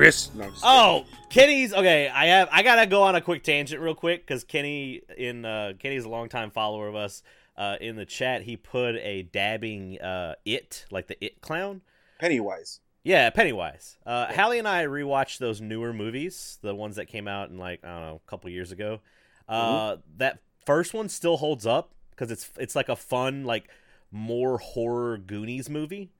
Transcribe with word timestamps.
Take 0.00 0.14
that, 0.14 0.26
Chris. 0.26 0.34
No, 0.34 0.44
I'm 0.44 0.50
just 0.52 0.64
Oh, 0.66 1.04
Kenny's 1.28 1.72
okay. 1.72 2.08
I 2.08 2.26
have 2.26 2.48
I 2.52 2.62
gotta 2.62 2.86
go 2.86 3.02
on 3.02 3.14
a 3.14 3.20
quick 3.20 3.42
tangent 3.42 3.82
real 3.82 3.94
quick 3.94 4.26
because 4.26 4.44
Kenny 4.44 5.02
in 5.16 5.44
uh, 5.44 5.74
Kenny's 5.78 6.04
a 6.04 6.08
longtime 6.08 6.50
follower 6.50 6.88
of 6.88 6.96
us. 6.96 7.22
Uh, 7.56 7.76
in 7.80 7.96
the 7.96 8.06
chat, 8.06 8.42
he 8.42 8.56
put 8.56 8.96
a 8.96 9.22
dabbing 9.22 10.00
uh, 10.00 10.34
it 10.44 10.86
like 10.90 11.08
the 11.08 11.24
it 11.24 11.40
clown. 11.42 11.82
Pennywise. 12.18 12.80
Yeah, 13.02 13.30
Pennywise. 13.30 13.98
Uh, 14.06 14.32
Hallie 14.32 14.58
and 14.58 14.68
I 14.68 14.84
rewatched 14.86 15.38
those 15.38 15.60
newer 15.60 15.92
movies, 15.92 16.58
the 16.62 16.74
ones 16.74 16.96
that 16.96 17.06
came 17.06 17.28
out 17.28 17.50
in 17.50 17.58
like 17.58 17.84
I 17.84 17.88
don't 17.88 18.00
know, 18.00 18.20
a 18.26 18.30
couple 18.30 18.50
years 18.50 18.72
ago. 18.72 19.00
Uh, 19.48 19.96
That 20.16 20.40
first 20.64 20.94
one 20.94 21.08
still 21.08 21.38
holds 21.38 21.66
up 21.66 21.92
because 22.10 22.30
it's 22.30 22.50
it's 22.58 22.76
like 22.76 22.88
a 22.88 22.96
fun, 22.96 23.44
like 23.44 23.68
more 24.10 24.58
horror 24.58 25.18
Goonies 25.18 25.68
movie, 25.68 26.10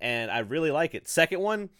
and 0.00 0.30
I 0.30 0.40
really 0.40 0.70
like 0.70 0.94
it. 0.94 1.08
Second 1.08 1.40
one, 1.40 1.70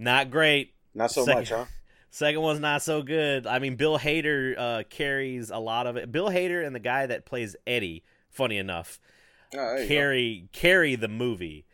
not 0.00 0.30
great. 0.30 0.74
Not 0.94 1.10
so 1.12 1.24
Second- 1.24 1.38
much, 1.40 1.48
huh? 1.50 1.64
Second 2.12 2.40
one's 2.40 2.58
not 2.58 2.82
so 2.82 3.02
good. 3.02 3.46
I 3.46 3.60
mean, 3.60 3.76
Bill 3.76 3.96
Hader 3.96 4.58
uh, 4.58 4.82
carries 4.90 5.50
a 5.50 5.58
lot 5.58 5.86
of 5.86 5.96
it. 5.96 6.10
Bill 6.10 6.28
Hader 6.28 6.66
and 6.66 6.74
the 6.74 6.80
guy 6.80 7.06
that 7.06 7.24
plays 7.24 7.54
Eddie, 7.68 8.02
funny 8.28 8.56
enough, 8.58 8.98
Oh, 9.54 9.76
you 9.76 9.82
go. 9.82 9.86
carry 9.86 10.48
carry 10.52 10.96
the 10.96 11.06
movie. 11.06 11.66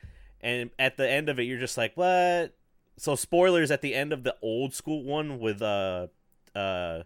And 0.42 0.69
at 0.78 0.98
the 0.98 1.08
end 1.08 1.30
of 1.30 1.38
it, 1.41 1.44
you're 1.44 1.58
just 1.58 1.78
like, 1.78 1.97
what? 1.97 2.54
So 2.98 3.14
spoilers 3.14 3.70
at 3.70 3.80
the 3.80 3.94
end 3.94 4.12
of 4.12 4.24
the 4.24 4.36
old 4.42 4.74
school 4.74 5.02
one 5.04 5.38
with 5.38 5.62
uh 5.62 6.08
uh 6.54 7.04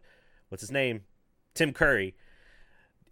what's 0.49 0.63
his 0.63 0.73
name? 0.73 1.03
Tim 1.55 1.73
Curry. 1.73 2.17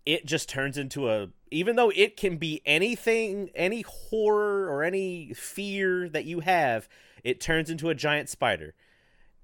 It 0.04 0.26
just 0.26 0.48
turns 0.48 0.76
into 0.78 1.08
a 1.10 1.28
even 1.52 1.76
though 1.76 1.90
it 1.94 2.16
can 2.16 2.38
be 2.38 2.60
anything, 2.66 3.50
any 3.54 3.82
horror 3.82 4.68
or 4.68 4.82
any 4.82 5.32
fear 5.34 6.08
that 6.08 6.24
you 6.24 6.40
have, 6.40 6.88
it 7.24 7.40
turns 7.40 7.70
into 7.70 7.88
a 7.90 7.94
giant 7.94 8.28
spider. 8.28 8.74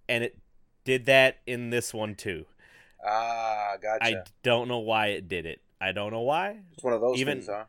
And 0.09 0.23
it 0.25 0.39
did 0.85 1.07
that 1.07 1.39
in 1.47 1.71
this 1.71 1.95
one 1.95 2.15
too. 2.15 2.47
Ah, 3.07 3.75
gotcha. 3.83 4.05
I 4.05 4.17
don't 4.43 4.69
know 4.69 4.79
why 4.79 5.09
it 5.09 5.29
did 5.29 5.47
it. 5.47 5.61
I 5.81 5.93
don't 5.93 6.13
know 6.13 6.21
why. 6.23 6.59
it's 6.73 6.83
one 6.85 6.93
of 6.95 7.01
those 7.01 7.19
even- 7.19 7.39
things, 7.39 7.49
huh? 7.49 7.65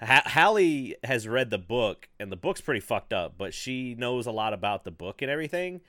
Ha- 0.00 0.22
Hallie 0.26 0.96
has 1.04 1.28
read 1.28 1.50
the 1.50 1.58
book, 1.58 2.08
and 2.18 2.32
the 2.32 2.36
book's 2.36 2.60
pretty 2.60 2.80
fucked 2.80 3.12
up, 3.12 3.34
but 3.38 3.54
she 3.54 3.94
knows 3.94 4.26
a 4.26 4.32
lot 4.32 4.52
about 4.52 4.82
the 4.82 4.90
book 4.90 5.22
and 5.22 5.30
everything. 5.30 5.80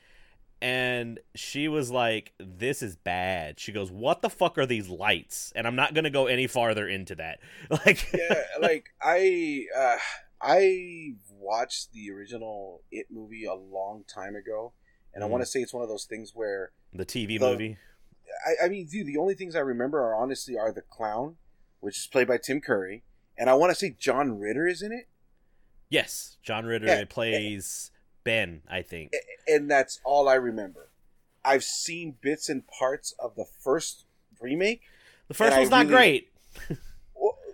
And 0.62 1.20
she 1.34 1.68
was 1.68 1.90
like, 1.90 2.32
"This 2.38 2.84
is 2.84 2.96
bad." 2.96 3.60
She 3.60 3.72
goes, 3.72 3.90
"What 3.92 4.22
the 4.22 4.30
fuck 4.30 4.58
are 4.60 4.68
these 4.68 4.88
lights?" 4.88 5.52
And 5.56 5.66
I'm 5.66 5.76
not 5.76 5.96
gonna 5.96 6.12
go 6.12 6.28
any 6.28 6.46
farther 6.48 6.88
into 6.88 7.16
that. 7.16 7.40
Like, 7.72 8.08
yeah, 8.14 8.44
like 8.62 8.94
I 9.02 9.66
uh 9.76 9.98
I 10.44 11.14
watched 11.30 11.94
the 11.94 12.12
original 12.12 12.84
It 12.92 13.08
movie 13.10 13.46
a 13.46 13.54
long 13.54 14.04
time 14.14 14.36
ago, 14.36 14.74
and 15.14 15.24
I 15.24 15.28
Mhm. 15.28 15.32
want 15.32 15.42
to 15.44 15.46
say 15.46 15.62
it's 15.62 15.74
one 15.74 15.84
of 15.84 15.90
those 15.90 16.06
things 16.06 16.36
where 16.36 16.72
the 16.94 17.06
TV 17.06 17.38
The- 17.38 17.50
movie. 17.52 17.78
I, 18.46 18.66
I 18.66 18.70
mean, 18.70 18.88
dude, 18.88 19.08
the 19.08 19.18
only 19.18 19.36
things 19.36 19.56
I 19.56 19.60
remember 19.60 20.00
are 20.02 20.16
honestly 20.16 20.58
are 20.58 20.72
the 20.72 20.82
clown, 20.82 21.38
which 21.80 21.98
is 21.98 22.08
played 22.08 22.28
by 22.28 22.38
Tim 22.38 22.60
Curry, 22.62 23.04
and 23.38 23.50
I 23.50 23.54
want 23.54 23.72
to 23.72 23.76
say 23.76 23.92
John 23.92 24.38
Ritter 24.40 24.68
is 24.68 24.82
in 24.82 24.92
it, 24.92 25.08
Yes, 25.90 26.38
John 26.42 26.66
Ritter 26.66 26.88
Yeah, 26.88 27.06
plays 27.06 27.92
Ben. 28.24 28.64
I 28.68 28.82
think. 28.82 29.14
and 29.48 29.70
that's 29.70 30.00
all 30.04 30.28
I 30.28 30.34
remember. 30.36 30.90
I've 31.46 31.64
seen 31.64 32.18
bits 32.20 32.50
and 32.50 32.66
parts 32.68 33.12
of 33.20 33.36
the 33.36 33.46
first 33.46 34.06
remake. 34.42 34.82
The 35.28 35.36
first 35.36 35.48
and 35.52 35.56
I 35.56 35.60
one's 35.60 35.70
not 35.70 35.86
really- 35.86 35.92
great. 36.68 36.80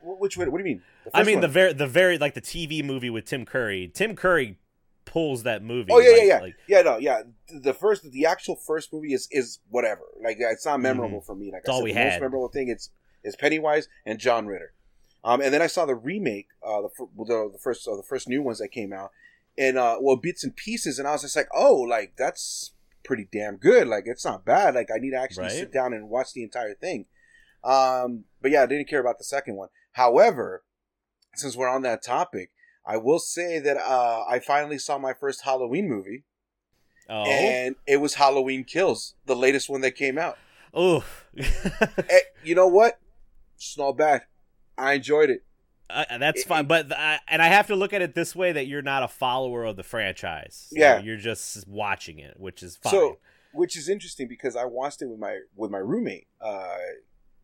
Which? 0.02 0.38
What 0.38 0.46
do 0.50 0.58
you 0.58 0.64
mean? 0.64 0.84
I 1.14 1.24
mean, 1.24 1.36
one. 1.36 1.42
the 1.42 1.48
very, 1.48 1.74
the 1.74 1.88
very 1.88 2.18
like 2.18 2.34
the 2.34 2.42
TV 2.42 2.84
movie 2.84 3.10
with 3.10 3.26
Tim 3.26 3.46
Curry. 3.46 3.92
Tim 3.94 4.16
Curry 4.16 4.58
pulls 5.06 5.44
that 5.44 5.64
movie. 5.64 5.92
Oh 5.92 6.00
yeah, 6.00 6.10
like- 6.10 6.18
yeah, 6.20 6.24
yeah, 6.28 6.40
like- 6.40 6.56
yeah. 6.68 6.82
No, 6.82 6.98
yeah. 6.98 7.22
The 7.62 7.74
first, 7.74 8.10
the 8.12 8.26
actual 8.26 8.56
first 8.56 8.94
movie 8.94 9.14
is 9.14 9.28
is 9.32 9.60
whatever. 9.70 10.02
Like 10.24 10.38
it's 10.40 10.66
not 10.66 10.80
memorable 10.80 11.22
for 11.22 11.36
me. 11.36 11.52
Like 11.52 11.62
It's 11.62 11.70
I 11.70 11.74
all 11.74 11.80
said, 11.80 11.84
we 11.86 11.94
the 11.94 12.00
most 12.04 12.14
had. 12.14 12.22
memorable 12.22 12.50
thing 12.50 12.70
is 12.70 12.90
is 13.24 13.36
Pennywise 13.36 13.88
and 14.06 14.20
John 14.20 14.46
Ritter. 14.48 14.74
Um, 15.24 15.42
and 15.42 15.54
then 15.54 15.62
I 15.62 15.68
saw 15.68 15.86
the 15.86 15.96
remake, 15.96 16.48
uh, 16.66 16.82
the 16.82 16.90
the, 17.18 17.50
the 17.54 17.60
first 17.62 17.88
uh, 17.88 17.96
the 17.98 18.04
first 18.04 18.28
new 18.30 18.42
ones 18.42 18.60
that 18.60 18.70
came 18.70 18.94
out, 18.94 19.12
and 19.58 19.78
uh, 19.78 19.98
well, 20.00 20.16
bits 20.16 20.44
and 20.44 20.56
pieces, 20.56 21.00
and 21.00 21.08
I 21.08 21.12
was 21.12 21.24
just 21.24 21.36
like, 21.36 21.50
oh, 21.54 21.76
like 21.76 22.14
that's 22.18 22.72
pretty 23.04 23.28
damn 23.32 23.58
good. 23.58 23.88
Like 23.88 24.04
it's 24.06 24.24
not 24.24 24.46
bad. 24.46 24.76
Like 24.76 24.90
I 24.94 25.00
need 25.00 25.12
to 25.12 25.18
actually 25.18 25.44
Right. 25.46 25.52
sit 25.52 25.74
down 25.74 25.92
and 25.94 26.08
watch 26.10 26.34
the 26.34 26.44
entire 26.44 26.74
thing. 26.76 27.06
Um, 27.64 28.26
but 28.42 28.52
yeah, 28.52 28.64
I 28.64 28.66
didn't 28.68 28.88
care 28.88 29.00
about 29.02 29.18
the 29.18 29.24
second 29.24 29.56
one. 29.56 29.70
However, 29.94 30.64
since 31.36 31.56
we're 31.56 31.70
on 31.70 31.82
that 31.84 32.04
topic, 32.04 32.52
I 32.86 32.98
will 32.98 33.20
say 33.20 33.60
that 33.60 33.78
uh, 33.78 34.24
I 34.30 34.40
finally 34.40 34.78
saw 34.78 34.98
my 34.98 35.14
first 35.14 35.44
Halloween 35.44 35.88
movie 35.88 36.24
oh, 37.10 37.24
and 37.26 37.76
it 37.88 37.98
was 37.98 38.16
Halloween 38.16 38.64
Kills, 38.64 39.16
the 39.26 39.36
latest 39.36 39.70
one 39.70 39.82
that 39.82 39.92
came 39.92 40.18
out. 40.18 40.38
oh. 40.74 41.04
You 42.44 42.56
know 42.56 42.68
what? 42.68 43.00
It's 43.56 43.78
not 43.78 43.94
bad. 43.98 44.24
I 44.78 44.94
enjoyed 44.94 45.30
it. 45.30 45.44
Uh, 45.90 46.18
that's 46.20 46.42
It- 46.42 46.48
fine, 46.48 46.66
but 46.68 46.92
uh, 46.92 47.18
and 47.28 47.42
I 47.42 47.48
have 47.48 47.68
to 47.68 47.76
look 47.76 47.94
at 47.94 48.02
it 48.02 48.14
this 48.14 48.36
way: 48.36 48.52
that 48.52 48.68
you're 48.68 48.82
not 48.84 49.02
a 49.04 49.08
follower 49.08 49.66
of 49.66 49.76
the 49.76 49.84
franchise. 49.84 50.68
You 50.72 50.82
Yeah. 50.82 51.00
you're 51.00 51.18
just 51.18 51.68
watching 51.68 52.20
it, 52.20 52.40
which 52.40 52.62
is 52.64 52.78
fine. 52.78 52.92
So, 52.92 53.18
which 53.54 53.76
is 53.76 53.90
interesting 53.90 54.28
because 54.28 54.56
I 54.56 54.66
watched 54.66 55.02
it 55.02 55.08
with 55.08 55.20
my 55.20 55.40
with 55.56 55.72
my 55.72 55.80
roommate. 55.80 56.28
Uh, 56.40 56.78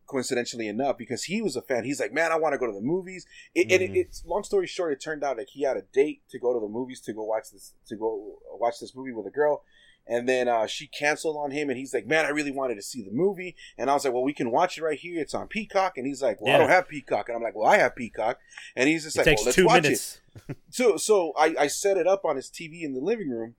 coincidentally 0.06 0.68
enough, 0.68 0.96
because 0.98 1.24
he 1.24 1.42
was 1.42 1.56
a 1.56 1.62
fan. 1.62 1.84
He's 1.84 2.00
like, 2.00 2.12
"Man, 2.12 2.32
I 2.32 2.36
want 2.36 2.52
to 2.54 2.58
go 2.58 2.66
to 2.66 2.72
the 2.72 2.80
movies." 2.80 3.26
It, 3.54 3.70
and 3.72 3.82
it, 3.82 3.90
Mhm. 3.92 3.96
it's 3.96 4.24
long 4.24 4.42
story 4.44 4.66
short. 4.66 4.92
It 4.92 5.00
turned 5.00 5.22
out 5.24 5.36
like 5.38 5.48
he 5.50 5.62
had 5.62 5.76
a 5.76 5.82
date 5.82 6.22
to 6.30 6.38
go 6.38 6.52
to 6.52 6.60
the 6.60 6.68
movies 6.68 7.00
to 7.02 7.12
go 7.12 7.24
watch 7.24 7.50
this 7.52 7.74
to 7.88 7.96
go 7.96 8.38
watch 8.52 8.80
this 8.80 8.94
movie 8.94 9.12
with 9.12 9.26
a 9.26 9.30
girl. 9.30 9.62
And 10.08 10.28
then 10.28 10.46
uh, 10.46 10.68
she 10.68 10.86
canceled 10.86 11.36
on 11.36 11.50
him, 11.50 11.68
and 11.68 11.76
he's 11.76 11.92
like, 11.92 12.06
"Man, 12.06 12.24
I 12.24 12.28
really 12.28 12.52
wanted 12.52 12.76
to 12.76 12.82
see 12.82 13.02
the 13.02 13.10
movie." 13.10 13.56
And 13.76 13.90
I 13.90 13.94
was 13.94 14.04
like, 14.04 14.14
"Well, 14.14 14.22
we 14.22 14.32
can 14.32 14.52
watch 14.52 14.78
it 14.78 14.82
right 14.84 14.96
here. 14.98 15.20
It's 15.20 15.34
on 15.34 15.48
Peacock." 15.48 15.98
And 15.98 16.06
he's 16.06 16.22
like, 16.22 16.40
"Well, 16.40 16.54
I 16.54 16.58
don't 16.58 16.68
have 16.68 16.88
Peacock." 16.88 17.28
And 17.28 17.34
I'm 17.36 17.42
like, 17.42 17.56
"Well, 17.56 17.66
I 17.68 17.78
have 17.78 17.96
Peacock." 17.96 18.38
And 18.76 18.88
he's 18.88 19.02
just 19.02 19.16
it 19.16 19.26
like, 19.26 19.36
"Well, 19.38 19.44
let's 19.46 19.62
watch 19.62 19.82
minutes. 19.82 20.20
it." 20.48 20.56
So, 20.70 20.96
so 20.96 21.32
I, 21.36 21.56
I 21.58 21.66
set 21.66 21.96
it 21.96 22.06
up 22.06 22.24
on 22.24 22.36
his 22.36 22.48
TV 22.50 22.82
in 22.82 22.92
the 22.94 23.00
living 23.00 23.30
room, 23.30 23.56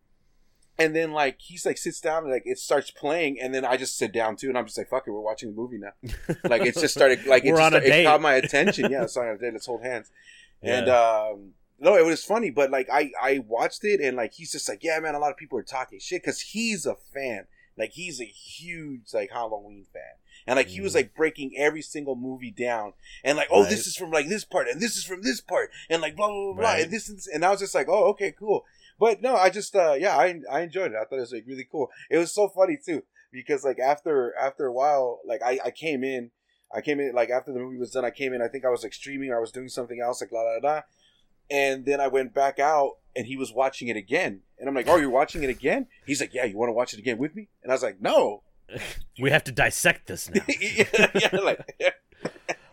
and 0.80 0.96
then 0.96 1.12
like 1.12 1.38
he's 1.40 1.66
like 1.66 1.78
sits 1.78 2.00
down 2.00 2.24
and 2.24 2.32
like 2.32 2.44
it 2.46 2.60
starts 2.60 2.92
playing, 2.92 3.40
and 3.42 3.54
then 3.54 3.66
I 3.66 3.78
just 3.78 3.98
sit 3.98 4.12
down 4.12 4.36
too, 4.36 4.50
and 4.50 4.58
I'm 4.58 4.66
just 4.66 4.78
like, 4.78 4.90
"Fuck 4.90 5.08
it, 5.08 5.12
we're 5.12 5.20
watching 5.22 5.50
the 5.50 5.56
movie 5.56 5.78
now." 5.78 5.94
Like 6.50 6.64
it's 6.66 6.80
just 6.80 6.94
started 6.94 7.26
like 7.26 7.46
it 7.46 7.52
We're 7.52 7.58
just 7.58 7.74
on 7.74 7.74
a 7.74 7.82
started- 7.82 8.00
it 8.02 8.06
caught 8.06 8.22
my 8.22 8.34
attention. 8.36 8.92
Yeah, 8.92 9.04
it's 9.04 9.18
on 9.18 9.28
a 9.28 9.38
date. 9.38 9.54
Let's 9.54 9.66
hold 9.66 9.84
hands. 9.84 10.12
And 10.62 10.90
um, 10.90 11.52
no, 11.80 11.96
it 11.98 12.06
was 12.06 12.24
funny, 12.24 12.50
but 12.50 12.72
like 12.72 12.90
I 12.92 13.12
I 13.22 13.40
watched 13.48 13.84
it 13.84 14.02
and 14.02 14.18
like 14.18 14.34
he's 14.34 14.52
just 14.52 14.68
like, 14.68 14.84
yeah, 14.84 15.00
man, 15.00 15.16
a 15.16 15.20
lot 15.20 15.32
of 15.32 15.38
people 15.38 15.58
are 15.60 15.64
talking 15.64 16.00
shit 16.00 16.22
because 16.24 16.42
he's 16.42 16.86
a 16.86 16.96
fan. 17.14 17.46
Like 17.78 17.92
he's 17.92 18.20
a 18.20 18.26
huge 18.26 19.14
like 19.14 19.32
Halloween 19.32 19.86
fan. 19.94 20.02
And 20.48 20.56
like 20.56 20.68
he 20.68 20.80
was 20.82 20.94
Mhm. 20.94 20.96
like 20.96 21.16
breaking 21.16 21.54
every 21.58 21.82
single 21.82 22.16
movie 22.16 22.52
down 22.52 22.94
and 23.24 23.38
like, 23.38 23.50
oh, 23.52 23.62
Right. 23.64 23.70
this 23.70 23.86
is 23.86 23.96
from 23.98 24.12
like 24.12 24.30
this 24.30 24.46
part 24.46 24.68
and 24.70 24.82
this 24.82 24.96
is 24.96 25.04
from 25.04 25.22
this 25.22 25.42
part 25.42 25.70
and 25.90 26.02
like 26.02 26.16
blah 26.16 26.28
blah 26.28 26.36
blah, 26.46 26.54
blah 26.54 26.64
Right. 26.72 26.84
and 26.84 26.92
this 26.92 27.10
is 27.10 27.28
and 27.28 27.44
I 27.46 27.52
was 27.52 27.60
just 27.60 27.76
like, 27.76 27.88
oh, 27.90 28.06
okay, 28.12 28.32
cool. 28.38 28.66
But 29.00 29.22
no, 29.22 29.36
I 29.36 29.50
just 29.50 29.76
uh 29.76 29.94
yeah, 29.94 30.18
I 30.18 30.40
I 30.52 30.62
enjoyed 30.62 30.92
it. 30.92 30.98
I 30.98 31.06
thought 31.06 31.18
it 31.18 31.22
was 31.22 31.34
like 31.34 31.46
really 31.48 31.68
cool. 31.70 31.90
It 32.10 32.18
was 32.18 32.34
so 32.34 32.50
funny 32.50 32.78
too 32.84 33.04
because 33.32 33.64
like 33.64 33.80
after 33.80 34.34
after 34.40 34.66
a 34.66 34.74
while, 34.74 35.20
like 35.26 35.42
I 35.44 35.60
I 35.66 35.72
came 35.72 36.04
in, 36.04 36.32
I 36.74 36.82
came 36.82 37.00
in 37.00 37.14
like 37.14 37.30
after 37.30 37.54
the 37.54 37.60
movie 37.60 37.78
was 37.78 37.92
done, 37.92 38.06
I 38.06 38.12
came 38.12 38.34
in. 38.34 38.42
I 38.42 38.48
think 38.48 38.66
I 38.66 38.70
was 38.70 38.84
like 38.84 38.94
streaming, 38.94 39.30
or 39.30 39.38
I 39.38 39.42
was 39.42 39.52
doing 39.52 39.70
something 39.70 40.02
else, 40.02 40.22
like 40.22 40.32
la 40.32 40.42
la 40.42 40.58
la. 40.62 40.82
And 41.50 41.86
then 41.86 42.02
I 42.02 42.08
went 42.08 42.34
back 42.34 42.60
out, 42.60 42.98
and 43.16 43.26
he 43.26 43.38
was 43.38 43.54
watching 43.54 43.88
it 43.88 43.96
again. 43.96 44.42
And 44.60 44.68
I'm 44.68 44.76
like, 44.76 44.88
"Oh, 44.90 44.98
you're 44.98 45.10
watching 45.10 45.44
it 45.44 45.50
again?" 45.50 45.88
He's 46.06 46.20
like, 46.20 46.34
"Yeah, 46.34 46.46
you 46.46 46.58
want 46.58 46.70
to 46.70 46.74
watch 46.74 46.94
it 46.94 47.00
again 47.00 47.18
with 47.18 47.36
me?" 47.36 47.48
And 47.64 47.72
I 47.72 47.76
was 47.76 47.84
like, 47.84 48.02
"No." 48.02 48.44
we 49.22 49.32
have 49.32 49.46
to 49.46 49.52
dissect 49.54 50.08
this 50.08 50.30
now. 50.30 50.42
yeah, 50.60 51.12
yeah, 51.16 51.40
like, 51.42 51.62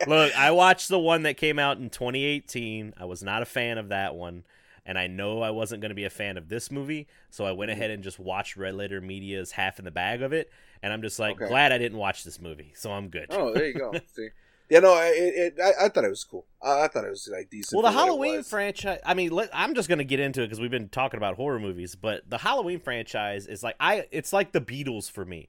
Look, 0.08 0.36
I 0.36 0.50
watched 0.50 0.88
the 0.88 0.98
one 0.98 1.22
that 1.22 1.36
came 1.36 1.58
out 1.58 1.78
in 1.78 1.88
2018. 1.88 2.94
I 2.98 3.04
was 3.04 3.22
not 3.22 3.42
a 3.42 3.46
fan 3.46 3.78
of 3.78 3.90
that 3.90 4.14
one, 4.16 4.44
and 4.86 4.98
I 4.98 5.06
know 5.06 5.42
I 5.42 5.50
wasn't 5.50 5.80
going 5.80 5.90
to 5.90 5.94
be 5.94 6.04
a 6.04 6.10
fan 6.10 6.36
of 6.36 6.48
this 6.48 6.70
movie, 6.70 7.06
so 7.30 7.44
I 7.44 7.52
went 7.52 7.70
Mm-hmm. 7.70 7.70
ahead 7.70 7.90
and 7.90 8.02
just 8.02 8.18
watched 8.18 8.56
Red 8.56 8.74
Letter 8.74 9.00
Media's 9.00 9.52
half 9.52 9.78
in 9.78 9.84
the 9.84 9.90
bag 9.90 10.22
of 10.22 10.32
it, 10.32 10.50
and 10.82 10.92
I'm 10.92 11.02
just 11.02 11.18
like 11.18 11.42
Okay. 11.42 11.44
glad 11.44 11.72
I 11.72 11.78
didn't 11.78 11.98
watch 11.98 12.24
this 12.24 12.40
movie, 12.40 12.72
so 12.76 12.92
I'm 12.92 13.08
good. 13.08 13.30
oh, 13.30 13.52
there 13.52 13.66
you 13.66 13.74
go. 13.74 14.00
See, 14.14 14.28
yeah, 14.70 14.80
no, 14.80 14.96
it, 15.00 15.54
it 15.56 15.60
I, 15.62 15.86
I 15.86 15.88
thought 15.88 16.04
it 16.04 16.10
was 16.10 16.24
cool. 16.24 16.46
I, 16.62 16.84
I 16.84 16.88
thought 16.88 17.04
it 17.04 17.10
was 17.10 17.28
like 17.32 17.50
decent. 17.50 17.70
Well, 17.70 17.82
the 17.82 17.90
for 17.90 17.92
what 17.92 18.08
it 18.08 18.14
Halloween 18.14 18.44
franchise. 18.44 19.00
I 19.04 19.14
mean, 19.14 19.30
let, 19.30 19.50
I'm 19.52 19.74
just 19.74 19.88
gonna 19.88 20.04
get 20.04 20.20
into 20.20 20.42
it 20.42 20.46
because 20.46 20.60
we've 20.60 20.70
been 20.70 20.88
talking 20.88 21.18
about 21.18 21.36
horror 21.36 21.58
movies, 21.58 21.96
but 21.96 22.28
the 22.28 22.38
Halloween 22.38 22.78
franchise 22.80 23.46
is 23.46 23.62
like 23.62 23.76
I. 23.80 24.06
It's 24.10 24.32
like 24.32 24.52
the 24.52 24.60
Beatles 24.60 25.10
for 25.10 25.24
me. 25.24 25.48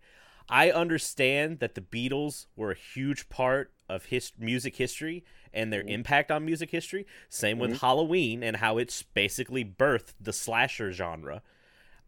I 0.49 0.71
understand 0.71 1.59
that 1.59 1.75
the 1.75 1.81
Beatles 1.81 2.45
were 2.55 2.71
a 2.71 2.75
huge 2.75 3.29
part 3.29 3.73
of 3.89 4.05
his 4.05 4.31
music 4.39 4.75
history 4.75 5.23
and 5.55 5.71
their 5.73 5.83
Mhm. 5.83 5.89
impact 5.89 6.31
on 6.31 6.45
music 6.45 6.69
history. 6.69 7.07
Same 7.29 7.57
with 7.57 7.79
Halloween 7.81 8.43
and 8.43 8.57
how 8.57 8.77
it's 8.77 9.01
basically 9.01 9.63
birthed 9.65 10.13
the 10.19 10.33
slasher 10.33 10.91
genre. 10.91 11.41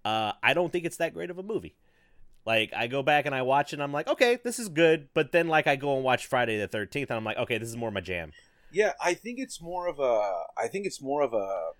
Uh, 0.06 0.34
I 0.44 0.54
don't 0.54 0.72
think 0.72 0.86
it's 0.86 0.98
that 0.98 1.14
great 1.14 1.30
of 1.30 1.38
a 1.38 1.44
movie. 1.44 1.76
Like 2.46 2.72
I 2.74 2.88
go 2.88 3.04
back 3.04 3.26
and 3.26 3.34
I 3.36 3.42
watch 3.42 3.74
it, 3.74 3.78
and 3.78 3.84
I'm 3.84 3.92
like, 3.92 4.08
okay, 4.08 4.38
this 4.44 4.58
is 4.60 4.70
good. 4.70 5.10
But 5.14 5.32
then 5.32 5.48
like 5.48 5.68
I 5.68 5.76
go 5.76 5.96
and 5.96 6.04
watch 6.04 6.28
Friday 6.28 6.58
the 6.58 6.68
Thirteenth, 6.68 7.10
and 7.10 7.18
I'm 7.18 7.26
like, 7.26 7.38
okay, 7.38 7.58
this 7.58 7.68
is 7.68 7.76
more 7.76 7.92
my 7.92 8.02
jam. 8.02 8.32
Yeah, 8.72 8.94
I 9.02 9.14
think 9.14 9.40
it's 9.40 9.62
more 9.62 9.88
of 9.88 10.00
a. 10.00 10.44
I 10.58 10.68
think 10.68 10.86
it's 10.86 11.02
more 11.02 11.22
of 11.22 11.34
a 11.34 11.72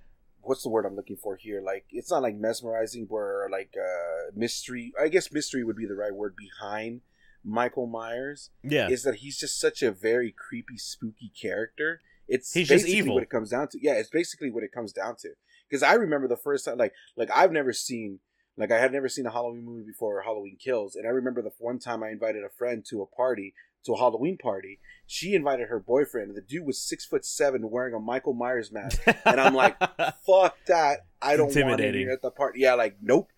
what's 0.42 0.64
the 0.64 0.70
word 0.70 0.86
I'm 0.86 0.96
looking 0.96 1.18
for 1.18 1.36
here? 1.36 1.62
Like 1.62 1.86
it's 1.90 2.10
not 2.12 2.22
like 2.22 2.36
mesmerizing, 2.36 3.06
where 3.08 3.48
like 3.50 3.76
uh, 3.78 4.32
mystery. 4.36 4.94
I 5.00 5.08
guess 5.08 5.32
mystery 5.32 5.64
would 5.64 5.76
be 5.78 5.86
the 5.86 5.96
right 5.96 6.14
word 6.14 6.36
behind 6.36 7.02
Michael 7.44 7.88
Myers. 7.88 8.50
Yeah, 8.64 8.90
is 8.90 9.04
that 9.04 9.16
he's 9.16 9.38
just 9.38 9.60
such 9.60 9.82
a 9.82 9.92
very 9.92 10.34
creepy, 10.36 10.78
spooky 10.78 11.32
character. 11.40 12.02
It's 12.28 12.54
He's 12.54 12.68
just 12.68 12.84
basically 12.84 13.00
evil. 13.00 13.14
what 13.16 13.24
it 13.24 13.30
comes 13.30 13.52
down 13.52 13.70
to. 13.70 13.80
Yeah, 13.82 13.94
it's 13.94 14.10
basically 14.10 14.52
what 14.52 14.64
it 14.64 14.72
comes 14.72 14.92
down 14.92 15.16
to. 15.22 15.30
Because 15.70 15.84
I 15.84 15.94
remember 15.94 16.28
the 16.28 16.38
first 16.38 16.66
time, 16.66 16.78
like, 16.78 16.94
like 17.16 17.30
I've 17.34 17.52
never 17.52 17.74
seen, 17.74 18.20
like, 18.58 18.72
I 18.72 18.80
had 18.80 18.92
never 18.92 19.08
seen 19.10 19.26
a 19.26 19.32
Halloween 19.32 19.66
movie 19.66 19.86
before, 19.86 20.22
Halloween 20.24 20.58
Kills, 20.60 20.96
and 20.96 21.06
I 21.08 21.10
remember 21.10 21.42
the 21.42 21.52
one 21.60 21.80
time 21.80 22.04
I 22.04 22.10
invited 22.10 22.44
a 22.44 22.50
friend 22.50 22.86
to 22.90 23.02
a 23.02 23.06
party, 23.06 23.54
to 23.86 23.94
a 23.94 23.98
Halloween 23.98 24.38
party. 24.38 24.80
She 25.06 25.36
invited 25.36 25.70
her 25.70 25.80
boyfriend, 25.80 26.30
and 26.30 26.38
the 26.38 26.42
dude 26.42 26.66
was 26.66 26.82
six 26.82 27.06
foot 27.06 27.26
seven, 27.26 27.70
wearing 27.70 27.94
a 27.94 28.00
Michael 28.00 28.34
Myers 28.34 28.72
mask, 28.72 29.02
and 29.26 29.40
I'm 29.40 29.54
like, 29.54 29.80
fuck 30.26 30.58
that. 30.68 31.06
I 31.22 31.38
don't 31.38 31.56
want 31.56 31.80
him 31.80 31.94
here 31.94 32.12
at 32.12 32.22
the 32.22 32.32
party. 32.32 32.60
Yeah, 32.60 32.74
like 32.74 32.98
nope. 33.02 33.30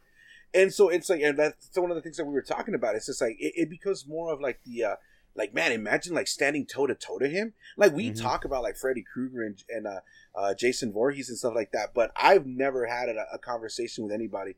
And 0.54 0.74
so 0.74 0.90
it's 0.90 1.10
like, 1.10 1.22
and 1.22 1.38
that's 1.38 1.78
one 1.78 1.92
of 1.92 1.96
the 1.96 2.02
things 2.02 2.18
that 2.18 2.26
we 2.26 2.34
were 2.34 2.42
talking 2.42 2.74
about. 2.74 2.96
It's 2.96 3.06
just 3.06 3.22
like 3.22 3.38
it, 3.40 3.54
it 3.56 3.70
becomes 3.70 4.08
more 4.08 4.34
of 4.34 4.42
like 4.42 4.60
the, 4.66 4.84
uh 4.84 4.96
like 5.36 5.54
man, 5.54 5.72
imagine 5.72 6.16
like 6.16 6.28
standing 6.28 6.66
toe 6.66 6.88
to 6.88 6.96
toe 6.96 7.20
to 7.20 7.28
him. 7.30 7.54
Like 7.78 7.94
we 7.94 8.10
Mhm. 8.12 8.20
talk 8.22 8.46
about 8.46 8.64
like 8.64 8.76
Freddy 8.76 9.04
Krueger 9.04 9.44
and, 9.44 9.64
and 9.70 9.88
uh, 9.88 10.00
uh, 10.36 10.54
Jason 10.56 10.92
Voorhees 10.92 11.30
and 11.30 11.38
stuff 11.38 11.54
like 11.56 11.72
that, 11.72 11.94
but 11.94 12.12
I've 12.16 12.46
never 12.46 12.88
had 12.88 13.10
a, 13.10 13.26
a 13.34 13.38
conversation 13.38 14.04
with 14.04 14.12
anybody 14.14 14.56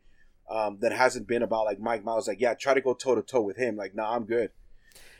um, 0.49 0.77
that 0.79 0.91
hasn't 0.93 1.27
been 1.27 1.43
about 1.43 1.65
like 1.65 1.79
Mike 1.79 2.03
Miles. 2.03 2.27
Like, 2.27 2.39
yeah, 2.39 2.53
try 2.55 2.73
to 2.73 2.81
go 2.81 2.93
toe 2.93 3.15
to 3.15 3.21
toe 3.21 3.41
with 3.41 3.57
him. 3.57 3.75
Like, 3.75 3.93
nah, 3.93 4.15
I'm 4.15 4.23
good. 4.25 4.51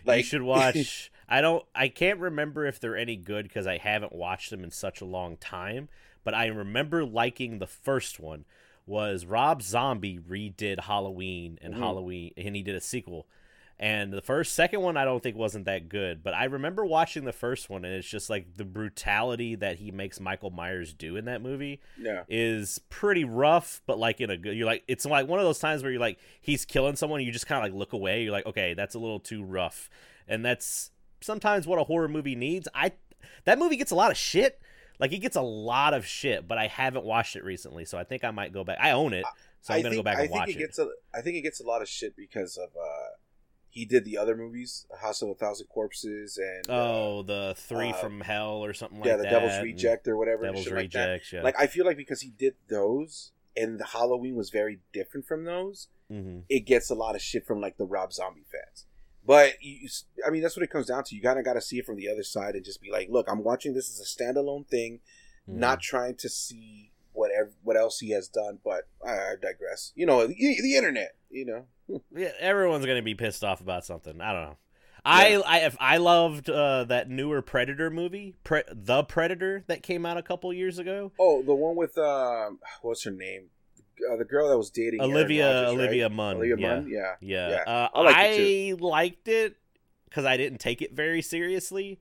like 0.06 0.20
you 0.20 0.24
should 0.24 0.42
watch. 0.44 1.12
I 1.28 1.42
don't. 1.42 1.66
I 1.76 1.90
can't 1.90 2.20
remember 2.20 2.66
if 2.66 2.80
they're 2.80 2.98
any 2.98 3.16
good 3.18 3.44
because 3.44 3.68
I 3.68 3.78
haven't 3.78 4.14
watched 4.14 4.50
them 4.50 4.64
in 4.64 4.72
such 4.72 5.00
a 5.02 5.06
long 5.06 5.38
time. 5.38 5.90
But 6.24 6.34
I 6.34 6.48
remember 6.48 7.04
liking 7.06 7.60
the 7.60 7.68
first 7.68 8.20
one. 8.20 8.46
Was 8.86 9.26
Rob 9.26 9.62
Zombie 9.62 10.20
redid 10.20 10.82
Halloween 10.82 11.58
and 11.62 11.74
Mhm. 11.76 11.78
Halloween, 11.80 12.34
and 12.36 12.56
he 12.56 12.64
did 12.64 12.76
a 12.76 12.82
sequel. 12.82 13.28
And 13.84 14.14
the 14.14 14.22
first, 14.22 14.54
second 14.54 14.82
one, 14.82 14.96
I 14.96 15.06
don't 15.06 15.24
think 15.24 15.36
wasn't 15.36 15.66
that 15.66 15.90
good. 15.90 16.22
But 16.22 16.36
I 16.36 16.44
remember 16.44 16.86
watching 16.86 17.26
the 17.26 17.34
first 17.34 17.68
one, 17.68 17.84
and 17.84 17.96
it's 17.96 18.08
just 18.08 18.30
like 18.30 18.56
the 18.56 18.64
brutality 18.64 19.56
that 19.56 19.78
he 19.78 19.90
makes 19.90 20.20
Michael 20.20 20.52
Myers 20.52 20.94
do 20.94 21.16
in 21.16 21.26
that 21.26 21.42
movie 21.42 21.82
yeah, 22.00 22.24
is 22.30 22.80
pretty 22.90 23.24
rough, 23.24 23.82
but 23.88 23.98
like 23.98 24.22
in 24.22 24.30
a 24.30 24.38
good. 24.38 24.56
You're 24.56 24.68
like 24.68 24.84
it's 24.88 25.04
like 25.06 25.28
one 25.28 25.40
of 25.40 25.46
those 25.46 25.58
times 25.58 25.82
where 25.82 25.92
you're 25.92 26.00
like 26.02 26.20
he's 26.42 26.64
killing 26.64 26.96
someone, 26.96 27.22
you 27.22 27.32
just 27.32 27.48
kind 27.48 27.58
of 27.58 27.72
like 27.72 27.78
look 27.78 27.94
away. 27.94 28.22
You're 28.24 28.32
like, 28.32 28.46
okay, 28.46 28.76
that's 28.76 28.94
a 28.94 29.00
little 29.00 29.20
too 29.20 29.44
rough, 29.44 29.90
and 30.28 30.46
that's 30.46 30.92
sometimes 31.20 31.66
what 31.66 31.80
a 31.80 31.84
horror 31.84 32.08
movie 32.08 32.36
needs. 32.36 32.68
I 32.76 32.92
that 33.46 33.58
movie 33.58 33.78
gets 33.78 33.92
a 33.92 33.96
lot 33.96 34.12
of 34.12 34.18
shit. 34.18 34.62
Like 35.02 35.12
it 35.14 35.18
gets 35.18 35.36
a 35.36 35.42
lot 35.42 35.96
of 35.96 36.06
shit, 36.06 36.48
but 36.48 36.60
I 36.60 36.68
haven't 36.68 37.04
watched 37.04 37.36
it 37.36 37.44
recently, 37.44 37.86
so 37.86 37.98
I 37.98 38.04
think 38.04 38.24
I 38.24 38.30
might 38.30 38.54
go 38.54 38.64
back. 38.64 38.78
I 38.80 38.92
own 38.92 39.14
it, 39.14 39.26
so 39.62 39.74
I'm 39.74 39.80
I 39.80 39.82
gonna 39.82 39.96
think, 39.96 40.00
go 40.00 40.04
back 40.04 40.18
I 40.18 40.22
and 40.22 40.30
think 40.30 40.40
watch 40.40 40.50
it 40.50 40.56
it. 40.56 40.60
gets 40.60 40.78
a, 40.78 40.88
I 41.14 41.22
think 41.22 41.38
it 41.38 41.42
gets 41.42 41.60
a 41.60 41.66
lot 41.66 41.82
of 41.82 41.90
shit 41.90 42.16
because 42.16 42.56
of 42.56 42.70
uh, 42.80 43.16
he 43.72 43.84
did 43.84 44.06
the 44.06 44.20
other 44.20 44.38
movies, 44.38 44.86
House 45.02 45.24
of 45.24 45.30
a 45.30 45.34
Thousand 45.34 45.66
Corpses, 45.68 46.38
and 46.38 46.70
uh, 46.70 46.74
oh, 46.74 47.24
the 47.24 47.56
three 47.58 47.90
uh, 47.90 47.94
from 47.94 48.22
hell 48.22 48.64
or 48.64 48.74
something 48.74 49.04
yeah, 49.04 49.16
like 49.16 49.24
that. 49.24 49.32
Yeah, 49.32 49.40
the. 49.40 49.48
Devil's 49.48 49.64
Reject 49.64 50.08
or 50.08 50.18
whatever, 50.18 50.46
Devil's 50.46 50.66
shit 50.66 50.74
like 50.74 50.94
yeah. 50.94 51.42
Like 51.42 51.60
I 51.60 51.66
feel 51.66 51.86
like 51.86 51.98
because 51.98 52.22
he 52.22 52.30
did 52.30 52.54
those 52.70 53.32
and 53.58 53.80
the 53.80 53.86
Halloween 53.86 54.36
was 54.36 54.52
very 54.52 54.82
different 54.94 55.26
from 55.26 55.46
those, 55.46 55.88
mm-hmm. 56.12 56.42
it 56.48 56.68
gets 56.68 56.92
a 56.92 56.96
lot 56.96 57.16
of 57.16 57.22
shit 57.22 57.48
from 57.48 57.60
like 57.60 57.78
the 57.78 57.86
Rob 57.86 58.14
Zombie 58.14 58.46
fans. 58.52 58.86
But 59.26 59.54
you, 59.62 59.88
I 60.26 60.30
mean, 60.32 60.42
that's 60.42 60.56
what 60.58 60.64
it 60.64 60.72
comes 60.72 60.88
down 60.88 61.04
to. 61.06 61.16
You 61.16 61.22
kind 61.22 61.38
of 61.40 61.46
got 61.46 61.54
to 61.54 61.62
see 61.62 61.78
it 61.80 61.86
from 61.86 61.96
the 61.98 62.10
other 62.10 62.24
side 62.24 62.56
and 62.56 62.66
just 62.66 62.82
be 62.82 62.92
like, 62.92 63.08
look, 63.10 63.28
I'm 63.30 63.44
watching 63.44 63.74
this 63.74 63.90
as 63.90 64.00
a 64.00 64.24
standalone 64.24 64.68
thing, 64.68 65.00
Mm-hmm. 65.50 65.60
not 65.60 65.82
trying 65.82 66.16
to 66.18 66.30
see 66.30 66.92
whatever 67.14 67.50
what 67.64 67.76
else 67.76 67.98
he 68.00 68.12
has 68.12 68.28
done. 68.28 68.60
But 68.64 68.88
I, 69.06 69.12
I 69.12 69.34
digress. 69.42 69.92
You 69.96 70.06
know, 70.06 70.28
the, 70.28 70.36
the 70.36 70.76
internet. 70.76 71.16
You 71.32 71.46
know, 71.88 72.02
Yeah, 72.16 72.32
everyone's 72.40 72.86
gonna 72.86 73.02
be 73.02 73.16
pissed 73.16 73.44
off 73.44 73.60
about 73.62 73.84
something. 73.86 74.22
I 74.22 74.34
don't 74.34 74.42
know. 74.44 74.58
I 75.04 75.42
I 75.48 75.58
if 75.62 75.76
I 75.80 75.98
loved 75.98 76.48
uh, 76.48 76.84
that 76.86 77.10
newer 77.10 77.42
Predator 77.42 77.90
movie, 77.90 78.36
Pre- 78.44 78.62
The 78.72 79.04
Predator 79.04 79.64
that 79.66 79.82
came 79.82 80.06
out 80.06 80.18
a 80.18 80.22
couple 80.22 80.54
years 80.54 80.78
ago. 80.78 81.12
oh, 81.20 81.42
the 81.42 81.56
one 81.56 81.76
with 81.76 81.98
um, 81.98 82.60
what's 82.84 83.04
her 83.06 83.12
name? 83.12 83.50
Uh, 84.12 84.16
the 84.18 84.26
girl 84.26 84.50
that 84.50 84.58
was 84.58 84.70
dating 84.70 85.00
Aaron 85.02 85.12
Olivia 85.12 85.64
right? 85.64 85.68
Olivia 85.70 86.10
Munn. 86.10 86.36
Olivia 86.38 86.56
yeah. 86.58 86.76
Munn. 86.76 86.90
Yeah. 86.90 87.16
Yeah, 87.22 87.50
Yeah, 87.50 87.64
Uh, 87.68 87.90
I 87.94 88.02
liked 88.02 88.18
I 88.20 88.26
it 88.28 88.82
liked 88.82 89.28
it 89.28 89.56
because 90.06 90.26
I 90.26 90.38
didn't 90.38 90.60
take 90.60 90.82
it 90.82 90.94
very 90.94 91.22
seriously. 91.22 92.00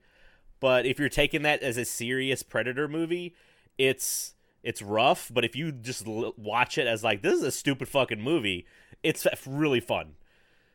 But 0.59 0.85
if 0.85 0.99
you're 0.99 1.09
taking 1.09 1.41
that 1.43 1.63
as 1.63 1.77
a 1.77 1.85
serious 1.85 2.43
Predator 2.43 2.87
movie, 2.87 3.35
it's 3.77 4.35
it's 4.63 4.81
rough. 4.81 5.31
But 5.33 5.43
if 5.45 5.55
you 5.55 5.71
just 5.71 6.05
l- 6.07 6.33
watch 6.37 6.77
it 6.77 6.87
as 6.87 7.03
like 7.03 7.21
this 7.21 7.33
is 7.33 7.43
a 7.43 7.51
stupid 7.51 7.87
fucking 7.87 8.21
movie, 8.21 8.65
it's 9.03 9.25
f- 9.25 9.47
really 9.47 9.79
fun. 9.79 10.15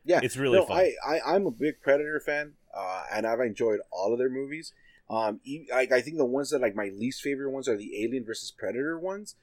Yeah, 0.03 0.21
It's 0.23 0.37
really 0.37 0.59
no, 0.59 0.65
fun. 0.65 0.77
I, 0.77 0.93
I 1.05 1.35
I'm 1.35 1.45
a 1.45 1.51
big 1.51 1.81
Predator 1.81 2.19
fan, 2.19 2.53
uh, 2.73 3.03
and 3.13 3.25
I've 3.27 3.41
enjoyed 3.41 3.79
all 3.91 4.13
of 4.13 4.19
their 4.19 4.29
movies. 4.29 4.73
Um, 5.09 5.39
e- 5.45 5.67
like 5.71 5.91
I 5.91 6.01
think 6.01 6.17
the 6.17 6.25
ones 6.25 6.49
that 6.51 6.61
like 6.61 6.75
my 6.75 6.89
least 6.95 7.21
favorite 7.21 7.51
ones 7.51 7.67
are 7.67 7.77
the 7.77 8.03
Alien 8.03 8.25
versus 8.25 8.51
Predator 8.51 8.97
ones, 8.99 9.35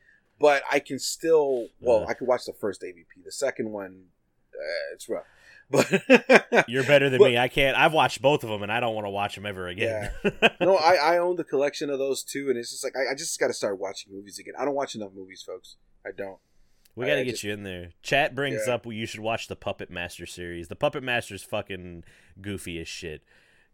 but 0.45 0.63
I 0.71 0.79
can 0.79 0.99
still 0.99 1.69
well 1.81 2.03
Uh. 2.05 2.07
I 2.11 2.15
can 2.15 2.27
watch 2.27 2.45
the 2.45 2.53
first 2.53 2.83
AVP. 2.83 3.25
The 3.25 3.33
second 3.33 3.71
one, 3.73 3.93
uh, 4.55 4.93
it's 4.95 5.09
rough, 5.09 5.25
but 5.71 6.67
You're 6.69 6.85
better 6.85 7.09
than 7.09 7.19
But- 7.19 7.31
me. 7.31 7.39
I 7.39 7.49
can't. 7.49 7.77
I've 7.79 7.95
watched 7.95 8.21
both 8.21 8.45
of 8.45 8.51
them, 8.51 8.63
and 8.63 8.71
I 8.71 8.79
don't 8.81 8.95
want 8.95 9.07
to 9.07 9.11
watch 9.11 9.35
them 9.37 9.47
ever 9.47 9.69
again. 9.69 10.11
no, 10.61 10.77
I 10.77 10.95
I 10.97 11.19
own 11.19 11.37
the 11.37 11.45
collection 11.45 11.89
of 11.89 11.99
those 11.99 12.23
two, 12.23 12.51
and 12.51 12.59
it's 12.59 12.71
just 12.73 12.85
like 12.85 12.95
I, 12.97 13.13
I 13.13 13.15
just 13.15 13.41
got 13.41 13.47
to 13.49 13.55
start 13.55 13.79
watching 13.79 14.13
movies 14.13 14.39
again. 14.39 14.55
I 14.59 14.65
don't 14.67 14.75
watch 14.75 14.95
enough 14.95 15.13
movies, 15.15 15.43
folks. 15.47 15.77
I 16.07 16.11
don't. 16.15 16.39
we 16.95 17.07
got 17.07 17.15
to 17.15 17.25
get 17.25 17.31
just- 17.33 17.45
you 17.45 17.53
in 17.55 17.63
there. 17.63 17.93
Chat 18.03 18.35
brings 18.35 18.63
Yeah. 18.67 18.75
up 18.75 18.85
you 18.87 19.07
should 19.07 19.21
watch 19.21 19.49
the 19.49 19.57
Puppet 19.57 19.91
Master 19.91 20.27
series. 20.27 20.69
The 20.69 20.77
Puppet 20.77 21.03
Master's 21.03 21.43
fucking 21.43 22.05
goofy 22.41 22.79
as 22.81 22.87
shit. 22.89 23.23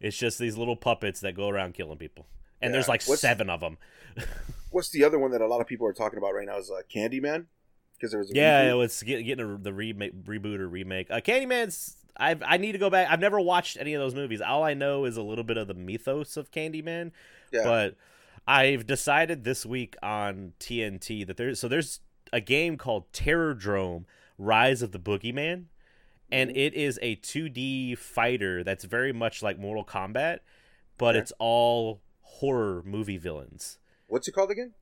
It's 0.01 0.17
just 0.17 0.39
these 0.39 0.57
little 0.57 0.77
puppets 0.77 1.21
that 1.21 1.35
go 1.35 1.49
around 1.49 1.75
killing 1.75 1.99
people, 1.99 2.27
and 2.63 2.73
there's 2.73 2.89
like 2.89 3.03
What's- 3.05 3.21
seven 3.23 3.51
of 3.51 3.61
them. 3.61 3.77
What's 4.71 4.91
the 4.91 5.05
other 5.05 5.19
one 5.19 5.31
that 5.33 5.41
a 5.41 5.47
lot 5.47 5.61
of 5.61 5.67
people 5.67 5.87
are 5.87 5.93
talking 5.93 6.19
about 6.19 6.35
right 6.35 6.47
now? 6.47 6.59
Is 6.59 6.71
uh, 6.71 6.83
Candyman 6.95 7.47
because 7.95 8.11
there 8.13 8.21
was 8.21 8.31
a 8.31 8.35
Yeah, 8.35 8.61
reboot. 8.61 8.71
it 8.71 8.75
was 8.75 9.03
get, 9.03 9.23
getting 9.25 9.55
a, 9.55 9.59
the 9.59 9.73
remake, 9.73 10.25
reboot 10.25 10.59
or 10.59 10.69
remake. 10.69 11.11
Uh, 11.11 11.21
Candyman's. 11.21 11.97
I've, 12.17 12.43
I 12.45 12.57
need 12.59 12.73
to 12.73 12.79
go 12.79 12.91
back. 12.91 13.09
I've 13.11 13.21
never 13.21 13.41
watched 13.41 13.77
any 13.81 13.95
of 13.95 14.01
those 14.01 14.15
movies. 14.15 14.41
All 14.41 14.63
I 14.63 14.75
know 14.75 15.05
is 15.05 15.17
a 15.17 15.23
little 15.23 15.45
bit 15.45 15.57
of 15.57 15.69
the 15.69 15.75
mythos 15.75 16.37
of 16.37 16.51
Candyman. 16.51 17.13
yeah. 17.53 17.63
But 17.65 17.97
I've 18.47 18.87
decided 18.87 19.45
this 19.45 19.65
week 19.65 19.97
on 20.03 20.53
TNT 20.61 21.27
that 21.27 21.37
there's 21.37 21.59
so 21.61 21.69
there's 21.69 22.01
a 22.33 22.41
game 22.41 22.77
called 22.77 23.11
Terrordrome: 23.13 24.05
Rise 24.39 24.83
of 24.83 24.93
the 24.93 24.99
Boogeyman, 25.01 25.65
and 26.33 26.51
Mhm. 26.51 26.57
it 26.57 26.75
is 26.75 26.99
a 27.03 27.17
2D 27.17 27.97
fighter 27.97 28.65
that's 28.65 28.85
very 28.85 29.13
much 29.13 29.43
like 29.43 29.59
Mortal 29.59 29.85
Kombat, 29.85 30.41
but 30.99 31.17
Okay. 31.17 31.19
it's 31.19 31.33
all 31.41 32.03
horror 32.23 32.83
movie 32.87 33.19
villains. 33.19 33.80
What's 34.11 34.29
it 34.29 34.33
called 34.33 34.51
again? 34.51 34.73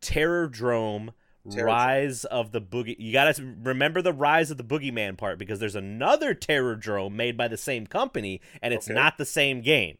Terrordrome. 0.00 1.10
Rise 1.46 2.24
of 2.24 2.52
the 2.52 2.60
Boogie. 2.60 2.96
You 2.98 3.12
gotta 3.12 3.42
remember 3.62 4.00
the 4.00 4.14
Rise 4.14 4.50
of 4.50 4.56
the 4.56 4.64
Boogeyman 4.64 5.18
part 5.18 5.38
because 5.38 5.58
there's 5.60 5.74
another 5.74 6.34
Terrordrome 6.34 7.12
made 7.12 7.36
by 7.36 7.48
the 7.48 7.58
same 7.58 7.86
company, 7.86 8.40
and 8.62 8.72
it's 8.72 8.86
Okay. 8.86 8.94
not 8.94 9.18
the 9.18 9.26
same 9.26 9.60
game. 9.60 9.98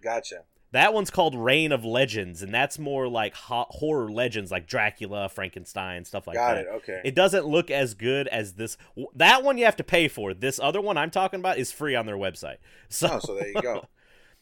Gotcha. 0.00 0.44
That 0.72 0.94
one's 0.94 1.10
called 1.10 1.34
Reign 1.34 1.70
of 1.70 1.84
Legends, 1.84 2.42
and 2.42 2.52
that's 2.52 2.78
more 2.78 3.08
like 3.08 3.34
ho- 3.34 3.66
horror 3.68 4.10
legends, 4.10 4.50
like 4.50 4.66
Dracula, 4.66 5.28
Frankenstein, 5.28 6.04
stuff 6.06 6.26
like 6.26 6.36
Got 6.36 6.54
that. 6.54 6.60
it. 6.64 6.68
Okay. 6.76 7.00
It 7.04 7.14
doesn't 7.14 7.44
look 7.46 7.70
as 7.70 7.92
good 7.92 8.26
as 8.28 8.54
this. 8.54 8.78
That 9.14 9.42
one 9.42 9.58
you 9.58 9.66
have 9.66 9.76
to 9.76 9.84
pay 9.84 10.08
for. 10.08 10.32
This 10.32 10.58
other 10.58 10.80
one 10.80 10.96
I'm 10.96 11.10
talking 11.10 11.40
about 11.40 11.58
is 11.58 11.70
free 11.70 11.94
on 11.94 12.06
their 12.06 12.16
website. 12.16 12.56
So, 12.88 13.08
oh, 13.12 13.18
so 13.18 13.34
there 13.34 13.48
you 13.48 13.60
go. 13.60 13.84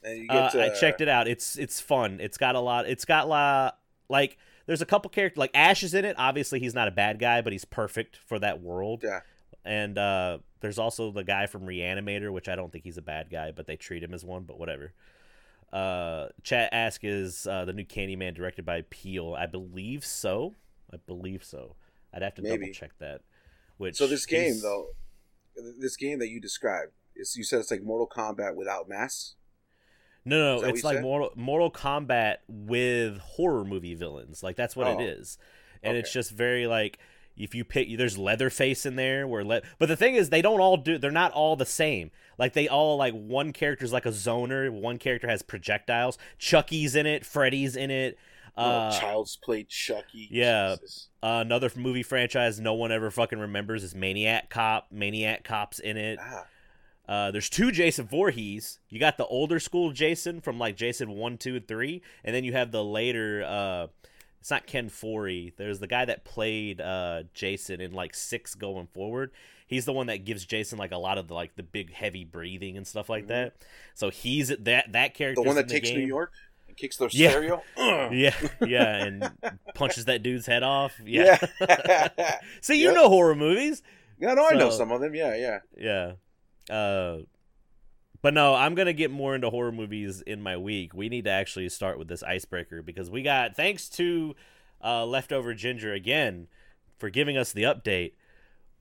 Uh, 0.04 0.50
I 0.54 0.68
checked 0.78 1.00
it 1.00 1.08
out. 1.08 1.26
It's 1.28 1.56
it's 1.56 1.80
fun. 1.80 2.18
It's 2.20 2.37
got 2.37 2.54
a 2.54 2.61
lot. 2.61 2.87
It's 2.88 3.04
got 3.04 3.28
la 3.28 3.70
like 4.08 4.37
there's 4.66 4.82
a 4.82 4.87
couple 4.87 5.08
characters 5.11 5.38
like 5.38 5.50
Ash 5.54 5.82
is 5.82 5.94
in 5.94 6.04
it. 6.04 6.16
Obviously, 6.18 6.61
he's 6.61 6.75
not 6.75 6.88
a 6.88 6.90
bad 6.90 7.18
guy, 7.18 7.40
but 7.42 7.52
he's 7.52 7.64
perfect 7.64 8.16
for 8.26 8.38
that 8.38 8.61
world. 8.61 9.02
Yeah. 9.04 9.20
And 9.64 9.96
uh, 9.96 10.38
there's 10.61 10.78
also 10.78 11.11
the 11.11 11.25
guy 11.25 11.46
from 11.46 11.62
Reanimator, 11.62 12.30
which 12.32 12.49
I 12.49 12.54
don't 12.56 12.70
think 12.70 12.84
he's 12.84 12.99
a 12.99 13.02
bad 13.02 13.30
guy, 13.30 13.50
but 13.50 13.66
they 13.66 13.76
treat 13.76 14.02
him 14.02 14.12
as 14.12 14.25
one. 14.25 14.42
But 14.44 14.58
whatever. 14.58 14.92
Uh, 15.73 16.28
chat 16.42 16.68
ask 16.73 17.00
is 17.02 17.46
uh, 17.46 17.64
the 17.64 17.73
new 17.73 17.84
Candyman 17.84 18.34
directed 18.34 18.64
by 18.64 18.82
Peele. 18.90 19.34
I 19.37 19.46
believe 19.46 20.04
so. 20.04 20.54
I 20.92 20.99
believe 20.99 21.42
so. 21.42 21.75
I'd 22.12 22.23
have 22.23 22.34
to 22.37 22.42
Maybe. 22.42 22.66
double 22.66 22.73
check 22.75 22.92
that. 23.00 23.23
Which 23.78 23.96
So 23.96 24.06
this 24.06 24.25
game 24.26 24.42
he's- 24.52 24.62
though, 24.62 24.88
this 25.80 25.96
game 25.96 26.20
that 26.20 26.28
you 26.28 26.40
described, 26.40 26.92
is 27.16 27.37
you 27.37 27.42
said 27.42 27.58
it's 27.58 27.70
like 27.73 27.82
Mortal 27.82 28.06
Kombat 28.08 28.54
without 28.54 28.88
masks. 28.88 29.34
No, 30.25 30.61
no, 30.61 30.66
it's 30.69 30.83
like 30.85 30.97
said? 30.97 31.02
Mortal, 31.02 31.33
Mortal 31.37 31.71
Kombat 31.71 32.37
with 32.49 33.19
horror 33.19 33.64
movie 33.64 33.95
villains. 33.95 34.43
Like 34.43 34.57
that's 34.57 34.75
what 34.75 34.87
Oh. 34.87 34.99
it 34.99 35.02
is, 35.04 35.38
and 35.83 35.97
it's 35.97 36.12
just 36.12 36.31
very 36.31 36.66
like 36.66 36.99
if 37.37 37.52
you 37.54 37.64
pick, 37.64 37.88
there's 37.99 38.16
Leatherface 38.16 38.87
in 38.87 38.97
there. 38.97 39.26
Where 39.26 39.45
le- 39.45 39.62
but 39.78 39.88
the 39.88 39.97
thing 39.97 40.14
is, 40.14 40.31
they 40.31 40.40
don't 40.40 40.61
all 40.61 40.76
do. 40.76 40.99
They're 40.99 41.11
not 41.11 41.33
all 41.33 41.57
the 41.57 41.66
same. 41.66 42.11
Like 42.38 42.52
they 42.52 42.69
all 42.69 42.97
like 42.97 43.12
one 43.12 43.52
character's 43.52 43.93
like 43.93 44.07
a 44.07 44.11
zoner. 44.11 44.71
One 44.71 44.99
character 44.99 45.28
has 45.28 45.43
projectiles. 45.43 46.16
Chucky's 46.38 46.95
in 46.95 47.07
it. 47.07 47.26
Freddy's 47.26 47.75
in 47.76 47.90
it. 47.90 48.16
Uh, 48.57 48.90
oh, 48.93 48.99
Child's 49.00 49.35
Play 49.37 49.64
Chucky. 49.64 50.28
yeah. 50.31 50.76
Uh, 51.23 51.43
another 51.45 51.69
movie 51.75 52.04
franchise 52.04 52.61
no 52.61 52.73
one 52.75 52.93
ever 52.93 53.11
fucking 53.11 53.38
remembers 53.40 53.83
is 53.83 53.95
Maniac 53.97 54.49
Cop. 54.49 54.87
Maniac 54.93 55.43
Cop's 55.43 55.81
in 55.81 55.97
it. 55.97 56.19
Ah, 56.23 56.45
Uh, 57.08 57.30
there's 57.30 57.50
two 57.50 57.70
Jason 57.70 58.06
Voorhees. 58.06 58.78
You 58.88 58.99
got 58.99 59.18
the 59.18 59.26
older 59.26 59.61
school 59.61 59.90
Jason 59.92 60.40
from 60.40 60.58
like 60.58 60.76
Jason 60.76 61.11
one, 61.11 61.37
two, 61.38 61.56
and 61.56 61.68
three, 61.68 62.02
and 62.25 62.34
then 62.34 62.44
you 62.44 62.52
have 62.52 62.70
the 62.70 62.82
later. 62.84 63.44
Uh, 63.46 63.87
it's 64.40 64.50
not 64.50 64.66
Ken 64.66 64.88
Forey. 64.88 65.52
There's 65.56 65.78
the 65.80 65.87
guy 65.87 66.04
that 66.04 66.25
played 66.25 66.80
uh, 66.80 67.25
Jason 67.34 67.80
in 67.80 67.92
like 67.92 68.14
six 68.14 68.54
going 68.54 68.87
forward. 68.88 69.30
He's 69.66 69.87
the 69.87 69.92
one 69.94 70.06
that 70.08 70.25
gives 70.26 70.44
Jason 70.44 70.78
like 70.78 70.92
a 70.92 70.99
lot 70.99 71.16
of 71.18 71.28
the 71.28 71.34
like 71.34 71.56
the 71.56 71.62
big 71.62 71.92
heavy 71.92 72.25
breathing 72.25 72.76
and 72.76 72.87
stuff 72.87 73.08
like 73.08 73.25
Mhm. 73.25 73.28
that. 73.28 73.52
So 73.94 74.11
he's 74.11 74.49
that 74.49 74.92
that 74.92 75.14
character. 75.14 75.42
the 75.42 75.46
one 75.46 75.56
that 75.56 75.68
the 75.68 75.75
takes 75.75 75.88
game. 75.88 76.00
New 76.00 76.06
York 76.06 76.32
and 76.68 76.76
kicks 76.76 76.96
their 76.99 77.08
Yeah. 77.11 77.30
stereo. 77.30 77.62
Yeah, 78.12 78.34
yeah, 78.66 78.96
and 79.04 79.30
punches 79.75 80.04
that 80.04 80.23
dude's 80.23 80.44
head 80.46 80.62
off. 80.62 80.99
Yeah. 81.04 81.38
Yeah. 81.61 82.38
See, 82.61 82.78
you 82.80 82.88
Yep. 82.88 82.94
know 82.96 83.08
horror 83.08 83.34
movies. 83.34 83.82
yeah, 84.18 84.34
no, 84.34 84.46
I 84.46 84.54
know 84.54 84.68
some 84.70 84.92
of 84.92 85.00
them. 85.00 85.14
Yeah, 85.14 85.34
yeah. 85.37 85.58
Yeah. 85.78 86.12
Uh 86.71 87.18
but 88.23 88.33
no, 88.33 88.54
I'm 88.54 88.75
gonna 88.75 88.94
get 88.94 89.11
more 89.11 89.35
into 89.35 89.50
horror 89.50 89.73
movies 89.73 90.23
in 90.23 90.42
my 90.42 90.56
week. 90.56 90.94
We 90.94 91.09
need 91.09 91.25
to 91.25 91.30
actually 91.30 91.68
start 91.68 91.99
with 91.99 92.09
this 92.09 92.23
icebreaker 92.23 92.83
because 92.83 93.11
we 93.11 93.23
got 93.23 93.54
thanks 93.56 93.88
to 93.90 94.35
uh 94.83 95.04
leftover 95.04 95.54
ginger 95.54 95.92
again 95.92 96.49
for 96.99 97.11
giving 97.11 97.37
us 97.37 97.52
the 97.52 97.64
update. 97.64 98.12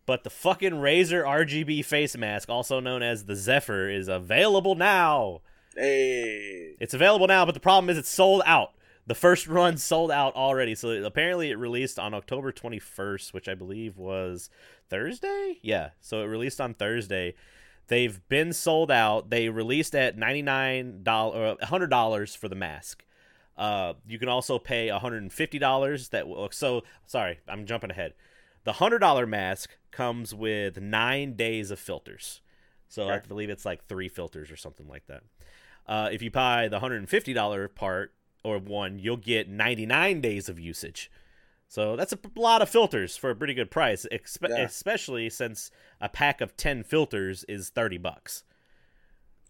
But 0.05 0.23
the 0.23 0.29
fucking 0.29 0.73
Razer 0.73 1.23
RGB 1.23 1.85
face 1.85 2.17
mask, 2.17 2.49
also 2.49 2.79
known 2.79 3.01
as 3.01 3.25
the 3.25 3.35
Zephyr, 3.35 3.89
is 3.89 4.07
available 4.07 4.75
now. 4.75 5.41
Hey. 5.75 6.75
It's 6.79 6.93
available 6.93 7.27
now, 7.27 7.45
but 7.45 7.53
the 7.53 7.59
problem 7.59 7.89
is 7.89 7.97
it's 7.97 8.09
sold 8.09 8.41
out. 8.45 8.73
The 9.05 9.15
first 9.15 9.47
run 9.47 9.77
sold 9.77 10.11
out 10.11 10.35
already. 10.35 10.75
So 10.75 10.89
apparently 11.03 11.51
it 11.51 11.57
released 11.57 11.99
on 11.99 12.13
October 12.13 12.51
21st, 12.51 13.33
which 13.33 13.47
I 13.47 13.55
believe 13.55 13.97
was 13.97 14.49
Thursday. 14.89 15.59
Yeah, 15.61 15.89
so 15.99 16.21
it 16.21 16.27
released 16.27 16.61
on 16.61 16.73
Thursday. 16.73 17.33
They've 17.87 18.19
been 18.29 18.53
sold 18.53 18.91
out. 18.91 19.29
They 19.29 19.49
released 19.49 19.95
at 19.95 20.17
$99 20.17 21.07
or 21.07 21.55
$100 21.57 22.37
for 22.37 22.47
the 22.47 22.55
mask. 22.55 23.03
Uh, 23.57 23.93
you 24.07 24.17
can 24.17 24.29
also 24.29 24.57
pay 24.57 24.87
$150 24.87 26.09
that 26.09 26.27
will 26.27 26.49
so 26.51 26.83
sorry, 27.05 27.39
I'm 27.47 27.65
jumping 27.65 27.91
ahead. 27.91 28.13
The 28.63 28.73
$100 28.73 29.27
mask 29.27 29.77
comes 29.91 30.33
with 30.33 30.79
9 30.79 31.33
days 31.33 31.69
of 31.69 31.79
filters. 31.79 32.41
So 32.87 33.09
I 33.09 33.19
believe 33.19 33.49
it's 33.49 33.65
like 33.65 33.85
3 33.87 34.07
filters 34.09 34.49
or 34.49 34.55
something 34.55 34.87
like 34.87 35.05
that. 35.07 35.23
Uh, 35.85 36.09
if 36.11 36.21
you 36.21 36.31
buy 36.31 36.67
the 36.67 36.79
$150 36.79 37.75
part 37.75 38.13
or 38.43 38.57
one, 38.57 38.99
you'll 38.99 39.17
get 39.17 39.49
99 39.49 40.21
days 40.21 40.49
of 40.49 40.59
usage. 40.59 41.11
So 41.73 41.95
that's 41.95 42.13
a 42.13 42.19
lot 42.35 42.61
of 42.61 42.69
filters 42.69 43.17
for 43.17 43.31
a 43.31 43.35
pretty 43.35 43.55
good 43.55 43.71
price, 43.71 44.05
expe- 44.11 44.47
Yeah. 44.49 44.59
especially 44.59 45.27
since 45.31 45.71
a 45.99 46.07
pack 46.07 46.39
of 46.39 46.55
10 46.55 46.83
filters 46.83 47.43
is 47.45 47.69
30 47.69 47.97
bucks. 47.97 48.43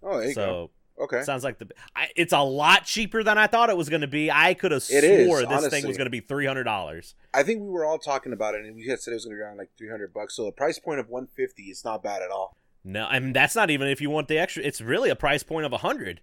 Oh, 0.01 0.20
there 0.20 0.30
you 0.30 0.34
So 0.34 0.72
go. 0.98 1.03
Okay. 1.03 1.24
sounds 1.24 1.44
like 1.44 1.58
the 1.60 1.68
I, 1.98 2.08
it's 2.15 2.32
a 2.32 2.39
lot 2.42 2.86
cheaper 2.86 3.24
than 3.24 3.38
I 3.38 3.48
thought 3.48 3.70
it 3.70 3.75
was 3.75 3.89
going 3.89 4.03
to 4.03 4.08
be. 4.08 4.32
I 4.32 4.53
could 4.53 4.72
have 4.72 4.86
It 4.89 5.03
is, 5.03 5.27
swore 5.27 5.46
this 5.46 5.68
thing 5.68 5.86
was 5.86 5.98
going 5.98 6.06
to 6.06 6.10
be 6.12 6.22
$300. 6.22 7.13
I 7.34 7.44
think 7.44 7.60
we 7.62 7.68
were 7.68 7.84
all 7.84 8.00
talking 8.00 8.32
about 8.32 8.56
it, 8.56 8.63
and 8.63 8.74
we 8.77 8.88
had 8.88 9.01
said 9.01 9.12
it 9.12 9.15
was 9.15 9.25
going 9.25 9.36
to 9.36 9.39
be 9.39 9.44
around 9.44 9.58
like 9.58 9.72
three 9.77 9.89
hundred 9.89 10.13
bucks. 10.13 10.38
So 10.38 10.46
the 10.46 10.53
price 10.53 10.80
point 10.80 11.01
of 11.01 11.10
one 11.10 11.27
fifty 11.27 11.63
is 11.63 11.84
not 11.84 12.03
bad 12.03 12.22
at 12.22 12.32
all. 12.32 12.56
No, 12.86 13.06
I 13.06 13.20
mean 13.20 13.34
that's 13.34 13.53
not 13.53 13.70
even 13.70 13.89
if 13.89 14.00
you 14.00 14.10
want 14.10 14.30
the 14.30 14.38
extra. 14.38 14.63
It's 14.63 14.80
really 14.80 15.10
a 15.10 15.15
price 15.18 15.44
point 15.44 15.65
of 15.65 15.74
100 15.74 16.22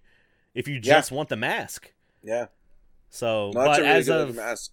if 0.55 0.67
you 0.67 0.75
Yeah. 0.75 0.79
just 0.95 1.11
want 1.11 1.29
the 1.29 1.37
mask. 1.37 1.93
Yeah. 2.23 2.47
So, 3.09 3.51
No, 3.53 3.61
that's 3.65 3.77
but 3.77 3.79
a 3.79 3.83
really 3.83 3.99
as 3.99 4.07
good 4.07 4.29
of 4.29 4.35
mask. 4.35 4.71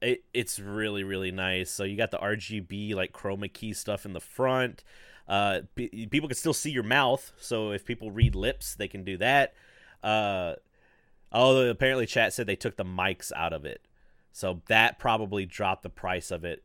It, 0.00 0.24
it's 0.32 0.58
really 0.58 1.04
really 1.04 1.30
nice. 1.30 1.70
So 1.70 1.84
you 1.84 1.96
got 1.96 2.10
the 2.10 2.18
rgb 2.18 2.94
like 2.94 3.12
chroma 3.12 3.52
key 3.52 3.72
stuff 3.72 4.04
in 4.04 4.12
the 4.12 4.20
front. 4.20 4.84
Uh 5.26 5.60
p- 5.74 6.06
people 6.10 6.28
can 6.28 6.36
still 6.36 6.54
see 6.54 6.70
your 6.70 6.82
mouth 6.82 7.32
so 7.38 7.72
if 7.72 7.84
people 7.84 8.10
read 8.10 8.34
lips 8.34 8.74
they 8.74 8.88
can 8.88 9.04
do 9.04 9.16
that. 9.18 9.54
Uh 10.02 10.54
oh 11.32 11.68
apparently 11.68 12.06
chat 12.06 12.32
said 12.32 12.46
they 12.46 12.56
took 12.56 12.76
the 12.76 12.84
mics 12.84 13.32
out 13.36 13.52
of 13.52 13.64
it. 13.64 13.82
So 14.32 14.62
that 14.68 14.98
probably 14.98 15.46
dropped 15.46 15.82
the 15.82 15.90
price 15.90 16.30
of 16.30 16.44
it 16.44 16.62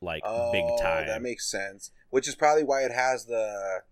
like 0.00 0.22
Oh, 0.24 0.52
big 0.52 0.64
time. 0.80 1.06
That 1.06 1.22
makes 1.22 1.50
sense. 1.50 1.90
Which 2.10 2.28
is 2.28 2.34
probably 2.34 2.64
why 2.64 2.82
it 2.82 2.92
has 2.92 3.24
the 3.26 3.82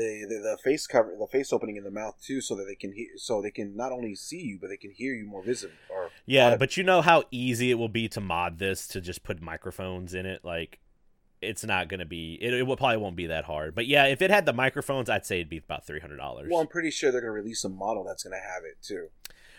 the, 0.00 0.26
the 0.28 0.38
the 0.52 0.58
face 0.64 0.86
cover, 0.86 1.14
the 1.18 1.26
face 1.26 1.52
opening 1.52 1.76
in 1.76 1.84
the 1.84 1.90
mouth 1.90 2.16
too, 2.22 2.40
so 2.40 2.54
that 2.56 2.64
they 2.64 2.74
can 2.74 2.92
hear, 2.92 3.08
so 3.16 3.40
they 3.42 3.50
can 3.50 3.76
not 3.76 3.92
only 3.92 4.14
see 4.14 4.40
you, 4.40 4.58
but 4.60 4.68
they 4.68 4.76
can 4.76 4.90
hear 4.90 5.14
you 5.14 5.26
more 5.26 5.42
visible. 5.42 5.74
Or 5.90 6.10
yeah 6.26 6.56
but 6.56 6.76
you 6.76 6.82
know 6.84 7.02
how 7.02 7.24
easy 7.30 7.70
it 7.70 7.74
will 7.74 7.88
be 7.88 8.08
to 8.08 8.20
mod 8.20 8.58
this 8.58 8.86
to 8.88 9.00
just 9.00 9.22
put 9.22 9.40
microphones 9.40 10.14
in 10.14 10.26
it 10.26 10.44
like 10.44 10.78
it's 11.40 11.64
not 11.64 11.88
gonna 11.88 12.04
be 12.04 12.36
it, 12.40 12.52
it 12.52 12.62
will, 12.64 12.76
probably 12.76 12.98
won't 12.98 13.16
be 13.16 13.26
that 13.26 13.44
hard 13.44 13.74
but 13.74 13.86
yeah 13.86 14.04
if 14.06 14.20
it 14.20 14.30
had 14.30 14.44
the 14.44 14.52
microphones 14.52 15.08
i'd 15.08 15.24
say 15.24 15.36
it'd 15.36 15.48
be 15.48 15.56
about 15.58 15.86
$300 15.86 16.18
well, 16.50 16.60
I'm 16.60 16.66
pretty 16.66 16.90
sure 16.90 17.10
they're 17.10 17.20
going 17.22 17.32
to 17.34 17.40
release 17.42 17.64
a 17.64 17.68
model 17.68 18.04
that's 18.04 18.22
going 18.22 18.38
to 18.38 18.46
have 18.54 18.64
it 18.64 18.76
too. 18.82 19.08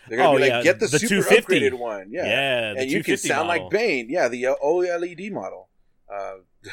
They're 0.07 0.19
Oh, 0.19 0.31
going 0.37 0.41
to 0.41 0.45
be 0.45 0.47
yeah, 0.47 0.55
like, 0.57 0.63
get 0.63 0.79
the, 0.79 0.87
the 0.87 0.99
super 0.99 1.23
250. 1.23 1.59
upgraded 1.59 1.79
one, 1.79 2.09
yeah, 2.11 2.25
Yeah, 2.25 2.73
the 2.73 2.79
and 2.81 2.91
you 2.91 3.03
can 3.03 3.17
sound 3.17 3.47
model. 3.47 3.63
like 3.65 3.71
Bane, 3.71 4.07
yeah, 4.09 4.27
the 4.27 4.43
OLED 4.43 5.31
model. 5.31 5.69
Uh, 6.13 6.35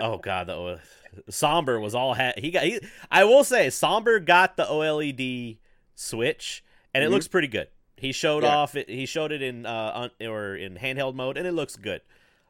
Oh 0.00 0.18
god, 0.18 0.46
the 0.46 0.54
O- 0.54 0.78
Somber 1.28 1.78
was 1.80 1.94
all 1.94 2.14
ha- 2.14 2.32
he 2.38 2.50
got. 2.50 2.64
He, 2.64 2.80
I 3.10 3.24
will 3.24 3.44
say, 3.44 3.68
Somber 3.70 4.18
got 4.20 4.56
the 4.56 4.64
OLED 4.64 5.58
switch, 5.94 6.64
and 6.94 7.04
it 7.04 7.08
Mhm. 7.08 7.10
looks 7.12 7.28
pretty 7.28 7.48
good. 7.48 7.68
He 7.96 8.12
showed 8.12 8.42
Yeah. 8.44 8.56
off 8.56 8.74
it. 8.76 8.88
He 8.88 9.04
showed 9.06 9.32
it 9.32 9.42
in 9.42 9.66
uh 9.66 10.08
on, 10.20 10.26
or 10.26 10.56
in 10.56 10.76
handheld 10.76 11.14
mode, 11.14 11.36
and 11.36 11.46
it 11.46 11.52
looks 11.52 11.76
good. 11.76 12.00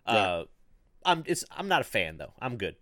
Uh, 0.07 0.45
I'm 1.05 1.23
it's 1.27 1.45
I'm 1.50 1.69
not 1.69 1.81
a 1.81 1.85
fan 1.85 2.17
though. 2.19 2.33
I'm 2.41 2.57
good. 2.57 2.77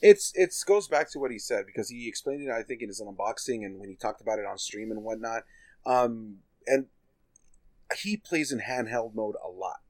it's 0.00 0.30
it's 0.36 0.62
goes 0.62 0.86
back 0.86 1.10
to 1.10 1.18
what 1.18 1.32
he 1.32 1.38
said 1.38 1.66
because 1.66 1.88
he 1.88 2.06
explained 2.08 2.42
it 2.42 2.50
I 2.50 2.62
think 2.62 2.80
in 2.82 2.88
his 2.88 3.00
unboxing 3.00 3.64
and 3.66 3.80
when 3.80 3.88
he 3.88 3.96
talked 3.96 4.20
about 4.20 4.38
it 4.38 4.44
on 4.46 4.56
stream 4.58 4.90
and 4.92 5.02
whatnot. 5.02 5.42
Um, 5.84 6.38
and 6.66 6.86
he 7.98 8.16
plays 8.16 8.52
in 8.52 8.60
handheld 8.60 9.14
mode 9.14 9.34
a 9.44 9.48
lot, 9.50 9.80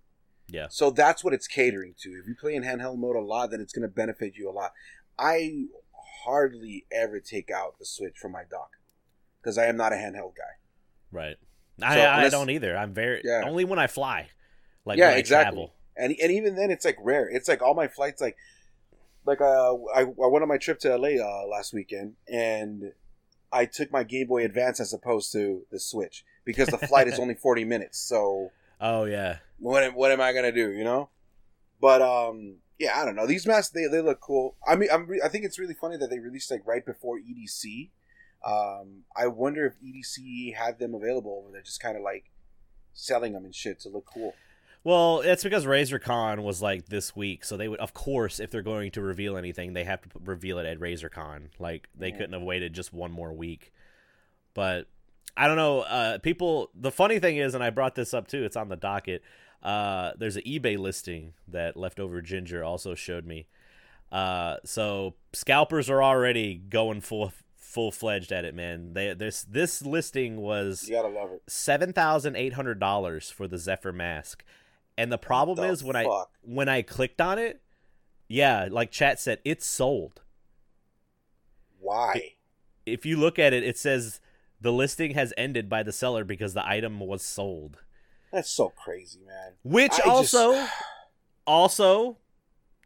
Yeah, 0.49 0.69
so 0.69 0.91
that's 0.91 1.23
what 1.23 1.33
it's 1.35 1.47
catering 1.47 1.95
to. 2.01 2.11
If 2.11 2.27
you 2.27 2.35
play 2.35 2.55
in 2.55 2.63
handheld 2.65 2.99
mode 2.99 3.17
a 3.17 3.21
lot, 3.21 3.51
then 3.51 3.61
it's 3.61 3.73
going 3.73 3.83
to 3.89 3.95
benefit 3.95 4.37
you 4.37 4.49
a 4.49 4.53
lot. 4.53 4.73
I 5.19 5.67
hardly 6.25 6.87
ever 6.93 7.21
take 7.21 7.51
out 7.51 7.79
the 7.79 7.85
Switch 7.85 8.17
from 8.19 8.33
my 8.33 8.43
dock 8.51 8.71
because 9.41 9.59
I 9.59 9.67
am 9.67 9.77
not 9.77 9.93
a 9.93 9.97
handheld 9.97 10.37
guy. 10.37 10.55
right. 11.13 11.37
So, 11.81 11.87
I 11.87 12.27
I 12.27 12.29
don't 12.29 12.51
either. 12.51 12.77
I'm 12.77 12.95
very 12.95 13.21
Yeah. 13.25 13.43
only 13.45 13.65
when 13.65 13.79
I 13.81 13.89
fly. 13.89 14.29
Like 14.85 14.97
Yeah, 14.99 15.11
exactly. 15.11 15.57
travel. 15.57 15.75
and 15.97 16.15
and 16.23 16.31
even 16.33 16.55
then 16.55 16.71
it's 16.71 16.85
like 16.85 16.97
rare 17.01 17.29
it's 17.29 17.49
like 17.49 17.63
all 17.63 17.75
my 17.75 17.89
flights 17.89 18.21
like 18.21 18.37
like 19.27 19.41
uh 19.41 19.75
i, 19.95 20.01
I 20.01 20.05
went 20.05 20.43
on 20.43 20.49
my 20.49 20.59
trip 20.59 20.79
to 20.81 20.97
la 20.97 21.09
uh, 21.09 21.47
last 21.47 21.73
weekend 21.73 22.15
and 22.29 22.93
i 23.53 23.65
took 23.65 23.91
my 23.93 24.03
game 24.03 24.27
boy 24.27 24.45
advance 24.45 24.79
as 24.81 24.93
opposed 24.93 25.33
to 25.33 25.65
the 25.73 25.79
switch 25.81 26.25
because 26.45 26.69
the 26.69 26.79
flight 26.79 27.09
is 27.09 27.19
only 27.25 27.35
40 27.35 27.65
minutes 27.65 27.99
so 27.99 28.51
Oh 28.81 29.05
yeah. 29.05 29.39
what, 29.59 29.95
what 29.95 30.11
am 30.13 30.21
i 30.21 30.33
gonna 30.33 30.53
do 30.53 30.71
you 30.73 30.85
know 30.85 31.09
but 31.81 32.03
um 32.03 32.57
yeah 32.79 33.01
i 33.01 33.05
don't 33.05 33.17
know 33.17 33.27
these 33.27 33.47
masks 33.47 33.73
they, 33.73 33.87
they 33.87 34.01
look 34.01 34.21
cool 34.21 34.57
i 34.67 34.75
mean 34.75 34.89
i'm 34.93 35.07
re- 35.07 35.21
i 35.25 35.29
think 35.29 35.45
it's 35.45 35.59
really 35.59 35.75
funny 35.75 35.97
that 35.97 36.11
they 36.11 36.19
released 36.19 36.51
like 36.51 36.67
right 36.67 36.85
before 36.85 37.19
edc 37.19 37.91
um 38.45 39.05
i 39.17 39.27
wonder 39.27 39.67
if 39.67 39.75
edc 39.81 40.55
had 40.55 40.79
them 40.79 40.95
available 40.95 41.45
or 41.47 41.53
they're 41.53 41.63
just 41.63 41.81
kind 41.81 41.97
of 41.97 42.03
like 42.03 42.31
selling 42.93 43.33
them 43.33 43.45
and 43.45 43.55
shit 43.55 43.81
to 43.81 43.89
look 43.89 44.07
cool 44.13 44.35
Well, 44.85 45.21
it's 45.21 45.43
because 45.43 45.65
RazerCon 45.65 46.43
was 46.43 46.61
like 46.61 46.91
this 46.91 47.17
week, 47.17 47.43
so 47.47 47.57
they 47.57 47.69
would, 47.69 47.81
of 47.81 47.95
course, 47.95 48.39
if 48.39 48.51
they're 48.51 48.61
going 48.61 48.91
to 48.93 49.01
reveal 49.01 49.39
anything, 49.39 49.73
they 49.73 49.85
have 49.85 50.03
to 50.03 50.09
reveal 50.23 50.59
it 50.59 50.67
at 50.67 50.79
RazerCon. 50.79 51.49
Like 51.59 51.89
they 51.99 52.09
Yeah. 52.11 52.17
couldn't 52.19 52.35
have 52.35 52.43
waited 52.43 52.75
just 52.75 52.93
one 52.93 53.11
more 53.11 53.33
week. 53.33 53.73
But 54.53 54.87
I 55.39 55.47
don't 55.47 55.57
know. 55.57 55.81
Uh, 55.81 56.19
people. 56.19 56.69
The 56.75 56.91
funny 56.93 57.19
thing 57.19 57.39
is, 57.39 57.55
and 57.55 57.65
I 57.65 57.71
brought 57.71 57.95
this 57.95 58.13
up 58.13 58.29
too. 58.29 58.45
It's 58.45 58.57
on 58.57 58.69
the 58.69 58.77
docket. 58.77 59.23
Uh, 59.65 60.13
there's 60.19 60.37
an 60.37 60.43
eBay 60.43 60.79
listing 60.79 61.33
that 61.49 61.77
leftover 61.77 62.21
ginger 62.21 62.63
also 62.63 62.95
showed 62.95 63.25
me. 63.25 63.47
Uh, 64.13 64.59
so 64.65 65.15
scalpers 65.33 65.89
are 65.89 66.03
already 66.03 66.55
going 66.55 67.01
full 67.01 67.33
full 67.57 67.91
fledged 67.91 68.31
at 68.31 68.45
it, 68.45 68.55
man. 68.55 68.93
They 68.93 69.15
this 69.15 69.43
this 69.43 69.83
listing 69.83 70.37
was 70.37 70.89
you 70.89 70.95
gotta 70.95 71.09
love 71.09 71.33
it 71.33 71.43
seven 71.49 71.93
thousand 71.93 72.37
eight 72.37 72.53
hundred 72.53 72.79
dollars 72.79 73.31
for 73.31 73.49
the 73.49 73.59
Zephyr 73.59 73.93
mask, 73.93 74.45
and 74.97 75.11
the 75.11 75.19
problem 75.19 75.57
The 75.57 75.73
is 75.73 75.83
when 75.83 75.97
I 75.97 76.07
when 76.43 76.69
I 76.69 76.83
clicked 76.83 77.21
on 77.21 77.39
it, 77.39 77.63
yeah, 78.29 78.69
like 78.71 78.91
chat 78.91 79.19
said, 79.19 79.41
it's 79.45 79.67
sold. 79.67 80.21
why 81.81 82.35
If 82.87 83.05
you 83.07 83.17
look 83.17 83.39
at 83.39 83.53
it, 83.53 83.65
it 83.65 83.79
says 83.79 84.21
the 84.61 84.73
listing 84.73 85.15
has 85.15 85.33
ended 85.37 85.69
by 85.69 85.83
the 85.83 85.93
seller 85.93 86.23
because 86.23 86.55
the 86.55 86.67
item 86.67 87.01
was 87.01 87.23
sold. 87.23 87.79
That's 88.35 88.51
so 88.51 88.69
crazy, 88.71 89.21
man. 89.27 89.53
Which 89.63 89.93
I 89.93 89.97
just- 90.21 90.35
also, 90.35 90.67
also, 91.47 92.19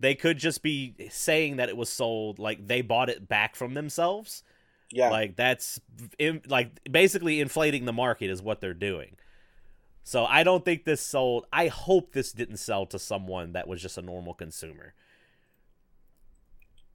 they 0.00 0.14
could 0.14 0.38
just 0.38 0.62
be 0.62 0.94
saying 1.10 1.56
that 1.56 1.68
it 1.70 1.76
was 1.76 1.88
sold, 1.88 2.38
like 2.38 2.66
they 2.66 2.82
bought 2.82 3.08
it 3.08 3.26
back 3.28 3.56
from 3.56 3.74
themselves. 3.74 4.44
yeah, 4.92 5.08
Like 5.10 5.36
that's 5.36 5.80
in, 6.18 6.42
like 6.46 6.70
basically 6.90 7.40
inflating 7.40 7.84
the 7.86 7.92
market 7.92 8.30
is 8.30 8.40
what 8.42 8.60
they're 8.60 8.74
doing. 8.74 9.16
So 10.04 10.24
I 10.24 10.42
don't 10.44 10.64
think 10.64 10.84
this 10.84 11.00
sold. 11.00 11.46
I 11.52 11.66
hope 11.68 12.12
this 12.12 12.32
didn't 12.32 12.58
sell 12.58 12.86
to 12.86 12.98
someone 12.98 13.52
that 13.52 13.66
was 13.68 13.82
just 13.82 13.98
a 13.98 14.02
normal 14.02 14.34
consumer. 14.34 14.94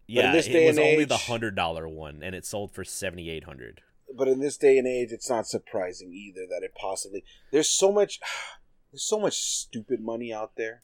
Yeah, 0.08 0.32
this 0.32 0.48
it 0.48 0.68
was 0.68 0.78
only 0.78 1.06
the 1.06 1.18
hundred 1.18 1.56
dollar 1.56 1.88
one, 1.88 2.22
and 2.24 2.36
it 2.36 2.46
sold 2.46 2.72
for 2.72 2.84
seventy 2.84 3.30
eight 3.30 3.44
hundred. 3.46 3.82
But 4.16 4.28
in 4.28 4.40
this 4.40 4.58
day 4.58 4.78
and 4.78 4.88
age, 4.88 5.12
it's 5.12 5.30
not 5.30 5.48
surprising 5.48 6.14
either 6.14 6.46
that 6.50 6.64
it 6.64 6.74
possibly. 6.76 7.24
There's 7.52 7.70
so 7.70 7.92
much, 7.92 8.20
there's 8.92 9.04
so 9.04 9.20
much 9.20 9.34
stupid 9.40 10.02
money 10.02 10.34
out 10.34 10.56
there. 10.56 10.82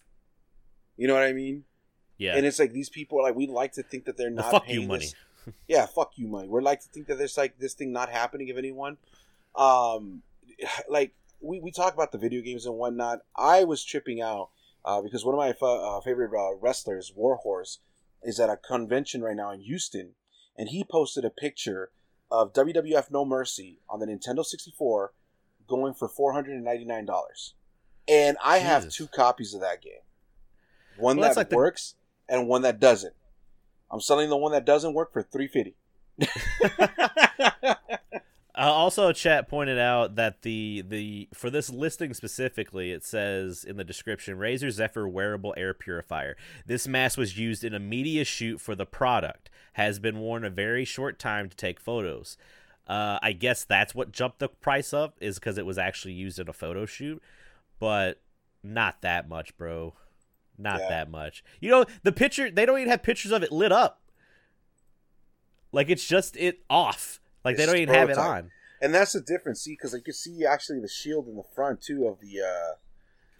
You 0.97 1.07
know 1.07 1.13
what 1.13 1.23
I 1.23 1.33
mean? 1.33 1.63
Yeah, 2.17 2.35
And 2.35 2.45
it's 2.45 2.59
like 2.59 2.73
these 2.73 2.89
people 2.89 3.19
are 3.19 3.23
like 3.23 3.35
we 3.35 3.47
like 3.47 3.71
to 3.73 3.83
think 3.83 4.03
that 4.05 4.17
they're 4.17 4.29
The 4.29 4.35
not 4.35 4.51
fuck 4.51 4.65
paying 4.65 4.81
you 4.81 4.87
money. 4.87 5.05
this- 5.05 5.15
yeah, 5.67 5.85
fuck 5.85 6.11
you 6.17 6.27
money. 6.27 6.47
We're 6.49 6.61
like 6.61 6.81
to 6.81 6.89
think 6.89 7.07
that 7.07 7.17
there's 7.17 7.37
like 7.37 7.57
this 7.59 7.73
thing 7.73 7.91
not 7.93 8.09
happening 8.09 8.49
of 8.51 8.57
anyone. 8.57 8.97
Um, 9.55 10.21
like 10.89 11.13
we 11.41 11.59
we 11.61 11.71
talk 11.71 11.93
about 11.93 12.11
the 12.11 12.17
video 12.17 12.41
games 12.41 12.65
and 12.65 12.75
whatnot. 12.75 13.19
I 13.35 13.63
was 13.63 13.83
tripping 13.83 14.21
out 14.21 14.49
uh, 14.83 15.01
because 15.01 15.23
one 15.23 15.33
of 15.33 15.39
my 15.39 15.53
fa- 15.53 15.65
uh, 15.65 16.01
favorite 16.01 16.31
uh, 16.37 16.55
wrestlers, 16.55 17.13
Warhorse, 17.15 17.79
is 18.21 18.39
at 18.39 18.49
a 18.49 18.57
convention 18.57 19.21
right 19.21 19.35
now 19.35 19.51
in 19.51 19.61
Houston, 19.61 20.11
and 20.57 20.69
he 20.69 20.83
posted 20.83 21.23
a 21.23 21.29
picture 21.29 21.91
of 22.31 22.53
WWF 22.53 23.11
No 23.11 23.25
Mercy 23.25 23.79
on 23.89 23.99
the 23.99 24.05
Nintendo 24.05 24.45
64 24.45 25.13
going 25.67 25.93
for 25.93 26.07
four 26.07 26.33
hundred 26.33 26.55
and 26.55 26.63
ninety 26.63 26.85
nine 26.85 27.05
dollars, 27.05 27.53
and 28.07 28.37
I 28.43 28.57
have 28.59 28.89
two 28.89 29.07
copies 29.07 29.53
of 29.53 29.61
that 29.61 29.81
game. 29.81 30.01
One 30.97 31.17
Well, 31.17 31.29
that 31.29 31.37
like 31.37 31.49
the- 31.49 31.55
works 31.55 31.95
and 32.27 32.47
one 32.47 32.61
that 32.63 32.79
doesn't. 32.79 33.13
I'm 33.91 34.01
selling 34.01 34.29
the 34.29 34.37
one 34.37 34.51
that 34.51 34.65
doesn't 34.65 34.93
work 34.93 35.11
for 35.13 35.21
three 35.23 35.47
fifty. 35.47 35.75
Uh, 38.59 38.63
also, 38.63 39.13
chat 39.13 39.47
pointed 39.47 39.79
out 39.79 40.15
that 40.15 40.41
the 40.41 40.83
the 40.85 41.29
for 41.33 41.49
this 41.49 41.69
listing 41.69 42.13
specifically, 42.13 42.91
it 42.91 43.05
says 43.05 43.63
in 43.63 43.77
the 43.77 43.85
description, 43.85 44.37
Razer 44.37 44.69
Zephyr 44.69 45.07
wearable 45.07 45.53
air 45.55 45.73
purifier. 45.73 46.35
This 46.65 46.85
mask 46.85 47.17
was 47.17 47.37
used 47.37 47.63
in 47.63 47.73
a 47.73 47.79
media 47.79 48.25
shoot 48.25 48.59
for 48.59 48.75
the 48.75 48.85
product. 48.85 49.49
Has 49.73 49.97
been 49.97 50.19
worn 50.19 50.43
a 50.43 50.49
very 50.49 50.83
short 50.83 51.19
time 51.19 51.47
to 51.47 51.55
take 51.55 51.79
photos. 51.79 52.35
Uh, 52.85 53.17
I 53.21 53.31
guess 53.31 53.63
that's 53.63 53.95
what 53.95 54.11
jumped 54.11 54.39
the 54.39 54.49
price 54.49 54.93
up 54.93 55.15
is 55.21 55.39
because 55.39 55.57
it 55.57 55.65
was 55.65 55.77
actually 55.77 56.15
used 56.15 56.37
in 56.37 56.49
a 56.49 56.53
photo 56.53 56.85
shoot, 56.85 57.21
but 57.79 58.19
not 58.61 59.01
that 59.03 59.29
much, 59.29 59.55
bro. 59.55 59.93
Not 60.57 60.81
Yeah. 60.81 60.89
that 60.89 61.09
much. 61.09 61.45
You 61.61 61.69
know, 61.71 61.85
the 62.03 62.11
picture 62.11 62.51
they 62.51 62.65
don't 62.65 62.79
even 62.79 62.89
have 62.89 63.03
pictures 63.03 63.31
of 63.31 63.41
it 63.41 63.53
lit 63.53 63.71
up. 63.71 64.01
Like 65.71 65.89
it's 65.89 66.05
just 66.05 66.35
it 66.35 66.59
off. 66.69 67.21
Like 67.43 67.57
they 67.57 67.65
don't 67.65 67.77
even 67.77 67.93
have 67.93 68.09
it 68.09 68.17
on. 68.17 68.51
And 68.81 68.93
that's 68.93 69.13
the 69.13 69.21
difference, 69.21 69.61
see, 69.61 69.73
because 69.73 69.93
you 69.93 70.01
can 70.01 70.13
see 70.13 70.45
actually 70.45 70.79
the 70.79 70.87
shield 70.87 71.27
in 71.27 71.35
the 71.35 71.43
front 71.55 71.81
too 71.81 72.07
of 72.07 72.19
the. 72.19 72.41
uh 72.41 72.75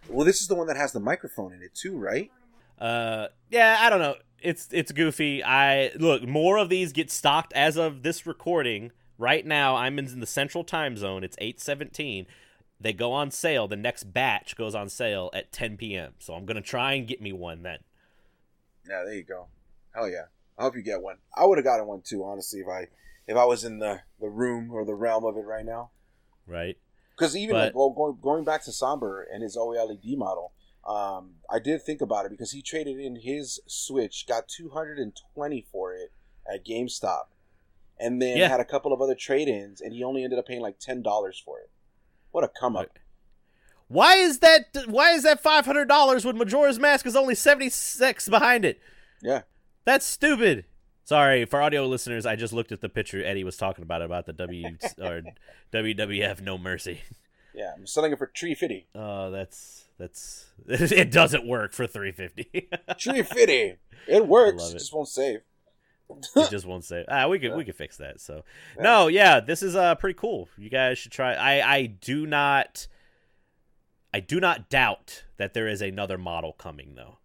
Well, 0.10 0.26
this 0.26 0.42
is 0.42 0.48
the 0.48 0.56
one 0.56 0.68
that 0.68 0.78
has 0.78 0.92
the 0.92 1.00
microphone 1.00 1.54
in 1.54 1.62
it 1.62 1.74
too, 1.74 1.98
right? 1.98 2.32
Uh, 2.80 3.28
yeah, 3.50 3.78
I 3.82 3.90
don't 3.90 4.00
know. 4.00 4.16
It's 4.42 4.70
it's 4.72 4.92
goofy. 4.92 5.44
I 5.44 5.92
look 5.96 6.24
more 6.28 6.58
of 6.58 6.70
these 6.70 6.94
get 6.94 7.12
stocked 7.12 7.54
as 7.54 7.78
of 7.78 8.04
this 8.04 8.26
recording. 8.26 8.92
Right 9.18 9.46
now, 9.46 9.76
I'm 9.76 10.00
in 10.00 10.20
the 10.22 10.26
Central 10.26 10.64
Time 10.64 10.96
Zone. 10.96 11.24
It's 11.24 11.36
eight 11.40 11.60
seventeen. 11.60 12.26
They 12.82 12.94
go 12.94 13.12
on 13.12 13.32
sale. 13.32 13.68
The 13.68 13.76
next 13.76 14.14
batch 14.14 14.56
goes 14.56 14.74
on 14.74 14.88
sale 14.88 15.30
at 15.34 15.52
10 15.52 15.76
p.m. 15.76 16.14
So 16.20 16.34
I'm 16.34 16.46
gonna 16.46 16.62
try 16.62 16.94
and 16.94 17.06
get 17.06 17.22
me 17.22 17.34
one 17.34 17.62
then. 17.64 17.80
Yeah, 18.88 19.04
there 19.04 19.16
you 19.16 19.24
go. 19.24 19.48
Hell 19.94 20.10
yeah! 20.10 20.26
I 20.58 20.64
hope 20.64 20.78
you 20.78 20.82
get 20.82 21.02
one. 21.02 21.18
I 21.36 21.46
would 21.46 21.58
have 21.58 21.66
gotten 21.66 21.88
one 21.88 22.02
too, 22.02 22.24
honestly, 22.24 22.62
if 22.62 22.68
I 22.70 22.88
if 23.30 23.38
I 23.38 23.46
was 23.46 23.64
in 23.64 23.80
the 23.80 24.02
the 24.20 24.28
room 24.30 24.72
or 24.72 24.84
the 24.84 24.96
realm 24.96 25.24
of 25.24 25.38
it 25.38 25.46
right 25.46 25.64
now. 25.66 25.92
Right? 26.48 26.78
Because 27.16 27.36
even 27.38 27.56
But- 27.56 27.66
like, 27.68 27.76
well, 27.76 27.92
going 27.92 28.18
going 28.22 28.44
back 28.44 28.64
to 28.66 28.72
Somber 28.72 29.22
and 29.22 29.44
his 29.44 29.56
OLED 29.56 30.18
model, 30.18 30.52
um, 30.86 31.36
I 31.50 31.60
did 31.60 31.82
think 31.84 32.02
about 32.02 32.26
it 32.26 32.32
because 32.32 32.52
he 32.52 32.62
traded 32.62 32.98
in 33.00 33.18
his 33.18 33.60
Switch, 33.68 34.26
got 34.28 34.48
two 34.48 34.70
hundred 34.70 35.00
and 35.00 35.14
twenty 35.34 35.62
for 35.72 35.94
it 35.94 36.12
at 36.52 36.66
GameStop, 36.66 37.26
and 38.00 38.22
then 38.22 38.38
Yeah. 38.38 38.48
had 38.50 38.60
a 38.60 38.66
couple 38.66 38.92
of 38.94 39.02
other 39.02 39.16
trade-ins, 39.16 39.80
and 39.82 39.94
he 39.94 40.04
only 40.04 40.24
ended 40.24 40.40
up 40.40 40.48
paying 40.48 40.62
like 40.62 40.80
ten 40.80 41.02
dollars 41.02 41.40
for 41.44 41.60
it. 41.60 41.70
What 42.32 42.44
a 42.44 42.48
come 42.48 42.76
up! 42.76 42.98
Why 43.90 44.16
is 44.16 44.40
that? 44.40 44.66
Why 44.88 45.12
is 45.12 45.24
that 45.24 45.42
five 45.42 45.66
hundred 45.66 45.88
dollars 45.88 46.26
when 46.26 46.38
Majora's 46.38 46.80
Mask 46.80 47.06
is 47.06 47.16
only 47.16 47.36
seventy 47.36 47.70
six 47.70 48.28
behind 48.28 48.66
it? 48.66 48.80
Yeah, 49.22 49.42
That's 49.86 50.06
stupid. 50.06 50.66
Sorry 51.10 51.46
for 51.46 51.60
audio 51.60 51.88
listeners. 51.88 52.28
I 52.28 52.36
just 52.36 52.54
looked 52.54 52.72
at 52.72 52.82
the 52.82 52.88
picture 52.88 53.26
Eddie 53.26 53.44
was 53.44 53.58
talking 53.58 53.82
about 53.82 54.04
about 54.04 54.28
the 54.28 54.34
W 54.34 54.78
or 55.02 55.24
WWF 55.74 56.40
No 56.42 56.56
Mercy. 56.60 57.02
yeah. 57.52 57.72
I'm 57.76 57.88
selling 57.88 58.12
it 58.12 58.20
for 58.20 58.32
three 58.38 58.54
fifty. 58.54 58.86
Oh, 58.94 59.32
that's 59.32 59.88
that's 59.98 60.46
it 60.68 61.10
doesn't 61.12 61.48
work 61.48 61.74
for 61.74 61.88
350. 61.88 62.70
Three 63.02 63.24
fifty. 63.24 63.78
It 64.08 64.28
works. 64.28 64.70
It 64.70 64.76
it. 64.76 64.78
just 64.78 64.94
won't 64.94 65.08
save. 65.08 65.40
it 66.12 66.50
just 66.52 66.68
won't 66.68 66.84
save. 66.84 67.06
Ah, 67.10 67.28
we 67.28 67.40
could 67.40 67.50
Yeah. 67.50 67.56
we 67.58 67.66
could 67.66 67.76
fix 67.76 67.98
that. 67.98 68.22
So 68.22 68.44
Yeah. 68.78 68.84
no, 68.84 69.08
yeah, 69.08 69.40
this 69.40 69.64
is 69.64 69.76
uh 69.76 69.96
pretty 69.96 70.16
cool. 70.20 70.48
You 70.60 70.70
guys 70.70 71.00
should 71.00 71.12
try. 71.12 71.34
I 71.34 71.74
I 71.76 71.86
do 71.88 72.28
not 72.28 72.86
I 74.14 74.20
do 74.20 74.40
not 74.40 74.70
doubt 74.70 75.24
that 75.38 75.56
there 75.56 75.68
is 75.68 75.82
another 75.82 76.20
model 76.20 76.54
coming 76.54 76.94
though. 76.96 77.18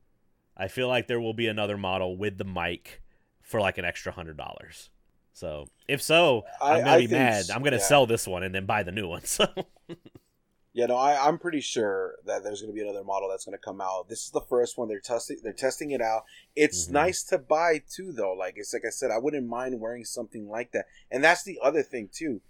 I 0.57 0.68
feel 0.68 0.88
like 0.88 1.07
there 1.07 1.20
will 1.20 1.35
be 1.35 1.49
another 1.49 1.77
model 1.77 2.16
with 2.16 2.38
the 2.38 2.44
mic 2.47 3.03
for 3.44 3.61
like 3.61 3.78
an 3.78 3.85
extra 3.85 4.12
hundred 4.12 4.37
dollars. 4.37 4.90
So 5.33 5.68
if 5.88 6.02
so, 6.02 6.44
I- 6.61 6.74
I'm 6.78 6.85
gonna 6.85 6.90
I 6.96 7.00
be 7.00 7.09
mad. 7.09 7.46
I'm 7.52 7.62
gonna 7.62 7.76
yeah. 7.76 7.83
sell 7.83 8.07
this 8.07 8.26
one 8.26 8.42
and 8.42 8.54
then 8.54 8.66
buy 8.66 8.83
the 8.83 8.92
new 8.92 9.09
one. 9.09 9.22
So 9.26 9.46
Yeah, 10.76 10.87
no, 10.87 10.96
I, 10.96 11.28
I'm 11.28 11.38
pretty 11.38 11.61
sure 11.61 12.16
that 12.26 12.42
there's 12.42 12.61
going 12.61 12.72
to 12.72 12.74
be 12.74 12.83
another 12.83 13.04
model 13.04 13.28
that's 13.28 13.44
going 13.44 13.57
to 13.57 13.64
come 13.64 13.80
out. 13.80 14.09
This 14.09 14.24
is 14.24 14.33
the 14.33 14.40
first 14.40 14.76
one 14.76 14.88
they're 14.88 14.98
testing. 14.98 15.38
They're 15.40 15.52
testing 15.52 15.92
it 15.92 16.00
out. 16.00 16.24
It's 16.57 16.88
Mhm. 16.88 16.90
nice 16.90 17.22
to 17.24 17.38
buy 17.38 17.80
too, 17.88 18.11
though. 18.11 18.33
Like 18.33 18.54
it's 18.57 18.72
like 18.74 18.83
I 18.85 18.90
said, 18.90 19.12
I 19.12 19.18
wouldn't 19.18 19.46
mind 19.46 19.78
wearing 19.78 20.04
something 20.04 20.48
like 20.48 20.72
that. 20.72 20.87
And 21.12 21.22
that's 21.22 21.44
the 21.44 21.61
other 21.62 21.85
thing 21.85 22.09
too. 22.12 22.40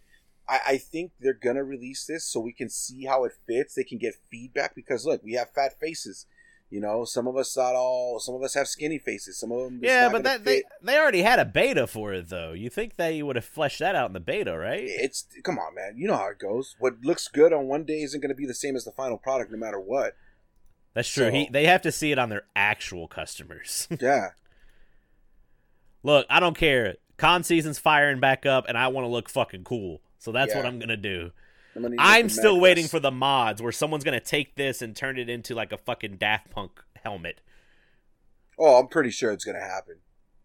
I, 0.48 0.60
I 0.68 0.78
think 0.78 1.12
they're 1.20 1.34
gonna 1.34 1.64
release 1.64 2.06
this 2.06 2.24
so 2.24 2.40
we 2.40 2.52
can 2.54 2.70
see 2.70 3.04
how 3.04 3.24
it 3.24 3.32
fits. 3.46 3.74
They 3.74 3.84
can 3.84 3.98
get 3.98 4.14
feedback 4.30 4.74
because 4.74 5.04
look, 5.04 5.22
we 5.22 5.34
have 5.34 5.50
fat 5.50 5.78
faces. 5.78 6.24
You 6.70 6.80
know, 6.80 7.04
some 7.04 7.28
of 7.28 7.36
us 7.36 7.56
not 7.56 7.74
all. 7.76 8.14
Oh, 8.16 8.18
some 8.18 8.34
of 8.34 8.42
us 8.42 8.54
have 8.54 8.66
skinny 8.66 8.98
faces. 8.98 9.38
Some 9.38 9.52
of 9.52 9.60
them. 9.64 9.80
yeah, 9.82 10.08
but 10.10 10.24
that 10.24 10.44
they 10.44 10.56
fit. 10.56 10.64
they 10.82 10.98
already 10.98 11.22
had 11.22 11.38
a 11.38 11.44
beta 11.44 11.86
for 11.86 12.12
it 12.12 12.28
though. 12.30 12.52
You 12.52 12.68
think 12.68 12.96
they 12.96 13.22
would 13.22 13.36
have 13.36 13.44
fleshed 13.44 13.78
that 13.78 13.94
out 13.94 14.08
in 14.08 14.12
the 14.12 14.18
beta, 14.20 14.56
right? 14.58 14.82
It's 14.82 15.26
come 15.44 15.58
on, 15.58 15.74
man. 15.76 15.94
You 15.96 16.08
know 16.08 16.16
how 16.16 16.30
it 16.30 16.38
goes. 16.40 16.74
What 16.80 16.94
looks 17.04 17.28
good 17.28 17.52
on 17.52 17.66
one 17.68 17.84
day 17.84 18.00
isn't 18.02 18.20
going 18.20 18.30
to 18.30 18.34
be 18.34 18.46
the 18.46 18.54
same 18.54 18.74
as 18.74 18.84
the 18.84 18.90
final 18.92 19.18
product, 19.18 19.52
no 19.52 19.58
matter 19.58 19.78
what. 19.78 20.16
That's 20.94 21.08
true. 21.08 21.26
So- 21.26 21.30
he, 21.30 21.48
they 21.50 21.66
have 21.66 21.82
to 21.82 21.92
see 21.92 22.10
it 22.10 22.18
on 22.18 22.28
their 22.28 22.42
actual 22.56 23.06
customers. 23.08 23.86
Yeah. 24.00 24.30
Look, 26.02 26.26
I 26.28 26.38
don't 26.40 26.56
care. 26.56 26.96
Con 27.16 27.44
season's 27.44 27.78
firing 27.78 28.20
back 28.20 28.44
up, 28.44 28.66
and 28.68 28.76
I 28.76 28.88
want 28.88 29.04
to 29.04 29.08
look 29.08 29.28
fucking 29.30 29.64
cool. 29.64 30.00
So 30.18 30.32
that's 30.32 30.54
what 30.54 30.66
I'm 30.66 30.78
gonna 30.78 30.96
do. 30.96 31.30
I'm, 31.76 31.82
gonna 31.82 31.90
need 31.90 31.96
to 31.96 32.02
I'm 32.02 32.22
make 32.26 32.30
a 32.32 32.34
still 32.34 32.60
waiting 32.60 32.86
for 32.88 33.00
the 33.00 33.10
mods 33.10 33.60
where 33.62 33.72
someone's 33.72 34.04
gonna 34.04 34.20
take 34.20 34.54
this 34.56 34.80
and 34.82 34.94
turn 34.94 35.18
it 35.18 35.28
into 35.28 35.54
like 35.54 35.72
a 35.72 35.78
fucking 35.78 36.16
Daft 36.16 36.50
Punk 36.50 36.82
helmet. 37.02 37.40
Oh, 38.58 38.78
I'm 38.78 38.88
pretty 38.88 39.10
sure 39.10 39.32
it's 39.32 39.44
gonna 39.44 39.60
happen. 39.60 39.96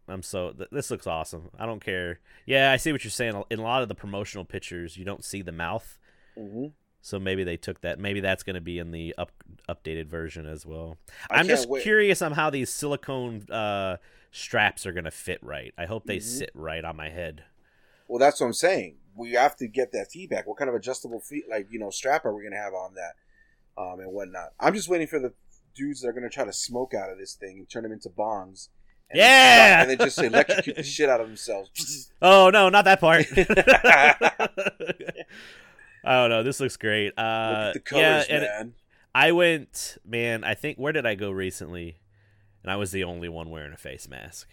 I'm 0.08 0.24
so 0.24 0.52
th- 0.52 0.70
this 0.72 0.90
looks 0.90 1.06
awesome. 1.06 1.50
I 1.60 1.66
don't 1.68 1.84
care. 1.84 2.20
Yeah, 2.46 2.72
I 2.72 2.78
see 2.78 2.92
what 2.92 3.04
you're 3.04 3.12
saying. 3.12 3.44
In 3.52 3.60
a 3.60 3.64
lot 3.64 3.84
of 3.84 3.90
the 3.90 3.96
promotional 3.96 4.44
pictures, 4.46 4.98
you 4.98 5.06
don't 5.06 5.24
see 5.24 5.42
the 5.42 5.52
mouth, 5.52 5.98
hmm 6.36 6.68
so 7.02 7.18
maybe 7.18 7.46
they 7.46 7.56
took 7.56 7.80
that. 7.82 7.98
Maybe 7.98 8.20
that's 8.20 8.44
going 8.44 8.56
to 8.56 8.62
be 8.62 8.78
in 8.78 8.92
the 8.92 9.16
up 9.18 9.32
updated 9.70 10.08
version 10.08 10.46
as 10.46 10.66
well. 10.66 10.98
I 11.32 11.38
I'm 11.40 11.48
just 11.48 11.70
wait. 11.70 11.82
curious 11.82 12.22
on 12.22 12.34
how 12.34 12.50
these 12.50 12.70
silicone 12.70 13.50
uh, 13.50 13.98
straps 14.32 14.86
are 14.86 14.92
going 14.92 15.06
to 15.06 15.12
fit 15.12 15.40
right. 15.42 15.74
I 15.78 15.86
hope 15.86 16.06
they 16.06 16.18
Mhm. 16.18 16.24
sit 16.24 16.52
right 16.54 16.84
on 16.84 16.98
my 16.98 17.10
head. 17.10 17.46
Well, 18.10 18.20
that's 18.20 18.42
what 18.42 18.48
I'm 18.48 18.54
saying. 18.54 18.98
We 19.16 19.32
have 19.34 19.56
to 19.58 19.68
get 19.68 19.92
that 19.94 20.12
feedback. 20.12 20.48
What 20.48 20.58
kind 20.58 20.70
of 20.70 20.76
adjustable 20.76 21.20
feet, 21.20 21.46
like 21.50 21.68
you 21.70 21.80
know, 21.80 21.90
strap 21.90 22.26
are 22.26 22.34
we 22.34 22.44
gonna 22.44 22.62
have 22.62 22.74
on 22.74 22.94
that, 22.96 23.16
um, 23.82 24.00
and 24.00 24.12
whatnot? 24.12 24.50
I'm 24.60 24.74
just 24.74 24.88
waiting 24.90 25.08
for 25.08 25.20
the 25.20 25.34
dudes 25.76 26.02
that 26.02 26.08
are 26.10 26.14
gonna 26.14 26.30
try 26.30 26.46
to 26.46 26.54
smoke 26.54 26.94
out 26.94 27.10
of 27.12 27.18
this 27.18 27.34
thing 27.36 27.58
and 27.60 27.70
turn 27.70 27.84
them 27.84 27.92
into 27.92 28.10
bongs. 28.10 28.70
And 29.12 29.18
Yeah! 29.20 29.82
and 29.82 29.90
then 29.90 29.98
just 29.98 30.18
electrocute 30.24 30.76
the 30.76 30.84
shit 30.84 31.10
out 31.10 31.20
of 31.22 31.28
themselves. 31.28 32.12
Oh 32.22 32.50
no, 32.50 32.68
not 32.70 32.84
that 32.86 33.00
part. 33.00 33.26
I 36.04 36.14
don't 36.22 36.30
know. 36.30 36.44
This 36.44 36.60
looks 36.60 36.78
great. 36.78 37.08
Look 37.08 37.14
Uh, 37.18 37.74
the 37.74 37.80
colors, 37.80 38.26
yeah, 38.30 38.40
man. 38.40 38.74
I 39.16 39.32
went, 39.32 39.98
man. 40.06 40.44
I 40.44 40.54
think 40.54 40.78
where 40.78 40.94
did 40.94 41.06
I 41.06 41.16
go 41.16 41.32
recently? 41.32 41.98
And 42.64 42.72
I 42.72 42.76
was 42.76 42.92
the 42.92 43.04
only 43.04 43.30
one 43.30 43.50
wearing 43.50 43.74
a 43.74 43.78
face 43.78 44.08
mask. 44.08 44.50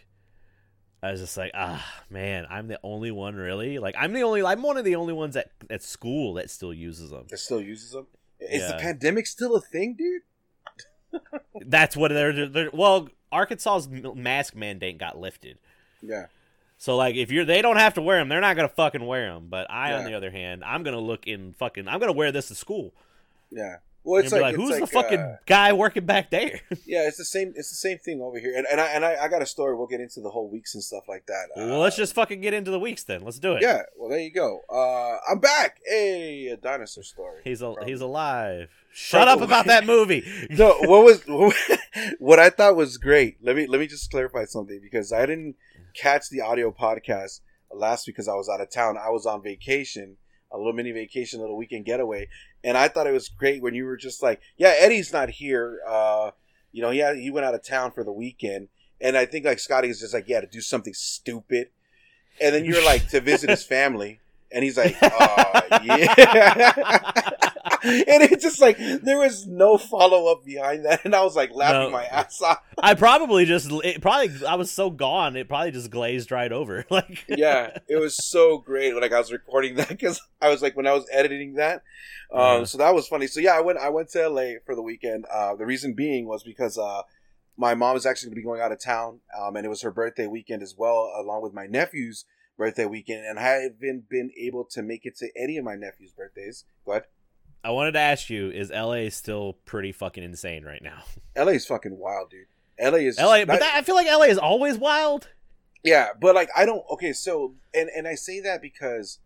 I 1.02 1.10
was 1.10 1.20
just 1.20 1.36
like, 1.36 1.52
ah, 1.54 1.84
man, 2.10 2.46
I'm 2.48 2.68
the 2.68 2.80
only 2.82 3.10
one 3.10 3.34
really. 3.34 3.78
Like, 3.78 3.94
I'm 3.98 4.12
the 4.12 4.22
only. 4.22 4.42
I'm 4.42 4.62
one 4.62 4.76
of 4.76 4.84
the 4.84 4.96
only 4.96 5.12
ones 5.12 5.36
at 5.36 5.50
at 5.70 5.82
school 5.82 6.34
that 6.34 6.50
still 6.50 6.72
uses 6.72 7.10
them. 7.10 7.26
That 7.28 7.38
still 7.38 7.60
uses 7.60 7.92
them. 7.92 8.06
Is 8.40 8.66
the 8.68 8.78
pandemic 8.78 9.26
still 9.26 9.56
a 9.56 9.60
thing, 9.60 9.94
dude? 9.94 11.22
That's 11.66 11.96
what 11.96 12.10
they're. 12.10 12.48
they're 12.48 12.70
well, 12.72 13.08
Arkansas's 13.32 13.88
mask 14.14 14.54
mandate 14.54 14.98
got 14.98 15.18
lifted. 15.18 15.58
Yeah. 16.02 16.26
So 16.78 16.96
like 16.96 17.16
if 17.16 17.30
you're 17.30 17.44
they 17.44 17.62
don't 17.62 17.78
have 17.78 17.94
to 17.94 18.02
wear 18.02 18.18
them, 18.18 18.28
they're 18.28 18.40
not 18.40 18.56
gonna 18.56 18.68
fucking 18.68 19.04
wear 19.04 19.32
them. 19.32 19.46
But 19.48 19.70
I, 19.70 19.94
on 19.94 20.04
the 20.04 20.14
other 20.14 20.30
hand, 20.30 20.62
I'm 20.64 20.82
gonna 20.82 21.00
look 21.00 21.26
in 21.26 21.54
fucking. 21.54 21.88
I'm 21.88 22.00
gonna 22.00 22.12
wear 22.12 22.32
this 22.32 22.48
to 22.48 22.54
school. 22.54 22.94
Yeah. 23.50 23.76
Well, 24.06 24.22
It's 24.22 24.32
like, 24.32 24.54
it's 24.54 24.56
who's 24.56 24.74
the 24.76 24.80
like, 24.82 24.90
fucking 24.90 25.18
uh, 25.18 25.36
guy 25.46 25.72
working 25.72 26.06
back 26.06 26.30
there? 26.30 26.60
yeah, 26.86 27.08
it's 27.08 27.16
the 27.18 27.24
same. 27.24 27.52
It's 27.56 27.70
the 27.70 27.76
same 27.76 27.98
thing 27.98 28.20
over 28.22 28.38
here. 28.38 28.54
And 28.56 28.66
and 28.70 28.80
I 28.80 28.86
and 28.86 29.04
I, 29.04 29.16
I 29.24 29.28
got 29.28 29.42
a 29.42 29.46
story. 29.46 29.74
We'll 29.76 29.88
get 29.88 30.00
into 30.00 30.20
the 30.20 30.30
whole 30.30 30.48
weeks 30.48 30.74
and 30.74 30.82
stuff 30.84 31.04
like 31.08 31.26
that. 31.26 31.48
well, 31.56 31.80
let's 31.80 31.96
Uh, 31.96 32.02
just 32.02 32.14
fucking 32.14 32.40
get 32.40 32.54
into 32.54 32.70
the 32.70 32.78
weeks 32.78 33.02
then. 33.02 33.22
Let's 33.24 33.40
do 33.40 33.54
it. 33.54 33.62
Yeah. 33.62 33.82
Well, 33.98 34.08
there 34.08 34.20
you 34.20 34.32
go. 34.32 34.60
Uh, 34.72 35.18
I'm 35.28 35.40
back. 35.40 35.80
Hey, 35.84 36.46
a 36.46 36.56
dinosaur 36.56 37.02
story. 37.02 37.40
He's 37.44 37.62
a, 37.62 37.74
he's 37.84 38.00
alive. 38.00 38.70
Shut 38.92 39.26
up 39.28 39.40
about 39.42 39.66
that 39.66 39.84
movie. 39.84 40.24
no, 40.50 40.74
what 40.82 41.04
was 41.04 41.22
what 42.18 42.38
I 42.38 42.50
thought 42.50 42.76
was 42.76 42.96
great. 42.98 43.36
Let 43.42 43.56
me 43.56 43.66
let 43.66 43.80
me 43.80 43.86
just 43.86 44.10
clarify 44.10 44.44
something 44.44 44.80
because 44.82 45.12
I 45.12 45.26
didn't 45.26 45.56
catch 45.94 46.30
the 46.30 46.40
audio 46.40 46.70
podcast 46.70 47.40
last 47.74 48.06
week 48.06 48.14
because 48.16 48.28
I 48.28 48.34
was 48.34 48.48
out 48.48 48.60
of 48.60 48.70
town. 48.70 48.96
I 48.96 49.10
was 49.10 49.26
on 49.26 49.42
vacation, 49.42 50.16
a 50.52 50.56
little 50.56 50.72
mini 50.72 50.92
vacation, 50.92 51.40
a 51.40 51.42
little 51.42 51.56
weekend 51.56 51.84
getaway, 51.84 52.28
and 52.66 52.76
I 52.76 52.88
thought 52.88 53.06
it 53.06 53.12
was 53.12 53.28
great 53.28 53.62
when 53.62 53.74
you 53.74 53.84
were 53.84 53.96
just 53.96 54.22
like, 54.22 54.40
"Yeah, 54.56 54.74
Eddie's 54.76 55.12
not 55.12 55.30
here. 55.30 55.80
Uh, 55.86 56.32
you 56.72 56.82
know, 56.82 56.90
yeah, 56.90 57.14
he 57.14 57.30
went 57.30 57.46
out 57.46 57.54
of 57.54 57.64
town 57.64 57.92
for 57.92 58.02
the 58.02 58.12
weekend." 58.12 58.68
And 59.00 59.16
I 59.16 59.24
think 59.24 59.44
like 59.44 59.60
Scotty 59.60 59.88
is 59.88 60.00
just 60.00 60.12
like, 60.12 60.28
"Yeah, 60.28 60.40
to 60.40 60.48
do 60.48 60.60
something 60.60 60.92
stupid," 60.92 61.68
and 62.40 62.54
then 62.54 62.64
you're 62.64 62.84
like 62.84 63.08
to 63.10 63.20
visit 63.20 63.50
his 63.50 63.62
family, 63.76 64.18
and 64.50 64.64
he's 64.64 64.76
like, 64.76 64.96
uh, 65.02 65.80
"Yeah." 65.84 67.52
and 68.08 68.22
it's 68.22 68.42
just 68.42 68.60
like 68.60 68.76
there 68.78 69.18
was 69.18 69.46
no 69.46 69.78
follow 69.78 70.30
up 70.32 70.44
behind 70.44 70.84
that, 70.84 71.04
and 71.04 71.14
I 71.14 71.22
was 71.22 71.36
like 71.36 71.50
laughing 71.54 71.82
No. 71.82 71.90
my 71.90 72.04
ass 72.04 72.40
off. 72.42 72.58
I 72.78 72.94
probably 72.94 73.44
just 73.44 73.70
it 73.84 74.00
probably 74.02 74.46
I 74.46 74.56
was 74.56 74.70
so 74.70 74.90
gone 74.90 75.36
it 75.36 75.48
probably 75.48 75.70
just 75.70 75.90
glazed 75.90 76.30
right 76.30 76.50
over. 76.52 76.84
Like 76.90 77.24
yeah, 77.28 77.78
it 77.88 77.96
was 77.96 78.16
so 78.16 78.58
great. 78.58 78.94
Like 78.94 79.12
I 79.12 79.18
was 79.18 79.32
recording 79.32 79.76
that 79.76 79.88
because 79.88 80.20
I 80.40 80.48
was 80.48 80.62
like 80.62 80.76
when 80.76 80.86
I 80.86 80.92
was 80.92 81.06
editing 81.12 81.54
that. 81.54 81.82
Um. 82.32 82.66
So 82.66 82.78
that 82.78 82.94
was 82.94 83.06
funny. 83.06 83.26
So 83.26 83.40
yeah, 83.40 83.52
I 83.56 83.60
went. 83.60 83.78
I 83.78 83.88
went 83.90 84.08
to 84.10 84.28
LA 84.28 84.58
for 84.64 84.74
the 84.74 84.82
weekend. 84.82 85.26
Uh, 85.32 85.54
the 85.54 85.66
reason 85.66 85.94
being 85.94 86.26
was 86.26 86.42
because 86.42 86.76
uh, 86.78 87.02
my 87.56 87.74
mom 87.74 87.96
is 87.96 88.04
actually 88.06 88.28
going 88.28 88.34
to 88.34 88.40
be 88.40 88.44
going 88.44 88.60
out 88.60 88.72
of 88.72 88.80
town, 88.80 89.20
um, 89.38 89.56
and 89.56 89.64
it 89.64 89.68
was 89.68 89.82
her 89.82 89.90
birthday 89.90 90.26
weekend 90.26 90.62
as 90.62 90.74
well, 90.76 91.12
along 91.16 91.42
with 91.42 91.52
my 91.54 91.66
nephew's 91.66 92.24
birthday 92.58 92.84
weekend. 92.86 93.24
And 93.26 93.38
I 93.38 93.42
haven't 93.42 94.08
been 94.08 94.30
able 94.38 94.64
to 94.72 94.82
make 94.82 95.04
it 95.06 95.16
to 95.18 95.28
any 95.36 95.56
of 95.56 95.64
my 95.64 95.74
nephew's 95.76 96.12
birthdays. 96.12 96.64
Go 96.84 96.92
ahead. 96.92 97.04
I 97.66 97.70
wanted 97.70 97.92
to 97.92 97.98
ask 97.98 98.30
you, 98.30 98.48
is 98.50 98.70
LA 98.70 99.08
still 99.10 99.54
pretty 99.64 99.90
fucking 99.90 100.22
insane 100.22 100.64
right 100.64 100.82
now? 100.82 101.02
LA 101.36 101.52
is 101.52 101.66
fucking 101.66 101.98
wild, 101.98 102.30
dude. 102.30 102.46
LA 102.80 102.98
is 102.98 103.18
LA, 103.18 103.38
not- 103.38 103.46
but 103.48 103.60
that, 103.60 103.74
I 103.74 103.82
feel 103.82 103.94
like 103.96 104.06
LA 104.06 104.26
is 104.26 104.38
always 104.38 104.78
wild. 104.78 105.28
Yeah, 105.82 106.08
but 106.20 106.34
like 106.34 106.48
I 106.56 106.64
don't. 106.66 106.84
Okay, 106.92 107.12
so 107.12 107.54
and 107.74 107.88
and 107.96 108.06
I 108.06 108.14
say 108.14 108.40
that 108.40 108.60
because 108.62 109.18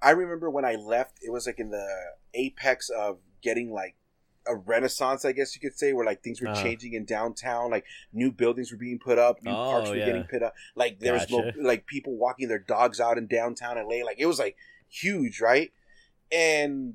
I 0.00 0.10
remember 0.10 0.50
when 0.50 0.64
I 0.64 0.74
left, 0.74 1.18
it 1.22 1.30
was 1.30 1.46
like 1.46 1.58
in 1.60 1.70
the 1.70 1.86
apex 2.34 2.88
of 2.90 3.18
getting 3.42 3.72
like 3.72 3.94
a 4.46 4.56
renaissance, 4.56 5.24
I 5.24 5.30
guess 5.32 5.54
you 5.54 5.60
could 5.60 5.78
say, 5.78 5.92
where 5.92 6.04
like 6.06 6.22
things 6.22 6.40
were 6.40 6.48
Uh-huh. 6.48 6.62
changing 6.62 6.94
in 6.94 7.04
downtown, 7.04 7.70
like 7.70 7.84
new 8.12 8.32
buildings 8.32 8.72
were 8.72 8.78
being 8.78 8.98
put 8.98 9.18
up, 9.18 9.42
new 9.42 9.50
Oh, 9.52 9.54
parks 9.54 9.90
were 9.90 9.96
yeah. 9.96 10.06
getting 10.06 10.24
put 10.24 10.42
up, 10.42 10.54
like 10.74 10.98
there 10.98 11.12
was 11.12 11.30
no, 11.30 11.42
Gotcha. 11.44 11.58
like 11.62 11.86
people 11.86 12.16
walking 12.16 12.48
their 12.48 12.58
dogs 12.58 12.98
out 13.00 13.18
in 13.18 13.26
downtown 13.28 13.76
LA, 13.76 14.04
like 14.04 14.18
it 14.18 14.26
was 14.26 14.38
like 14.40 14.56
huge, 14.88 15.40
right? 15.40 15.70
And 16.32 16.94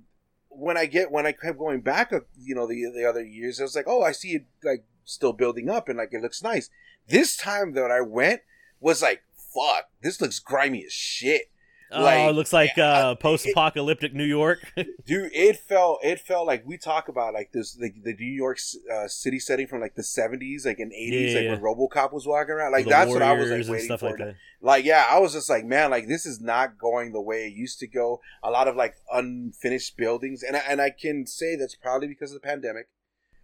when 0.57 0.75
I 0.75 0.87
get 0.87 1.11
when 1.11 1.27
I 1.27 1.31
kept 1.31 1.59
going 1.59 1.81
back, 1.81 2.11
uh, 2.11 2.21
you 2.37 2.55
know, 2.55 2.67
the 2.67 2.91
the 2.93 3.05
other 3.05 3.23
years, 3.23 3.59
I 3.59 3.63
was 3.63 3.75
like, 3.75 3.87
oh, 3.87 4.01
I 4.01 4.11
see 4.11 4.29
it 4.29 4.45
like 4.63 4.85
still 5.05 5.33
building 5.33 5.69
up 5.69 5.87
and 5.87 5.97
like 5.97 6.09
it 6.11 6.21
looks 6.21 6.41
nice. 6.41 6.69
This 7.07 7.37
time 7.37 7.73
that 7.73 7.91
I 7.91 8.01
went 8.01 8.41
was 8.79 9.01
like, 9.01 9.21
fuck, 9.35 9.85
this 10.01 10.19
looks 10.19 10.39
grimy 10.39 10.83
as 10.85 10.91
shit, 10.91 11.51
oh, 11.91 12.03
Like, 12.03 12.29
it 12.29 12.33
looks 12.33 12.53
like 12.53 12.71
yeah, 12.77 12.83
uh, 13.09 13.15
post-apocalyptic 13.15 14.13
New 14.13 14.23
York. 14.25 14.59
dude. 15.05 15.31
It 15.33 15.57
felt 15.57 15.99
it 16.03 16.19
felt 16.19 16.45
like 16.47 16.63
we 16.65 16.77
talk 16.77 17.07
about 17.07 17.33
like 17.33 17.51
this 17.53 17.77
like 17.79 17.95
the 18.03 18.13
New 18.13 18.25
York 18.31 18.57
uh, 18.93 19.07
city 19.07 19.39
setting 19.39 19.67
from 19.67 19.81
like 19.81 19.95
the 19.95 20.03
seventies, 20.03 20.65
like 20.65 20.79
in 20.79 20.91
eighties, 20.93 21.33
Yeah, 21.33 21.51
like 21.51 21.61
when 21.61 21.75
RoboCop 21.75 22.13
was 22.13 22.25
walking 22.27 22.51
around. 22.51 22.71
Like 22.71 22.85
The 22.85 22.89
that's 22.91 23.11
what 23.11 23.21
I 23.21 23.33
was 23.33 23.49
like 23.49 23.67
waiting 23.67 23.85
stuff 23.85 23.99
for. 24.01 24.09
like 24.09 24.17
that. 24.19 24.35
like 24.61 24.85
yeah 24.85 25.05
i 25.11 25.19
was 25.19 25.33
just 25.33 25.49
like 25.51 25.63
man 25.65 25.91
like 25.91 26.07
this 26.07 26.25
is 26.25 26.41
not 26.41 26.77
going 26.79 27.11
the 27.11 27.21
way 27.21 27.45
it 27.47 27.53
used 27.53 27.77
to 27.79 27.87
go 27.87 28.19
a 28.43 28.49
lot 28.49 28.67
of 28.67 28.75
like 28.75 28.95
unfinished 29.11 29.95
buildings 29.97 30.41
and 30.43 30.55
I, 30.57 30.61
and 30.67 30.81
I 30.81 30.89
can 30.89 31.25
say 31.27 31.55
that's 31.55 31.75
probably 31.75 32.07
because 32.07 32.31
of 32.33 32.41
the 32.41 32.47
pandemic 32.47 32.87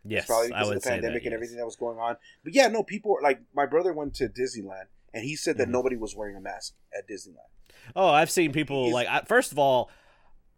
Yes, 0.06 0.24
it's 0.24 0.28
probably 0.28 0.48
because 0.50 0.70
of 0.70 0.74
the 0.82 0.90
pandemic 0.90 1.22
that, 1.22 1.28
and 1.28 1.32
yes. 1.32 1.34
everything 1.34 1.58
that 1.58 1.66
was 1.66 1.76
going 1.76 1.98
on 2.00 2.18
but 2.44 2.54
yeah 2.56 2.68
no 2.68 2.82
people 2.84 3.18
like 3.22 3.42
my 3.56 3.66
brother 3.68 3.94
went 3.94 4.16
to 4.16 4.28
disneyland 4.28 4.88
and 5.14 5.24
he 5.24 5.36
said 5.36 5.58
that 5.60 5.68
Mhm. 5.68 5.72
nobody 5.72 5.96
was 5.96 6.16
wearing 6.16 6.36
a 6.36 6.42
mask 6.42 6.74
at 6.98 7.08
disneyland 7.08 7.53
Oh, 7.96 8.08
I've 8.10 8.32
seen 8.32 8.52
people 8.52 8.84
He's- 8.86 8.94
like 8.94 9.08
I, 9.08 9.22
first 9.22 9.52
of 9.52 9.60
all, 9.60 9.90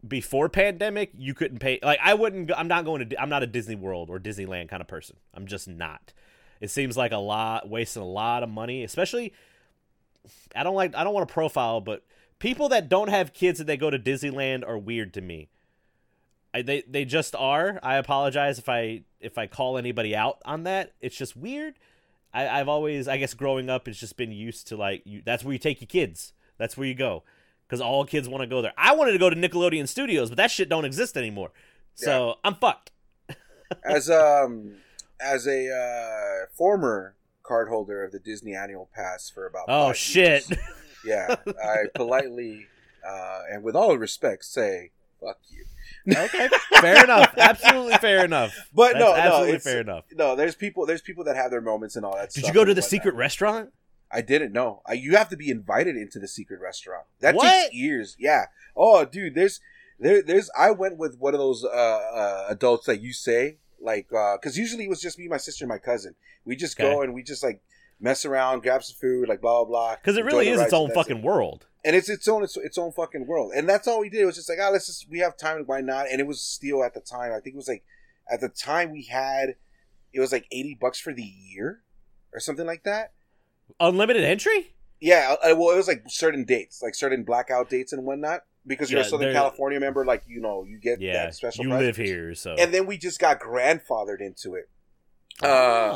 before 0.07 0.49
pandemic, 0.49 1.11
you 1.17 1.33
couldn't 1.33 1.59
pay. 1.59 1.79
Like 1.81 1.99
I 2.03 2.13
wouldn't. 2.13 2.51
I'm 2.55 2.67
not 2.67 2.85
going 2.85 3.09
to. 3.09 3.21
I'm 3.21 3.29
not 3.29 3.43
a 3.43 3.47
Disney 3.47 3.75
World 3.75 4.09
or 4.09 4.19
Disneyland 4.19 4.69
kind 4.69 4.81
of 4.81 4.87
person. 4.87 5.17
I'm 5.33 5.47
just 5.47 5.67
not. 5.67 6.13
It 6.61 6.69
seems 6.69 6.95
like 6.95 7.11
a 7.11 7.17
lot 7.17 7.69
wasting 7.69 8.01
a 8.01 8.05
lot 8.05 8.43
of 8.43 8.49
money, 8.49 8.83
especially. 8.83 9.33
I 10.55 10.63
don't 10.63 10.75
like. 10.75 10.95
I 10.95 11.03
don't 11.03 11.13
want 11.13 11.27
to 11.27 11.33
profile, 11.33 11.81
but 11.81 12.03
people 12.39 12.69
that 12.69 12.89
don't 12.89 13.09
have 13.09 13.33
kids 13.33 13.59
and 13.59 13.67
they 13.67 13.77
go 13.77 13.89
to 13.89 13.99
Disneyland 13.99 14.67
are 14.67 14.77
weird 14.77 15.13
to 15.15 15.21
me. 15.21 15.49
I, 16.53 16.61
they 16.61 16.83
they 16.87 17.03
just 17.05 17.35
are. 17.35 17.79
I 17.83 17.95
apologize 17.95 18.59
if 18.59 18.69
I 18.69 19.01
if 19.19 19.37
I 19.37 19.47
call 19.47 19.77
anybody 19.77 20.15
out 20.15 20.37
on 20.45 20.63
that. 20.63 20.93
It's 21.01 21.17
just 21.17 21.35
weird. 21.35 21.75
I, 22.33 22.47
I've 22.47 22.67
always, 22.69 23.07
I 23.07 23.17
guess, 23.17 23.33
growing 23.33 23.69
up, 23.69 23.87
it's 23.87 23.99
just 23.99 24.17
been 24.17 24.31
used 24.31 24.67
to 24.67 24.77
like 24.77 25.01
you. 25.05 25.21
That's 25.25 25.43
where 25.43 25.53
you 25.53 25.59
take 25.59 25.81
your 25.81 25.87
kids. 25.87 26.33
That's 26.57 26.77
where 26.77 26.87
you 26.87 26.95
go, 26.95 27.23
because 27.67 27.81
all 27.81 28.05
kids 28.05 28.27
want 28.29 28.41
to 28.41 28.47
go 28.47 28.61
there. 28.61 28.73
I 28.77 28.95
wanted 28.95 29.11
to 29.13 29.17
go 29.19 29.29
to 29.29 29.35
Nickelodeon 29.35 29.87
Studios, 29.87 30.29
but 30.29 30.37
that 30.37 30.51
shit 30.51 30.69
don't 30.69 30.85
exist 30.85 31.17
anymore. 31.17 31.51
So 31.95 32.35
I'm 32.43 32.55
fucked. 32.55 32.91
as 33.83 34.09
um 34.09 34.75
as 35.19 35.47
a 35.47 35.69
uh 35.71 36.45
former 36.53 37.15
card 37.43 37.67
holder 37.67 38.03
of 38.03 38.11
the 38.11 38.19
disney 38.19 38.53
annual 38.55 38.89
pass 38.93 39.29
for 39.29 39.47
about 39.47 39.65
Oh 39.67 39.91
shit! 39.93 40.47
years, 40.49 40.61
yeah 41.05 41.35
i 41.63 41.85
politely 41.95 42.67
uh 43.07 43.41
and 43.51 43.63
with 43.63 43.75
all 43.75 43.97
respect 43.97 44.45
say 44.45 44.91
fuck 45.19 45.39
you 45.49 45.65
okay, 46.15 46.49
fair 46.79 47.03
enough. 47.03 47.33
Absolutely 47.37 47.97
fair 47.97 48.23
enough. 48.25 48.53
but 48.73 48.93
That's 48.93 48.99
no 48.99 49.11
no 49.11 49.15
absolutely 49.15 49.53
it's, 49.55 49.63
fair 49.63 49.81
enough. 49.81 50.03
no 50.13 50.35
there's 50.35 50.55
people 50.55 50.85
there's 50.85 51.01
people 51.01 51.23
that 51.23 51.35
have 51.35 51.49
their 51.49 51.61
moments 51.61 51.95
and 51.95 52.05
all 52.05 52.15
that 52.15 52.31
Did 52.31 52.45
you 52.45 52.53
go 52.53 52.63
to 52.65 52.73
the 52.73 52.81
secret 52.83 53.15
restaurant? 53.15 53.71
I 54.11 54.21
didn't 54.21 54.53
know. 54.53 54.81
I, 54.85 54.93
you 54.93 55.15
have 55.15 55.29
to 55.29 55.37
be 55.37 55.49
invited 55.49 55.95
into 55.95 56.19
the 56.19 56.27
secret 56.27 56.61
restaurant. 56.61 57.05
That 57.19 57.35
What? 57.35 57.51
takes 57.51 57.73
years. 57.73 58.15
Yeah. 58.19 58.45
Oh, 58.75 59.03
dude, 59.05 59.35
there's 59.35 59.59
there 59.99 60.21
there's. 60.21 60.49
I 60.57 60.71
went 60.71 60.97
with 60.97 61.17
one 61.19 61.33
of 61.33 61.39
those 61.39 61.63
uh, 61.63 61.67
uh 61.67 62.45
adults 62.49 62.85
that 62.85 63.01
you 63.01 63.13
say 63.13 63.57
like 63.79 64.09
because 64.09 64.57
usually 64.57 64.85
it 64.85 64.89
was 64.89 65.01
just 65.01 65.19
me, 65.19 65.27
my 65.27 65.37
sister, 65.37 65.63
and 65.65 65.69
my 65.69 65.77
cousin. 65.77 66.15
We 66.43 66.55
just 66.55 66.77
go 66.77 67.01
and 67.01 67.13
we 67.13 67.23
just 67.23 67.43
like 67.43 67.61
mess 67.99 68.25
around, 68.25 68.61
grab 68.61 68.83
some 68.83 68.95
food, 68.99 69.29
like 69.29 69.41
blah 69.41 69.63
blah 69.63 69.65
blah. 69.65 69.95
Because 69.95 70.17
it 70.17 70.25
really 70.25 70.49
is 70.49 70.59
its 70.59 70.73
own 70.73 70.91
fucking 70.91 71.19
it. 71.19 71.23
world. 71.23 71.65
and 71.83 71.95
it's 71.95 72.09
its 72.09 72.27
own 72.27 72.43
its, 72.43 72.57
its 72.57 72.77
own 72.77 72.91
fucking 72.91 73.25
world. 73.25 73.53
And 73.55 73.67
that's 73.67 73.87
all 73.87 74.01
we 74.01 74.09
did. 74.09 74.21
It 74.21 74.25
was 74.25 74.35
just 74.35 74.49
like, 74.49 74.59
ah, 74.61 74.69
let's 74.69 74.87
just 74.87 75.09
we 75.09 75.19
have 75.19 75.37
time, 75.37 75.63
why 75.65 75.81
not? 75.81 76.07
And 76.11 76.19
it 76.19 76.27
was 76.27 76.41
still 76.41 76.83
at 76.83 76.93
the 76.93 76.99
time. 76.99 77.31
I 77.31 77.39
think 77.39 77.55
it 77.55 77.57
was 77.57 77.67
like 77.67 77.83
at 78.29 78.41
the 78.41 78.49
time 78.49 78.91
we 78.91 79.03
had 79.03 79.55
it 80.13 80.19
was 80.19 80.31
like 80.31 80.47
eighty 80.51 80.77
bucks 80.79 80.99
for 80.99 81.13
the 81.13 81.23
year 81.23 81.81
or 82.33 82.39
something 82.39 82.65
like 82.65 82.83
that. 82.83 83.13
Unlimited 83.79 84.23
entry? 84.23 84.73
Yeah, 84.99 85.35
uh, 85.43 85.55
well, 85.55 85.71
it 85.71 85.75
was 85.77 85.87
like 85.87 86.03
certain 86.07 86.45
dates, 86.45 86.81
like 86.81 86.95
certain 86.95 87.23
blackout 87.23 87.69
dates 87.69 87.93
and 87.93 88.03
whatnot. 88.05 88.41
Because 88.67 88.89
you're 88.89 89.01
Yeah, 89.01 89.05
a 89.05 89.09
Southern 89.09 89.33
California 89.33 89.79
member, 89.79 90.03
like 90.05 90.23
you 90.27 90.41
know, 90.41 90.63
you 90.63 90.79
get 90.79 90.99
Yeah, 90.99 91.13
that 91.25 91.35
special. 91.35 91.63
you 91.65 91.69
price. 91.69 91.81
live 91.81 91.97
here, 91.97 92.33
so. 92.33 92.55
and 92.57 92.73
then 92.73 92.87
we 92.87 92.97
just 92.97 93.19
got 93.19 93.39
grandfathered 93.39 94.21
into 94.21 94.55
it. 94.55 94.69
Uh, 95.43 95.45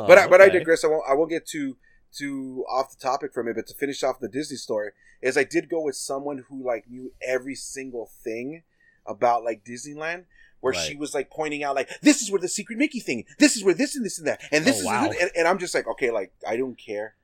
Oh, 0.01 0.05
but 0.07 0.17
I, 0.17 0.27
but 0.27 0.41
I 0.41 0.49
digress. 0.49 0.83
I 0.83 0.87
won't 0.87 1.03
I 1.09 1.13
won't 1.15 1.29
get 1.31 1.47
too 1.47 1.77
too 2.11 2.65
off 2.69 2.91
the 2.91 2.97
topic 3.01 3.33
from 3.33 3.47
it. 3.47 3.55
But 3.55 3.65
to 3.67 3.73
finish 3.73 4.03
off 4.03 4.19
the 4.19 4.27
Disney 4.27 4.57
story, 4.57 4.91
is 5.21 5.37
I 5.37 5.43
did 5.45 5.69
go 5.69 5.81
with 5.81 5.95
someone 5.95 6.45
who 6.49 6.63
like 6.63 6.85
knew 6.89 7.13
every 7.25 7.55
single 7.55 8.11
thing 8.23 8.63
about 9.05 9.43
like 9.43 9.63
Disneyland. 9.65 10.25
Where 10.61 10.73
Right. 10.73 10.81
she 10.89 10.95
was 10.97 11.15
like 11.15 11.29
pointing 11.31 11.63
out, 11.63 11.73
like 11.75 11.89
this 12.01 12.21
is 12.21 12.29
where 12.29 12.41
the 12.41 12.49
secret 12.49 12.77
Mickey 12.77 12.99
thing, 12.99 13.23
this 13.39 13.55
is 13.55 13.63
where 13.63 13.73
this 13.73 13.95
and 13.95 14.05
this 14.05 14.19
and 14.19 14.27
that, 14.27 14.41
and 14.51 14.65
this 14.65 14.75
Oh, 14.75 14.79
is, 14.81 14.85
wow. 14.85 15.09
and, 15.21 15.31
and 15.33 15.47
I'm 15.47 15.57
just 15.57 15.73
like, 15.73 15.87
okay, 15.87 16.11
like 16.11 16.33
I 16.45 16.57
don't 16.57 16.77
care, 16.77 17.15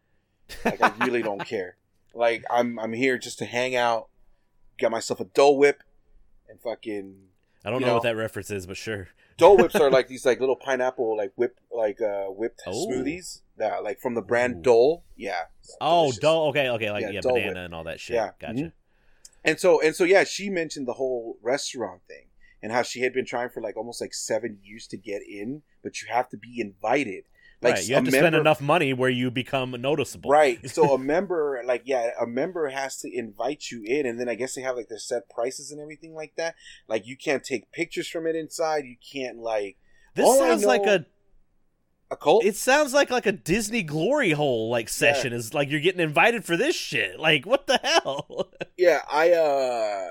like 0.64 0.82
I 0.82 0.94
really 1.06 1.22
don't 1.22 1.46
care. 1.48 1.78
Like 2.14 2.44
I'm 2.50 2.80
I'm 2.80 2.94
here 2.94 3.18
just 3.18 3.40
to 3.40 3.46
hang 3.46 3.76
out, 3.76 4.10
got 4.80 4.92
myself 4.92 5.20
a 5.20 5.26
Dole 5.26 5.58
Whip, 5.58 5.82
and 6.50 6.60
fucking 6.62 7.16
I 7.66 7.70
don't 7.72 7.80
you 7.80 7.86
know, 7.86 7.92
know, 7.92 7.94
what 7.96 8.04
that 8.04 8.16
reference 8.16 8.52
is, 8.52 8.66
but 8.68 8.78
sure. 8.78 9.08
Dole 9.38 9.58
Whips 9.58 9.76
are 9.76 9.90
like 9.98 10.08
these 10.08 10.26
like 10.26 10.40
little 10.40 10.56
pineapple 10.56 11.18
like 11.18 11.34
whip 11.36 11.60
like 11.72 12.00
uh 12.02 12.26
whipped 12.26 12.62
Oh. 12.68 12.88
smoothies. 12.88 13.42
Yeah, 13.60 13.78
like 13.80 14.00
from 14.02 14.16
the 14.16 14.22
brand 14.22 14.58
Ooh. 14.58 14.62
Dole. 14.62 15.04
Yeah. 15.16 15.44
Oh, 15.82 16.04
Delicious. 16.04 16.20
dull. 16.20 16.48
Okay, 16.50 16.70
okay, 16.70 16.92
like 16.92 17.04
Yeah, 17.04 17.10
yeah, 17.12 17.22
banana 17.24 17.48
Whip. 17.48 17.58
and 17.58 17.74
all 17.76 17.84
that 17.86 18.00
shit. 18.02 18.16
Yeah, 18.16 18.32
Gotcha. 18.40 18.54
mhm. 18.54 18.72
And 19.44 19.60
so 19.60 19.82
and 19.82 19.96
so 19.96 20.04
yeah, 20.04 20.24
she 20.26 20.50
mentioned 20.50 20.88
the 20.88 20.94
whole 20.94 21.38
restaurant 21.42 22.02
thing 22.08 22.26
and 22.64 22.72
how 22.72 22.82
she 22.82 23.02
had 23.02 23.14
been 23.14 23.26
trying 23.26 23.50
for 23.50 23.62
like 23.62 23.78
almost 23.78 24.02
like 24.02 24.14
seven 24.14 24.58
years 24.64 24.88
to 24.88 24.98
get 24.98 25.22
in, 25.22 25.62
but 25.84 26.02
you 26.02 26.08
have 26.10 26.28
to 26.30 26.38
be 26.38 26.60
invited. 26.60 27.26
Like 27.66 27.76
right. 27.76 27.88
You 27.88 27.96
have 27.96 28.06
to 28.06 28.12
member, 28.12 28.26
spend 28.26 28.36
enough 28.36 28.62
money 28.62 28.94
where 28.94 29.10
you 29.10 29.32
become 29.32 29.72
noticeable. 29.72 30.30
Right. 30.30 30.70
So 30.70 30.94
a 30.94 30.98
member, 31.14 31.62
like, 31.66 31.84
yeah, 31.86 32.12
a 32.20 32.28
member 32.28 32.70
has 32.70 32.98
to 33.00 33.10
invite 33.12 33.72
you 33.72 33.84
in, 33.84 34.06
and 34.06 34.20
then 34.20 34.30
I 34.30 34.36
guess 34.36 34.56
they 34.56 34.62
have 34.62 34.76
like 34.76 34.88
their 34.88 35.00
set 35.00 35.30
prices 35.30 35.72
and 35.72 35.82
everything 35.82 36.14
like 36.14 36.34
that. 36.38 36.56
Like, 36.88 37.06
you 37.06 37.18
can't 37.18 37.44
take 37.44 37.72
pictures 37.72 38.08
from 38.08 38.28
it 38.28 38.36
inside. 38.36 38.86
You 38.86 38.98
can't 39.12 39.40
like. 39.40 39.78
This 40.14 40.26
All 40.26 40.38
sounds 40.38 40.64
like 40.64 40.86
a. 40.86 41.06
A 42.12 42.16
cult? 42.16 42.46
It 42.46 42.56
sounds 42.56 42.94
like 42.94 43.10
like 43.10 43.26
a 43.26 43.32
Disney 43.32 43.82
glory 43.82 44.30
hole 44.30 44.70
like 44.70 44.90
session. 44.90 45.34
Is 45.34 45.56
like 45.56 45.72
you're 45.72 45.80
getting 45.80 46.02
invited 46.02 46.46
for 46.46 46.56
this 46.56 46.76
shit. 46.76 47.20
Like 47.20 47.48
what 47.48 47.66
the 47.66 47.80
hell? 47.84 48.52
Yeah, 48.78 49.02
I 49.10 49.32
uh 49.32 50.10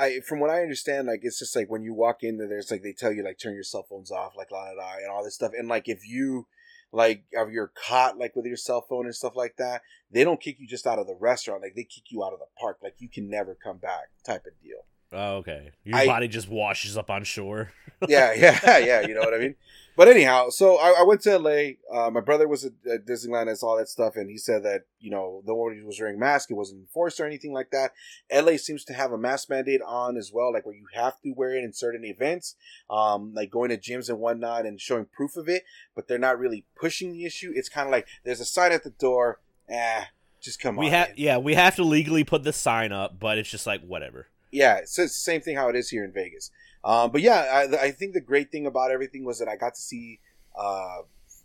I 0.00 0.20
from 0.20 0.40
what 0.40 0.50
I 0.50 0.62
understand, 0.62 1.06
like 1.06 1.20
it's 1.22 1.38
just 1.38 1.54
like 1.54 1.70
when 1.70 1.82
you 1.82 1.94
walk 1.94 2.18
in 2.22 2.38
there, 2.38 2.48
there's 2.48 2.70
like 2.70 2.82
they 2.82 2.92
tell 2.92 3.12
you 3.12 3.22
like 3.22 3.38
turn 3.38 3.54
your 3.54 3.62
cell 3.62 3.86
phones 3.88 4.10
off, 4.10 4.32
like 4.36 4.50
la 4.50 4.64
la 4.64 4.72
la, 4.72 4.92
and 4.96 5.10
all 5.10 5.22
this 5.22 5.34
stuff. 5.34 5.52
And 5.56 5.68
like 5.68 5.88
if 5.88 6.06
you 6.06 6.46
like 6.92 7.24
if 7.30 7.50
you're 7.50 7.72
caught 7.74 8.18
like 8.18 8.34
with 8.34 8.46
your 8.46 8.56
cell 8.56 8.84
phone 8.88 9.06
and 9.06 9.14
stuff 9.14 9.36
like 9.36 9.56
that, 9.58 9.82
they 10.10 10.24
don't 10.24 10.40
kick 10.40 10.58
you 10.58 10.66
just 10.66 10.86
out 10.86 10.98
of 10.98 11.06
the 11.06 11.16
restaurant, 11.18 11.62
like 11.62 11.74
they 11.74 11.84
kick 11.84 12.10
you 12.10 12.24
out 12.24 12.32
of 12.32 12.38
the 12.38 12.46
park, 12.58 12.78
like 12.82 12.96
you 12.98 13.08
can 13.08 13.28
never 13.28 13.54
come 13.54 13.78
back, 13.78 14.10
type 14.24 14.46
of 14.46 14.52
deal. 14.62 14.84
Oh, 15.12 15.36
okay. 15.36 15.72
Your 15.84 15.98
I- 15.98 16.06
body 16.06 16.28
just 16.28 16.48
washes 16.48 16.96
up 16.96 17.10
on 17.10 17.24
shore. 17.24 17.72
yeah, 18.08 18.32
yeah, 18.32 18.78
yeah. 18.78 19.00
You 19.00 19.14
know 19.14 19.20
what 19.20 19.34
I 19.34 19.38
mean. 19.38 19.56
But 19.96 20.08
anyhow, 20.08 20.48
so 20.48 20.78
I, 20.78 21.00
I 21.00 21.02
went 21.02 21.20
to 21.22 21.36
LA. 21.36 21.72
Uh, 21.92 22.10
my 22.10 22.20
brother 22.20 22.48
was 22.48 22.64
at, 22.64 22.72
at 22.90 23.04
Disneyland 23.06 23.48
and 23.48 23.58
saw 23.58 23.76
that 23.76 23.88
stuff, 23.88 24.16
and 24.16 24.30
he 24.30 24.38
said 24.38 24.62
that 24.62 24.84
you 24.98 25.10
know 25.10 25.42
no 25.44 25.54
one 25.54 25.84
was 25.84 26.00
wearing 26.00 26.18
masks. 26.18 26.50
It 26.50 26.54
wasn't 26.54 26.80
enforced 26.80 27.20
or 27.20 27.26
anything 27.26 27.52
like 27.52 27.70
that. 27.72 27.92
LA 28.32 28.56
seems 28.56 28.84
to 28.84 28.94
have 28.94 29.12
a 29.12 29.18
mask 29.18 29.50
mandate 29.50 29.82
on 29.84 30.16
as 30.16 30.30
well, 30.32 30.52
like 30.54 30.64
where 30.64 30.74
you 30.74 30.86
have 30.94 31.20
to 31.20 31.32
wear 31.32 31.54
it 31.54 31.64
in 31.64 31.74
certain 31.74 32.04
events, 32.04 32.54
um, 32.88 33.34
like 33.34 33.50
going 33.50 33.68
to 33.68 33.76
gyms 33.76 34.08
and 34.08 34.20
whatnot 34.20 34.64
and 34.64 34.80
showing 34.80 35.04
proof 35.04 35.36
of 35.36 35.48
it. 35.50 35.64
But 35.94 36.08
they're 36.08 36.18
not 36.18 36.38
really 36.38 36.64
pushing 36.80 37.12
the 37.12 37.26
issue. 37.26 37.52
It's 37.54 37.68
kind 37.68 37.86
of 37.86 37.92
like 37.92 38.06
there's 38.24 38.40
a 38.40 38.46
sign 38.46 38.72
at 38.72 38.84
the 38.84 38.90
door. 38.90 39.40
Eh, 39.68 40.04
just 40.40 40.60
come 40.60 40.76
we 40.76 40.86
on. 40.86 40.92
have 40.92 41.08
in. 41.10 41.14
yeah, 41.18 41.36
we 41.36 41.54
have 41.54 41.76
to 41.76 41.84
legally 41.84 42.24
put 42.24 42.42
the 42.42 42.54
sign 42.54 42.90
up, 42.92 43.20
but 43.20 43.36
it's 43.36 43.50
just 43.50 43.66
like 43.66 43.82
whatever. 43.82 44.28
Yeah, 44.50 44.76
it's 44.76 44.96
the 44.96 45.08
same 45.08 45.40
thing 45.40 45.56
how 45.56 45.68
it 45.68 45.76
is 45.76 45.90
here 45.90 46.04
in 46.04 46.12
Vegas. 46.12 46.50
Um, 46.84 47.10
but 47.10 47.20
yeah, 47.20 47.66
I, 47.72 47.86
I 47.86 47.90
think 47.90 48.14
the 48.14 48.20
great 48.20 48.50
thing 48.50 48.66
about 48.66 48.90
everything 48.90 49.24
was 49.24 49.38
that 49.38 49.48
I 49.48 49.56
got 49.56 49.74
to 49.74 49.80
see 49.80 50.20
uh, 50.58 51.02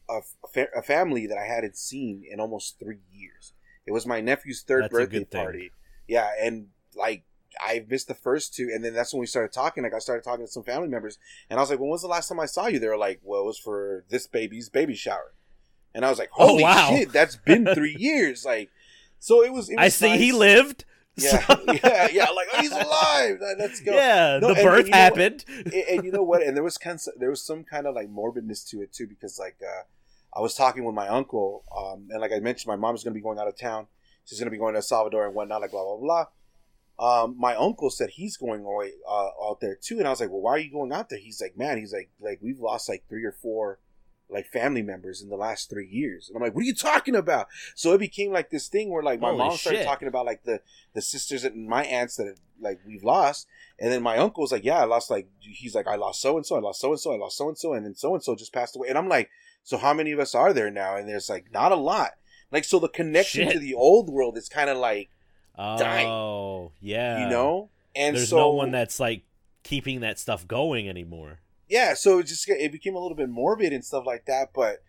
a, 0.10 0.22
fa- 0.52 0.70
a 0.76 0.82
family 0.82 1.28
that 1.28 1.38
I 1.38 1.46
hadn't 1.46 1.78
seen 1.78 2.24
in 2.30 2.40
almost 2.40 2.80
three 2.80 3.00
years. 3.14 3.54
It 3.86 3.92
was 3.92 4.06
my 4.08 4.22
nephew's 4.22 4.62
third 4.62 4.86
That's 4.86 4.94
birthday 4.94 5.26
party. 5.26 5.72
Yeah, 6.08 6.30
and 6.42 6.68
like 6.96 7.24
I 7.62 7.86
missed 7.88 8.08
the 8.08 8.16
first 8.16 8.54
two, 8.54 8.70
and 8.74 8.84
then 8.84 8.94
that's 8.94 9.14
when 9.14 9.20
we 9.20 9.28
started 9.28 9.52
talking. 9.54 9.84
Like 9.84 9.94
I 9.94 10.00
started 10.00 10.24
talking 10.24 10.46
to 10.46 10.52
some 10.52 10.64
family 10.64 10.88
members, 10.88 11.18
and 11.50 11.60
I 11.60 11.62
was 11.62 11.70
like, 11.70 11.80
"When 11.80 11.90
was 11.90 12.02
the 12.02 12.08
last 12.08 12.28
time 12.30 12.40
I 12.40 12.46
saw 12.46 12.68
you?" 12.68 12.80
They 12.80 12.88
were 12.88 12.98
like, 12.98 13.20
"Well, 13.24 13.42
it 13.42 13.46
was 13.46 13.60
for 13.60 14.06
this 14.10 14.28
baby's 14.28 14.70
baby 14.70 14.96
shower," 14.96 15.34
and 15.94 16.06
I 16.06 16.10
was 16.10 16.18
like, 16.20 16.32
Oh, 16.38 16.48
"Holy 16.48 16.64
wow. 16.64 16.90
shit, 16.90 17.12
that's 17.12 17.36
been 17.36 17.66
three 17.76 17.96
years!" 17.98 18.46
Like, 18.46 18.70
so 19.20 19.44
it 19.44 19.54
was. 19.54 19.70
It 19.70 19.76
was 19.76 19.84
I 19.86 19.90
see 19.90 20.18
he 20.18 20.32
lived. 20.32 20.86
Yeah, 21.18 21.46
so- 21.46 21.64
yeah, 21.84 22.08
yeah. 22.12 22.30
Like, 22.32 22.48
oh, 22.54 22.62
he's 22.62 22.72
alive. 22.72 23.38
Let- 23.42 23.58
Let's 23.60 23.80
go 23.80 23.94
yeah, 23.94 24.40
No, 24.42 24.54
the 24.54 24.60
and- 24.60 24.64
birth 24.66 24.80
and 24.80 24.88
you 24.88 24.92
know 24.92 24.98
what? 24.98 25.18
happened. 25.18 25.46
and, 25.48 25.74
and 25.74 26.04
you 26.06 26.12
know 26.12 26.24
what? 26.24 26.42
And 26.44 26.56
there 26.58 26.64
was 26.64 26.78
kind 26.78 26.96
of, 27.08 27.20
there 27.20 27.30
was 27.30 27.42
some 27.46 27.64
kind 27.64 27.88
of 27.88 27.96
like 27.96 28.10
morbidness 28.10 28.68
to 28.72 28.82
it 28.82 28.92
too, 28.92 29.08
because 29.08 29.40
like 29.40 29.56
uh, 29.64 29.84
I 30.38 30.42
was 30.42 30.54
talking 30.56 30.84
with 30.84 30.94
my 30.96 31.08
uncle, 31.08 31.64
um, 31.76 32.08
and 32.12 32.20
like 32.20 32.32
I 32.34 32.40
mentioned, 32.40 32.68
my 32.68 32.76
mom's 32.76 33.04
gonna 33.04 33.14
be 33.14 33.22
going 33.22 33.40
out 33.40 33.48
of 33.48 33.58
town. 33.58 33.88
She's 34.26 34.40
gonna 34.40 34.52
be 34.52 34.58
going 34.58 34.74
to 34.74 34.80
El 34.80 34.82
Salvador 34.82 35.26
and 35.26 35.34
whatnot, 35.36 35.62
like 35.62 35.72
blah 35.72 35.84
blah 35.84 35.98
blah. 35.98 36.26
Um, 36.98 37.36
my 37.38 37.56
uncle 37.56 37.90
said 37.90 38.10
he's 38.12 38.38
going 38.38 38.64
away 38.66 38.92
uh, 39.08 39.30
out 39.44 39.60
there 39.62 39.76
too, 39.76 39.98
and 40.00 40.08
I 40.08 40.10
was 40.10 40.20
like, 40.20 40.30
"Well, 40.30 40.42
why 40.42 40.52
are 40.52 40.60
you 40.60 40.72
going 40.72 40.92
out 40.94 41.10
there?" 41.10 41.20
He's 41.20 41.42
like, 41.42 41.58
"Man, 41.58 41.78
he's 41.78 41.94
like, 41.94 42.10
like 42.22 42.40
we've 42.42 42.60
lost 42.60 42.88
like 42.90 43.04
three 43.10 43.24
or 43.26 43.34
four 43.34 43.80
like 44.30 44.48
family 44.48 44.82
members 44.82 45.22
in 45.22 45.30
the 45.30 45.36
last 45.36 45.70
three 45.70 45.88
years." 45.88 46.28
And 46.28 46.36
I'm 46.36 46.44
like, 46.44 46.56
"What 46.56 46.62
are 46.62 46.66
you 46.66 46.76
talking 46.76 47.16
about?" 47.16 47.48
So 47.76 47.94
it 47.94 48.00
became 48.00 48.32
like 48.32 48.50
this 48.50 48.68
thing 48.68 48.90
where 48.90 49.04
like 49.04 49.20
my 49.20 49.30
Holy 49.30 49.40
mom 49.40 49.58
started 49.58 49.80
shit. 49.80 49.88
talking 49.88 50.08
about 50.08 50.26
like 50.26 50.44
the 50.44 50.62
the 50.94 51.02
sisters 51.02 51.44
and 51.44 51.68
my 51.68 51.84
aunts 51.84 52.16
that 52.18 52.36
like 52.60 52.80
we've 52.86 53.04
lost, 53.04 53.48
and 53.80 53.92
then 53.92 54.02
my 54.02 54.18
uncle's 54.18 54.52
like, 54.52 54.64
"Yeah, 54.64 54.80
I 54.80 54.86
lost 54.86 55.10
like 55.10 55.28
he's 55.40 55.76
like 55.76 55.88
I 55.88 55.96
lost 55.96 56.22
so 56.22 56.38
and 56.38 56.46
so, 56.46 56.56
I 56.56 56.60
lost 56.60 56.82
so 56.82 56.92
and 56.92 57.00
so, 57.00 57.14
I 57.14 57.18
lost 57.18 57.38
so 57.38 57.48
and 57.48 57.58
so, 57.58 57.74
and 57.74 57.86
then 57.86 57.96
so 57.96 58.14
and 58.14 58.24
so 58.24 58.36
just 58.36 58.54
passed 58.54 58.76
away." 58.76 58.90
And 58.90 58.98
I'm 58.98 59.10
like, 59.10 59.30
"So 59.64 59.78
how 59.78 59.94
many 59.94 60.12
of 60.12 60.20
us 60.20 60.36
are 60.36 60.54
there 60.54 60.72
now?" 60.72 60.96
And 60.96 61.08
there's 61.08 61.30
like 61.30 61.52
not 61.52 61.72
a 61.72 61.76
lot. 61.76 62.12
Like 62.52 62.64
so, 62.64 62.80
the 62.80 62.88
connection 62.88 63.46
Shit. 63.46 63.54
to 63.54 63.60
the 63.60 63.74
old 63.74 64.10
world 64.10 64.38
is 64.38 64.50
kind 64.50 64.70
of 64.70 64.78
like 64.78 65.10
dying. 65.58 66.08
Oh, 66.08 66.72
yeah. 66.80 67.24
you 67.24 67.30
know, 67.30 67.70
and 67.96 68.16
there's 68.16 68.30
so 68.30 68.38
no 68.38 68.52
one 68.52 68.72
that's 68.72 69.00
like 69.00 69.24
keeping 69.64 70.02
that 70.02 70.20
stuff 70.20 70.48
going 70.48 70.88
anymore. 70.88 71.40
Yeah. 71.68 71.94
So 71.94 72.20
it 72.20 72.28
just 72.28 72.48
it 72.50 72.72
became 72.72 72.96
a 72.96 73.00
little 73.00 73.18
bit 73.18 73.30
morbid 73.30 73.74
and 73.74 73.84
stuff 73.84 74.06
like 74.06 74.26
that, 74.26 74.50
but 74.54 74.84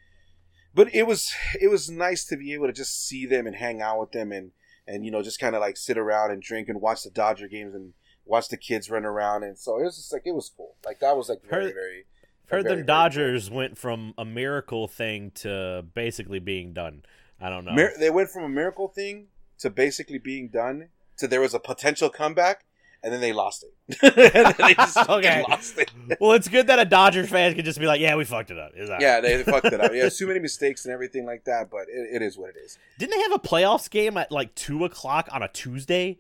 but 0.75 0.95
it 0.95 1.07
was 1.07 1.33
it 1.61 1.69
was 1.69 1.91
nice 1.91 2.25
to 2.27 2.37
be 2.37 2.53
able 2.53 2.67
to 2.67 2.73
just 2.73 3.07
see 3.07 3.27
them 3.27 3.47
and 3.47 3.57
hang 3.57 3.81
out 3.81 4.01
with 4.01 4.13
them 4.13 4.33
and 4.33 4.53
and 4.87 5.05
you 5.05 5.11
know 5.11 5.23
just 5.23 5.41
kind 5.41 5.55
of 5.55 5.61
like 5.61 5.77
sit 5.77 5.99
around 5.99 6.31
and 6.31 6.43
drink 6.43 6.69
and 6.69 6.81
watch 6.81 7.03
the 7.03 7.11
Dodger 7.11 7.49
games 7.49 7.75
and 7.75 7.95
watch 8.25 8.49
the 8.49 8.57
kids 8.57 8.91
run 8.91 9.05
around 9.05 9.43
and 9.43 9.59
so 9.59 9.79
it 9.79 9.85
was 9.85 9.97
just 9.97 10.13
like 10.13 10.23
it 10.25 10.35
was 10.35 10.51
cool. 10.57 10.77
Like 10.85 11.01
that 11.01 11.17
was 11.17 11.29
like 11.29 11.43
very 11.49 11.65
Heard- 11.65 11.75
very. 11.75 12.05
Heard 12.49 12.63
very, 12.63 12.77
them 12.77 12.77
very 12.77 12.87
Dodgers 12.87 13.51
went 13.51 13.77
from 13.77 14.15
a 14.17 14.25
miracle 14.25 14.87
thing 14.87 15.33
to 15.37 15.85
basically 15.95 16.39
being 16.39 16.73
done. 16.73 17.03
I 17.41 17.51
don't 17.51 17.65
know. 17.65 17.73
Mir- 17.73 17.95
they 17.99 18.09
went 18.09 18.31
from 18.31 18.45
a 18.45 18.49
miracle 18.49 18.87
thing 18.87 19.27
to 19.59 19.69
basically 19.69 20.19
being 20.19 20.49
done 20.49 20.91
to 21.17 21.27
there 21.27 21.41
was 21.41 21.55
a 21.55 21.59
potential 21.59 22.09
comeback 22.09 22.65
and 23.03 23.13
then 23.13 23.21
they 23.21 23.33
lost 23.33 23.65
it. 23.65 23.73
and 24.35 24.55
they 24.57 24.75
just 24.75 24.97
Okay. 25.09 25.45
lost 25.49 25.79
it. 25.79 25.91
well, 26.21 26.33
it's 26.33 26.49
good 26.49 26.67
that 26.69 26.79
a 26.79 26.85
Dodgers 26.85 27.29
fan 27.29 27.55
can 27.55 27.65
just 27.65 27.79
be 27.79 27.87
like, 27.87 28.01
"Yeah, 28.01 28.17
we 28.17 28.25
fucked 28.25 28.51
it 28.51 28.59
up." 28.59 28.73
Is 28.77 28.89
that 28.89 29.01
Yeah, 29.01 29.21
they 29.21 29.43
fucked 29.43 29.67
it 29.67 29.81
up. 29.81 29.93
Yeah, 29.95 30.09
too 30.11 30.27
many 30.27 30.41
mistakes 30.41 30.85
and 30.85 30.93
everything 30.93 31.25
like 31.27 31.45
that, 31.45 31.71
but 31.71 31.83
it, 31.89 32.17
it 32.17 32.23
is 32.23 32.37
what 32.37 32.51
it 32.51 32.57
is. 32.65 32.79
Didn't 32.99 33.13
they 33.17 33.23
have 33.23 33.33
a 33.33 33.39
playoffs 33.39 33.89
game 33.91 34.17
at 34.17 34.33
like 34.33 34.55
two 34.55 34.85
o'clock 34.85 35.29
on 35.33 35.43
a 35.43 35.49
Tuesday? 35.49 36.19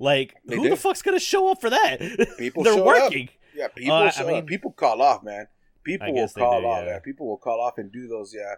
Like, 0.00 0.34
They 0.46 0.54
who 0.56 0.62
did. 0.64 0.72
the 0.72 0.76
fuck's 0.76 1.02
gonna 1.02 1.18
show 1.18 1.50
up 1.50 1.60
for 1.60 1.70
that? 1.70 1.98
People 2.38 2.62
They're 2.62 2.74
showed 2.74 2.80
up. 2.82 2.86
working. 2.86 3.28
Yeah, 3.54 3.68
people. 3.68 3.94
Uh, 3.96 4.12
I 4.16 4.22
mean- 4.24 4.36
up. 4.36 4.46
people 4.46 4.70
call 4.72 5.02
off, 5.02 5.22
man. 5.24 5.48
People 5.82 6.12
will 6.12 6.28
call 6.28 6.60
do, 6.60 6.66
off. 6.66 6.84
yeah. 6.84 6.90
Yeah. 6.92 6.98
people 7.00 7.26
will 7.26 7.38
call 7.38 7.60
off 7.62 7.78
and 7.78 7.90
do 7.90 8.06
those. 8.06 8.34
Yeah, 8.34 8.54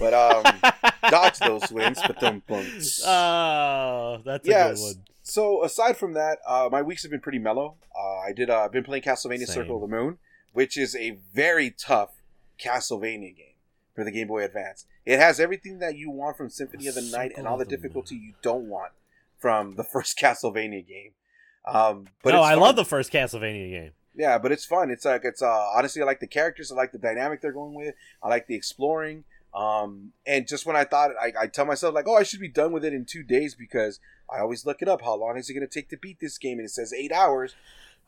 but 0.00 0.12
um, 0.12 0.72
dodge 1.08 1.38
those 1.38 1.70
wins. 1.70 2.00
But 2.04 2.18
don't. 2.18 2.42
Oh, 3.06 4.20
that's 4.24 4.46
a 4.48 4.50
good 4.50 4.78
one. 4.78 5.04
So 5.24 5.64
aside 5.64 5.96
from 5.96 6.12
that, 6.12 6.38
uh, 6.46 6.68
my 6.70 6.82
weeks 6.82 7.02
have 7.02 7.10
been 7.10 7.20
pretty 7.20 7.38
mellow. 7.38 7.76
Uh, 7.98 8.18
I 8.18 8.32
did. 8.32 8.50
Uh, 8.50 8.60
I've 8.60 8.72
been 8.72 8.84
playing 8.84 9.02
Castlevania 9.02 9.46
Same. 9.46 9.54
Circle 9.54 9.76
of 9.76 9.90
the 9.90 9.96
Moon, 9.96 10.18
which 10.52 10.76
is 10.76 10.94
a 10.94 11.18
very 11.32 11.70
tough 11.70 12.10
Castlevania 12.60 13.34
game 13.34 13.56
for 13.94 14.04
the 14.04 14.10
Game 14.10 14.28
Boy 14.28 14.44
Advance. 14.44 14.84
It 15.06 15.18
has 15.18 15.40
everything 15.40 15.78
that 15.78 15.96
you 15.96 16.10
want 16.10 16.36
from 16.36 16.50
Symphony 16.50 16.88
of 16.88 16.94
the 16.94 17.02
Night 17.02 17.32
and 17.36 17.46
all 17.46 17.56
the 17.56 17.64
difficulty 17.64 18.16
you 18.16 18.34
don't 18.42 18.68
want 18.68 18.92
from 19.38 19.76
the 19.76 19.84
first 19.92 20.18
Castlevania 20.18 20.86
game. 20.86 21.12
Um, 21.66 22.08
but 22.22 22.32
no, 22.32 22.42
I 22.42 22.54
love 22.54 22.76
the 22.76 22.84
first 22.84 23.10
Castlevania 23.10 23.70
game. 23.70 23.92
Yeah, 24.14 24.36
but 24.36 24.52
it's 24.52 24.66
fun. 24.66 24.90
It's 24.90 25.06
like 25.06 25.22
it's 25.24 25.42
uh 25.42 25.68
honestly 25.74 26.02
I 26.02 26.04
like 26.04 26.20
the 26.20 26.26
characters, 26.26 26.70
I 26.70 26.74
like 26.74 26.92
the 26.92 26.98
dynamic 26.98 27.40
they're 27.40 27.50
going 27.50 27.74
with, 27.74 27.94
I 28.22 28.28
like 28.28 28.46
the 28.46 28.54
exploring. 28.54 29.24
Um 29.54 30.12
and 30.26 30.48
just 30.48 30.66
when 30.66 30.76
I 30.76 30.84
thought 30.84 31.10
I, 31.20 31.32
I 31.42 31.46
tell 31.46 31.64
myself 31.64 31.94
like, 31.94 32.08
oh 32.08 32.16
I 32.16 32.22
should 32.24 32.40
be 32.40 32.48
done 32.48 32.72
with 32.72 32.84
it 32.84 32.92
in 32.92 33.04
two 33.04 33.22
days 33.22 33.54
because 33.54 34.00
I 34.32 34.40
always 34.40 34.66
look 34.66 34.82
it 34.82 34.88
up. 34.88 35.02
How 35.02 35.14
long 35.14 35.36
is 35.36 35.48
it 35.48 35.54
gonna 35.54 35.66
take 35.66 35.88
to 35.90 35.96
beat 35.96 36.18
this 36.20 36.38
game? 36.38 36.58
And 36.58 36.66
it 36.66 36.70
says 36.70 36.92
eight 36.92 37.12
hours. 37.12 37.54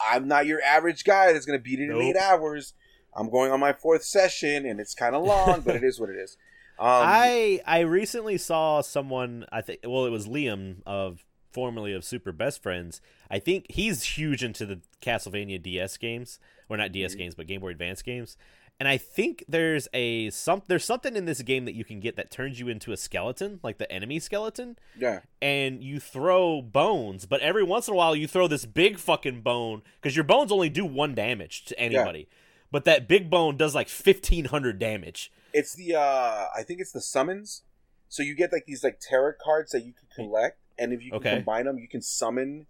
I'm 0.00 0.26
not 0.28 0.46
your 0.46 0.60
average 0.62 1.04
guy 1.04 1.32
that's 1.32 1.46
gonna 1.46 1.58
beat 1.58 1.78
it 1.80 1.88
in 1.90 2.00
eight 2.00 2.16
hours. 2.16 2.72
I'm 3.14 3.30
going 3.30 3.50
on 3.52 3.60
my 3.60 3.72
fourth 3.72 4.04
session 4.04 4.66
and 4.66 4.80
it's 4.80 4.94
kinda 4.94 5.18
long, 5.18 5.60
but 5.60 5.76
it 5.76 5.84
is 5.84 6.00
what 6.00 6.10
it 6.10 6.16
is. 6.16 6.36
Um 6.78 6.86
I 6.88 7.60
I 7.64 7.80
recently 7.80 8.36
saw 8.36 8.82
someone. 8.82 9.46
I 9.50 9.62
think 9.62 9.80
well, 9.84 10.04
it 10.04 10.10
was 10.10 10.26
Liam 10.28 10.82
of 10.84 11.24
formerly 11.50 11.94
of 11.94 12.04
Super 12.04 12.32
Best 12.32 12.62
Friends. 12.62 13.00
I 13.30 13.38
think 13.38 13.64
he's 13.70 14.02
huge 14.02 14.44
into 14.44 14.66
the 14.66 14.80
Castlevania 15.00 15.62
DS 15.62 15.96
games, 15.96 16.38
or 16.68 16.76
not 16.76 16.92
DS 16.92 17.14
Mhm. 17.14 17.18
games, 17.18 17.34
but 17.34 17.46
Game 17.46 17.62
Boy 17.62 17.70
Advance 17.70 18.02
games. 18.02 18.36
And 18.78 18.88
I 18.88 18.98
think 18.98 19.42
there's 19.48 19.88
a 19.94 20.28
some 20.30 20.62
there's 20.68 20.84
something 20.84 21.16
in 21.16 21.24
this 21.24 21.40
game 21.40 21.64
that 21.64 21.74
you 21.74 21.84
can 21.84 21.98
get 21.98 22.16
that 22.16 22.30
turns 22.30 22.60
you 22.60 22.68
into 22.68 22.92
a 22.92 22.96
skeleton, 22.96 23.58
like 23.62 23.78
the 23.78 23.90
enemy 23.90 24.18
skeleton, 24.18 24.76
yeah. 24.98 25.20
and 25.40 25.82
you 25.82 25.98
throw 25.98 26.60
bones. 26.60 27.24
But 27.24 27.40
every 27.40 27.62
once 27.62 27.88
in 27.88 27.94
a 27.94 27.96
while, 27.96 28.14
you 28.14 28.26
throw 28.28 28.46
this 28.48 28.66
big 28.66 28.98
fucking 28.98 29.40
bone 29.40 29.80
because 30.00 30.14
your 30.14 30.24
bones 30.24 30.52
only 30.52 30.68
do 30.68 30.84
one 30.84 31.14
damage 31.14 31.64
to 31.66 31.78
anybody. 31.80 32.28
But 32.70 32.84
that 32.84 33.08
big 33.08 33.30
bone 33.30 33.56
does 33.56 33.74
like 33.74 33.88
fifteen 33.88 34.46
hundred 34.46 34.78
damage. 34.78 35.32
It's 35.54 35.74
the 35.74 35.94
uh 35.94 36.46
I 36.54 36.62
think 36.62 36.80
it's 36.80 36.92
the 36.92 37.00
summons. 37.00 37.62
So 38.08 38.22
you 38.22 38.34
get 38.34 38.52
like 38.52 38.66
these 38.66 38.84
like 38.84 39.00
tarot 39.00 39.34
cards 39.42 39.72
that 39.72 39.84
you 39.86 39.94
can 39.94 40.08
collect, 40.14 40.58
and 40.78 40.92
if 40.92 41.02
you 41.02 41.12
can 41.12 41.20
Okay. 41.20 41.34
combine 41.36 41.64
them, 41.64 41.78
you 41.78 41.88
can 41.88 42.02
summon 42.02 42.66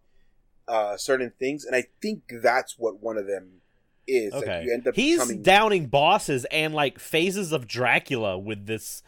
uh 0.68 0.96
certain 0.96 1.32
things. 1.36 1.64
And 1.64 1.74
I 1.74 1.86
think 2.00 2.22
that's 2.42 2.76
what 2.78 3.02
one 3.02 3.16
of 3.18 3.26
them 3.26 3.62
is. 4.06 4.32
Like 4.32 4.42
Okay. 4.44 4.64
you 4.64 4.72
end 4.74 4.86
up 4.86 4.94
He's 4.94 5.18
becoming 5.20 5.42
downing 5.42 5.86
bosses 5.86 6.44
and 6.46 6.74
like 6.74 6.98
phases 6.98 7.52
of 7.52 7.66
Dracula 7.66 8.38
with 8.38 8.66
this 8.66 9.02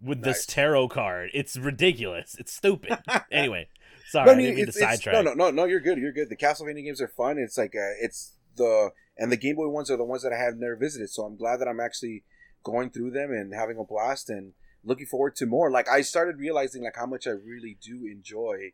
with 0.00 0.18
Nice. 0.18 0.24
this 0.38 0.46
tarot 0.46 0.88
card. 0.88 1.30
It's 1.34 1.56
ridiculous. 1.56 2.36
It's 2.38 2.52
stupid. 2.54 2.98
anyway, 3.32 3.68
sorry, 4.10 4.26
But 4.26 4.38
I, 4.38 4.40
didn't 4.42 4.56
mean 4.56 4.66
to 4.66 4.72
sidetrack. 4.72 5.14
no, 5.14 5.22
no, 5.22 5.34
no, 5.34 5.50
no. 5.50 5.64
You're 5.64 5.80
good. 5.80 5.98
You're 5.98 6.12
good. 6.12 6.28
The 6.28 6.36
Castlevania 6.36 6.84
games 6.84 7.00
are 7.00 7.08
fun. 7.08 7.38
It's 7.38 7.56
like 7.56 7.74
uh, 7.74 7.96
it's 8.00 8.36
the 8.56 8.90
and 9.18 9.32
the 9.32 9.36
Game 9.36 9.56
Boy 9.56 9.68
ones 9.68 9.90
are 9.90 9.96
the 9.96 10.04
ones 10.04 10.22
that 10.22 10.32
I 10.32 10.38
have 10.38 10.56
never 10.56 10.76
visited. 10.76 11.08
So 11.10 11.22
I'm 11.24 11.36
glad 11.36 11.58
that 11.60 11.68
I'm 11.68 11.80
actually 11.80 12.24
going 12.62 12.90
through 12.90 13.12
them 13.12 13.30
and 13.30 13.54
having 13.54 13.78
a 13.78 13.84
blast 13.84 14.28
and 14.28 14.52
looking 14.84 15.06
forward 15.06 15.34
to 15.36 15.46
more. 15.46 15.70
Like 15.70 15.88
I 15.88 16.02
started 16.02 16.36
realizing 16.38 16.82
like 16.84 16.96
how 16.96 17.06
much 17.06 17.26
I 17.26 17.30
really 17.30 17.78
do 17.80 18.06
enjoy 18.06 18.72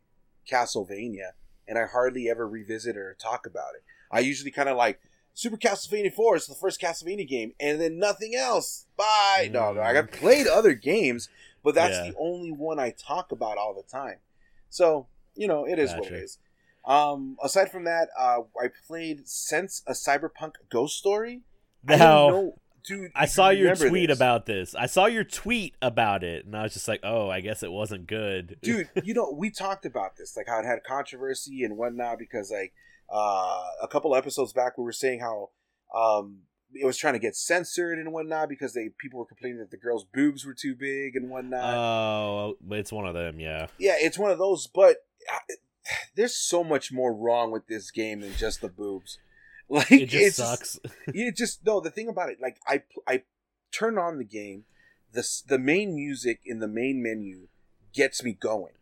Castlevania, 0.50 1.32
and 1.68 1.78
I 1.78 1.86
hardly 1.86 2.28
ever 2.28 2.46
revisit 2.48 2.96
or 2.96 3.16
talk 3.20 3.46
about 3.46 3.74
it. 3.76 3.82
I 4.10 4.20
usually 4.20 4.50
kind 4.50 4.68
of 4.68 4.76
like 4.76 5.00
Super 5.34 5.56
Castlevania 5.56 6.12
Four 6.12 6.36
is 6.36 6.46
the 6.46 6.54
first 6.54 6.80
Castlevania 6.80 7.26
game, 7.26 7.52
and 7.58 7.80
then 7.80 7.98
nothing 7.98 8.34
else. 8.34 8.86
Bye. 8.96 9.46
Mm. 9.48 9.52
No, 9.52 9.72
no, 9.72 9.80
I 9.82 9.94
have 9.94 10.10
played 10.10 10.46
other 10.46 10.74
games, 10.74 11.28
but 11.62 11.74
that's 11.74 11.96
yeah. 11.96 12.10
the 12.10 12.16
only 12.18 12.52
one 12.52 12.78
I 12.78 12.90
talk 12.90 13.32
about 13.32 13.58
all 13.58 13.74
the 13.74 13.82
time. 13.82 14.18
So 14.68 15.06
you 15.34 15.48
know, 15.48 15.64
it 15.66 15.78
is 15.78 15.90
gotcha. 15.90 16.02
what 16.02 16.12
it 16.12 16.16
is. 16.16 16.38
Um, 16.84 17.36
aside 17.42 17.70
from 17.70 17.84
that, 17.84 18.08
uh, 18.18 18.40
I 18.60 18.68
played 18.86 19.28
Sense 19.28 19.82
a 19.86 19.92
Cyberpunk 19.92 20.54
Ghost 20.70 20.96
Story. 20.98 21.42
Now, 21.84 22.52
dude, 22.84 23.12
I 23.14 23.26
saw 23.26 23.50
your 23.50 23.74
tweet 23.74 24.08
this. 24.08 24.18
about 24.18 24.46
this. 24.46 24.74
I 24.74 24.86
saw 24.86 25.06
your 25.06 25.24
tweet 25.24 25.74
about 25.80 26.24
it, 26.24 26.44
and 26.44 26.56
I 26.56 26.62
was 26.62 26.74
just 26.74 26.88
like, 26.88 27.00
"Oh, 27.02 27.30
I 27.30 27.40
guess 27.40 27.62
it 27.62 27.72
wasn't 27.72 28.06
good." 28.06 28.56
dude, 28.62 28.88
you 29.04 29.14
know, 29.14 29.30
we 29.30 29.50
talked 29.50 29.86
about 29.86 30.16
this, 30.16 30.36
like 30.36 30.48
how 30.48 30.60
it 30.60 30.66
had 30.66 30.84
controversy 30.84 31.64
and 31.64 31.76
whatnot, 31.76 32.18
because 32.18 32.50
like 32.50 32.72
uh, 33.12 33.62
a 33.82 33.88
couple 33.88 34.14
episodes 34.16 34.52
back, 34.52 34.78
we 34.78 34.84
were 34.84 34.92
saying 34.92 35.20
how 35.20 35.50
um, 35.94 36.38
it 36.74 36.86
was 36.86 36.96
trying 36.96 37.12
to 37.12 37.18
get 37.18 37.36
censored 37.36 37.98
and 37.98 38.12
whatnot 38.12 38.48
because 38.48 38.72
they 38.72 38.90
people 38.98 39.18
were 39.18 39.26
complaining 39.26 39.58
that 39.58 39.70
the 39.70 39.76
girls' 39.76 40.04
boobs 40.04 40.44
were 40.44 40.54
too 40.54 40.74
big 40.74 41.14
and 41.16 41.30
whatnot. 41.30 41.74
Oh, 41.74 42.56
it's 42.70 42.92
one 42.92 43.06
of 43.06 43.14
them, 43.14 43.38
yeah. 43.38 43.66
Yeah, 43.78 43.96
it's 43.98 44.18
one 44.18 44.30
of 44.30 44.38
those, 44.38 44.66
but 44.66 44.96
there's 46.14 46.36
so 46.36 46.64
much 46.64 46.92
more 46.92 47.14
wrong 47.14 47.50
with 47.50 47.66
this 47.66 47.90
game 47.90 48.20
than 48.20 48.34
just 48.34 48.60
the 48.60 48.68
boobs. 48.68 49.18
Like 49.68 49.90
it 49.90 50.06
just 50.10 50.36
sucks. 50.36 50.78
you 51.14 51.32
just 51.32 51.64
no. 51.64 51.80
The 51.80 51.88
thing 51.88 52.06
about 52.06 52.28
it, 52.28 52.38
like 52.42 52.58
I 52.68 52.82
I 53.08 53.22
turn 53.70 53.96
on 53.96 54.18
the 54.18 54.24
game, 54.24 54.64
the 55.12 55.26
the 55.46 55.58
main 55.58 55.94
music 55.94 56.40
in 56.44 56.58
the 56.58 56.68
main 56.68 57.02
menu 57.02 57.48
gets 57.94 58.22
me 58.22 58.34
going. 58.34 58.74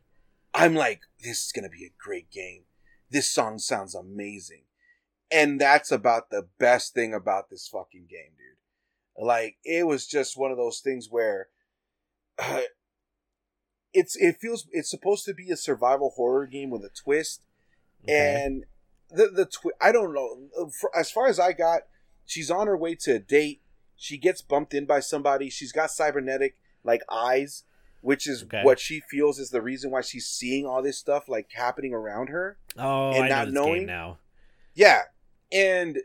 I'm 0.53 0.75
like, 0.75 1.03
this 1.23 1.47
is 1.47 1.53
gonna 1.53 1.69
be 1.69 1.85
a 1.85 1.93
great 2.03 2.33
game. 2.33 2.63
This 3.11 3.31
song 3.31 3.59
sounds 3.59 3.95
amazing, 3.95 4.63
and 5.31 5.61
that's 5.61 5.91
about 5.91 6.31
the 6.31 6.49
best 6.59 6.95
thing 6.95 7.13
about 7.13 7.51
this 7.51 7.69
fucking 7.69 8.07
game, 8.09 8.33
dude. 8.37 9.25
Like 9.27 9.57
it 9.65 9.87
was 9.87 10.07
just 10.07 10.39
one 10.39 10.51
of 10.51 10.57
those 10.57 10.81
things 10.81 11.09
where. 11.11 11.49
Uh, 12.39 12.61
it's 13.93 14.17
it 14.17 14.37
feels 14.41 14.69
it's 14.71 14.91
supposed 14.91 15.25
to 15.25 15.35
be 15.35 15.51
a 15.51 15.57
survival 15.57 16.13
horror 16.17 16.47
game 16.47 16.71
with 16.71 16.85
a 16.85 16.91
twist, 16.91 17.43
okay. 18.05 18.45
and 18.45 18.65
the 19.11 19.29
the 19.29 19.47
twi- 19.47 19.73
I 19.81 19.93
don't 19.93 20.15
know. 20.15 20.71
For, 20.81 20.97
as 20.97 21.11
far 21.11 21.27
as 21.27 21.39
I 21.39 21.53
got, 21.53 21.83
she's 22.25 22.51
on 22.51 22.67
her 22.67 22.77
way 22.77 22.95
to 22.97 23.17
a 23.17 23.19
date. 23.19 23.63
She 23.97 24.17
gets 24.17 24.43
bumped 24.43 24.75
in 24.75 24.87
by 24.87 25.01
somebody. 25.01 25.51
She's 25.51 25.73
got 25.73 25.91
cybernetic 25.91 26.57
like 26.85 27.03
eyes, 27.11 27.65
which 28.01 28.27
is 28.27 28.45
okay. 28.45 28.63
what 28.63 28.81
she 28.81 29.01
feels 29.01 29.39
is 29.39 29.51
the 29.51 29.63
reason 29.63 29.91
why 29.91 30.01
she's 30.01 30.27
seeing 30.27 30.67
all 30.67 30.83
this 30.83 30.99
stuff 30.99 31.29
like 31.29 31.51
happening 31.53 31.93
around 31.93 32.29
her. 32.29 32.59
Oh, 32.79 33.11
and 33.11 33.25
I 33.25 33.29
not 33.29 33.51
know 33.51 33.67
knowing 33.67 33.87
now. 33.87 34.19
Yeah, 34.75 35.03
and 35.53 35.99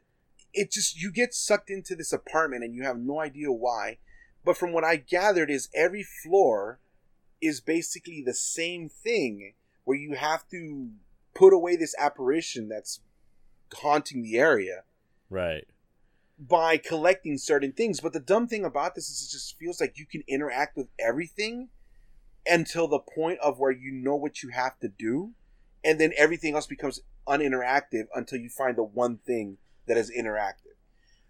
it 0.54 0.72
just 0.72 1.02
you 1.02 1.12
get 1.12 1.34
sucked 1.34 1.70
into 1.70 1.96
this 1.96 2.14
apartment 2.14 2.64
and 2.64 2.74
you 2.74 2.84
have 2.84 2.98
no 2.98 3.20
idea 3.20 3.52
why. 3.52 3.98
But 4.44 4.58
from 4.58 4.74
what 4.74 4.84
I 4.84 4.98
gathered, 4.98 5.50
is 5.50 5.70
every 5.74 6.04
floor 6.04 6.80
is 7.42 7.62
basically 7.62 8.22
the 8.26 8.34
same 8.34 8.90
thing 8.90 9.54
where 9.84 9.98
you 9.98 10.16
have 10.16 10.48
to 10.50 10.90
put 11.34 11.54
away 11.54 11.76
this 11.76 11.96
apparition 11.98 12.70
that's 12.70 13.02
haunting 13.74 14.22
the 14.22 14.38
area. 14.38 14.84
Right. 15.30 15.66
By 16.40 16.78
collecting 16.78 17.38
certain 17.38 17.72
things. 17.72 18.00
But 18.00 18.14
the 18.14 18.20
dumb 18.20 18.48
thing 18.48 18.66
about 18.66 18.96
this 18.96 19.10
is 19.10 19.28
it 19.28 19.32
just 19.32 19.58
feels 19.58 19.82
like 19.82 19.98
you 19.98 20.06
can 20.06 20.24
interact 20.28 20.78
with 20.78 20.88
everything 21.00 21.70
until 22.48 22.88
the 22.88 23.00
point 23.00 23.40
of 23.40 23.60
where 23.60 23.72
you 23.72 23.92
know 23.92 24.16
what 24.16 24.44
you 24.44 24.50
have 24.50 24.80
to 24.80 24.88
do. 24.88 25.32
And 25.84 26.00
then 26.00 26.14
everything 26.18 26.56
else 26.56 26.68
becomes 26.68 27.02
uninteractive 27.28 28.06
until 28.14 28.40
you 28.40 28.50
find 28.50 28.76
the 28.78 28.84
one 28.84 29.18
thing 29.18 29.58
that 29.88 29.98
is 29.98 30.12
interactive. 30.12 30.76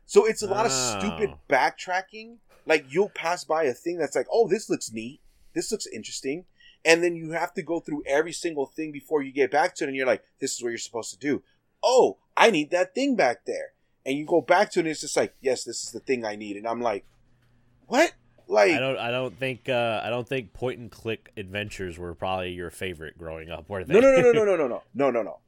So 0.05 0.25
it's 0.25 0.41
a 0.41 0.47
lot 0.47 0.65
oh. 0.65 0.67
of 0.67 0.71
stupid 0.71 1.31
oh. 1.33 1.39
backtracking. 1.49 2.37
Like 2.65 2.85
you'll 2.89 3.09
pass 3.09 3.43
by 3.43 3.63
a 3.63 3.73
thing 3.73 3.97
that's 3.97 4.15
like, 4.15 4.27
oh, 4.31 4.47
this 4.47 4.69
looks 4.69 4.91
neat 4.91 5.21
this 5.55 5.71
looks 5.71 5.87
interesting. 5.87 6.45
And 6.83 7.03
then 7.03 7.15
you 7.15 7.31
have 7.31 7.53
to 7.55 7.63
go 7.63 7.79
through 7.79 8.03
every 8.05 8.33
single 8.33 8.67
thing 8.67 8.91
before 8.91 9.23
you 9.23 9.31
get 9.31 9.49
back 9.49 9.73
to 9.75 9.85
it. 9.85 9.87
And 9.87 9.95
you're 9.95 10.05
like, 10.05 10.23
this 10.39 10.53
is 10.53 10.61
what 10.61 10.69
you're 10.69 10.77
supposed 10.77 11.11
to 11.11 11.17
do. 11.17 11.41
Oh, 11.83 12.19
I 12.37 12.51
need 12.51 12.69
that 12.69 12.93
thing 12.93 13.15
back 13.15 13.45
there. 13.47 13.73
And 14.05 14.15
you 14.15 14.25
go 14.25 14.41
back 14.41 14.69
to 14.71 14.79
it 14.79 14.83
and 14.83 14.89
it's 14.89 15.01
just 15.01 15.17
like, 15.17 15.33
yes, 15.41 15.63
this 15.63 15.83
is 15.83 15.91
the 15.91 15.99
thing 15.99 16.23
I 16.23 16.35
need. 16.35 16.57
And 16.57 16.67
I'm 16.67 16.81
like, 16.81 17.05
what? 17.87 18.13
Like 18.47 18.71
I 18.71 18.79
don't 18.79 18.97
I 18.97 19.11
don't 19.11 19.37
think 19.37 19.69
uh 19.69 20.01
I 20.03 20.09
don't 20.09 20.27
think 20.27 20.53
point 20.53 20.79
and 20.79 20.91
click 20.91 21.31
adventures 21.35 21.97
were 21.97 22.13
probably 22.13 22.51
your 22.51 22.69
favorite 22.69 23.17
growing 23.17 23.49
up, 23.49 23.69
were 23.69 23.83
they? 23.83 23.93
No 23.93 23.99
no 23.99 24.11
no 24.11 24.31
no 24.31 24.31
no 24.31 24.55
no 24.55 24.67
no 24.67 24.81
no 24.93 25.11
no 25.11 25.21
no. 25.23 25.39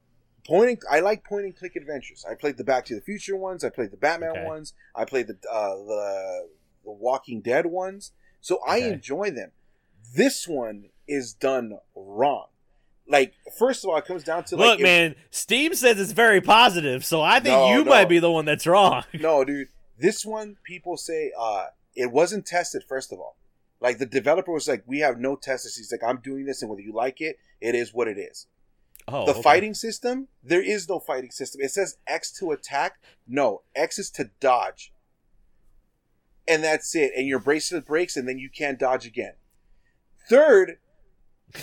Point 0.46 0.70
and, 0.70 0.80
I 0.90 1.02
like 1.02 1.24
point 1.24 1.46
and 1.46 1.56
click 1.56 1.76
adventures. 1.76 2.26
I 2.30 2.34
played 2.34 2.58
the 2.58 2.64
Back 2.64 2.86
to 2.86 2.96
the 2.96 3.02
Future 3.02 3.36
ones. 3.36 3.64
I 3.64 3.70
played 3.70 3.92
the 3.92 3.98
Batman 3.98 4.32
okay. 4.32 4.46
ones. 4.46 4.74
I 4.96 5.06
played 5.06 5.28
the 5.28 5.38
uh, 5.52 5.76
the 5.76 6.48
the 6.86 6.92
Walking 6.92 7.42
Dead 7.42 7.66
ones. 7.66 8.14
So 8.40 8.60
I 8.66 8.78
enjoy 8.78 9.32
them. 9.32 9.52
This 10.16 10.48
one 10.48 10.90
is 11.08 11.34
done 11.34 11.78
wrong. 11.96 12.48
Like, 13.10 13.34
first 13.58 13.84
of 13.84 13.90
all, 13.90 13.98
it 13.98 14.06
comes 14.06 14.24
down 14.24 14.44
to 14.46 14.56
like, 14.56 14.66
look, 14.66 14.80
man. 14.82 15.16
Steam 15.32 15.74
says 15.74 16.00
it's 16.00 16.12
very 16.12 16.42
positive, 16.42 17.06
so 17.06 17.22
I 17.22 17.40
think 17.40 17.56
no, 17.56 17.74
you 17.74 17.84
no. 17.84 17.90
might 17.90 18.10
be 18.10 18.20
the 18.20 18.32
one 18.32 18.46
that's 18.46 18.68
wrong. 18.68 19.04
no, 19.14 19.44
dude. 19.44 19.70
This 19.98 20.26
one, 20.26 20.58
people 20.64 20.98
say 20.98 21.32
uh, 21.38 21.66
it 21.98 22.12
wasn't 22.12 22.46
tested. 22.46 22.84
First 22.88 23.12
of 23.12 23.20
all, 23.20 23.36
like 23.82 23.98
the 23.98 24.06
developer 24.06 24.52
was 24.52 24.68
like, 24.68 24.84
"We 24.86 25.00
have 25.00 25.20
no 25.20 25.36
testers." 25.36 25.76
He's 25.76 25.92
like, 25.92 26.04
"I'm 26.04 26.22
doing 26.22 26.46
this, 26.46 26.62
and 26.62 26.70
whether 26.70 26.82
you 26.82 26.94
like 26.94 27.20
it, 27.20 27.40
it 27.60 27.76
is 27.76 27.94
what 27.94 28.08
it 28.08 28.18
is." 28.18 28.48
Oh, 29.10 29.26
the 29.26 29.32
okay. 29.32 29.42
fighting 29.42 29.74
system, 29.74 30.28
there 30.44 30.62
is 30.62 30.88
no 30.88 31.00
fighting 31.00 31.32
system. 31.32 31.62
It 31.62 31.72
says 31.72 31.98
X 32.06 32.32
to 32.40 32.52
attack. 32.52 33.00
No, 33.28 33.64
X 33.76 33.98
is 34.00 34.10
to 34.12 34.30
dodge, 34.40 34.94
and 36.48 36.64
that's 36.64 36.96
it. 36.96 37.12
And 37.16 37.28
your 37.28 37.40
bracelet 37.40 37.86
breaks, 37.86 38.16
and 38.16 38.28
then 38.28 38.38
you 38.38 38.50
can't 38.50 38.80
dodge 38.80 39.06
again. 39.06 39.34
Third, 40.30 40.78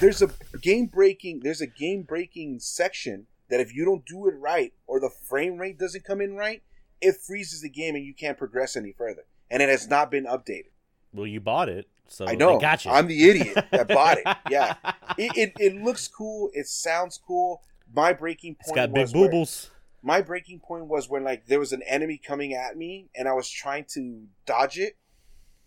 there's 0.00 0.22
a 0.22 0.30
game 0.60 0.86
breaking 0.86 1.40
there's 1.44 1.60
a 1.60 1.66
game 1.66 2.02
breaking 2.02 2.58
section 2.58 3.26
that 3.50 3.60
if 3.60 3.74
you 3.74 3.84
don't 3.84 4.06
do 4.06 4.26
it 4.26 4.34
right 4.38 4.72
or 4.86 4.98
the 4.98 5.10
frame 5.10 5.58
rate 5.58 5.78
doesn't 5.78 6.04
come 6.04 6.20
in 6.20 6.34
right, 6.34 6.62
it 7.00 7.16
freezes 7.16 7.60
the 7.60 7.68
game 7.68 7.94
and 7.94 8.04
you 8.04 8.14
can't 8.14 8.38
progress 8.38 8.74
any 8.76 8.92
further. 8.92 9.26
And 9.54 9.62
it 9.62 9.68
has 9.68 9.88
not 9.88 10.10
been 10.10 10.26
updated. 10.26 10.72
Well, 11.12 11.28
you 11.28 11.40
bought 11.40 11.68
it, 11.68 11.88
so 12.08 12.26
I 12.26 12.34
know. 12.34 12.58
Got 12.58 12.84
you. 12.84 12.90
I'm 12.90 13.06
the 13.06 13.30
idiot 13.30 13.66
that 13.70 13.86
bought 13.88 14.18
it. 14.18 14.26
Yeah, 14.50 14.74
it, 15.16 15.36
it, 15.36 15.52
it 15.60 15.82
looks 15.82 16.08
cool. 16.08 16.50
It 16.52 16.66
sounds 16.66 17.20
cool. 17.24 17.62
My 17.94 18.12
breaking 18.12 18.56
point. 18.56 18.62
It's 18.62 18.72
got 18.72 18.92
big 18.92 19.06
boobles. 19.08 19.70
My 20.02 20.20
breaking 20.20 20.58
point 20.58 20.86
was 20.86 21.08
when 21.08 21.22
like 21.22 21.46
there 21.46 21.60
was 21.60 21.72
an 21.72 21.82
enemy 21.86 22.18
coming 22.18 22.52
at 22.52 22.76
me 22.76 23.10
and 23.14 23.28
I 23.28 23.32
was 23.32 23.48
trying 23.48 23.86
to 23.90 24.24
dodge 24.44 24.76
it, 24.76 24.96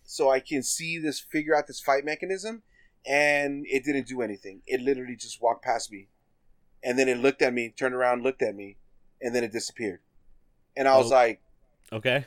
so 0.04 0.30
I 0.30 0.40
can 0.40 0.62
see 0.62 0.98
this 0.98 1.18
figure 1.18 1.56
out 1.56 1.66
this 1.66 1.80
fight 1.80 2.04
mechanism 2.04 2.62
and 3.06 3.64
it 3.66 3.84
didn't 3.84 4.06
do 4.06 4.20
anything. 4.20 4.60
It 4.66 4.80
literally 4.80 5.16
just 5.16 5.40
walked 5.40 5.64
past 5.64 5.90
me, 5.90 6.08
and 6.84 6.98
then 6.98 7.08
it 7.08 7.18
looked 7.18 7.40
at 7.40 7.54
me, 7.54 7.70
turned 7.70 7.94
around, 7.94 8.22
looked 8.22 8.42
at 8.42 8.54
me, 8.54 8.76
and 9.20 9.34
then 9.34 9.42
it 9.42 9.50
disappeared. 9.50 10.00
And 10.76 10.86
I 10.86 10.96
was 10.98 11.10
oh. 11.10 11.14
like, 11.14 11.40
"Okay, 11.92 12.26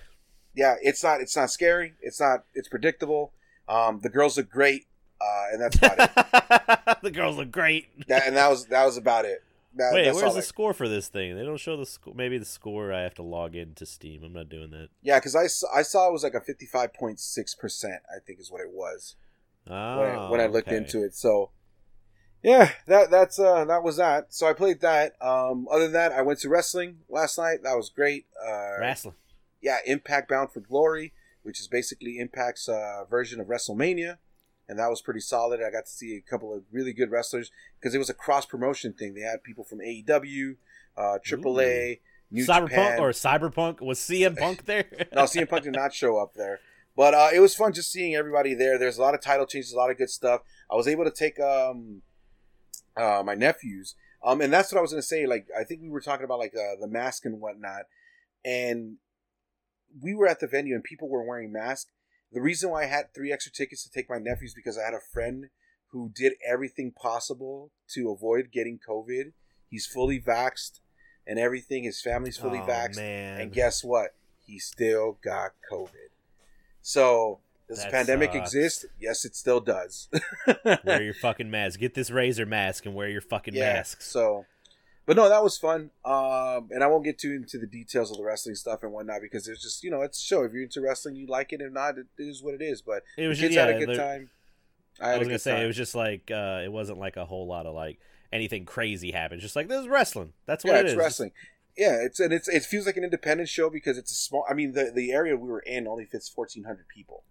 yeah, 0.56 0.76
it's 0.82 1.04
not, 1.04 1.22
it's 1.22 1.36
not 1.36 1.50
scary. 1.50 1.94
It's 2.02 2.20
not, 2.20 2.44
it's 2.54 2.68
predictable. 2.68 3.34
Um, 3.68 4.00
the 4.02 4.10
girls 4.10 4.38
look 4.38 4.50
great, 4.50 4.88
uh, 5.22 5.46
and 5.54 5.62
that's 5.62 5.78
about 5.78 6.00
it. 6.00 7.00
the 7.04 7.12
girls 7.12 7.38
look 7.38 7.52
great, 7.52 7.88
that, 8.08 8.28
and 8.28 8.36
that 8.36 8.50
was 8.50 8.66
that 8.66 8.86
was 8.86 8.98
about 8.98 9.26
it. 9.26 9.44
That, 9.76 9.94
Wait, 9.94 10.14
where's 10.14 10.34
the 10.34 10.40
I... 10.40 10.42
score 10.42 10.74
for 10.74 10.90
this 10.90 11.08
thing? 11.08 11.38
They 11.38 11.44
don't 11.44 11.58
show 11.58 11.78
the 11.78 11.86
score. 11.86 12.14
Maybe 12.14 12.38
the 12.38 12.46
score. 12.46 12.92
I 12.92 13.02
have 13.02 13.14
to 13.16 13.24
log 13.24 13.56
into 13.56 13.86
Steam. 13.86 14.24
I'm 14.24 14.34
not 14.34 14.50
doing 14.50 14.72
that. 14.72 14.90
Yeah, 15.02 15.20
because 15.20 15.36
I, 15.36 15.44
I 15.74 15.84
saw 15.84 16.10
it 16.10 16.12
was 16.12 16.24
like 16.24 16.34
a 16.34 16.42
55.6 16.42 17.58
percent. 17.58 18.02
I 18.14 18.20
think 18.20 18.40
is 18.40 18.52
what 18.52 18.62
it 18.62 18.72
was. 18.72 19.16
Oh, 19.70 20.00
when, 20.00 20.10
I, 20.10 20.30
when 20.30 20.42
I 20.42 20.48
looked 20.48 20.68
okay. 20.68 20.78
into 20.78 21.04
it. 21.04 21.16
So 21.16 21.52
yeah, 22.44 22.72
that 22.88 23.12
that's 23.12 23.40
uh 23.40 23.64
that 23.66 23.84
was 23.84 23.98
that. 23.98 24.34
So 24.34 24.48
I 24.48 24.54
played 24.54 24.82
that. 24.82 25.14
Um, 25.22 25.68
other 25.72 25.84
than 25.84 25.94
that, 25.94 26.12
I 26.12 26.22
went 26.24 26.40
to 26.40 26.50
wrestling 26.50 27.00
last 27.08 27.38
night. 27.38 27.64
That 27.64 27.78
was 27.78 27.90
great. 27.90 28.26
Uh, 28.46 28.80
wrestling. 28.80 29.16
Yeah, 29.62 29.78
Impact 29.86 30.30
Bound 30.30 30.52
for 30.52 30.60
Glory, 30.60 31.14
which 31.44 31.60
is 31.60 31.68
basically 31.68 32.18
Impact's 32.20 32.68
uh, 32.68 33.04
version 33.10 33.40
of 33.40 33.48
WrestleMania, 33.48 34.18
and 34.68 34.80
that 34.80 34.90
was 34.90 35.02
pretty 35.02 35.20
solid. 35.20 35.60
I 35.62 35.72
got 35.72 35.86
to 35.86 35.92
see 35.92 36.16
a 36.16 36.22
couple 36.22 36.54
of 36.54 36.64
really 36.72 36.94
good 36.94 37.12
wrestlers 37.12 37.52
because 37.80 37.94
it 37.94 38.00
was 38.00 38.10
a 38.10 38.14
cross 38.14 38.46
promotion 38.46 38.94
thing. 38.94 39.14
They 39.14 39.22
had 39.22 39.44
people 39.44 39.64
from 39.64 39.80
AEW, 39.80 40.56
uh, 40.98 41.18
AAA. 41.26 41.92
Ooh. 41.92 41.96
New 42.34 42.46
Cyberpunk 42.46 42.70
Japan. 42.70 43.00
or 43.00 43.12
Cyberpunk 43.12 43.82
was 43.82 44.00
CM 44.00 44.38
Punk 44.38 44.66
there? 44.66 44.86
no, 45.14 45.24
CM 45.24 45.50
Punk 45.50 45.64
did 45.64 45.74
not 45.74 45.94
show 45.94 46.18
up 46.18 46.34
there. 46.34 46.62
But 46.96 47.14
uh, 47.14 47.30
it 47.34 47.40
was 47.40 47.56
fun 47.56 47.74
just 47.74 47.92
seeing 47.92 48.16
everybody 48.16 48.54
there. 48.54 48.78
There's 48.78 48.98
a 48.98 49.02
lot 49.02 49.14
of 49.14 49.22
title 49.22 49.46
changes, 49.46 49.74
a 49.74 49.78
lot 49.78 49.92
of 49.92 49.98
good 49.98 50.10
stuff. 50.10 50.42
I 50.70 50.76
was 50.76 50.88
able 50.88 51.04
to 51.06 51.12
take 51.12 51.40
um, 51.40 52.02
uh, 52.98 53.24
my 53.26 53.34
nephews, 53.34 53.96
um, 54.24 54.42
and 54.42 54.52
that's 54.52 54.72
what 54.72 54.80
I 54.80 54.82
was 54.82 54.92
gonna 54.92 55.02
say. 55.02 55.26
Like 55.26 55.48
I 55.58 55.64
think 55.64 55.82
we 55.82 55.90
were 55.90 56.02
talking 56.02 56.26
about 56.26 56.40
like 56.40 56.54
uh, 56.54 56.80
the 56.80 56.88
mask 56.88 57.26
and 57.26 57.40
whatnot, 57.40 57.84
and 58.44 58.98
we 60.00 60.14
were 60.14 60.28
at 60.28 60.40
the 60.40 60.48
venue 60.48 60.76
and 60.76 60.84
people 60.84 61.10
were 61.10 61.24
wearing 61.24 61.52
masks. 61.52 61.92
The 62.32 62.42
reason 62.42 62.70
why 62.70 62.84
I 62.84 62.88
had 62.88 63.14
three 63.14 63.32
extra 63.32 63.52
tickets 63.52 63.84
to 63.84 63.92
take 63.92 64.10
my 64.10 64.18
nephews 64.18 64.54
because 64.54 64.78
I 64.78 64.86
had 64.86 64.94
a 64.94 65.02
friend 65.14 65.48
who 65.92 66.12
did 66.16 66.34
everything 66.48 66.92
possible 66.92 67.72
to 67.90 68.12
avoid 68.12 68.52
getting 68.54 68.80
COVID. 68.88 69.34
He's 69.68 69.86
fully 69.86 70.20
vaxxed 70.20 70.80
and 71.28 71.38
everything. 71.38 71.84
His 71.84 72.02
family's 72.02 72.38
fully 72.38 72.60
oh, 72.60 72.66
vaxxed. 72.66 72.98
man. 72.98 73.42
And 73.42 73.52
guess 73.52 73.84
what? 73.84 74.16
He 74.46 74.60
still 74.60 75.18
got 75.24 75.52
COVID. 75.72 76.10
So, 76.82 77.40
does 77.68 77.84
the 77.84 77.92
pandemic 77.92 78.34
sucks. 78.34 78.54
exist? 78.54 78.86
Yes, 79.00 79.24
it 79.24 79.36
still 79.36 79.60
does. 79.60 80.10
wear 80.84 81.04
your 81.04 81.14
fucking 81.14 81.50
mask. 81.50 81.80
Get 81.80 81.94
this 81.94 82.10
razor 82.10 82.46
mask 82.46 82.86
and 82.86 82.96
wear 82.96 83.08
your 83.10 83.22
fucking 83.22 83.54
mask. 83.54 84.02
So, 84.02 84.46
but 85.12 85.18
no, 85.18 85.28
that 85.28 85.44
was 85.44 85.58
fun. 85.58 85.92
Um, 86.06 86.70
and 86.72 86.82
I 86.82 86.88
won't 86.88 87.04
get 87.04 87.20
too 87.20 87.34
into 87.34 87.58
the 87.58 87.68
details 87.68 88.12
of 88.12 88.18
the 88.18 88.24
wrestling 88.24 88.56
stuff 88.56 88.82
and 88.82 88.94
whatnot 88.94 89.20
because 89.20 89.46
it's 89.46 89.62
just 89.62 89.84
you 89.84 89.92
know 89.92 90.04
it's 90.04 90.18
a 90.20 90.22
show. 90.22 90.44
If 90.44 90.54
you're 90.54 90.64
into 90.64 90.80
wrestling, 90.80 91.18
you 91.18 91.28
like 91.28 91.52
it. 91.52 91.60
If 91.60 91.74
not, 91.74 91.98
it 91.98 92.08
is 92.18 92.42
what 92.42 92.54
it 92.54 92.62
is. 92.62 92.82
But 92.82 93.04
It 93.18 93.28
was 93.28 93.38
the 93.38 93.48
kids 93.48 93.56
just, 93.56 93.68
yeah, 93.68 93.74
had 93.74 93.82
a 93.82 93.86
good 93.86 93.98
time. 93.98 94.30
I 95.02 95.16
I 95.16 95.18
was 95.18 95.28
gonna 95.28 95.38
say 95.38 95.52
time. 95.52 95.64
it 95.64 95.68
was 95.68 95.76
just 95.76 95.96
like 95.96 96.32
uh, 96.32 96.62
it 96.64 96.72
wasn't 96.72 96.98
like 96.98 97.18
a 97.18 97.26
whole 97.26 97.46
lot 97.46 97.66
of 97.66 97.76
like 97.76 98.00
anything 98.32 98.64
crazy 98.64 99.12
happened. 99.12 99.42
Just 99.42 99.54
like 99.54 99.68
this 99.68 99.82
is 99.82 99.90
wrestling. 99.90 100.32
That's 100.46 100.64
what 100.64 100.76
yeah, 100.76 100.80
it 100.80 100.84
it's 100.84 100.92
is. 100.94 100.98
wrestling. 100.98 101.32
Yeah, 101.78 101.98
it's 102.02 102.22
and 102.22 102.32
it's 102.32 102.48
it 102.48 102.64
feels 102.64 102.86
like 102.86 102.96
an 102.96 103.04
independent 103.04 103.50
show 103.50 103.70
because 103.70 103.98
it's 103.98 104.14
a 104.14 104.16
small. 104.16 104.46
I 104.50 104.54
mean, 104.54 104.72
the 104.72 104.94
the 104.96 105.12
area 105.12 105.36
we 105.36 105.50
were 105.50 105.60
in 105.60 105.90
only 105.90 106.06
fits 106.06 106.30
fourteen 106.30 106.64
hundred 106.64 106.88
people. 106.88 107.26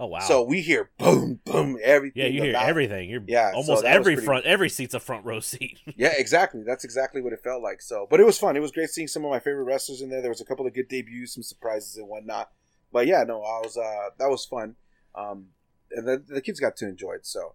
Oh 0.00 0.06
wow. 0.06 0.20
So 0.20 0.42
we 0.42 0.62
hear 0.62 0.90
boom, 0.98 1.40
boom, 1.44 1.78
everything. 1.82 2.22
yeah, 2.22 2.28
you 2.28 2.42
hear 2.42 2.56
everything. 2.56 3.08
You're 3.10 3.22
Yeah, 3.26 3.50
almost 3.54 3.68
was 3.68 3.84
every 3.84 4.14
pretty- 4.14 4.26
front 4.26 4.46
every 4.46 4.68
seat's 4.68 4.94
a 4.94 5.00
front 5.00 5.24
row 5.24 5.38
seat. 5.40 5.78
Yeah, 5.96 6.12
exactly. 6.16 6.62
That's 6.64 6.84
exactly 6.84 7.20
what 7.22 7.32
it 7.32 7.40
felt 7.44 7.62
like. 7.62 7.80
So, 7.82 8.06
but 8.10 8.18
it 8.18 8.24
was 8.26 8.38
fun. 8.38 8.56
It 8.56 8.60
was 8.60 8.72
great 8.72 8.90
seeing 8.90 9.06
some 9.08 9.24
of 9.24 9.30
my 9.30 9.38
favorite 9.38 9.64
wrestlers 9.64 10.00
in 10.00 10.08
there. 10.10 10.20
There 10.20 10.30
was 10.30 10.40
a 10.40 10.44
couple 10.44 10.66
of 10.66 10.74
good 10.74 10.88
debuts, 10.88 11.34
some 11.34 11.42
surprises 11.42 11.96
and 11.98 12.08
whatnot. 12.08 12.50
But 12.92 13.06
yeah, 13.06 13.22
no, 13.24 13.42
I 13.42 13.60
was 13.60 13.76
uh 13.76 14.10
that 14.18 14.28
was 14.28 14.44
fun. 14.44 14.74
Um, 15.14 15.48
and 15.92 16.08
the, 16.08 16.22
the 16.26 16.40
kids 16.40 16.58
got 16.58 16.74
to 16.76 16.88
enjoy 16.88 17.12
it. 17.12 17.26
So, 17.26 17.54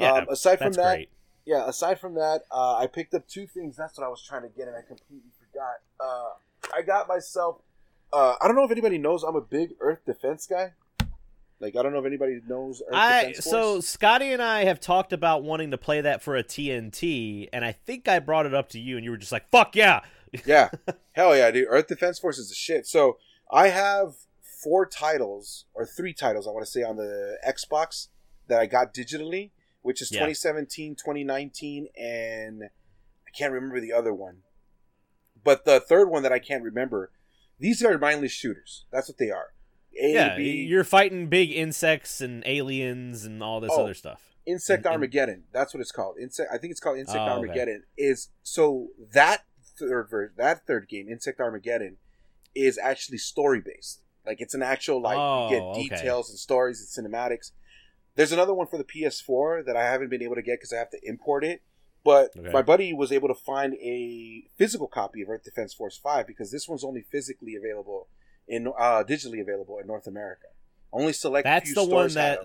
Yeah, 0.00 0.12
um, 0.14 0.26
aside 0.30 0.58
from 0.58 0.72
that, 0.72 0.94
great. 0.94 1.10
yeah, 1.44 1.68
aside 1.68 2.00
from 2.00 2.14
that, 2.14 2.42
uh, 2.50 2.76
I 2.76 2.86
picked 2.86 3.12
up 3.14 3.28
two 3.28 3.46
things. 3.46 3.76
That's 3.76 3.98
what 3.98 4.06
I 4.06 4.08
was 4.08 4.22
trying 4.26 4.42
to 4.42 4.48
get, 4.48 4.68
and 4.68 4.76
I 4.76 4.80
completely 4.80 5.30
forgot. 5.38 5.76
Uh, 6.00 6.30
I 6.74 6.80
got 6.82 7.06
myself. 7.08 7.56
Uh, 8.10 8.36
I 8.40 8.46
don't 8.46 8.56
know 8.56 8.64
if 8.64 8.70
anybody 8.70 8.96
knows. 8.96 9.22
I'm 9.22 9.36
a 9.36 9.42
big 9.42 9.74
Earth 9.80 10.00
Defense 10.06 10.46
guy. 10.46 10.72
Like 11.60 11.76
I 11.76 11.82
don't 11.82 11.92
know 11.92 11.98
if 11.98 12.06
anybody 12.06 12.40
knows 12.46 12.82
Earth 12.86 12.94
I 12.94 13.32
so 13.32 13.80
Scotty 13.80 14.32
and 14.32 14.40
I 14.40 14.64
have 14.64 14.78
talked 14.78 15.12
about 15.12 15.42
wanting 15.42 15.72
to 15.72 15.78
play 15.78 16.00
that 16.00 16.22
for 16.22 16.36
a 16.36 16.44
TNT, 16.44 17.48
and 17.52 17.64
I 17.64 17.72
think 17.72 18.06
I 18.06 18.20
brought 18.20 18.46
it 18.46 18.54
up 18.54 18.68
to 18.70 18.78
you, 18.78 18.96
and 18.96 19.04
you 19.04 19.10
were 19.10 19.16
just 19.16 19.32
like, 19.32 19.50
"Fuck 19.50 19.74
yeah!" 19.74 20.02
yeah, 20.46 20.70
hell 21.12 21.36
yeah, 21.36 21.50
dude. 21.50 21.66
Earth 21.68 21.88
Defense 21.88 22.18
Force 22.18 22.38
is 22.38 22.48
the 22.48 22.54
shit. 22.54 22.86
So 22.86 23.18
I 23.50 23.68
have 23.68 24.14
four 24.40 24.86
titles 24.86 25.64
or 25.74 25.84
three 25.86 26.12
titles 26.12 26.46
I 26.46 26.50
want 26.50 26.64
to 26.64 26.70
say 26.70 26.82
on 26.82 26.96
the 26.96 27.38
Xbox 27.46 28.08
that 28.48 28.60
I 28.60 28.66
got 28.66 28.94
digitally, 28.94 29.50
which 29.82 30.00
is 30.02 30.10
Yeah. 30.10 30.20
2017, 30.20 30.94
2019, 30.96 31.88
and 31.98 32.64
I 32.64 33.30
can't 33.36 33.52
remember 33.52 33.80
the 33.80 33.92
other 33.92 34.14
one. 34.14 34.42
But 35.44 35.64
the 35.64 35.80
third 35.80 36.10
one 36.10 36.22
that 36.24 36.32
I 36.32 36.38
can't 36.38 36.62
remember, 36.62 37.10
these 37.58 37.82
are 37.82 37.96
mindless 37.98 38.32
shooters. 38.32 38.84
That's 38.90 39.08
what 39.08 39.18
they 39.18 39.30
are. 39.30 39.52
A, 40.00 40.12
yeah, 40.12 40.36
B, 40.36 40.62
you're 40.62 40.84
fighting 40.84 41.28
big 41.28 41.50
insects 41.52 42.20
and 42.20 42.42
aliens 42.46 43.24
and 43.24 43.42
all 43.42 43.60
this 43.60 43.72
Oh, 43.74 43.82
other 43.82 43.94
stuff. 43.94 44.22
Insect 44.46 44.84
in- 44.84 44.88
in- 44.88 44.92
Armageddon. 44.94 45.44
That's 45.52 45.74
what 45.74 45.80
it's 45.80 45.92
called. 45.92 46.18
Insect. 46.18 46.50
I 46.52 46.58
think 46.58 46.70
it's 46.70 46.80
called 46.80 46.98
Insect 46.98 47.18
Oh, 47.18 47.22
okay. 47.22 47.32
Armageddon. 47.32 47.84
Is 47.96 48.28
so 48.42 48.88
that 49.12 49.44
third 49.78 50.08
version, 50.10 50.34
that 50.36 50.66
third 50.66 50.88
game, 50.88 51.08
Insect 51.08 51.40
Armageddon, 51.40 51.96
is 52.54 52.78
actually 52.78 53.18
story 53.18 53.60
based. 53.60 54.02
Like 54.26 54.40
it's 54.40 54.54
an 54.54 54.62
actual 54.62 55.00
like 55.00 55.16
Oh, 55.18 55.48
you 55.48 55.54
get 55.56 55.62
oh, 55.62 55.70
okay. 55.70 55.82
details 55.88 56.30
and 56.30 56.38
stories 56.38 56.80
and 56.96 57.06
cinematics. 57.12 57.52
There's 58.14 58.32
another 58.32 58.54
one 58.54 58.66
for 58.66 58.78
the 58.78 58.84
PS4 58.84 59.64
that 59.66 59.76
I 59.76 59.84
haven't 59.84 60.08
been 60.10 60.22
able 60.22 60.34
to 60.34 60.42
get 60.42 60.58
because 60.58 60.72
I 60.72 60.76
have 60.78 60.90
to 60.90 60.98
import 61.02 61.44
it. 61.44 61.62
But 62.04 62.30
Okay. 62.36 62.50
my 62.50 62.62
buddy 62.62 62.92
was 62.94 63.12
able 63.12 63.28
to 63.28 63.34
find 63.34 63.74
a 63.74 64.44
physical 64.56 64.86
copy 64.88 65.20
of 65.22 65.28
Earth 65.28 65.44
Defense 65.44 65.74
Force 65.74 65.96
Five 65.98 66.26
because 66.26 66.50
this 66.50 66.66
one's 66.68 66.84
only 66.84 67.02
physically 67.02 67.54
available 67.54 68.08
in 68.48 68.66
uh, 68.68 69.04
digitally 69.08 69.40
available 69.40 69.78
in 69.78 69.86
North 69.86 70.06
America. 70.06 70.46
Only 70.92 71.12
select. 71.12 71.44
That's 71.44 71.74
the 71.74 71.84
one 71.84 72.12
that. 72.14 72.40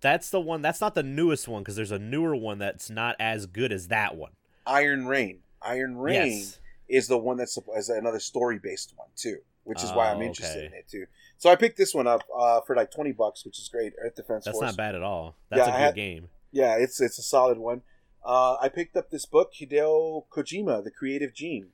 That's 0.00 0.30
the 0.30 0.40
one. 0.40 0.62
That's 0.62 0.80
not 0.80 0.94
the 0.94 1.02
newest 1.02 1.46
one 1.48 1.62
because 1.62 1.76
there's 1.76 1.92
a 1.92 1.98
newer 1.98 2.34
one 2.34 2.58
that's 2.58 2.90
not 2.90 3.14
as 3.20 3.46
good 3.46 3.70
as 3.72 3.88
that 3.88 4.16
one. 4.16 4.32
Iron 4.66 5.06
Rain. 5.06 5.40
Iron 5.60 5.96
Rain 5.96 6.32
Yes. 6.32 6.58
is 6.88 7.06
the 7.08 7.18
one 7.18 7.36
that's 7.36 7.56
is 7.76 7.88
another 7.88 8.18
story 8.18 8.58
based 8.60 8.94
one 8.96 9.08
too, 9.16 9.38
which 9.64 9.82
is 9.84 9.92
why 9.92 10.10
I'm 10.10 10.18
Oh, 10.18 10.22
interested 10.22 10.58
okay. 10.58 10.66
in 10.66 10.72
it 10.74 10.88
too. 10.88 11.06
So 11.38 11.50
I 11.50 11.56
picked 11.56 11.76
this 11.78 11.94
one 11.94 12.06
up 12.08 12.22
uh, 12.36 12.60
for 12.62 12.74
like 12.74 12.90
twenty 12.90 13.12
bucks, 13.12 13.44
which 13.44 13.58
is 13.60 13.68
great. 13.68 13.92
Earth 14.00 14.16
Defense 14.16 14.44
That's 14.44 14.58
Force. 14.58 14.70
not 14.72 14.76
bad 14.76 14.94
at 14.96 15.02
all. 15.02 15.36
That's 15.50 15.58
Yeah, 15.60 15.64
a 15.68 15.70
good 15.72 15.78
had- 15.80 15.94
game. 15.94 16.28
Yeah, 16.50 16.76
it's 16.76 17.00
it's 17.00 17.18
a 17.18 17.22
solid 17.22 17.58
one. 17.58 17.82
Uh, 18.24 18.56
I 18.60 18.68
picked 18.68 18.96
up 18.96 19.10
this 19.10 19.24
book, 19.26 19.52
Hideo 19.54 20.26
Kojima, 20.28 20.82
The 20.84 20.90
Creative 20.90 21.32
Gene. 21.32 21.68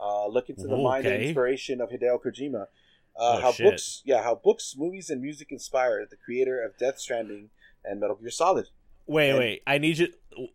Uh, 0.00 0.26
look 0.26 0.48
into 0.48 0.66
the 0.66 0.76
mind 0.76 1.06
and 1.06 1.22
inspiration 1.22 1.80
of 1.80 1.90
Hideo 1.90 2.18
Kojima. 2.20 2.66
Uh, 3.18 3.36
Oh, 3.36 3.40
how 3.40 3.52
shit. 3.52 3.66
books, 3.66 4.02
yeah, 4.04 4.22
how 4.22 4.34
books, 4.34 4.74
movies, 4.76 5.10
and 5.10 5.20
music 5.20 5.48
inspire 5.50 6.06
the 6.08 6.16
creator 6.16 6.62
of 6.64 6.76
Death 6.78 6.98
Stranding 6.98 7.50
and 7.84 8.00
Metal 8.00 8.16
Gear 8.16 8.30
Solid. 8.30 8.68
Wait, 9.06 9.30
And- 9.30 9.38
wait. 9.38 9.62
I 9.66 9.78
need 9.78 9.98
you. 9.98 10.08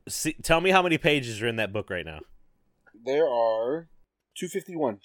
See, 0.08 0.34
tell 0.42 0.60
me 0.62 0.72
how 0.72 0.82
many 0.82 0.98
pages 0.98 1.42
are 1.42 1.48
in 1.48 1.58
that 1.58 1.72
book 1.72 1.90
right 1.90 2.06
now. 2.06 2.20
There 3.06 3.28
are 3.28 3.90
two 4.36 4.48
fifty 4.48 4.76
one. 4.76 5.00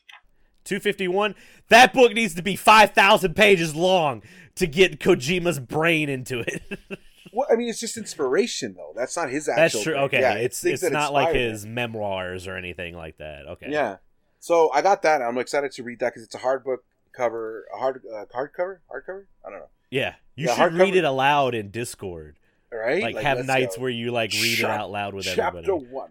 251. 0.65 1.35
That 1.71 1.93
book 1.93 2.13
needs 2.13 2.35
to 2.37 2.43
be 2.43 2.55
5,000 2.55 3.35
pages 3.35 3.75
long 3.75 4.23
to 4.55 4.67
get 4.69 5.01
Kojima's 5.01 5.59
brain 5.59 6.09
into 6.09 6.41
it. 6.41 6.63
Well, 7.35 7.47
I 7.51 7.57
mean, 7.57 7.71
it's 7.71 7.81
just 7.81 7.97
inspiration 7.97 8.75
though. 8.77 8.93
That's 8.95 9.17
not 9.17 9.31
his 9.31 9.49
actual. 9.49 9.63
That's 9.63 9.83
true. 9.83 9.93
thing. 9.95 10.03
Okay, 10.03 10.21
Yeah, 10.21 10.35
it's 10.35 10.61
things 10.61 10.83
it's 10.83 10.93
not 10.93 11.15
like 11.15 11.29
inspired 11.29 11.45
him. 11.47 11.51
his 11.53 11.65
memoirs 11.67 12.47
or 12.47 12.57
anything 12.59 12.95
like 12.95 13.17
that. 13.19 13.47
Okay. 13.53 13.69
Yeah. 13.71 13.97
So 14.39 14.71
I 14.75 14.83
got 14.83 15.01
that. 15.03 15.23
I'm 15.23 15.39
excited 15.39 15.73
to 15.73 15.83
read 15.83 16.01
that 16.01 16.11
because 16.13 16.25
it's 16.25 16.35
a 16.35 16.39
hard 16.39 16.63
book 16.63 16.85
cover, 17.15 17.65
a 17.75 17.79
hard 17.79 18.03
uh, 18.13 18.25
hardcover, 18.35 18.79
hardcover. 18.91 19.25
I 19.47 19.51
don't 19.51 19.59
know. 19.61 19.69
Yeah. 19.91 20.15
You 20.37 20.47
Yeah, 20.49 20.57
should 20.57 20.75
read 20.75 20.97
it 20.97 21.05
aloud 21.05 21.55
in 21.55 21.71
Discord. 21.71 22.39
Right, 22.73 23.03
Like, 23.03 23.17
have 23.17 23.45
nights 23.45 23.77
go. 23.77 23.83
where 23.83 23.91
you 23.91 24.11
like 24.13 24.33
read 24.33 24.57
Chap- 24.59 24.71
it 24.71 24.81
out 24.81 24.91
loud 24.91 25.13
with 25.15 25.27
chapter 25.27 25.43
everybody. 25.59 25.67
Chapter 25.67 25.95
one 25.95 26.11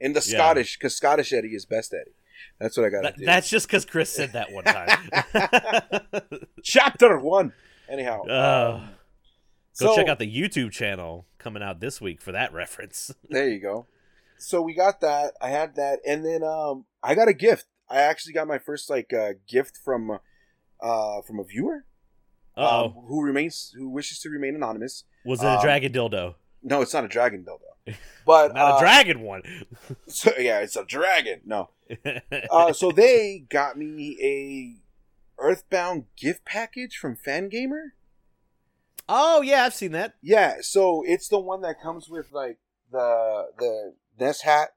in 0.00 0.12
the 0.12 0.18
Yeah. 0.26 0.38
Scottish 0.38 0.76
because 0.76 0.96
Scottish 0.96 1.32
Eddie 1.32 1.54
is 1.54 1.66
best 1.66 1.94
Eddie. 1.94 2.10
That's 2.58 2.76
what 2.76 2.86
I 2.86 2.90
got. 2.90 3.02
That- 3.04 3.14
that's 3.24 3.48
just 3.48 3.68
because 3.68 3.84
Chris 3.84 4.10
said 4.12 4.32
that 4.32 4.50
one 4.50 4.64
time. 4.64 4.98
chapter 6.64 7.18
one. 7.18 7.52
Anyhow, 7.88 8.22
Oh. 8.28 8.70
um, 8.76 8.88
Go 9.78 9.86
so- 9.86 9.96
check 9.96 10.08
out 10.08 10.18
the 10.18 10.26
YouTube 10.32 10.72
channel 10.72 11.26
coming 11.38 11.62
out 11.62 11.80
this 11.80 12.00
week 12.00 12.20
for 12.20 12.32
that 12.32 12.52
reference. 12.52 13.12
There 13.28 13.48
you 13.48 13.60
go. 13.60 13.86
So 14.38 14.62
we 14.62 14.74
got 14.74 15.00
that. 15.02 15.34
I 15.40 15.50
had 15.50 15.76
that, 15.76 15.98
and 16.06 16.24
then 16.24 16.42
um, 16.42 16.86
I 17.02 17.14
got 17.14 17.28
a 17.28 17.34
gift. 17.34 17.66
I 17.90 18.00
actually 18.00 18.32
got 18.32 18.48
my 18.48 18.58
first 18.58 18.88
like 18.88 19.12
uh, 19.12 19.32
gift 19.46 19.76
from 19.84 20.18
uh 20.82 21.22
from 21.22 21.38
a 21.38 21.44
viewer 21.44 21.84
um, 22.56 22.92
who 23.06 23.22
remains 23.22 23.72
who 23.76 23.88
wishes 23.88 24.18
to 24.20 24.28
remain 24.28 24.54
anonymous. 24.54 25.04
Was 25.24 25.42
it 25.42 25.46
a 25.46 25.56
um, 25.56 25.62
dragon 25.62 25.92
dildo? 25.92 26.34
No, 26.62 26.82
it's 26.82 26.92
not 26.92 27.04
a 27.04 27.08
dragon 27.08 27.44
dildo, 27.44 27.94
but 28.26 28.54
Not 28.54 28.72
uh, 28.72 28.76
a 28.76 28.80
dragon 28.80 29.20
one. 29.22 29.42
So, 30.06 30.32
yeah, 30.38 30.60
it's 30.60 30.76
a 30.76 30.84
dragon. 30.84 31.40
No. 31.44 31.70
Uh, 32.50 32.72
so 32.72 32.92
they 32.92 33.44
got 33.48 33.76
me 33.76 34.16
a 34.22 34.76
Earthbound 35.42 36.04
gift 36.16 36.44
package 36.44 36.96
from 36.96 37.16
Fangamer. 37.16 37.90
oh 39.08 39.42
yeah, 39.42 39.64
I've 39.64 39.74
seen 39.74 39.92
that. 39.92 40.14
Yeah, 40.22 40.56
so 40.60 41.02
it's 41.06 41.28
the 41.28 41.40
one 41.40 41.62
that 41.62 41.80
comes 41.82 42.08
with 42.08 42.30
like 42.32 42.58
the 42.92 43.46
the 43.58 43.94
Ness 44.18 44.42
hat. 44.42 44.70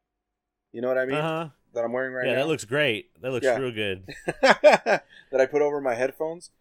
You 0.71 0.81
know 0.81 0.87
what 0.87 0.97
I 0.97 1.05
mean? 1.05 1.17
Uh 1.17 1.21
huh. 1.45 1.49
That 1.73 1.83
I'm 1.83 1.91
wearing 1.91 2.13
right 2.13 2.25
yeah, 2.25 2.33
now. 2.33 2.37
Yeah, 2.37 2.43
that 2.43 2.49
looks 2.49 2.65
great. 2.65 3.09
That 3.21 3.31
looks 3.31 3.45
Yeah. 3.45 3.57
real 3.57 3.71
good. 3.71 4.07
that 4.41 5.03
I 5.33 5.45
put 5.45 5.61
over 5.61 5.81
my 5.81 5.95
headphones. 5.95 6.51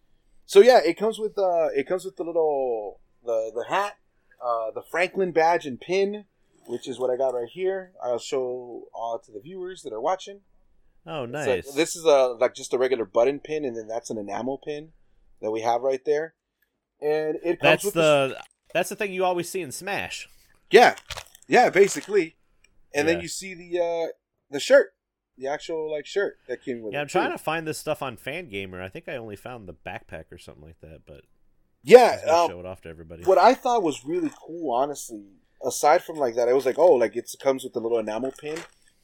So 0.45 0.59
yeah, 0.59 0.79
it 0.83 0.97
comes 0.97 1.19
with 1.19 1.37
uh 1.37 1.67
it 1.75 1.87
comes 1.87 2.03
with 2.05 2.15
the 2.17 2.23
little 2.23 2.99
the 3.23 3.51
the 3.53 3.65
hat, 3.69 3.97
uh 4.43 4.71
the 4.71 4.81
Franklin 4.81 5.31
badge 5.31 5.65
and 5.65 5.79
pin, 5.79 6.25
which 6.65 6.87
is 6.87 6.99
what 6.99 7.09
I 7.09 7.15
got 7.17 7.33
right 7.33 7.47
here. 7.49 7.91
I'll 8.03 8.17
show 8.19 8.87
all 8.93 9.19
to 9.19 9.31
the 9.31 9.39
viewers 9.39 9.83
that 9.83 9.93
are 9.93 10.01
watching. 10.01 10.41
Oh, 11.05 11.25
nice. 11.25 11.47
like- 11.67 11.75
this 11.75 11.95
is 11.95 12.05
a 12.05 12.35
like 12.39 12.55
just 12.55 12.73
a 12.73 12.77
regular 12.77 13.05
button 13.05 13.39
pin, 13.39 13.65
and 13.65 13.75
then 13.77 13.87
that's 13.87 14.09
an 14.09 14.17
enamel 14.17 14.57
pin 14.65 14.93
that 15.41 15.51
we 15.51 15.61
have 15.61 15.81
right 15.81 16.03
there. 16.05 16.33
And 17.01 17.35
it 17.43 17.59
comes 17.59 17.61
that's 17.61 17.83
with 17.85 17.93
the 17.95 18.37
that's 18.73 18.89
the 18.89 18.95
thing 18.95 19.13
you 19.13 19.23
always 19.25 19.49
see 19.49 19.61
in 19.61 19.71
Smash. 19.71 20.27
yeah, 20.71 20.95
yeah, 21.47 21.69
basically. 21.69 22.35
And 22.95 23.07
then 23.07 23.21
you 23.21 23.27
see 23.27 23.53
the 23.53 23.79
uh 23.79 24.07
the 24.49 24.59
shirt, 24.59 24.92
the 25.37 25.47
actual 25.47 25.91
like 25.91 26.05
shirt 26.05 26.37
that 26.47 26.63
came 26.63 26.81
with 26.81 26.93
Yeah, 26.93 26.97
it. 26.97 26.99
Yeah, 26.99 27.01
I'm 27.01 27.07
trying 27.07 27.31
too. 27.31 27.37
to 27.37 27.43
find 27.43 27.67
this 27.67 27.77
stuff 27.77 28.01
on 28.01 28.17
Fangamer. 28.17 28.81
I 28.81 28.89
think 28.89 29.07
I 29.07 29.15
only 29.15 29.35
found 29.35 29.67
the 29.67 29.73
backpack 29.73 30.25
or 30.31 30.37
something 30.37 30.63
like 30.63 30.79
that, 30.81 31.01
but 31.07 31.21
Yeah, 31.83 32.19
um, 32.27 32.49
show 32.49 32.59
it 32.59 32.65
off 32.65 32.81
to 32.81 32.89
everybody. 32.89 33.23
what 33.23 33.37
I 33.37 33.53
thought 33.53 33.83
was 33.83 34.05
really 34.05 34.31
cool, 34.45 34.71
honestly, 34.73 35.23
aside 35.65 36.03
from 36.03 36.17
like 36.17 36.35
that, 36.35 36.47
it 36.49 36.53
was 36.55 36.65
like, 36.65 36.77
oh, 36.79 36.93
like 36.93 37.15
it 37.15 37.29
comes 37.41 37.63
with 37.63 37.75
a 37.75 37.79
little 37.79 37.99
enamel 37.99 38.33
pin. 38.37 38.59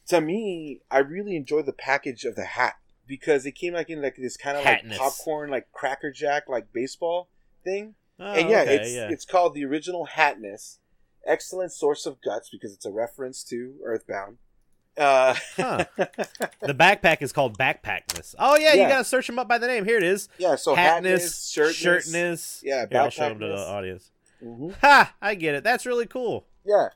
To 0.08 0.20
me, 0.20 0.80
I 0.90 0.98
really 0.98 1.36
enjoy 1.36 1.62
the 1.62 1.72
package 1.72 2.24
of 2.24 2.34
the 2.36 2.44
hat 2.44 2.74
because 3.06 3.44
it 3.46 3.52
came 3.52 3.74
like 3.74 3.90
in 3.90 4.00
like 4.02 4.16
this 4.16 4.36
kind 4.36 4.56
of 4.56 4.64
like 4.64 4.82
Hatness. 4.84 4.96
popcorn, 4.98 5.50
like 5.50 5.70
cracker 5.72 6.10
jack, 6.10 6.48
like 6.48 6.72
baseball 6.72 7.28
thing. 7.64 7.94
Oh, 8.18 8.24
and 8.32 8.48
yeah, 8.50 8.62
okay, 8.62 8.76
it's 8.76 8.92
yeah. 8.92 9.08
it's 9.10 9.24
called 9.24 9.54
the 9.54 9.64
original 9.64 10.06
Hatness, 10.14 10.78
excellent 11.26 11.72
source 11.72 12.06
of 12.06 12.20
guts 12.22 12.50
because 12.50 12.72
it's 12.74 12.84
a 12.84 12.90
reference 12.92 13.42
to 13.44 13.74
Earthbound. 13.84 14.38
Uh, 14.98 15.34
Huh. 15.56 15.84
the 15.96 16.74
backpack 16.74 17.22
is 17.22 17.32
called 17.32 17.56
Backpackness. 17.58 18.34
Oh 18.38 18.56
yeah, 18.56 18.74
you 18.74 18.88
gotta 18.88 19.04
search 19.04 19.26
them 19.26 19.38
up 19.38 19.48
by 19.48 19.58
the 19.58 19.66
name. 19.66 19.84
Here 19.84 19.96
it 19.96 20.02
is. 20.02 20.28
yeah, 20.38 20.56
so 20.56 20.74
Hatness, 20.76 21.20
Hatness, 21.20 21.52
shirtness, 21.52 21.76
shirtness. 21.76 22.60
yeah, 22.64 22.86
Here, 22.90 23.00
I'll 23.00 23.10
show 23.10 23.28
them 23.28 23.38
to 23.40 23.46
the 23.48 23.56
audience. 23.56 24.10
Mhm. 24.42 24.74
Ha! 24.80 25.14
I 25.22 25.34
get 25.34 25.54
it. 25.54 25.64
That's 25.64 25.86
really 25.86 26.06
cool. 26.06 26.46
Yeah. 26.66 26.88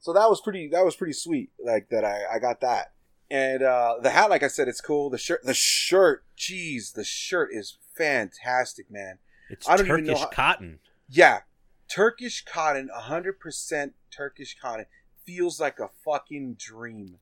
So 0.00 0.12
that 0.12 0.28
was 0.28 0.40
pretty 0.40 0.68
that 0.72 0.84
was 0.84 0.96
pretty 0.96 1.12
sweet. 1.14 1.50
Like 1.62 1.88
that 1.90 2.04
I, 2.04 2.22
I 2.34 2.38
got 2.38 2.60
that. 2.60 2.92
And 3.30 3.62
uh 3.62 3.96
the 4.02 4.10
hat, 4.10 4.30
like 4.30 4.42
I 4.42 4.48
said, 4.48 4.68
it's 4.68 4.80
cool. 4.80 5.10
The 5.10 5.18
shirt 5.18 5.40
the 5.44 5.54
shirt, 5.54 6.24
jeez, 6.38 6.92
the 6.94 7.04
shirt 7.04 7.50
is 7.52 7.78
fantastic, 7.96 8.90
man. 8.90 9.18
It's 9.50 9.68
I 9.68 9.76
don't 9.76 9.86
even 9.86 10.04
know 10.04 10.12
Turkish 10.14 10.22
how- 10.24 10.30
cotton. 10.30 10.78
Yeah. 11.08 11.40
Turkish 11.88 12.44
cotton, 12.44 12.88
hundred 12.92 13.38
percent 13.40 13.94
Turkish 14.10 14.56
cotton. 14.60 14.86
Feels 15.26 15.60
like 15.60 15.78
a 15.78 15.88
fucking 16.04 16.54
dream. 16.58 17.18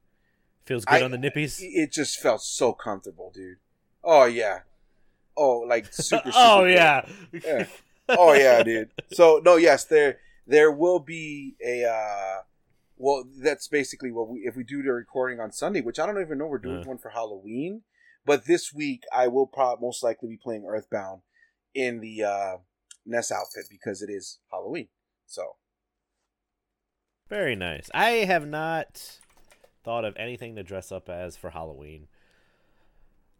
Feels 0.70 0.84
good 0.84 1.02
I- 1.02 1.04
on 1.04 1.10
the 1.10 1.18
nippies. 1.18 1.58
It 1.60 1.90
just 1.90 2.20
felt 2.20 2.42
so 2.42 2.72
comfortable, 2.72 3.32
dude. 3.34 3.56
Oh 4.04 4.24
yeah. 4.26 4.60
Oh, 5.36 5.58
like 5.66 5.92
super, 5.92 6.22
super 6.30 6.32
oh 6.36 6.64
yeah. 6.64 7.04
Yeah. 7.32 7.66
oh 8.08 8.34
yeah, 8.34 8.62
dude. 8.62 8.90
So 9.12 9.40
no, 9.44 9.56
yes, 9.56 9.84
there 9.84 10.18
there 10.46 10.70
will 10.70 11.00
be 11.00 11.56
a 11.60 11.84
uh 11.84 12.42
well 12.96 13.24
that's 13.42 13.66
basically 13.66 14.12
what 14.12 14.28
we 14.28 14.42
if 14.46 14.54
we 14.54 14.62
do 14.62 14.80
the 14.84 14.92
recording 14.92 15.40
on 15.40 15.50
Sunday, 15.50 15.80
which 15.80 15.98
I 15.98 16.06
don't 16.06 16.20
even 16.20 16.38
know 16.38 16.46
we're 16.46 16.58
doing 16.58 16.82
Uh. 16.84 16.84
one 16.84 16.98
for 16.98 17.10
Halloween, 17.10 17.82
but 18.24 18.44
this 18.46 18.72
week 18.72 19.02
I 19.12 19.26
will 19.26 19.48
probably 19.48 19.84
most 19.84 20.04
likely 20.04 20.28
be 20.28 20.36
playing 20.36 20.66
Earthbound 20.68 21.22
in 21.74 21.98
the 21.98 22.22
uh 22.22 22.56
Ness 23.04 23.32
outfit 23.32 23.64
because 23.68 24.02
it 24.02 24.08
is 24.08 24.38
Halloween. 24.52 24.86
So 25.26 25.56
Very 27.28 27.56
nice. 27.56 27.90
I 27.92 28.10
have 28.26 28.46
not 28.46 29.18
thought 29.90 30.04
of 30.04 30.16
anything 30.16 30.54
to 30.54 30.62
dress 30.62 30.92
up 30.92 31.08
as 31.08 31.36
for 31.36 31.50
Halloween. 31.50 32.06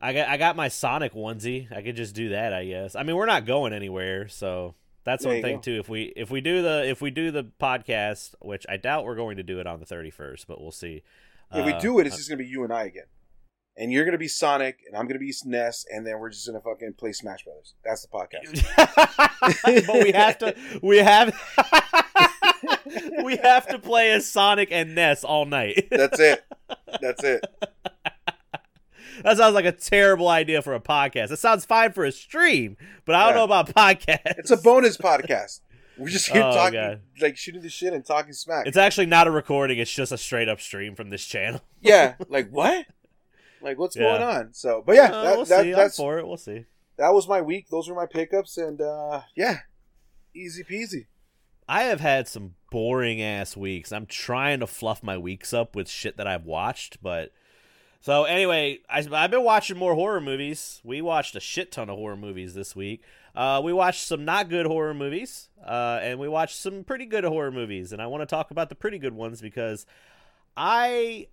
I 0.00 0.12
got 0.12 0.28
I 0.28 0.36
got 0.36 0.56
my 0.56 0.66
Sonic 0.66 1.12
onesie. 1.14 1.70
I 1.70 1.80
could 1.80 1.94
just 1.94 2.12
do 2.12 2.30
that, 2.30 2.52
I 2.52 2.64
guess. 2.64 2.96
I 2.96 3.04
mean, 3.04 3.14
we're 3.14 3.26
not 3.26 3.46
going 3.46 3.72
anywhere, 3.72 4.26
so 4.26 4.74
that's 5.04 5.22
There 5.22 5.32
one 5.34 5.42
thing 5.42 5.56
go. 5.56 5.62
too. 5.62 5.78
If 5.78 5.88
we 5.88 6.12
if 6.16 6.28
we 6.28 6.40
do 6.40 6.60
the 6.60 6.88
if 6.88 7.00
we 7.00 7.12
do 7.12 7.30
the 7.30 7.44
podcast, 7.60 8.34
which 8.40 8.66
I 8.68 8.78
doubt 8.78 9.04
we're 9.04 9.14
going 9.14 9.36
to 9.36 9.44
do 9.44 9.60
it 9.60 9.68
on 9.68 9.78
the 9.78 9.86
31st, 9.86 10.46
but 10.48 10.60
we'll 10.60 10.72
see. 10.72 11.02
if 11.54 11.64
we 11.64 11.72
Uh, 11.72 11.78
do 11.78 12.00
it, 12.00 12.08
it's 12.08 12.16
just 12.16 12.28
gonna 12.28 12.38
be 12.42 12.46
you 12.48 12.64
and 12.64 12.72
I 12.72 12.84
again. 12.84 13.04
And 13.76 13.92
you're 13.92 14.04
gonna 14.04 14.18
be 14.18 14.26
Sonic, 14.26 14.78
and 14.88 14.96
I'm 14.96 15.06
gonna 15.06 15.20
be 15.20 15.32
Ness, 15.44 15.84
and 15.88 16.04
then 16.04 16.18
we're 16.18 16.30
just 16.30 16.48
gonna 16.48 16.60
fucking 16.60 16.94
play 16.94 17.12
Smash 17.12 17.44
Brothers. 17.44 17.74
That's 17.84 18.02
the 18.04 18.08
podcast. 18.08 19.86
but 19.86 20.02
we 20.02 20.10
have 20.10 20.36
to 20.38 20.56
we 20.82 20.96
have 20.98 21.28
we 23.24 23.36
have 23.38 23.66
to 23.68 23.78
play 23.78 24.10
as 24.12 24.30
Sonic 24.30 24.68
and 24.70 24.94
Ness 24.94 25.24
all 25.24 25.46
night. 25.46 25.88
That's 25.90 26.18
it. 26.20 26.44
That's 27.00 27.22
it. 27.24 27.44
That 29.22 29.36
sounds 29.36 29.54
like 29.54 29.66
a 29.66 29.72
terrible 29.72 30.28
idea 30.28 30.62
for 30.62 30.74
a 30.74 30.80
podcast. 30.80 31.30
It 31.30 31.38
sounds 31.38 31.64
fine 31.66 31.92
for 31.92 32.04
a 32.04 32.12
stream, 32.12 32.76
but 33.04 33.14
I 33.14 33.24
don't 33.24 33.30
Yeah. 33.32 33.36
know 33.36 33.44
about 33.44 33.68
podcasts. 33.74 34.38
It's 34.38 34.50
a 34.50 34.56
bonus 34.56 34.96
podcast. 34.96 35.60
We're 35.98 36.08
just 36.08 36.28
here 36.30 36.42
Oh, 36.42 36.52
talking, 36.54 36.80
God. 36.80 37.00
like 37.20 37.36
shooting 37.36 37.60
the 37.60 37.68
shit 37.68 37.92
and 37.92 38.04
talking 38.04 38.32
smack. 38.32 38.66
It's 38.66 38.78
actually 38.78 39.06
not 39.06 39.26
a 39.26 39.30
recording. 39.30 39.78
It's 39.78 39.92
just 39.92 40.10
a 40.12 40.16
straight 40.16 40.48
up 40.48 40.58
stream 40.60 40.94
from 40.94 41.10
this 41.10 41.26
channel. 41.26 41.60
yeah, 41.82 42.14
like 42.28 42.48
what? 42.50 42.86
Like 43.60 43.78
what's 43.78 43.94
Yeah. 43.96 44.04
going 44.04 44.22
on? 44.22 44.54
So, 44.54 44.82
but 44.86 44.96
yeah, 44.96 45.10
Uh, 45.12 45.22
that, 45.24 45.36
we'll 45.36 45.44
that, 45.44 45.62
see. 45.64 45.70
I'm 45.70 45.76
that's 45.76 45.96
for 45.98 46.18
it. 46.18 46.26
We'll 46.26 46.38
see. 46.38 46.64
that 46.96 47.12
was 47.12 47.28
my 47.28 47.42
week. 47.42 47.68
Those 47.70 47.86
were 47.90 47.94
my 47.94 48.06
pickups, 48.06 48.56
and 48.56 48.80
uh 48.80 49.20
yeah, 49.36 49.58
easy 50.34 50.64
peasy. 50.64 51.08
I 51.70 51.84
have 51.84 52.00
had 52.00 52.26
some 52.26 52.54
boring 52.72 53.22
ass 53.22 53.56
weeks. 53.56 53.92
I'm 53.92 54.06
trying 54.06 54.58
to 54.58 54.66
fluff 54.66 55.04
my 55.04 55.16
weeks 55.16 55.54
up 55.54 55.76
with 55.76 55.88
shit 55.88 56.16
that 56.16 56.26
I've 56.26 56.44
watched, 56.44 57.00
but 57.00 57.30
so 58.00 58.24
anyway, 58.24 58.80
I, 58.88 59.06
I've 59.12 59.30
been 59.30 59.44
watching 59.44 59.78
more 59.78 59.94
horror 59.94 60.20
movies. 60.20 60.80
We 60.82 61.00
watched 61.00 61.36
a 61.36 61.40
shit 61.40 61.70
ton 61.70 61.88
of 61.88 61.96
horror 61.96 62.16
movies 62.16 62.54
this 62.54 62.74
week. 62.74 63.04
Uh, 63.36 63.60
we 63.62 63.72
watched 63.72 64.02
some 64.02 64.24
not 64.24 64.48
good 64.48 64.66
horror 64.66 64.94
movies, 64.94 65.48
uh, 65.64 66.00
and 66.02 66.18
we 66.18 66.26
watched 66.26 66.56
some 66.56 66.82
pretty 66.82 67.06
good 67.06 67.22
horror 67.22 67.52
movies. 67.52 67.92
And 67.92 68.02
I 68.02 68.08
want 68.08 68.22
to 68.22 68.26
talk 68.26 68.50
about 68.50 68.68
the 68.68 68.74
pretty 68.74 68.98
good 68.98 69.14
ones 69.14 69.40
because 69.40 69.86
I 70.56 71.28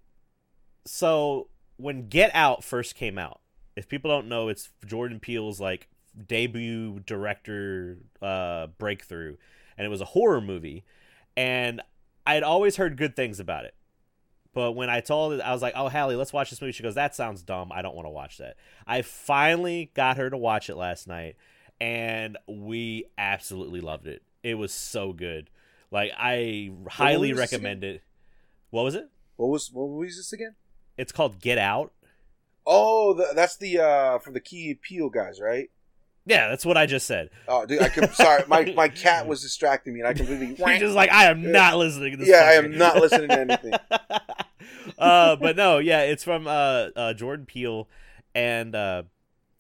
so 0.86 1.48
when 1.78 2.10
Get 2.10 2.30
Out 2.36 2.64
first 2.64 2.94
came 2.94 3.18
out, 3.18 3.42
if 3.76 3.88
people 3.88 4.12
don't 4.12 4.30
know, 4.30 4.50
it's 4.50 4.70
Jordan 4.86 5.20
Peele's 5.20 5.60
like 5.60 5.88
debut 6.28 7.00
director 7.00 7.98
uh, 8.22 8.68
breakthrough, 8.78 9.38
and 9.78 9.86
it 9.86 9.90
was 9.90 10.02
a 10.02 10.06
horror 10.06 10.42
movie, 10.42 10.84
and 11.36 11.82
I 12.26 12.34
had 12.34 12.44
always 12.44 12.76
heard 12.76 12.98
good 12.98 13.16
things 13.16 13.40
about 13.40 13.66
it. 13.66 13.76
But 14.54 14.72
when 14.72 14.90
I 14.90 15.02
told 15.02 15.34
her, 15.34 15.46
I 15.46 15.52
was 15.52 15.62
like, 15.62 15.74
"Oh, 15.76 15.88
Hallie, 15.88 16.16
let's 16.16 16.34
watch 16.34 16.50
this 16.50 16.62
movie." 16.62 16.72
She 16.72 16.84
goes, 16.84 16.96
"That 16.96 17.16
sounds 17.16 17.44
dumb. 17.44 17.72
I 17.72 17.82
don't 17.82 17.96
want 17.96 18.08
to 18.08 18.12
watch 18.12 18.38
that." 18.38 18.58
I 18.88 19.04
finally 19.04 19.92
got 19.94 20.18
her 20.18 20.30
to 20.30 20.38
watch 20.38 20.70
it 20.70 20.76
last 20.76 21.08
night, 21.08 21.36
and 21.80 22.38
we 22.48 23.06
absolutely 23.18 23.82
loved 23.82 24.08
it. 24.08 24.24
It 24.44 24.56
was 24.56 24.74
so 24.74 25.14
good. 25.14 25.50
Like 25.92 26.12
I 26.18 26.72
highly 26.90 27.32
was 27.32 27.40
recommend 27.40 27.84
it. 27.84 28.02
What 28.72 28.84
was 28.84 28.96
it? 28.96 29.10
What 29.36 29.48
was 29.48 29.70
what 29.72 30.08
is 30.08 30.18
this 30.18 30.34
again? 30.34 30.56
It's 30.98 31.12
called 31.12 31.40
Get 31.40 31.58
Out. 31.58 31.94
Oh, 32.66 33.14
the, 33.14 33.34
that's 33.34 33.58
the 33.58 33.80
uh 33.80 34.20
for 34.20 34.32
the 34.32 34.40
Key 34.42 34.74
Peele 34.74 35.10
guys, 35.10 35.40
right? 35.40 35.70
Yeah, 36.28 36.50
that's 36.50 36.66
what 36.66 36.76
I 36.76 36.86
just 36.86 37.08
said. 37.08 37.30
Oh, 37.48 37.66
dude, 37.66 37.82
I 37.82 37.88
com- 37.88 38.12
sorry, 38.14 38.44
my 38.48 38.74
my 38.76 38.90
cat 38.90 39.28
was 39.28 39.42
distracting 39.42 39.94
me, 39.94 40.02
and 40.02 40.10
I 40.10 40.14
completely. 40.14 40.56
You're 40.58 40.78
just 40.78 40.96
like, 40.96 41.10
I 41.10 41.26
am 41.32 41.52
not 41.52 41.78
listening 41.78 42.12
to 42.12 42.18
this. 42.18 42.28
yeah, 42.28 42.44
I 42.44 42.54
am 42.54 42.78
not 42.78 42.98
listening 42.98 43.30
to 43.30 43.40
anything. 43.40 43.74
uh, 45.00 45.38
but 45.38 45.56
no, 45.56 45.78
yeah, 45.78 46.02
it's 46.02 46.26
from 46.26 46.46
uh, 46.46 46.88
uh, 46.96 47.14
Jordan 47.14 47.46
Peele, 47.46 47.88
and 48.36 48.76
uh, 48.76 49.04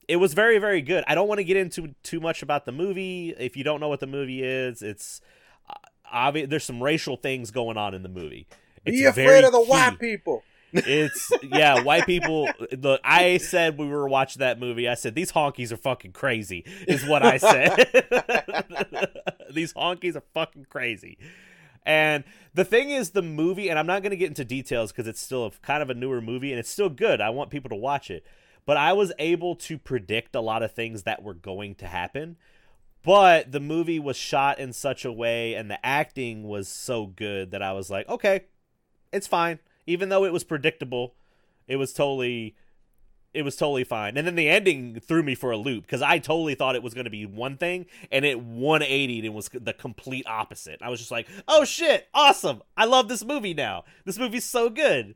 it 0.09 0.18
was 0.18 0.34
very, 0.34 0.57
very 0.59 0.82
good. 0.82 1.05
I 1.07 1.15
don't 1.15 1.30
want 1.30 1.39
to 1.39 1.45
get 1.45 1.55
into 1.55 1.95
too 2.03 2.20
much 2.20 2.43
about 2.43 2.65
the 2.65 2.74
movie. 2.74 3.34
If 3.38 3.55
you 3.55 3.63
don't 3.63 3.80
know 3.80 3.89
what 3.89 4.01
the 4.01 4.07
movie 4.07 4.43
is, 4.43 4.82
it's 4.82 5.22
uh, 5.70 5.74
obvious. 6.11 6.49
There's 6.49 6.65
some 6.65 6.84
racial 6.84 7.15
things 7.15 7.49
going 7.49 7.78
on 7.78 7.93
in 7.93 8.03
the 8.03 8.09
movie. 8.09 8.45
It's 8.86 8.97
Be 8.97 9.09
very 9.11 9.28
afraid 9.28 9.43
of 9.45 9.53
the 9.53 9.61
key. 9.61 9.70
white 9.70 9.99
people. 9.99 10.43
It's 10.86 11.32
yeah, 11.43 11.82
white 11.82 12.05
people. 12.05 12.49
Look, 12.78 13.01
I 13.03 13.38
said 13.38 13.78
we 13.78 13.88
were 13.88 14.07
watching 14.07 14.39
that 14.39 14.59
movie. 14.59 14.88
I 14.88 14.95
said 14.95 15.15
these 15.15 15.32
honkies 15.32 15.71
are 15.71 15.78
fucking 15.78 16.11
crazy. 16.11 16.63
Is 16.88 17.05
what 17.05 17.23
I 17.23 17.38
said. 17.38 17.75
these 19.51 19.73
honkies 19.73 20.15
are 20.15 20.23
fucking 20.34 20.67
crazy. 20.69 21.17
And 21.86 22.25
the 22.53 22.65
thing 22.65 22.89
is, 22.89 23.11
the 23.11 23.21
movie, 23.21 23.69
and 23.69 23.80
I'm 23.80 23.88
not 23.88 24.01
going 24.03 24.11
to 24.11 24.17
get 24.17 24.28
into 24.28 24.43
details 24.43 24.91
because 24.91 25.07
it's 25.07 25.21
still 25.21 25.45
a, 25.45 25.51
kind 25.61 25.82
of 25.82 25.89
a 25.89 25.93
newer 25.93 26.21
movie 26.21 26.51
and 26.51 26.59
it's 26.59 26.69
still 26.69 26.89
good. 26.89 27.21
I 27.21 27.30
want 27.30 27.49
people 27.49 27.69
to 27.69 27.75
watch 27.75 28.11
it. 28.11 28.25
But 28.65 28.75
I 28.75 28.91
was 28.91 29.13
able 29.17 29.55
to 29.55 29.78
predict 29.78 30.36
a 30.36 30.41
lot 30.41 30.63
of 30.63 30.73
things 30.73 31.03
that 31.03 31.23
were 31.23 31.34
going 31.34 31.75
to 31.75 31.88
happen. 31.88 32.36
But 33.03 33.53
the 33.53 33.61
movie 33.61 33.99
was 33.99 34.17
shot 34.17 34.59
in 34.59 34.73
such 34.73 35.05
a 35.05 35.13
way 35.13 35.53
and 35.53 35.71
the 35.71 35.84
acting 35.86 36.43
was 36.43 36.67
so 36.67 37.05
good 37.05 37.51
that 37.51 37.61
I 37.61 37.71
was 37.71 37.89
like, 37.89 38.09
okay, 38.09 38.45
it's 39.13 39.28
fine. 39.28 39.59
Even 39.88 40.10
though 40.10 40.26
it 40.26 40.34
was 40.34 40.44
predictable, 40.44 41.16
it 41.68 41.78
was 41.78 41.94
totally 41.94 42.56
it 43.34 43.44
was 43.44 43.56
totally 43.56 43.84
fine. 43.84 44.18
And 44.18 44.26
then 44.26 44.36
the 44.36 44.50
ending 44.50 45.00
threw 45.00 45.22
me 45.22 45.36
for 45.36 45.52
a 45.52 45.58
loop 45.58 45.84
because 45.84 46.02
I 46.02 46.18
totally 46.18 46.56
thought 46.56 46.76
it 46.76 46.84
was 46.84 46.94
going 46.94 47.06
to 47.06 47.12
be 47.12 47.26
one 47.26 47.58
thing 47.58 47.86
and 48.12 48.26
it 48.26 48.40
180'd 48.40 49.26
and 49.26 49.36
was 49.36 49.50
the 49.50 49.74
complete 49.74 50.26
opposite. 50.28 50.82
I 50.82 50.90
was 50.90 51.00
just 51.00 51.12
like, 51.12 51.28
"Oh 51.48 51.64
shit, 51.64 52.08
awesome. 52.14 52.62
I 52.76 52.86
love 52.86 53.10
this 53.10 53.24
movie 53.24 53.54
now. 53.54 53.84
This 54.06 54.18
movie's 54.18 54.46
so 54.46 54.70
good." 54.70 55.16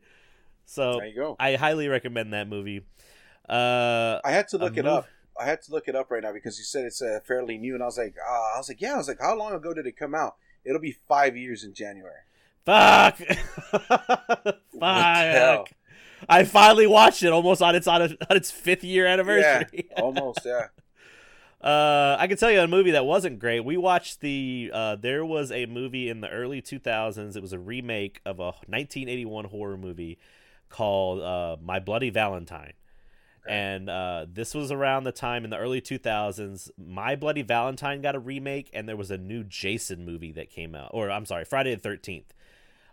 So, 0.64 1.00
go. 1.16 1.36
I 1.40 1.56
highly 1.56 1.88
recommend 1.88 2.32
that 2.32 2.48
movie. 2.48 2.86
Uh 3.48 4.20
I 4.24 4.30
had 4.30 4.48
to 4.48 4.58
look 4.58 4.76
it 4.76 4.86
up. 4.86 5.08
I 5.40 5.46
had 5.46 5.62
to 5.62 5.72
look 5.72 5.88
it 5.88 5.96
up 5.96 6.10
right 6.10 6.22
now 6.22 6.32
because 6.32 6.58
you 6.58 6.64
said 6.64 6.84
it's 6.84 7.02
uh, 7.02 7.18
fairly 7.26 7.58
new, 7.58 7.74
and 7.74 7.82
I 7.82 7.86
was 7.86 7.98
like, 7.98 8.14
uh, 8.16 8.54
I 8.54 8.58
was 8.58 8.68
like, 8.68 8.80
yeah, 8.80 8.94
I 8.94 8.98
was 8.98 9.08
like, 9.08 9.20
how 9.20 9.34
long 9.36 9.54
ago 9.54 9.72
did 9.72 9.86
it 9.86 9.96
come 9.96 10.14
out? 10.14 10.36
It'll 10.64 10.80
be 10.80 10.94
five 11.08 11.36
years 11.36 11.64
in 11.64 11.74
January. 11.74 12.20
Fuck. 12.64 13.18
Fuck. 14.78 15.70
I 16.28 16.44
finally 16.44 16.86
watched 16.86 17.22
it 17.22 17.32
almost 17.32 17.62
on 17.62 17.74
its 17.74 17.86
on, 17.86 18.02
its- 18.02 18.14
on 18.30 18.36
its 18.36 18.50
fifth 18.50 18.84
year 18.84 19.06
anniversary. 19.06 19.86
Yeah, 19.90 20.00
Almost, 20.02 20.40
yeah. 20.44 20.66
Uh, 21.60 22.16
I 22.18 22.26
can 22.26 22.36
tell 22.36 22.50
you 22.50 22.60
a 22.60 22.66
movie 22.66 22.92
that 22.92 23.04
wasn't 23.04 23.38
great. 23.38 23.60
We 23.64 23.76
watched 23.76 24.20
the. 24.20 24.70
Uh, 24.72 24.96
there 24.96 25.24
was 25.24 25.52
a 25.52 25.66
movie 25.66 26.08
in 26.08 26.20
the 26.20 26.28
early 26.28 26.60
2000s. 26.62 27.36
It 27.36 27.42
was 27.42 27.52
a 27.52 27.58
remake 27.58 28.20
of 28.24 28.38
a 28.40 28.44
1981 28.66 29.46
horror 29.46 29.76
movie 29.76 30.18
called 30.68 31.20
uh, 31.20 31.56
My 31.62 31.78
Bloody 31.78 32.10
Valentine. 32.10 32.72
Okay. 33.44 33.54
And 33.54 33.90
uh, 33.90 34.26
this 34.32 34.54
was 34.54 34.70
around 34.72 35.04
the 35.04 35.12
time 35.12 35.44
in 35.44 35.50
the 35.50 35.58
early 35.58 35.80
2000s. 35.80 36.70
My 36.78 37.14
Bloody 37.16 37.42
Valentine 37.42 38.00
got 38.00 38.14
a 38.14 38.20
remake, 38.20 38.70
and 38.72 38.88
there 38.88 38.96
was 38.96 39.10
a 39.10 39.18
new 39.18 39.42
Jason 39.44 40.04
movie 40.04 40.32
that 40.32 40.50
came 40.50 40.74
out. 40.76 40.90
Or, 40.94 41.10
I'm 41.10 41.26
sorry, 41.26 41.44
Friday 41.44 41.74
the 41.74 41.88
13th. 41.88 42.26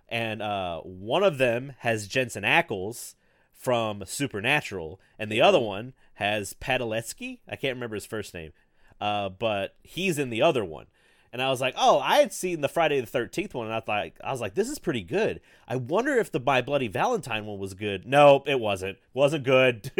And 0.09 0.41
uh, 0.41 0.81
one 0.81 1.23
of 1.23 1.37
them 1.37 1.73
has 1.79 2.07
Jensen 2.07 2.43
Ackles 2.43 3.15
from 3.53 4.03
Supernatural, 4.05 4.99
and 5.17 5.31
the 5.31 5.41
other 5.41 5.59
one 5.59 5.93
has 6.15 6.53
Padalecki. 6.53 7.39
I 7.47 7.55
can't 7.55 7.75
remember 7.75 7.95
his 7.95 8.05
first 8.05 8.33
name, 8.33 8.51
uh, 8.99 9.29
but 9.29 9.75
he's 9.83 10.17
in 10.17 10.29
the 10.29 10.41
other 10.41 10.65
one. 10.65 10.87
And 11.31 11.41
I 11.41 11.49
was 11.49 11.61
like, 11.61 11.75
"Oh, 11.77 11.99
I 11.99 12.17
had 12.17 12.33
seen 12.33 12.61
the 12.61 12.67
Friday 12.69 12.99
the 12.99 13.05
Thirteenth 13.07 13.53
one, 13.53 13.67
and 13.67 13.75
I 13.75 13.79
thought 13.79 14.07
I 14.23 14.31
was 14.31 14.41
like, 14.41 14.55
this 14.55 14.69
is 14.69 14.79
pretty 14.79 15.03
good. 15.03 15.41
I 15.67 15.75
wonder 15.75 16.15
if 16.17 16.31
the 16.31 16.39
My 16.39 16.61
Bloody 16.61 16.87
Valentine 16.87 17.45
one 17.45 17.59
was 17.59 17.73
good. 17.75 18.05
No, 18.07 18.43
it 18.47 18.59
wasn't. 18.59 18.97
wasn't 19.13 19.43
good. 19.43 19.91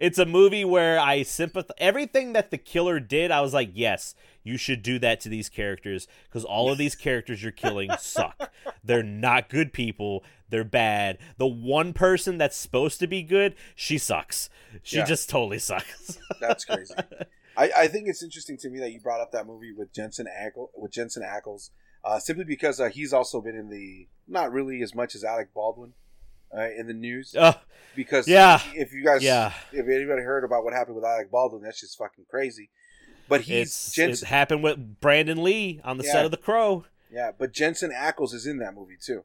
it's 0.00 0.18
a 0.18 0.24
movie 0.26 0.64
where 0.64 0.98
I 0.98 1.22
sympathize. 1.22 1.74
Everything 1.78 2.32
that 2.32 2.50
the 2.50 2.58
killer 2.58 3.00
did, 3.00 3.30
I 3.30 3.40
was 3.42 3.52
like, 3.52 3.70
yes, 3.74 4.14
you 4.42 4.56
should 4.56 4.82
do 4.82 4.98
that 5.00 5.20
to 5.20 5.28
these 5.28 5.48
characters 5.50 6.08
because 6.28 6.44
all 6.44 6.70
of 6.72 6.78
these 6.78 6.94
characters 6.94 7.42
you're 7.42 7.52
killing 7.52 7.90
suck. 7.98 8.50
They're 8.82 9.02
not 9.02 9.50
good 9.50 9.72
people. 9.74 10.24
They're 10.48 10.64
bad. 10.64 11.18
The 11.36 11.46
one 11.46 11.92
person 11.92 12.38
that's 12.38 12.56
supposed 12.56 12.98
to 13.00 13.06
be 13.06 13.22
good, 13.22 13.54
she 13.76 13.98
sucks. 13.98 14.48
She 14.82 14.96
Yeah. 14.96 15.04
just 15.04 15.28
totally 15.28 15.58
sucks. 15.58 16.18
That's 16.40 16.64
crazy. 16.64 16.94
I, 17.56 17.70
I 17.76 17.88
think 17.88 18.08
it's 18.08 18.22
interesting 18.22 18.56
to 18.58 18.70
me 18.70 18.78
that 18.80 18.92
you 18.92 19.00
brought 19.00 19.20
up 19.20 19.32
that 19.32 19.46
movie 19.46 19.72
with 19.72 19.92
Jensen 19.92 20.26
Ackles, 20.26 20.68
with 20.76 20.92
Jensen 20.92 21.22
Ackles, 21.22 21.70
uh, 22.04 22.18
simply 22.18 22.44
because 22.44 22.80
uh, 22.80 22.88
he's 22.88 23.12
also 23.12 23.40
been 23.40 23.56
in 23.56 23.68
the 23.68 24.08
not 24.28 24.52
really 24.52 24.82
as 24.82 24.94
much 24.94 25.14
as 25.14 25.24
Alec 25.24 25.52
Baldwin 25.52 25.92
uh, 26.56 26.68
in 26.78 26.86
the 26.86 26.94
news. 26.94 27.34
Ugh. 27.36 27.56
Because 27.96 28.28
Yeah. 28.28 28.60
if 28.74 28.92
you 28.92 29.04
guys, 29.04 29.22
Yeah. 29.22 29.52
if 29.72 29.86
anybody 29.86 30.22
heard 30.22 30.44
about 30.44 30.64
what 30.64 30.72
happened 30.72 30.96
with 30.96 31.04
Alec 31.04 31.30
Baldwin, 31.30 31.62
that's 31.62 31.80
just 31.80 31.98
fucking 31.98 32.24
crazy. 32.30 32.70
But 33.28 33.42
he's 33.42 33.66
it's, 33.68 33.92
Jensen, 33.92 34.26
it 34.26 34.30
happened 34.30 34.62
with 34.62 35.00
Brandon 35.00 35.42
Lee 35.42 35.80
on 35.84 35.98
the 35.98 36.04
Yeah. 36.04 36.12
set 36.12 36.24
of 36.24 36.30
The 36.30 36.36
Crow. 36.36 36.84
yeah. 37.12 37.30
But 37.36 37.52
Jensen 37.52 37.90
Ackles 37.92 38.32
is 38.34 38.46
in 38.46 38.58
that 38.58 38.74
movie 38.74 38.96
too. 39.00 39.24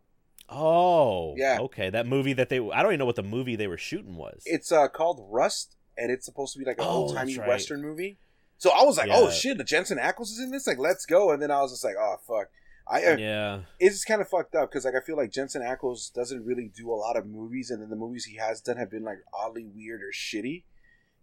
Oh, 0.49 1.33
Yeah. 1.37 1.57
Okay, 1.61 1.89
that 1.89 2.05
movie 2.05 2.33
that 2.33 2.49
they 2.49 2.57
I 2.59 2.81
don't 2.83 2.91
even 2.91 2.99
know 2.99 3.05
what 3.05 3.15
the 3.15 3.23
movie 3.23 3.55
they 3.55 3.67
were 3.67 3.77
shooting 3.77 4.15
was. 4.15 4.43
It's 4.45 4.71
uh, 4.71 4.87
called 4.87 5.25
Rust, 5.31 5.75
and 5.97 6.11
it's 6.11 6.25
supposed 6.25 6.53
to 6.53 6.59
be 6.59 6.65
like 6.65 6.77
an 6.77 6.85
Oh, 6.87 6.91
old 6.91 7.15
timey 7.15 7.37
right. 7.37 7.47
western 7.47 7.81
movie. 7.81 8.17
So 8.57 8.71
I 8.71 8.83
was 8.83 8.97
like, 8.97 9.09
oh 9.11 9.29
shit, 9.29 9.57
the 9.57 9.63
Jensen 9.63 9.97
Ackles 9.97 10.29
is 10.31 10.39
in 10.39 10.51
this. 10.51 10.65
Like, 10.67 10.77
let's 10.79 11.05
go. 11.05 11.31
And 11.31 11.41
then 11.41 11.51
I 11.51 11.61
was 11.61 11.71
just 11.71 11.83
like, 11.83 11.95
oh 11.99 12.15
fuck. 12.27 12.47
I 12.87 13.03
uh, 13.03 13.17
yeah, 13.17 13.59
it's 13.79 13.95
just 13.95 14.05
kind 14.07 14.21
of 14.21 14.27
fucked 14.29 14.53
up 14.53 14.69
because 14.69 14.85
like 14.85 14.93
I 14.95 14.99
feel 15.03 15.17
like 15.17 15.31
Jensen 15.31 15.63
Ackles 15.63 16.13
doesn't 16.13 16.45
really 16.45 16.71
do 16.75 16.91
a 16.91 16.93
lot 16.93 17.17
of 17.17 17.25
movies, 17.25 17.71
and 17.71 17.81
then 17.81 17.89
the 17.89 17.95
movies 17.95 18.25
he 18.25 18.37
has 18.37 18.61
done 18.61 18.77
have 18.77 18.91
been 18.91 19.03
like 19.03 19.17
oddly 19.33 19.65
weird 19.65 20.01
or 20.01 20.11
shitty. 20.13 20.63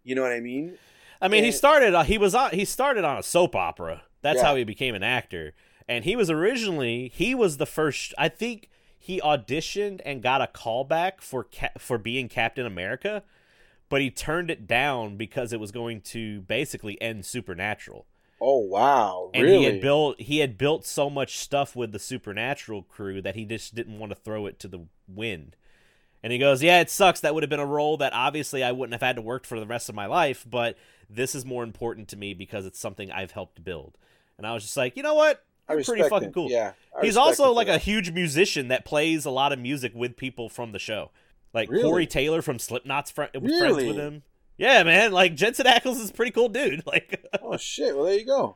You 0.03 0.15
know 0.15 0.21
what 0.21 0.33
I 0.33 0.41
mean? 0.41 0.77
I 1.21 1.29
mean 1.29 1.45
he 1.45 1.51
started 1.53 1.93
uh, 1.95 2.03
he 2.03 2.17
was 2.17 2.35
on 2.35 2.51
he 2.51 2.65
started 2.65 3.05
on 3.05 3.17
a 3.17 3.23
soap 3.23 3.55
opera. 3.55 4.03
That's 4.21 4.39
Yeah. 4.39 4.45
how 4.47 4.55
he 4.57 4.63
became 4.65 4.93
an 4.93 5.03
actor. 5.03 5.53
And 5.87 6.03
he 6.03 6.15
was 6.17 6.29
originally 6.29 7.07
he 7.13 7.33
was 7.33 7.55
the 7.57 7.65
first. 7.65 8.13
I 8.17 8.27
think 8.27 8.69
he 8.99 9.21
auditioned 9.21 10.01
and 10.05 10.21
got 10.21 10.41
a 10.41 10.47
callback 10.47 11.21
for 11.21 11.45
ca- 11.45 11.71
for 11.77 11.97
being 11.97 12.27
Captain 12.27 12.65
America, 12.65 13.23
but 13.89 14.01
he 14.01 14.09
turned 14.09 14.49
it 14.49 14.67
down 14.67 15.17
because 15.17 15.53
it 15.53 15.59
was 15.59 15.71
going 15.71 16.01
to 16.01 16.41
basically 16.41 17.01
end 17.01 17.25
Supernatural. 17.25 18.05
Oh 18.45 18.57
wow, 18.57 19.29
and 19.33 19.43
really? 19.43 19.59
he 19.59 19.63
had 19.63 19.79
built 19.79 20.19
he 20.19 20.39
had 20.39 20.57
built 20.57 20.85
so 20.85 21.09
much 21.09 21.37
stuff 21.37 21.77
with 21.77 21.93
the 21.93 21.99
supernatural 21.99 22.83
crew 22.83 23.21
that 23.21 23.35
he 23.35 23.45
just 23.45 23.73
didn't 23.73 23.97
want 23.97 24.11
to 24.11 24.17
throw 24.17 24.47
it 24.47 24.59
to 24.59 24.67
the 24.67 24.85
wind. 25.07 25.55
And 26.21 26.33
he 26.33 26.39
goes 26.39 26.61
yeah 26.61 26.81
it 26.81 26.89
sucks. 26.89 27.21
That 27.21 27.33
would 27.33 27.43
have 27.43 27.49
been 27.49 27.61
a 27.61 27.65
role 27.65 27.95
that 27.97 28.11
obviously 28.11 28.61
i 28.61 28.73
wouldn't 28.73 28.93
have 28.93 29.01
had 29.01 29.15
to 29.15 29.21
work 29.21 29.45
for 29.45 29.61
the 29.61 29.65
rest 29.65 29.87
of 29.87 29.95
my 29.95 30.07
life 30.07 30.45
but 30.49 30.77
this 31.09 31.35
is 31.35 31.45
more 31.45 31.63
important 31.63 32.09
to 32.09 32.17
me 32.17 32.33
because 32.33 32.65
it's 32.65 32.79
something 32.79 33.09
i've 33.11 33.31
helped 33.31 33.63
build. 33.63 33.97
And 34.37 34.45
i 34.45 34.53
was 34.53 34.63
just 34.63 34.75
like 34.75 34.97
you 34.97 35.03
know 35.03 35.13
what? 35.13 35.41
I 35.69 35.75
You're 35.75 35.83
pretty 35.85 36.03
fucking 36.03 36.27
him. 36.27 36.33
cool. 36.33 36.51
Yeah, 36.51 36.73
I 36.99 37.05
he's 37.05 37.15
also 37.15 37.53
like 37.53 37.69
a 37.69 37.77
huge 37.77 38.11
musician 38.11 38.67
that 38.67 38.83
plays 38.83 39.23
a 39.23 39.31
lot 39.31 39.53
of 39.53 39.59
music 39.59 39.93
with 39.95 40.17
people 40.17 40.49
from 40.49 40.73
the 40.73 40.79
show 40.79 41.11
like 41.53 41.69
Really? 41.69 41.83
corey 41.83 42.07
taylor 42.07 42.41
from 42.41 42.59
slipknot's 42.59 43.11
fr- 43.11 43.23
friends 43.31 43.41
Really? 43.43 43.87
with 43.87 43.97
him 43.97 44.23
yeah 44.57 44.83
man 44.83 45.11
like 45.11 45.35
jensen 45.35 45.65
ackles 45.65 45.99
is 46.01 46.09
a 46.09 46.13
pretty 46.13 46.31
cool 46.31 46.49
dude 46.49 46.83
like 46.87 47.25
Oh 47.41 47.57
shit! 47.57 47.95
Well, 47.95 48.05
there 48.05 48.17
you 48.17 48.25
go. 48.25 48.55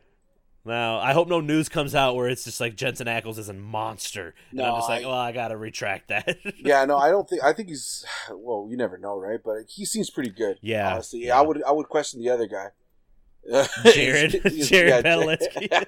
Now, 0.65 0.99
I 0.99 1.13
hope 1.13 1.29
no 1.29 1.39
news 1.39 1.69
comes 1.69 1.95
out 1.95 2.15
where 2.17 2.27
it's 2.27 2.43
just 2.43 2.59
like 2.59 2.75
Jensen 2.75 3.07
Ackles 3.07 3.37
is 3.37 3.47
a 3.47 3.53
monster. 3.53 4.35
And 4.51 4.59
I'm 4.61 4.75
just 4.75 4.89
like, 4.89 5.03
I- 5.05 5.07
well, 5.07 5.15
I 5.17 5.31
gotta 5.31 5.55
retract 5.55 6.09
that. 6.09 6.37
Yeah, 6.59 6.83
no, 6.83 6.97
I 6.97 7.09
don't 7.09 7.27
think. 7.27 7.41
I 7.41 7.53
think 7.53 7.69
he's. 7.69 8.05
Well, 8.29 8.67
you 8.69 8.75
never 8.75 8.97
know, 8.97 9.17
right? 9.17 9.39
But 9.43 9.63
he 9.69 9.85
seems 9.85 10.09
pretty 10.09 10.29
good. 10.29 10.57
Yeah, 10.61 10.91
honestly, 10.93 11.25
yeah. 11.25 11.37
I 11.39 11.41
would. 11.41 11.63
I 11.63 11.71
would 11.71 11.87
question 11.87 12.19
the 12.21 12.29
other 12.29 12.47
guy. 12.47 12.67
Jared, 13.93 14.33
He's- 14.43 14.67
Jared 14.67 15.05
yeah, 15.05 15.83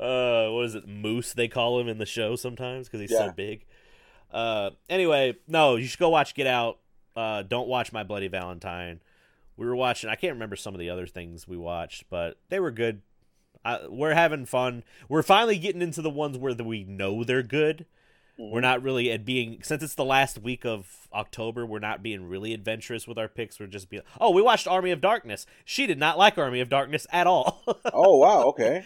uh, 0.00 0.48
what 0.50 0.64
is 0.64 0.74
it, 0.74 0.88
Moose? 0.88 1.32
They 1.32 1.48
call 1.48 1.78
him 1.80 1.88
in 1.88 1.98
the 1.98 2.06
show 2.06 2.36
sometimes 2.36 2.88
because 2.88 3.00
he's 3.00 3.12
Yeah. 3.12 3.26
so 3.26 3.32
big. 3.32 3.64
Uh, 4.30 4.70
anyway, 4.88 5.36
no, 5.46 5.76
you 5.76 5.86
should 5.86 5.98
go 5.98 6.08
watch 6.10 6.34
Get 6.34 6.46
Out. 6.46 6.78
Uh, 7.16 7.42
don't 7.42 7.68
watch 7.68 7.92
My 7.92 8.02
Bloody 8.04 8.28
Valentine. 8.28 9.00
We 9.56 9.66
were 9.66 9.74
watching. 9.76 10.08
I 10.10 10.14
can't 10.14 10.34
remember 10.34 10.56
some 10.56 10.74
of 10.74 10.78
the 10.78 10.90
other 10.90 11.06
things 11.06 11.48
we 11.48 11.56
watched, 11.56 12.04
but 12.10 12.38
they 12.48 12.60
were 12.60 12.70
good. 12.70 13.02
I, 13.64 13.86
we're 13.88 14.14
having 14.14 14.46
fun. 14.46 14.84
We're 15.08 15.22
finally 15.24 15.58
getting 15.58 15.82
into 15.82 16.00
the 16.00 16.10
ones 16.10 16.38
where 16.38 16.54
the, 16.54 16.62
we 16.62 16.84
know 16.84 17.24
they're 17.24 17.42
good. 17.42 17.86
Mhm. 18.38 18.52
We're 18.52 18.60
not 18.60 18.84
really 18.84 19.10
at 19.10 19.24
being 19.24 19.58
since 19.64 19.82
it's 19.82 19.96
the 19.96 20.04
last 20.04 20.38
week 20.38 20.64
of 20.64 21.08
October. 21.12 21.66
We're 21.66 21.80
not 21.80 22.04
being 22.04 22.28
really 22.28 22.54
adventurous 22.54 23.08
with 23.08 23.18
our 23.18 23.26
picks. 23.26 23.58
We're 23.58 23.66
just 23.66 23.90
being. 23.90 24.04
Oh, 24.20 24.30
we 24.30 24.42
watched 24.42 24.68
Army 24.68 24.92
of 24.92 25.00
Darkness. 25.00 25.44
She 25.64 25.88
did 25.88 25.98
not 25.98 26.18
like 26.18 26.38
Army 26.38 26.60
of 26.60 26.68
Darkness 26.68 27.06
at 27.10 27.26
all. 27.26 27.64
Oh 27.92 28.18
wow. 28.18 28.42
Okay. 28.50 28.84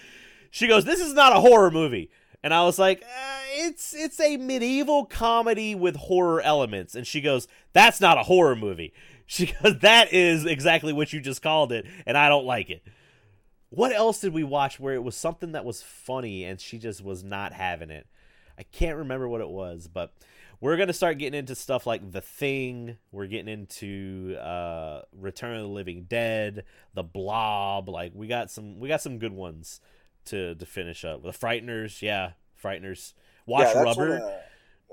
she 0.51 0.66
goes, 0.68 0.86
"This 0.86 1.01
is 1.01 1.12
not 1.12 1.36
a 1.36 1.40
horror 1.40 1.70
movie," 1.70 2.09
and 2.43 2.53
I 2.53 2.64
was 2.64 2.78
like, 2.78 3.03
uh, 3.03 3.40
"It's 3.55 3.95
it's 3.95 4.20
a 4.20 4.36
medieval 4.36 5.05
comedy 5.07 5.74
with 5.74 5.97
horror 5.97 6.40
elements." 6.40 6.95
And 6.95 7.07
she 7.07 7.20
goes, 7.20 7.47
"That's 7.72 8.01
not 8.01 8.18
a 8.18 8.24
horror 8.24 8.57
movie." 8.57 8.93
She 9.24 9.47
goes, 9.47 9.78
"That 9.78 10.12
is 10.12 10.45
exactly 10.45 10.93
what 10.93 11.12
you 11.12 11.20
just 11.20 11.40
called 11.40 11.72
it, 11.72 11.86
and 12.05 12.18
I 12.18 12.28
don't 12.28 12.45
like 12.45 12.68
it." 12.68 12.82
What 13.70 13.95
else 13.95 14.20
did 14.20 14.34
we 14.34 14.45
watch 14.45 14.78
where 14.78 14.93
it 14.93 15.03
was 15.03 15.16
something 15.16 15.53
that 15.53 15.64
was 15.64 15.80
funny 15.80 16.45
and 16.45 16.61
she 16.61 16.76
just 16.76 17.03
was 17.03 17.24
not 17.24 17.55
having 17.55 17.88
it? 17.88 18.07
I 18.59 18.64
can't 18.64 18.99
remember 18.99 19.26
what 19.26 19.40
it 19.40 19.49
was, 19.49 19.88
but 19.88 20.12
we're 20.61 20.76
gonna 20.76 20.93
start 20.93 21.16
getting 21.16 21.38
into 21.38 21.55
stuff 21.55 21.86
like 21.86 22.12
The 22.12 22.20
Thing. 22.20 22.99
We're 23.11 23.28
getting 23.28 23.49
into 23.49 24.36
uh, 24.38 25.03
Return 25.18 25.57
of 25.57 25.62
the 25.62 25.68
Living 25.68 26.05
Dead, 26.07 26.64
The 26.93 27.03
Blob. 27.03 27.88
Like 27.88 28.12
we 28.14 28.26
got 28.26 28.51
some, 28.51 28.78
we 28.78 28.88
got 28.88 29.01
some 29.01 29.18
good 29.18 29.32
ones 29.32 29.80
to 30.26 30.54
to 30.54 30.66
finish 30.66 31.04
up. 31.04 31.22
The 31.22 31.30
Frighteners, 31.30 32.02
yeah, 32.02 32.32
Frighteners. 32.62 33.14
Watch 33.46 33.68
yeah, 33.74 33.82
Rubber. 33.82 34.16
of- 34.16 34.32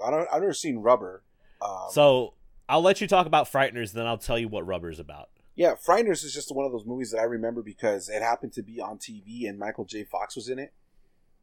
I 0.05 0.11
don't. 0.11 0.27
I've 0.32 0.41
never 0.41 0.53
seen 0.53 0.77
Rubber. 0.80 1.23
Um, 1.61 1.88
So 1.91 2.34
I'll 2.67 2.82
let 2.82 3.01
you 3.01 3.07
talk 3.07 3.25
about 3.27 3.51
Frighteners, 3.51 3.91
then 3.93 4.05
I'll 4.07 4.17
tell 4.17 4.39
you 4.39 4.47
what 4.47 4.65
Rubber 4.65 4.89
is 4.89 4.99
about. 4.99 5.30
yeah, 5.55 5.73
Frighteners 5.75 6.23
is 6.23 6.34
just 6.34 6.53
one 6.55 6.65
of 6.65 6.71
those 6.71 6.86
movies 6.86 7.11
that 7.11 7.19
I 7.19 7.23
remember 7.23 7.61
because 7.61 8.07
it 8.09 8.21
happened 8.21 8.53
to 8.53 8.63
be 8.63 8.80
on 8.80 8.97
TV 8.97 9.47
and 9.49 9.59
Michael 9.59 9.84
J. 9.86 10.03
Fox 10.05 10.36
was 10.36 10.47
in 10.49 10.57
it, 10.59 10.71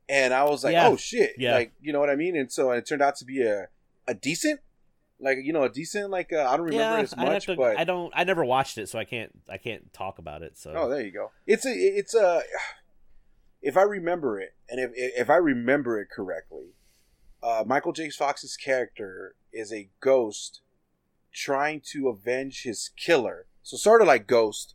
and 0.08 0.32
I 0.32 0.44
was 0.44 0.64
like, 0.64 0.72
Yeah. 0.72 0.88
oh 0.88 0.96
shit, 0.96 1.32
Yeah. 1.38 1.54
like 1.54 1.72
you 1.80 1.92
know 1.92 2.00
what 2.00 2.08
I 2.10 2.16
mean. 2.16 2.34
And 2.36 2.50
so 2.50 2.70
it 2.70 2.86
turned 2.86 3.02
out 3.02 3.16
to 3.16 3.24
be 3.26 3.42
a 3.42 3.68
a 4.08 4.14
decent, 4.14 4.60
like 5.20 5.38
you 5.42 5.52
know, 5.52 5.64
a 5.64 5.68
decent 5.68 6.10
like 6.10 6.32
uh, 6.32 6.46
I 6.48 6.56
don't 6.56 6.66
remember 6.66 6.82
yeah, 6.96 7.00
as 7.02 7.14
much, 7.16 7.46
to- 7.46 7.56
but 7.56 7.78
I 7.78 7.84
don't. 7.84 8.10
I 8.16 8.24
never 8.24 8.44
watched 8.44 8.78
it, 8.78 8.88
so 8.88 8.98
I 8.98 9.04
can't. 9.04 9.32
I 9.50 9.58
can't 9.58 9.92
talk 9.92 10.18
about 10.18 10.42
it. 10.42 10.56
So 10.56 10.72
Oh, 10.74 10.88
there 10.88 11.02
you 11.02 11.10
go. 11.12 11.30
It's 11.46 11.66
a 11.66 11.72
it's 11.72 12.14
a 12.14 12.42
if 13.66 13.76
I 13.76 13.82
remember 13.82 14.38
it, 14.40 14.54
and 14.70 14.78
if 14.80 14.90
if 14.94 15.28
I 15.28 15.36
remember 15.36 16.00
it 16.00 16.08
correctly, 16.14 16.68
uh, 17.42 17.64
Michael 17.66 17.92
J. 17.92 18.10
Fox's 18.10 18.56
character 18.56 19.34
is 19.52 19.72
a 19.72 19.88
ghost 20.00 20.60
trying 21.32 21.80
to 21.92 22.08
avenge 22.08 22.62
his 22.62 22.90
killer. 22.96 23.46
So 23.62 23.76
sort 23.76 24.00
of 24.00 24.06
like 24.06 24.26
Ghost, 24.26 24.74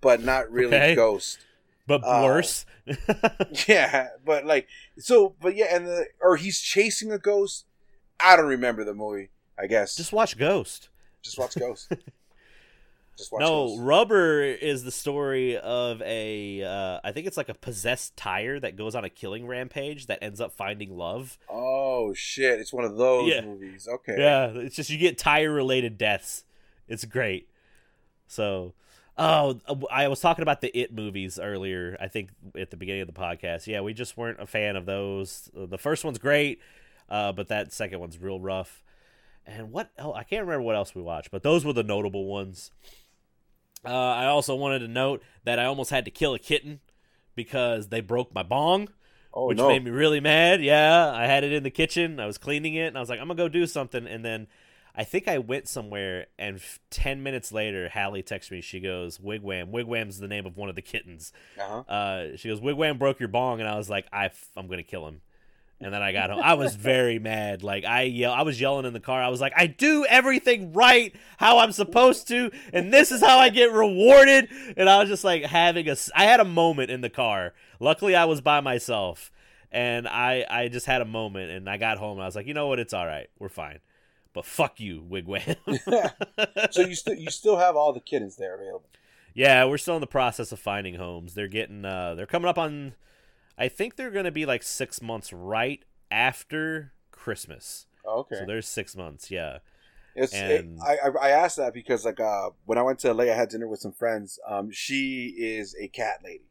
but 0.00 0.22
not 0.22 0.50
really 0.50 0.76
Okay. 0.76 0.94
Ghost. 0.94 1.38
but 1.86 2.02
Uh, 2.04 2.22
worse. 2.24 2.66
Yeah, 3.68 4.08
but 4.24 4.44
like 4.44 4.68
so, 4.98 5.34
but 5.40 5.56
yeah, 5.56 5.74
and 5.74 5.86
the 5.86 6.06
or 6.20 6.36
he's 6.36 6.60
chasing 6.60 7.10
a 7.12 7.18
ghost. 7.18 7.66
I 8.20 8.36
don't 8.36 8.46
remember 8.46 8.84
the 8.84 8.94
movie. 8.94 9.30
I 9.58 9.66
guess 9.66 9.96
Just 9.96 10.12
watch 10.12 10.36
Ghost. 10.38 10.88
just 11.22 11.38
watch 11.38 11.54
Ghost. 11.58 11.90
just 13.22 13.32
watch 13.32 13.40
no, 13.40 13.68
Ghost. 13.68 13.80
Rubber 13.82 14.42
is 14.42 14.84
the 14.84 14.90
story 14.90 15.56
of 15.56 16.02
a. 16.02 16.62
Uh, 16.62 17.00
I 17.04 17.12
think 17.12 17.26
it's 17.26 17.36
like 17.36 17.48
a 17.48 17.54
possessed 17.54 18.16
tire 18.16 18.60
that 18.60 18.76
goes 18.76 18.94
on 18.94 19.04
a 19.04 19.08
killing 19.10 19.46
rampage 19.46 20.06
that 20.06 20.18
ends 20.22 20.40
up 20.40 20.52
finding 20.52 20.96
love. 20.96 21.38
Oh 21.48 22.12
shit! 22.14 22.60
It's 22.60 22.72
one 22.72 22.84
of 22.84 22.96
those 22.96 23.28
Yeah. 23.28 23.40
movies. 23.42 23.88
Okay. 23.90 24.16
Yeah, 24.18 24.46
it's 24.54 24.76
just 24.76 24.90
you 24.90 24.98
get 24.98 25.18
tire 25.18 25.50
related 25.52 25.96
deaths. 25.98 26.44
It's 26.88 27.04
great. 27.04 27.48
So, 28.26 28.74
oh, 29.18 29.60
I 29.90 30.08
was 30.08 30.20
talking 30.20 30.42
about 30.42 30.60
the 30.60 30.76
It 30.78 30.92
movies 30.92 31.38
earlier. 31.38 31.96
I 32.00 32.08
think 32.08 32.30
at 32.58 32.70
the 32.70 32.76
beginning 32.76 33.02
of 33.02 33.06
the 33.08 33.12
podcast. 33.18 33.66
Yeah, 33.66 33.80
we 33.80 33.94
just 33.94 34.16
weren't 34.16 34.40
a 34.40 34.46
fan 34.46 34.76
of 34.76 34.86
those. 34.86 35.50
The 35.54 35.78
first 35.78 36.04
one's 36.04 36.18
great, 36.18 36.60
uh, 37.08 37.32
but 37.32 37.48
that 37.48 37.72
second 37.72 38.00
one's 38.00 38.18
real 38.18 38.40
rough. 38.40 38.82
And 39.46 39.72
what? 39.72 39.90
Oh, 39.98 40.14
I 40.14 40.22
can't 40.22 40.42
remember 40.46 40.62
what 40.62 40.76
else 40.76 40.94
we 40.94 41.02
watched, 41.02 41.30
but 41.30 41.42
those 41.42 41.64
were 41.64 41.72
the 41.72 41.82
notable 41.82 42.26
ones. 42.26 42.70
Uh, 43.84 43.88
I 43.88 44.26
also 44.26 44.54
wanted 44.54 44.80
to 44.80 44.88
note 44.88 45.22
that 45.44 45.58
I 45.58 45.64
almost 45.64 45.90
had 45.90 46.04
to 46.04 46.10
kill 46.10 46.34
a 46.34 46.38
kitten 46.38 46.80
because 47.34 47.88
they 47.88 48.00
broke 48.00 48.32
my 48.34 48.42
bong 48.42 48.88
Oh 49.34 49.48
which 49.48 49.56
no. 49.58 49.68
made 49.68 49.82
me 49.84 49.90
really 49.90 50.20
mad. 50.20 50.62
Yeah, 50.62 51.10
I 51.10 51.26
had 51.26 51.42
it 51.42 51.52
in 51.54 51.62
the 51.62 51.70
kitchen. 51.70 52.20
I 52.20 52.26
was 52.26 52.36
cleaning 52.36 52.74
it, 52.74 52.88
and 52.88 52.96
I 52.98 53.00
was 53.00 53.08
like, 53.08 53.18
I'm 53.18 53.28
gonna 53.28 53.38
go 53.38 53.48
do 53.48 53.66
something. 53.66 54.06
And 54.06 54.22
then 54.22 54.46
I 54.94 55.04
think 55.04 55.26
I 55.26 55.38
went 55.38 55.68
somewhere, 55.68 56.26
and 56.38 56.56
f- 56.56 56.78
ten 56.90 57.22
minutes 57.22 57.50
later, 57.50 57.88
Hallie 57.88 58.22
texts 58.22 58.52
me. 58.52 58.60
She 58.60 58.78
goes, 58.78 59.16
"Wigwam. 59.16 59.70
Wigwam's 59.72 60.18
the 60.18 60.28
name 60.28 60.44
of 60.44 60.58
one 60.58 60.68
of 60.68 60.74
the 60.74 60.82
kittens." 60.82 61.32
Uh-huh. 61.58 61.78
Uh, 61.90 62.36
she 62.36 62.48
goes, 62.50 62.60
"Wigwam 62.60 62.98
broke 62.98 63.18
your 63.20 63.30
bong," 63.30 63.60
and 63.60 63.68
I 63.68 63.78
was 63.78 63.88
like, 63.88 64.04
I 64.12 64.26
f- 64.26 64.50
"I'm 64.54 64.66
gonna 64.68 64.82
kill 64.82 65.08
him." 65.08 65.22
And 65.82 65.92
then 65.92 66.02
I 66.02 66.12
got 66.12 66.30
home. 66.30 66.40
I 66.42 66.54
was 66.54 66.76
very 66.76 67.18
mad. 67.18 67.62
Like 67.62 67.84
I 67.84 68.02
yell, 68.02 68.32
I 68.32 68.42
was 68.42 68.60
yelling 68.60 68.86
in 68.86 68.92
the 68.92 69.00
car. 69.00 69.22
I 69.22 69.28
was 69.28 69.40
like, 69.40 69.52
"I 69.56 69.66
do 69.66 70.04
everything 70.06 70.72
right, 70.72 71.14
how 71.38 71.58
I'm 71.58 71.72
supposed 71.72 72.28
to, 72.28 72.50
and 72.72 72.92
this 72.92 73.10
is 73.10 73.20
how 73.20 73.38
I 73.38 73.48
get 73.48 73.72
rewarded." 73.72 74.48
And 74.76 74.88
I 74.88 75.00
was 75.00 75.08
just 75.08 75.24
like 75.24 75.44
having 75.44 75.88
a. 75.88 75.96
I 76.14 76.24
had 76.24 76.40
a 76.40 76.44
moment 76.44 76.90
in 76.90 77.00
the 77.00 77.10
car. 77.10 77.52
Luckily, 77.80 78.14
I 78.14 78.26
was 78.26 78.40
by 78.40 78.60
myself, 78.60 79.32
and 79.70 80.06
I 80.06 80.46
I 80.48 80.68
just 80.68 80.86
had 80.86 81.02
a 81.02 81.06
moment. 81.06 81.50
And 81.50 81.68
I 81.68 81.78
got 81.78 81.98
home. 81.98 82.18
and 82.18 82.22
I 82.22 82.26
was 82.26 82.36
like, 82.36 82.46
"You 82.46 82.54
know 82.54 82.68
what? 82.68 82.78
It's 82.78 82.94
all 82.94 83.06
right. 83.06 83.28
We're 83.38 83.48
fine." 83.48 83.80
But 84.32 84.46
fuck 84.46 84.80
you, 84.80 85.02
Wigwam. 85.02 85.56
so 86.72 86.82
you 86.82 86.94
still 86.94 87.14
you 87.14 87.30
still 87.30 87.56
have 87.58 87.76
all 87.76 87.92
the 87.92 88.00
kittens 88.00 88.36
there 88.36 88.54
available. 88.54 88.88
Yeah, 89.34 89.64
we're 89.64 89.78
still 89.78 89.94
in 89.96 90.00
the 90.00 90.06
process 90.06 90.52
of 90.52 90.58
finding 90.58 90.94
homes. 90.94 91.34
They're 91.34 91.48
getting 91.48 91.84
uh 91.84 92.14
they're 92.14 92.26
coming 92.26 92.48
up 92.48 92.58
on 92.58 92.94
I 93.58 93.68
think 93.68 93.96
they're 93.96 94.10
going 94.10 94.24
to 94.24 94.30
be 94.32 94.46
like 94.46 94.62
6 94.62 95.02
months 95.02 95.32
right 95.32 95.82
after 96.10 96.92
Christmas. 97.10 97.86
Oh, 98.04 98.20
okay. 98.20 98.36
So 98.40 98.46
there's 98.46 98.68
6 98.68 98.96
months, 98.96 99.30
yeah. 99.30 99.58
It's 100.14 100.34
And- 100.34 100.78
it, 100.78 100.82
I, 100.82 101.28
I 101.28 101.30
asked 101.30 101.56
that 101.56 101.72
because 101.72 102.04
like 102.04 102.20
uh 102.20 102.50
when 102.66 102.76
I 102.76 102.82
went 102.82 102.98
to 103.00 103.12
LA, 103.14 103.24
I 103.24 103.28
had 103.28 103.48
dinner 103.48 103.66
with 103.66 103.80
some 103.80 103.92
friends. 103.92 104.38
Um, 104.46 104.70
she 104.70 105.34
is 105.38 105.74
a 105.80 105.88
cat 105.88 106.18
lady. 106.22 106.50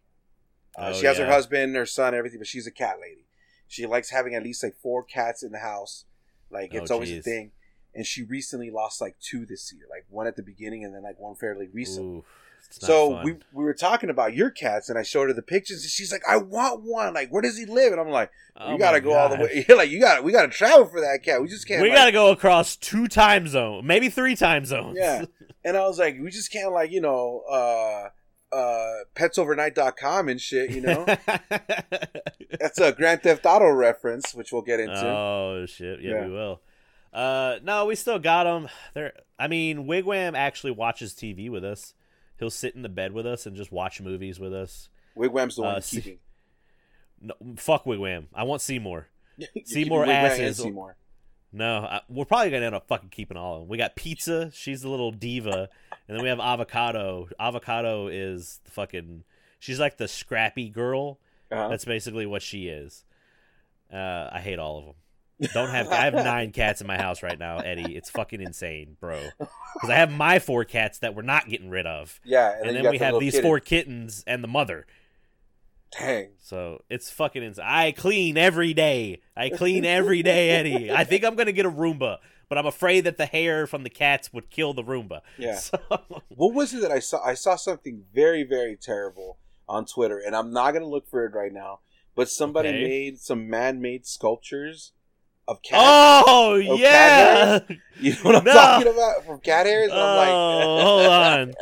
Uh, 0.77 0.91
Oh, 0.91 0.93
she 0.93 1.05
has 1.05 1.17
her 1.17 1.27
husband, 1.27 1.75
her 1.75 1.85
son, 1.85 2.15
everything, 2.15 2.39
but 2.39 2.47
she's 2.47 2.65
a 2.65 2.71
cat 2.71 2.95
lady. 2.99 3.25
She 3.67 3.85
likes 3.85 4.09
having 4.09 4.33
at 4.33 4.41
least 4.43 4.63
like 4.63 4.75
four 4.81 5.03
cats 5.03 5.43
in 5.43 5.51
the 5.51 5.59
house. 5.59 6.05
Like 6.49 6.73
it's 6.73 6.89
Oh, 6.89 6.95
always 6.95 7.11
a 7.11 7.21
thing. 7.21 7.51
And 7.93 8.05
she 8.05 8.23
recently 8.23 8.71
lost 8.71 8.99
like 8.99 9.15
two 9.19 9.45
this 9.45 9.71
year, 9.73 9.83
like 9.89 10.05
one 10.09 10.25
at 10.25 10.37
the 10.37 10.43
beginning 10.43 10.83
and 10.83 10.95
then 10.95 11.03
like 11.03 11.19
one 11.19 11.35
fairly 11.35 11.67
recent. 11.67 12.05
Not 12.15 12.23
So 12.73 13.11
fun. 13.15 13.25
we 13.25 13.31
we 13.53 13.63
were 13.63 13.73
talking 13.73 14.09
about 14.09 14.35
your 14.35 14.49
cats, 14.49 14.89
and 14.89 14.97
I 14.97 15.03
showed 15.03 15.27
her 15.27 15.33
the 15.33 15.41
pictures, 15.41 15.81
and 15.83 15.89
she's 15.91 16.11
like, 16.11 16.21
"I 16.27 16.37
want 16.37 16.81
one. 16.83 17.13
Like, 17.13 17.29
where 17.29 17.41
does 17.41 17.57
he 17.57 17.65
live?" 17.65 17.91
And 17.91 17.99
I'm 18.01 18.09
like, 18.09 18.31
Oh 18.57 18.71
"You 18.73 18.77
got 18.79 18.91
to 18.91 18.97
my 18.97 18.99
go 18.99 19.13
all 19.13 19.29
the 19.29 19.35
way. 19.43 19.65
Like, 19.75 19.89
you 19.89 19.99
got 19.99 20.23
we 20.23 20.31
got 20.31 20.43
to 20.43 20.49
travel 20.49 20.85
for 20.85 21.01
that 21.01 21.19
cat. 21.23 21.41
We 21.41 21.47
just 21.47 21.67
can't. 21.67 21.81
We 21.81 21.89
like, 21.89 21.97
got 21.97 22.05
to 22.05 22.11
go 22.11 22.31
across 22.31 22.75
two 22.75 23.07
time 23.07 23.47
zones, 23.47 23.85
maybe 23.85 24.09
three 24.09 24.35
time 24.35 24.65
zones. 24.65 24.97
Yeah. 24.99 25.25
And 25.63 25.77
I 25.77 25.81
was 25.81 25.99
like, 25.99 26.17
we 26.19 26.31
just 26.31 26.51
can't 26.51 26.71
like, 26.71 26.89
you 26.89 27.01
know, 27.01 27.43
uh 27.47 28.09
uh 28.51 28.93
petsovernight.com 29.15 30.27
and 30.27 30.41
shit, 30.41 30.71
you 30.71 30.81
know. 30.81 31.05
That's 32.59 32.79
a 32.79 32.91
Grand 32.91 33.21
Theft 33.21 33.45
Auto 33.45 33.69
reference, 33.69 34.33
which 34.33 34.51
we'll 34.51 34.61
get 34.63 34.79
into. 34.79 35.05
Oh 35.05 35.65
shit! 35.67 36.01
Yeah, 36.01 36.13
Yeah. 36.13 36.25
we 36.25 36.31
will. 36.31 36.61
Uh, 37.13 37.57
no, 37.63 37.85
we 37.85 37.95
still 37.95 38.19
got 38.19 38.45
them. 38.45 38.69
There. 38.93 39.13
I 39.37 39.47
mean, 39.47 39.85
Wigwam 39.85 40.33
actually 40.35 40.71
watches 40.71 41.13
TV 41.13 41.49
with 41.49 41.63
us. 41.63 41.93
He'll 42.41 42.49
sit 42.49 42.73
in 42.73 42.81
the 42.81 42.89
bed 42.89 43.11
with 43.11 43.27
us 43.27 43.45
and 43.45 43.55
just 43.55 43.71
watch 43.71 44.01
movies 44.01 44.39
with 44.39 44.51
us. 44.51 44.89
Wigwam's 45.15 45.57
the 45.57 45.61
one 45.61 45.75
uh, 45.75 45.81
keeping. 45.83 46.17
No, 47.21 47.35
fuck 47.55 47.85
Wigwam. 47.85 48.25
I 48.33 48.45
want 48.45 48.63
Seymour. 48.63 49.09
Seymour 49.65 50.07
asses. 50.07 50.57
Seymour. 50.57 50.95
No, 51.53 51.81
I, 51.81 52.01
we're 52.09 52.25
probably 52.25 52.49
gonna 52.49 52.65
end 52.65 52.73
up 52.73 52.87
fucking 52.87 53.09
keeping 53.09 53.37
all 53.37 53.57
of 53.57 53.59
them. 53.61 53.69
We 53.69 53.77
got 53.77 53.95
pizza. 53.95 54.49
She's 54.55 54.81
the 54.81 54.89
little 54.89 55.11
diva, 55.11 55.69
and 56.07 56.17
then 56.17 56.23
we 56.23 56.29
have 56.29 56.39
avocado. 56.39 57.29
Avocado 57.39 58.07
is 58.07 58.59
the 58.65 58.71
fucking. 58.71 59.23
She's 59.59 59.79
like 59.79 59.97
the 59.97 60.07
scrappy 60.07 60.67
girl. 60.67 61.19
Uh-huh. 61.51 61.67
That's 61.67 61.85
basically 61.85 62.25
what 62.25 62.41
she 62.41 62.69
is. 62.69 63.05
Uh, 63.93 64.29
I 64.31 64.39
hate 64.39 64.57
all 64.57 64.79
of 64.79 64.85
them. 64.85 64.95
Don't 65.53 65.69
have. 65.69 65.89
I 65.89 66.05
have 66.05 66.13
nine 66.13 66.51
cats 66.51 66.81
in 66.81 66.87
my 66.87 66.97
house 66.97 67.23
right 67.23 67.37
now, 67.39 67.57
Eddie. 67.59 67.95
It's 67.95 68.09
fucking 68.09 68.41
insane, 68.41 68.97
bro. 68.99 69.19
Because 69.37 69.89
I 69.89 69.95
have 69.95 70.11
my 70.11 70.39
four 70.39 70.63
cats 70.65 70.99
that 70.99 71.15
we're 71.15 71.21
not 71.23 71.49
getting 71.49 71.69
rid 71.69 71.85
of, 71.87 72.19
yeah, 72.23 72.55
and, 72.57 72.67
you 72.67 72.73
then 72.73 72.83
got 72.83 72.91
we 72.91 72.97
the 72.99 73.05
have 73.05 73.19
these 73.19 73.33
kitten. 73.33 73.47
four 73.49 73.59
kittens 73.59 74.23
and 74.27 74.43
the 74.43 74.47
mother. 74.47 74.85
Dang. 75.97 76.29
So 76.39 76.83
it's 76.89 77.09
fucking 77.09 77.43
insane. 77.43 77.65
I 77.67 77.91
clean 77.91 78.37
every 78.37 78.73
day. 78.73 79.21
I 79.35 79.49
clean 79.49 79.83
every 79.83 80.23
day, 80.23 80.51
Eddie. 80.51 80.91
I 80.91 81.03
think 81.03 81.25
I'm 81.25 81.35
gonna 81.35 81.51
get 81.51 81.65
a 81.65 81.71
Roomba, 81.71 82.17
but 82.47 82.57
I'm 82.57 82.65
afraid 82.65 83.01
that 83.01 83.17
the 83.17 83.25
hair 83.25 83.67
from 83.67 83.83
the 83.83 83.89
cats 83.89 84.31
would 84.31 84.49
kill 84.49 84.73
the 84.73 84.83
Roomba. 84.83 85.21
Yeah. 85.37 85.55
So, 85.59 85.77
What 86.29 86.53
was 86.53 86.73
it 86.73 86.81
that 86.81 86.91
I 86.91 86.99
saw? 86.99 87.21
I 87.25 87.33
saw 87.33 87.55
something 87.57 88.03
very, 88.13 88.43
very 88.43 88.77
terrible 88.77 89.37
on 89.67 89.85
Twitter, 89.85 90.17
and 90.19 90.33
I'm 90.35 90.51
not 90.53 90.71
gonna 90.71 90.85
look 90.87 91.09
for 91.09 91.25
it 91.25 91.33
right 91.33 91.51
now. 91.51 91.79
But 92.15 92.29
somebody 92.29 92.69
Okay. 92.69 92.83
made 92.83 93.19
some 93.19 93.49
man-made 93.49 94.05
sculptures 94.05 94.91
of 95.47 95.61
cats. 95.61 95.81
oh 95.83 96.23
Oh, 96.27 96.55
yeah. 96.77 97.59
cat 97.59 97.77
You 97.99 98.11
know 98.13 98.19
what 98.23 98.35
I'm 98.37 98.43
No. 98.45 98.53
talking 98.53 98.93
about? 98.93 99.25
From 99.25 99.39
cat 99.39 99.65
hairs. 99.65 99.91
I'm 99.91 99.97
like, 100.17 100.29
Oh, 100.29 100.81
hold 100.81 101.07
on. 101.07 101.53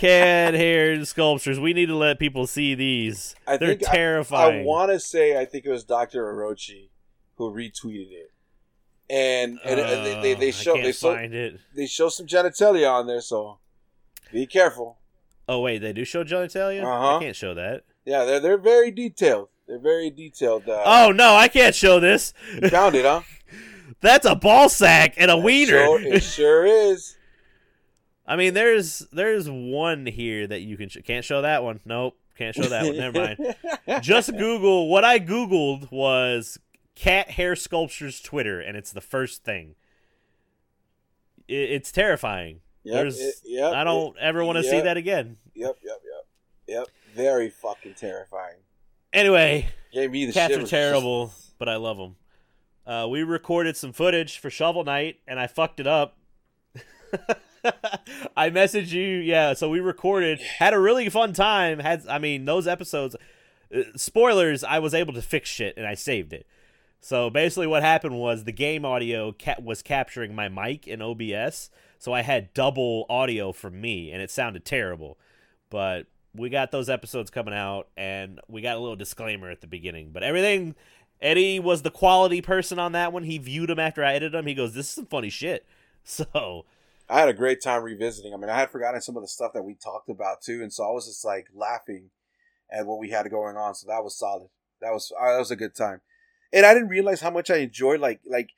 Cat 0.00 0.54
hair 0.54 1.04
sculptures. 1.04 1.58
We 1.60 1.72
need 1.72 1.86
to 1.86 1.96
let 1.96 2.18
people 2.18 2.46
see 2.46 2.74
these. 2.74 3.34
I 3.46 3.56
They're 3.56 3.70
think 3.76 3.88
I- 3.88 3.92
terrifying. 3.92 4.60
I 4.62 4.64
want 4.64 4.90
to 4.92 5.00
say 5.00 5.38
I 5.38 5.44
think 5.44 5.64
it 5.66 5.70
was 5.70 5.84
Dr. 5.84 6.24
Orochi 6.24 6.90
who 7.36 7.50
retweeted 7.52 8.12
it, 8.12 8.30
and, 9.10 9.58
and, 9.64 9.80
and 9.80 10.06
they, 10.06 10.20
they, 10.22 10.34
Uh, 10.34 10.38
they 10.38 10.50
show 10.52 10.74
they 10.74 10.92
show 10.92 11.12
it. 11.14 11.60
they 11.74 11.86
show 11.86 12.08
some 12.08 12.26
genitalia 12.26 12.88
on 12.90 13.06
there, 13.08 13.20
so 13.20 13.58
be 14.32 14.46
careful. 14.46 14.98
Oh 15.48 15.60
wait, 15.60 15.78
they 15.78 15.92
do 15.92 16.04
show 16.04 16.22
genitalia. 16.24 16.82
Uh-huh. 16.84 17.16
I 17.16 17.20
can't 17.20 17.34
show 17.36 17.54
that. 17.54 17.82
Yeah, 18.04 18.24
they're 18.24 18.38
they're 18.40 18.58
very 18.58 18.90
detailed. 18.92 19.48
They're 19.66 19.78
very 19.78 20.10
detailed. 20.10 20.68
Uh, 20.68 20.82
Oh 20.84 21.12
no, 21.12 21.34
I 21.34 21.48
can't 21.48 21.74
show 21.74 21.98
this. 22.00 22.34
you 22.62 22.68
found 22.68 22.94
it, 22.94 23.04
huh? 23.04 23.22
That's 24.00 24.26
a 24.26 24.34
ball 24.34 24.68
sack 24.68 25.14
and 25.16 25.30
a 25.30 25.36
wiener. 25.38 25.84
Sure, 25.84 26.00
it 26.02 26.20
sure 26.22 26.66
is. 26.66 27.16
I 28.26 28.36
mean, 28.36 28.54
there's 28.54 29.00
there's 29.12 29.48
one 29.50 30.06
here 30.06 30.46
that 30.46 30.60
you 30.60 30.76
can 30.76 30.88
sh- 30.88 30.98
can't 31.04 31.24
show 31.24 31.42
that 31.42 31.62
one. 31.62 31.80
Nope, 31.84 32.16
can't 32.36 32.54
show 32.54 32.62
that 32.68 32.84
one. 32.84 32.96
Never 32.96 33.18
mind. 33.86 34.02
Just 34.02 34.32
Google 34.36 34.88
what 34.88 35.04
I 35.04 35.18
googled 35.18 35.90
was 35.90 36.58
cat 36.94 37.30
hair 37.32 37.56
sculptures 37.56 38.20
Twitter, 38.20 38.60
and 38.60 38.76
it's 38.76 38.92
the 38.92 39.00
first 39.00 39.44
thing. 39.44 39.74
It, 41.48 41.70
it's 41.70 41.92
terrifying. 41.92 42.60
Yep, 42.84 42.94
There's- 42.94 43.18
it- 43.18 43.34
yep, 43.44 43.72
I 43.72 43.84
don't 43.84 44.16
ever 44.18 44.44
want 44.44 44.56
to 44.58 44.64
see 44.64 44.80
that 44.80 44.96
again. 44.98 45.36
Yep, 45.54 45.76
yep, 45.82 46.00
yep, 46.04 46.26
yep. 46.66 46.88
Very 47.14 47.48
fucking 47.50 47.94
terrifying. 47.94 48.56
Anyway, 49.14 49.68
Gave 49.92 50.10
me 50.10 50.26
the 50.26 50.32
cats 50.32 50.54
are 50.54 50.66
terrible, 50.66 51.32
but 51.58 51.68
I 51.68 51.76
love 51.76 51.96
them. 51.96 52.16
Uh, 52.84 53.06
we 53.08 53.22
recorded 53.22 53.76
some 53.76 53.92
footage 53.92 54.38
for 54.38 54.50
Shovel 54.50 54.84
Knight, 54.84 55.20
and 55.26 55.38
I 55.38 55.46
fucked 55.46 55.78
it 55.78 55.86
up. 55.86 56.18
I 58.36 58.50
messaged 58.50 58.90
you, 58.90 59.18
yeah. 59.18 59.54
So 59.54 59.70
we 59.70 59.78
recorded, 59.78 60.40
had 60.40 60.74
a 60.74 60.80
really 60.80 61.08
fun 61.08 61.32
time. 61.32 61.78
Had 61.78 62.06
I 62.08 62.18
mean 62.18 62.44
those 62.44 62.66
episodes? 62.66 63.14
Uh, 63.74 63.82
spoilers. 63.96 64.64
I 64.64 64.80
was 64.80 64.92
able 64.92 65.14
to 65.14 65.22
fix 65.22 65.48
shit, 65.48 65.76
and 65.76 65.86
I 65.86 65.94
saved 65.94 66.32
it. 66.32 66.46
So 67.00 67.30
basically, 67.30 67.68
what 67.68 67.82
happened 67.82 68.18
was 68.18 68.44
the 68.44 68.52
game 68.52 68.84
audio 68.84 69.32
ca- 69.32 69.60
was 69.62 69.80
capturing 69.80 70.34
my 70.34 70.48
mic 70.48 70.88
in 70.88 71.00
OBS, 71.00 71.70
so 71.98 72.12
I 72.12 72.22
had 72.22 72.52
double 72.52 73.06
audio 73.08 73.52
from 73.52 73.80
me, 73.80 74.10
and 74.10 74.20
it 74.20 74.30
sounded 74.30 74.64
terrible. 74.64 75.18
But 75.70 76.06
we 76.34 76.50
got 76.50 76.70
those 76.70 76.88
episodes 76.88 77.30
coming 77.30 77.54
out, 77.54 77.88
and 77.96 78.40
we 78.48 78.60
got 78.60 78.76
a 78.76 78.80
little 78.80 78.96
disclaimer 78.96 79.50
at 79.50 79.60
the 79.60 79.66
beginning. 79.66 80.10
But 80.12 80.22
everything, 80.22 80.74
Eddie 81.20 81.60
was 81.60 81.82
the 81.82 81.90
quality 81.90 82.40
person 82.40 82.78
on 82.78 82.92
that 82.92 83.12
one. 83.12 83.22
He 83.22 83.38
viewed 83.38 83.70
them 83.70 83.78
after 83.78 84.04
I 84.04 84.14
edited 84.14 84.32
them. 84.32 84.46
He 84.46 84.54
goes, 84.54 84.74
"This 84.74 84.88
is 84.88 84.92
some 84.92 85.06
funny 85.06 85.30
shit." 85.30 85.66
So 86.06 86.66
I 87.08 87.20
had 87.20 87.30
a 87.30 87.32
great 87.32 87.62
time 87.62 87.82
revisiting. 87.82 88.34
I 88.34 88.36
mean, 88.36 88.50
I 88.50 88.58
had 88.58 88.70
forgotten 88.70 89.00
some 89.00 89.16
of 89.16 89.22
the 89.22 89.28
stuff 89.28 89.54
that 89.54 89.62
we 89.62 89.74
talked 89.74 90.10
about 90.10 90.42
too, 90.42 90.62
and 90.62 90.70
so 90.70 90.84
I 90.84 90.92
was 90.92 91.06
just 91.06 91.24
like 91.24 91.46
laughing 91.54 92.10
at 92.70 92.84
what 92.84 92.98
we 92.98 93.08
had 93.08 93.30
going 93.30 93.56
on. 93.56 93.74
So 93.74 93.86
that 93.88 94.04
was 94.04 94.14
solid. 94.14 94.50
That 94.82 94.92
was 94.92 95.10
uh, 95.18 95.32
that 95.32 95.38
was 95.38 95.50
a 95.50 95.56
good 95.56 95.74
time, 95.74 96.02
and 96.52 96.66
I 96.66 96.74
didn't 96.74 96.90
realize 96.90 97.22
how 97.22 97.30
much 97.30 97.50
I 97.50 97.56
enjoyed. 97.56 98.00
Like 98.00 98.20
like 98.26 98.50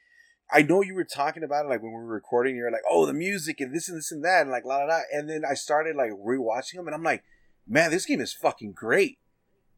I 0.50 0.62
know 0.62 0.82
you 0.82 0.94
were 0.94 1.04
talking 1.04 1.44
about 1.44 1.66
it, 1.66 1.68
like 1.68 1.82
when 1.82 1.92
we 1.92 1.98
were 1.98 2.06
recording. 2.06 2.56
You're 2.56 2.72
like, 2.72 2.82
oh, 2.90 3.06
the 3.06 3.14
music 3.14 3.60
and 3.60 3.72
this 3.72 3.88
and 3.88 3.98
this 3.98 4.10
and 4.10 4.24
that, 4.24 4.42
and 4.42 4.50
like 4.50 4.64
la 4.64 4.78
la 4.78 4.86
la. 4.86 5.00
And 5.12 5.30
then 5.30 5.44
I 5.48 5.54
started 5.54 5.94
like 5.94 6.10
rewatching 6.10 6.74
them, 6.74 6.86
and 6.86 6.94
I'm 6.94 7.02
like, 7.02 7.22
man, 7.66 7.90
this 7.90 8.04
game 8.06 8.20
is 8.20 8.32
fucking 8.32 8.72
great. 8.72 9.18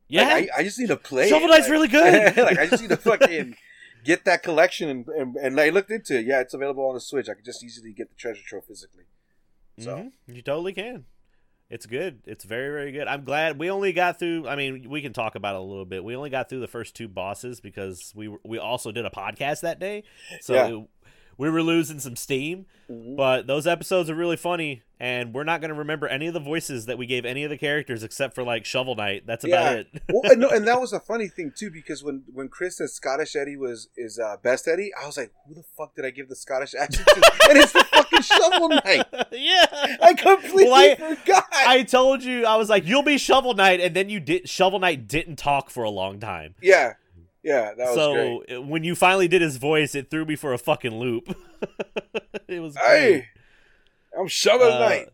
yeah, 0.08 0.28
Like, 0.28 0.50
I, 0.56 0.60
I 0.60 0.62
just 0.64 0.78
need 0.78 0.88
to 0.88 0.96
play. 0.96 1.28
Shovel. 1.28 1.48
Knight's 1.48 1.62
Like- 1.68 1.70
really 1.70 1.88
good. 1.98 2.36
like 2.36 2.58
I 2.58 2.66
just 2.66 2.82
need 2.82 2.90
to 2.90 2.96
fucking 2.96 3.56
get 4.04 4.24
that 4.24 4.42
collection 4.42 4.88
and, 4.88 5.08
and 5.08 5.36
and 5.36 5.60
I 5.60 5.70
looked 5.70 5.90
into 5.90 6.18
it. 6.18 6.26
Yeah, 6.26 6.40
it's 6.40 6.54
available 6.54 6.86
on 6.88 6.94
the 6.94 7.00
Switch. 7.00 7.28
I 7.28 7.34
could 7.34 7.44
just 7.44 7.62
easily 7.64 7.92
get 7.92 8.08
the 8.10 8.16
treasure 8.16 8.42
trove 8.46 8.64
physically. 8.66 9.04
So 9.78 9.96
Mhm. 9.96 10.12
you 10.36 10.42
totally 10.42 10.72
can. 10.72 11.04
It's 11.70 11.84
good. 11.84 12.20
It's 12.26 12.44
very 12.44 12.70
very 12.70 12.92
good. 12.92 13.06
I'm 13.08 13.24
glad 13.24 13.58
we 13.58 13.70
only 13.70 13.92
got 13.92 14.18
through. 14.18 14.48
I 14.48 14.56
mean, 14.56 14.88
we 14.88 15.02
can 15.02 15.12
talk 15.12 15.34
about 15.34 15.54
it 15.54 15.58
a 15.58 15.62
little 15.64 15.84
bit. 15.84 16.02
We 16.02 16.16
only 16.16 16.30
got 16.30 16.48
through 16.48 16.60
the 16.60 16.66
first 16.68 16.94
two 16.96 17.08
bosses 17.08 17.60
because 17.60 18.12
we 18.16 18.34
we 18.44 18.58
also 18.58 18.90
did 18.92 19.04
a 19.04 19.10
podcast 19.10 19.60
that 19.60 19.78
day, 19.78 20.04
so 20.40 20.54
Yeah. 20.54 20.66
it- 20.68 20.88
we 21.36 21.50
were 21.50 21.62
losing 21.62 22.00
some 22.00 22.16
steam. 22.16 22.64
Mhm. 22.90 23.16
But 23.16 23.46
those 23.46 23.66
episodes 23.66 24.08
are 24.08 24.14
really 24.14 24.36
funny, 24.38 24.82
and 25.00 25.32
we're 25.32 25.44
not 25.44 25.60
going 25.60 25.68
to 25.70 25.74
remember 25.78 26.08
any 26.08 26.26
of 26.26 26.34
the 26.34 26.40
voices 26.40 26.86
that 26.86 26.98
we 26.98 27.06
gave 27.06 27.24
any 27.24 27.44
of 27.44 27.50
the 27.50 27.58
characters 27.58 28.02
except 28.02 28.34
for 28.34 28.42
like 28.42 28.64
Shovel 28.64 28.94
Knight. 28.96 29.26
That's 29.26 29.44
Yeah. 29.44 29.60
about 29.70 29.78
it. 29.78 29.86
well, 30.12 30.32
and, 30.32 30.40
no, 30.40 30.48
and 30.48 30.66
that 30.66 30.80
was 30.80 30.92
a 30.92 31.00
funny 31.00 31.28
thing 31.28 31.52
too 31.56 31.70
because 31.70 32.02
when 32.02 32.24
when 32.32 32.48
Chris 32.48 32.78
said 32.78 32.90
Scottish 32.90 33.36
Eddie 33.36 33.56
was 33.56 33.88
is 33.96 34.18
uh, 34.18 34.36
best 34.42 34.66
Eddie, 34.68 34.90
I 35.00 35.06
was 35.06 35.16
like, 35.16 35.32
who 35.46 35.54
the 35.54 35.62
fuck 35.76 35.94
did 35.94 36.04
I 36.04 36.10
give 36.10 36.28
the 36.28 36.36
Scottish 36.36 36.74
accent 36.74 37.06
to? 37.06 37.14
and 37.50 37.58
it's 37.58 37.72
the 37.72 37.84
fucking 37.84 38.22
Shovel 38.22 38.68
Knight. 38.70 39.06
yeah. 39.32 39.96
I 40.02 40.14
completely 40.16 40.64
Well, 40.64 40.74
I- 40.74 41.14
forgot. 41.14 41.44
I 41.52 41.82
told 41.84 42.22
you 42.24 42.44
I 42.44 42.56
was 42.56 42.68
like, 42.68 42.86
you'll 42.86 43.02
be 43.02 43.18
Shovel 43.18 43.54
Knight, 43.54 43.80
and 43.80 43.94
then 43.94 44.08
you 44.08 44.20
did. 44.20 44.48
Shovel 44.48 44.78
Knight 44.80 45.06
didn't 45.08 45.36
talk 45.36 45.70
for 45.70 45.84
a 45.84 45.90
long 45.90 46.18
time. 46.18 46.54
yeah, 46.62 46.94
yeah, 47.44 47.72
that 47.76 47.86
was 47.86 47.94
so 47.94 48.42
great. 48.48 48.64
when 48.66 48.82
you 48.84 48.94
finally 48.96 49.28
did 49.28 49.40
his 49.42 49.56
voice, 49.58 49.94
it 49.94 50.10
threw 50.10 50.24
me 50.24 50.34
for 50.36 50.52
a 50.52 50.58
fucking 50.58 50.94
loop. 50.98 51.34
it 52.48 52.60
was 52.60 52.74
great. 52.74 52.86
Hey, 52.98 53.26
I'm 54.16 54.26
Shovel 54.28 54.72
Uh, 54.72 54.78
Knight. 54.78 55.08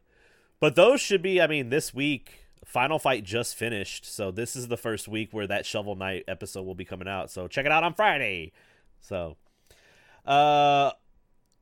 But 0.60 0.76
those 0.76 1.00
should 1.00 1.22
be, 1.22 1.40
I 1.40 1.46
mean, 1.46 1.68
this 1.68 1.92
week, 1.92 2.46
Final 2.64 2.98
Fight 2.98 3.24
just 3.24 3.54
finished. 3.54 4.04
So 4.06 4.30
this 4.30 4.56
is 4.56 4.68
the 4.68 4.76
first 4.76 5.08
week 5.08 5.28
where 5.32 5.46
that 5.46 5.66
Shovel 5.66 5.94
Knight 5.94 6.24
episode 6.26 6.62
will 6.62 6.74
be 6.74 6.84
coming 6.84 7.08
out. 7.08 7.30
So 7.30 7.46
check 7.48 7.66
it 7.66 7.72
out 7.72 7.84
on 7.84 7.94
Friday. 7.94 8.52
So, 9.00 9.36
uh, 10.24 10.92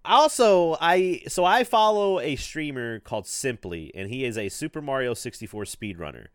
also, 0.04 0.76
I, 0.80 1.22
so 1.28 1.44
I 1.44 1.64
follow 1.64 2.20
a 2.20 2.36
streamer 2.36 3.00
called 3.00 3.26
Simply, 3.26 3.90
and 3.94 4.08
he 4.08 4.24
is 4.24 4.36
a 4.38 4.48
Super 4.48 4.80
Mario 4.80 5.14
64 5.14 5.64
speedrunner. 5.64 6.26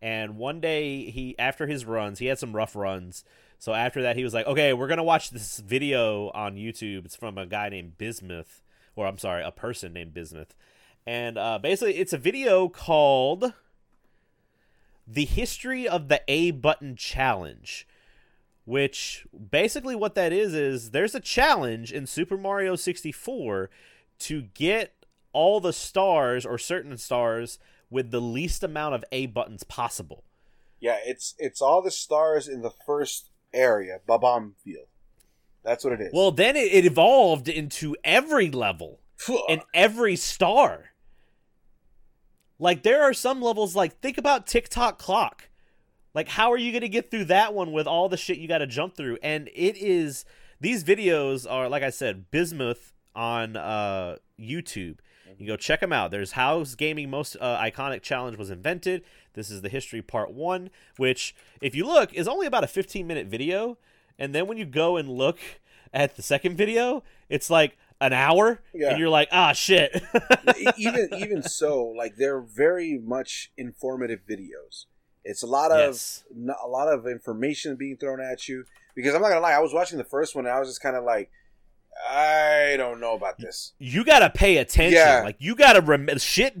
And 0.00 0.36
one 0.36 0.60
day, 0.60 1.10
he, 1.10 1.36
after 1.38 1.66
his 1.66 1.84
runs, 1.84 2.20
he 2.20 2.26
had 2.26 2.38
some 2.38 2.54
rough 2.54 2.76
runs. 2.76 3.24
So 3.58 3.72
after 3.74 4.02
that, 4.02 4.16
he 4.16 4.22
was 4.22 4.32
like, 4.32 4.46
okay, 4.46 4.72
we're 4.72 4.86
to 4.98 5.02
watch 5.02 5.30
this 5.30 5.58
video 5.58 6.30
on 6.30 6.54
YouTube. 6.54 7.04
It's 7.04 7.16
from 7.16 7.38
a 7.38 7.46
guy 7.46 7.68
named 7.68 7.98
Bismuth, 7.98 8.62
or 8.98 9.06
I'm 9.06 9.18
sorry, 9.18 9.42
a 9.42 9.50
person 9.52 9.92
named 9.92 10.12
Bismuth 10.12 10.54
and 11.06 11.38
uh, 11.38 11.58
basically 11.58 11.96
it's 11.96 12.12
a 12.12 12.18
video 12.18 12.68
called 12.68 13.54
the 15.06 15.24
history 15.24 15.88
of 15.88 16.08
the 16.08 16.20
a 16.28 16.50
button 16.50 16.96
challenge 16.96 17.86
which 18.66 19.26
basically 19.50 19.94
what 19.94 20.14
that 20.14 20.34
is 20.34 20.52
is 20.52 20.90
there's 20.90 21.14
a 21.14 21.20
challenge 21.20 21.90
in 21.92 22.06
super 22.06 22.36
mario 22.36 22.76
64 22.76 23.70
to 24.18 24.42
get 24.52 25.06
all 25.32 25.60
the 25.60 25.72
stars 25.72 26.44
or 26.44 26.58
certain 26.58 26.98
stars 26.98 27.58
with 27.88 28.10
the 28.10 28.20
least 28.20 28.62
amount 28.62 28.94
of 28.94 29.02
a 29.10 29.26
buttons 29.26 29.64
possible 29.64 30.24
Yeah, 30.80 30.98
it's 31.04 31.34
it's 31.38 31.60
all 31.60 31.82
the 31.82 31.90
stars 31.90 32.46
in 32.46 32.62
the 32.62 32.70
first 32.86 33.30
area, 33.52 34.00
Bob-omb 34.06 34.52
Field. 34.62 34.86
That's 35.64 35.84
what 35.84 35.92
it 35.94 36.00
is. 36.00 36.10
well 36.12 36.30
then 36.30 36.56
it, 36.56 36.72
it 36.72 36.84
evolved 36.84 37.48
into 37.48 37.96
every 38.04 38.50
level 38.50 39.00
and 39.48 39.62
every 39.74 40.16
star. 40.16 40.90
Like 42.58 42.82
there 42.82 43.02
are 43.02 43.12
some 43.12 43.40
levels 43.40 43.76
like 43.76 44.00
think 44.00 44.18
about 44.18 44.46
Tick 44.46 44.68
Tock 44.68 44.98
Clock. 44.98 45.48
Like 46.14 46.28
how 46.28 46.52
are 46.52 46.58
you 46.58 46.72
going 46.72 46.82
to 46.82 46.88
get 46.88 47.10
through 47.10 47.26
that 47.26 47.54
one 47.54 47.72
with 47.72 47.86
all 47.86 48.08
the 48.08 48.16
shit 48.16 48.38
you 48.38 48.48
got 48.48 48.58
to 48.58 48.66
jump 48.66 48.96
through? 48.96 49.18
And 49.22 49.48
it 49.54 49.76
is 49.76 50.24
these 50.60 50.84
videos 50.84 51.50
are 51.50 51.68
like 51.68 51.82
I 51.82 51.90
said 51.90 52.30
Bismuth 52.30 52.92
on 53.14 53.56
uh 53.56 54.16
YouTube. 54.40 54.98
You 55.38 55.46
go 55.46 55.56
check 55.56 55.80
them 55.80 55.92
out. 55.92 56.10
There's 56.10 56.32
how 56.32 56.64
gaming 56.76 57.10
most 57.10 57.36
uh, 57.40 57.58
iconic 57.58 58.02
challenge 58.02 58.36
was 58.36 58.50
invented. 58.50 59.04
This 59.34 59.50
is 59.50 59.62
the 59.62 59.68
history 59.68 60.02
part 60.02 60.32
1, 60.32 60.68
which 60.96 61.34
if 61.60 61.76
you 61.76 61.86
look 61.86 62.12
is 62.12 62.26
only 62.26 62.46
about 62.46 62.64
a 62.64 62.68
15 62.68 63.06
minute 63.06 63.28
video, 63.28 63.78
and 64.18 64.34
then 64.34 64.46
when 64.46 64.58
you 64.58 64.64
go 64.64 64.96
and 64.96 65.08
look 65.08 65.38
at 65.92 66.16
the 66.16 66.22
second 66.22 66.56
video, 66.56 67.02
it's 67.28 67.48
like 67.50 67.76
an 68.00 68.12
hour 68.12 68.60
Yeah. 68.74 68.90
and 68.90 68.98
you're 68.98 69.08
like, 69.08 69.28
"Ah 69.32 69.52
shit." 69.52 70.02
Even 70.76 71.08
even 71.16 71.42
so, 71.42 71.84
like 71.86 72.16
they're 72.16 72.40
very 72.40 72.98
much 72.98 73.50
informative 73.56 74.20
videos. 74.28 74.86
It's 75.24 75.42
a 75.42 75.46
lot 75.46 75.70
of 75.72 75.78
Yes. 75.78 76.24
n- 76.34 76.54
a 76.62 76.68
lot 76.68 76.88
of 76.88 77.06
information 77.06 77.76
being 77.76 77.96
thrown 77.96 78.20
at 78.20 78.48
you. 78.48 78.64
Because 78.94 79.14
I'm 79.14 79.22
not 79.22 79.28
gonna 79.28 79.40
lie, 79.40 79.52
I 79.52 79.58
was 79.60 79.72
watching 79.74 79.98
the 79.98 80.04
first 80.04 80.34
one 80.34 80.46
and 80.46 80.54
I 80.54 80.58
was 80.60 80.68
just 80.68 80.80
kind 80.82 80.96
of 80.96 81.04
like, 81.04 81.30
I 82.08 82.74
don't 82.76 83.00
know 83.00 83.14
about 83.14 83.38
this. 83.38 83.72
you 83.78 84.04
gotta 84.04 84.30
pay 84.30 84.58
attention. 84.58 84.98
Yeah. 84.98 85.22
Like 85.24 85.36
you 85.38 85.54
gotta 85.54 85.80
rem- 85.80 86.08
shit. 86.18 86.54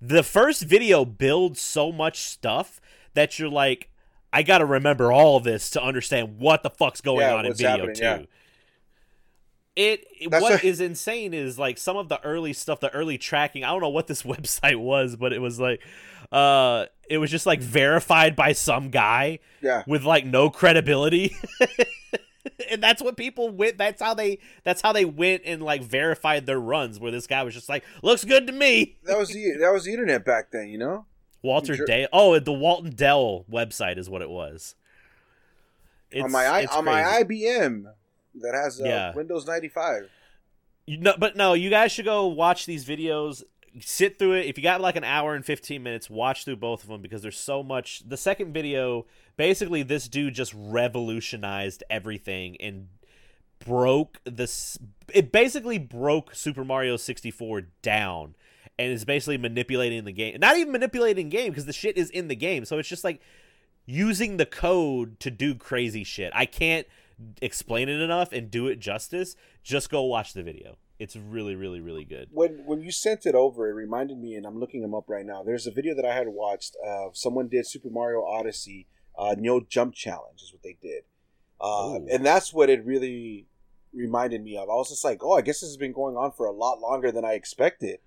The 0.00 0.22
first 0.22 0.62
video 0.62 1.04
builds 1.04 1.60
so 1.60 1.90
much 1.92 2.18
stuff 2.20 2.80
that 3.14 3.38
you're 3.38 3.48
like, 3.50 3.88
I 4.32 4.42
gotta 4.42 4.64
remember 4.64 5.12
all 5.12 5.40
this 5.40 5.70
to 5.70 5.82
understand 5.82 6.38
what 6.38 6.62
the 6.62 6.70
fuck's 6.70 7.00
going 7.00 7.20
Yeah, 7.20 7.34
on 7.34 7.46
in 7.46 7.52
video 7.54 7.86
two. 7.92 8.02
yeah. 8.02 8.18
It 9.74 10.04
it- 10.20 10.30
what 10.30 10.42
what- 10.42 10.64
is 10.64 10.80
insane 10.80 11.32
is 11.32 11.58
like 11.58 11.78
some 11.78 11.96
of 11.96 12.08
the 12.08 12.22
early 12.24 12.52
stuff, 12.52 12.80
the 12.80 12.90
early 12.94 13.16
tracking. 13.18 13.64
I 13.64 13.68
don't 13.68 13.80
know 13.80 13.88
what 13.88 14.06
this 14.06 14.22
website 14.34 14.76
was, 14.80 15.16
but 15.16 15.32
it 15.32 15.38
was 15.40 15.58
like, 15.58 15.82
uh, 16.30 16.86
it 17.08 17.18
was 17.18 17.30
just 17.30 17.46
like 17.46 17.60
verified 17.60 18.36
by 18.36 18.52
some 18.52 18.90
guy 18.90 19.38
Yeah, 19.62 19.82
with 19.86 20.04
like 20.04 20.26
no 20.26 20.50
credibility. 20.50 21.34
and 22.70 22.82
that's 22.82 23.02
what 23.02 23.16
people 23.16 23.50
went 23.50 23.78
that's 23.78 24.00
how 24.02 24.14
they 24.14 24.38
that's 24.64 24.82
how 24.82 24.92
they 24.92 25.04
went 25.04 25.42
and 25.44 25.62
like 25.62 25.82
verified 25.82 26.44
their 26.46 26.58
runs 26.60 26.98
where 26.98 27.12
this 27.12 27.26
guy 27.26 27.42
was 27.42 27.54
just 27.54 27.68
like 27.68 27.84
looks 28.02 28.24
good 28.24 28.46
to 28.46 28.52
me 28.52 28.96
that 29.04 29.16
was 29.18 29.28
the 29.28 29.52
that 29.60 29.72
was 29.72 29.84
the 29.84 29.92
internet 29.92 30.24
back 30.24 30.50
then, 30.52 30.68
you 30.68 30.78
know. 30.78 31.06
Walter 31.42 31.74
Sure. 31.76 31.86
dale 31.86 32.08
oh 32.12 32.38
the 32.38 32.52
walton 32.52 32.90
dell 32.94 33.44
website 33.50 33.98
is 33.98 34.08
what 34.08 34.22
it 34.22 34.30
was 34.30 34.74
It's- 36.10 36.24
on 36.24 36.30
my 36.32 36.44
I, 36.46 36.64
on 36.66 36.84
my. 36.84 37.02
IBM 37.22 37.84
that 38.36 38.54
has 38.54 38.80
uh, 38.80 38.84
Yeah. 38.84 39.14
Windows 39.14 39.46
95. 39.46 40.08
You 40.86 40.98
know, 40.98 41.14
but 41.18 41.36
no, 41.36 41.54
you 41.54 41.70
guys 41.70 41.92
should 41.92 42.04
go 42.04 42.26
watch 42.26 42.66
these 42.66 42.84
videos. 42.84 43.42
Sit 43.80 44.18
through 44.18 44.32
it. 44.34 44.46
If 44.46 44.58
you 44.58 44.62
got 44.64 44.80
like 44.80 44.96
an 44.96 45.04
hour 45.04 45.34
and 45.34 45.44
15 45.44 45.82
minutes, 45.82 46.10
watch 46.10 46.44
through 46.44 46.56
both 46.56 46.82
of 46.82 46.88
them 46.88 47.00
because 47.00 47.22
there's 47.22 47.38
so 47.38 47.62
much. 47.62 48.02
The 48.06 48.16
second 48.18 48.52
video, 48.52 49.06
basically, 49.36 49.82
this 49.82 50.08
dude 50.08 50.34
just 50.34 50.52
revolutionized 50.56 51.82
everything 51.88 52.56
and 52.60 52.88
broke 53.64 54.18
this. 54.24 54.78
It 55.14 55.32
basically 55.32 55.78
broke 55.78 56.34
Super 56.34 56.64
Mario 56.64 56.96
64 56.96 57.62
down 57.80 58.34
and 58.78 58.92
is 58.92 59.04
basically 59.04 59.38
manipulating 59.38 60.04
the 60.04 60.12
game. 60.12 60.38
Not 60.40 60.56
even 60.56 60.72
manipulating 60.72 61.28
game 61.28 61.50
because 61.50 61.66
the 61.66 61.72
shit 61.72 61.96
is 61.96 62.10
in 62.10 62.28
the 62.28 62.36
game. 62.36 62.64
So 62.64 62.78
it's 62.78 62.88
just 62.88 63.04
like 63.04 63.20
using 63.86 64.36
the 64.36 64.46
code 64.46 65.20
to 65.20 65.30
do 65.30 65.54
crazy 65.54 66.04
shit. 66.04 66.32
I 66.34 66.46
can't 66.46 66.86
explain 67.40 67.88
it 67.88 68.00
enough 68.00 68.32
and 68.32 68.50
do 68.50 68.68
it 68.68 68.78
justice. 68.78 69.36
Just 69.62 69.90
go 69.90 70.02
watch 70.02 70.32
the 70.32 70.42
video. 70.42 70.78
It's 70.98 71.16
really, 71.16 71.56
really, 71.56 71.80
really 71.80 72.04
good. 72.04 72.28
When 72.30 72.64
when 72.64 72.80
you 72.80 72.92
sent 72.92 73.26
it 73.26 73.34
over, 73.34 73.68
it 73.68 73.72
reminded 73.72 74.18
me, 74.18 74.36
and 74.36 74.46
I'm 74.46 74.60
looking 74.60 74.82
them 74.82 74.94
up 74.94 75.08
right 75.08 75.26
now. 75.26 75.42
There's 75.42 75.66
a 75.66 75.72
video 75.72 75.96
that 75.96 76.04
I 76.04 76.14
had 76.14 76.28
watched. 76.28 76.76
Uh, 76.86 77.08
someone 77.12 77.48
did 77.48 77.66
Super 77.66 77.90
Mario 77.90 78.22
Odyssey 78.24 78.86
uh, 79.18 79.34
no 79.36 79.60
jump 79.60 79.94
challenge 79.94 80.42
is 80.42 80.52
what 80.52 80.62
they 80.62 80.76
did, 80.80 81.02
uh, 81.60 81.96
and 81.96 82.24
that's 82.24 82.52
what 82.52 82.70
it 82.70 82.84
really 82.84 83.46
reminded 83.92 84.42
me 84.42 84.56
of. 84.56 84.70
I 84.70 84.74
was 84.74 84.90
just 84.90 85.04
like, 85.04 85.22
oh, 85.22 85.32
I 85.32 85.42
guess 85.42 85.60
this 85.60 85.70
has 85.70 85.76
been 85.76 85.92
going 85.92 86.16
on 86.16 86.32
for 86.32 86.46
a 86.46 86.52
lot 86.52 86.80
longer 86.80 87.12
than 87.12 87.24
I 87.24 87.32
expected. 87.32 87.98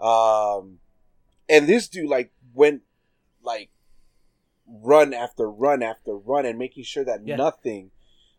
Um, 0.00 0.78
and 1.48 1.66
this 1.66 1.88
dude 1.88 2.08
like 2.08 2.32
went 2.54 2.82
like 3.42 3.70
run 4.68 5.14
after 5.14 5.50
run 5.50 5.82
after 5.82 6.16
run 6.16 6.44
and 6.44 6.58
making 6.58 6.84
sure 6.84 7.04
that 7.04 7.26
Yeah. 7.26 7.36
nothing. 7.36 7.90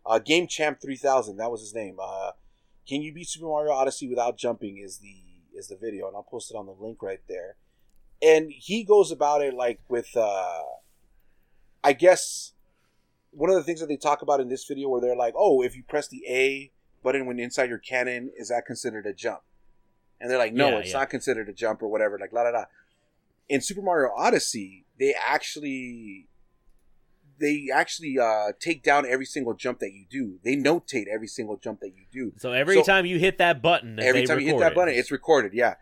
Uh, 0.04 0.18
Game 0.18 0.46
Champ 0.46 0.80
three 0.80 0.96
thousand, 0.96 1.36
that 1.36 1.50
was 1.50 1.60
his 1.60 1.74
name. 1.74 1.98
Uh, 2.00 2.32
can 2.88 3.02
you 3.02 3.12
beat 3.12 3.28
Super 3.28 3.46
Mario 3.46 3.72
Odyssey 3.72 4.08
without 4.08 4.36
jumping? 4.38 4.78
Is 4.78 4.98
the 4.98 5.16
is 5.54 5.68
the 5.68 5.76
video, 5.76 6.06
and 6.06 6.14
I'll 6.16 6.22
post 6.22 6.50
it 6.50 6.56
on 6.56 6.66
the 6.66 6.72
link 6.72 7.02
right 7.02 7.20
there. 7.28 7.56
And 8.22 8.50
he 8.50 8.84
goes 8.84 9.10
about 9.10 9.42
it 9.42 9.54
like 9.54 9.80
with, 9.88 10.16
uh, 10.16 10.62
I 11.84 11.92
guess, 11.92 12.52
one 13.30 13.50
of 13.50 13.56
the 13.56 13.62
things 13.62 13.80
that 13.80 13.86
they 13.86 13.96
talk 13.96 14.22
about 14.22 14.40
in 14.40 14.48
this 14.48 14.64
video, 14.64 14.88
where 14.88 15.00
they're 15.00 15.16
like, 15.16 15.34
"Oh, 15.36 15.62
if 15.62 15.76
you 15.76 15.82
press 15.82 16.08
the 16.08 16.24
A 16.28 16.72
button 17.02 17.26
when 17.26 17.38
inside 17.38 17.68
your 17.68 17.78
cannon, 17.78 18.30
is 18.36 18.48
that 18.48 18.66
considered 18.66 19.06
a 19.06 19.12
jump?" 19.12 19.42
And 20.20 20.30
they're 20.30 20.38
like, 20.38 20.52
"No, 20.52 20.70
Yeah, 20.70 20.78
it's 20.78 20.90
yeah. 20.92 20.98
not 20.98 21.10
considered 21.10 21.48
a 21.48 21.52
jump 21.52 21.82
or 21.82 21.88
whatever." 21.88 22.18
Like 22.18 22.32
la 22.32 22.42
la 22.42 22.50
la. 22.50 22.64
In 23.48 23.60
Super 23.60 23.82
Mario 23.82 24.10
Odyssey, 24.16 24.84
they 24.98 25.14
actually 25.14 26.26
they 27.40 27.68
actually 27.72 28.18
uh, 28.18 28.48
take 28.58 28.82
down 28.82 29.06
every 29.06 29.24
single 29.24 29.54
jump 29.54 29.78
that 29.78 29.92
you 29.92 30.04
do. 30.10 30.40
They 30.42 30.56
notate 30.56 31.06
every 31.12 31.28
single 31.28 31.56
jump 31.56 31.80
that 31.80 31.90
you 31.94 32.04
do. 32.12 32.32
So 32.38 32.52
every 32.52 32.74
So- 32.76 32.82
time 32.82 33.06
you 33.06 33.18
hit 33.18 33.38
that 33.38 33.62
button, 33.62 33.98
Every 34.00 34.26
time 34.26 34.40
you 34.40 34.46
hit 34.48 34.58
that 34.58 34.72
it. 34.72 34.74
button, 34.74 34.94
it's 34.94 35.12
recorded. 35.12 35.52
Yeah. 35.54 35.74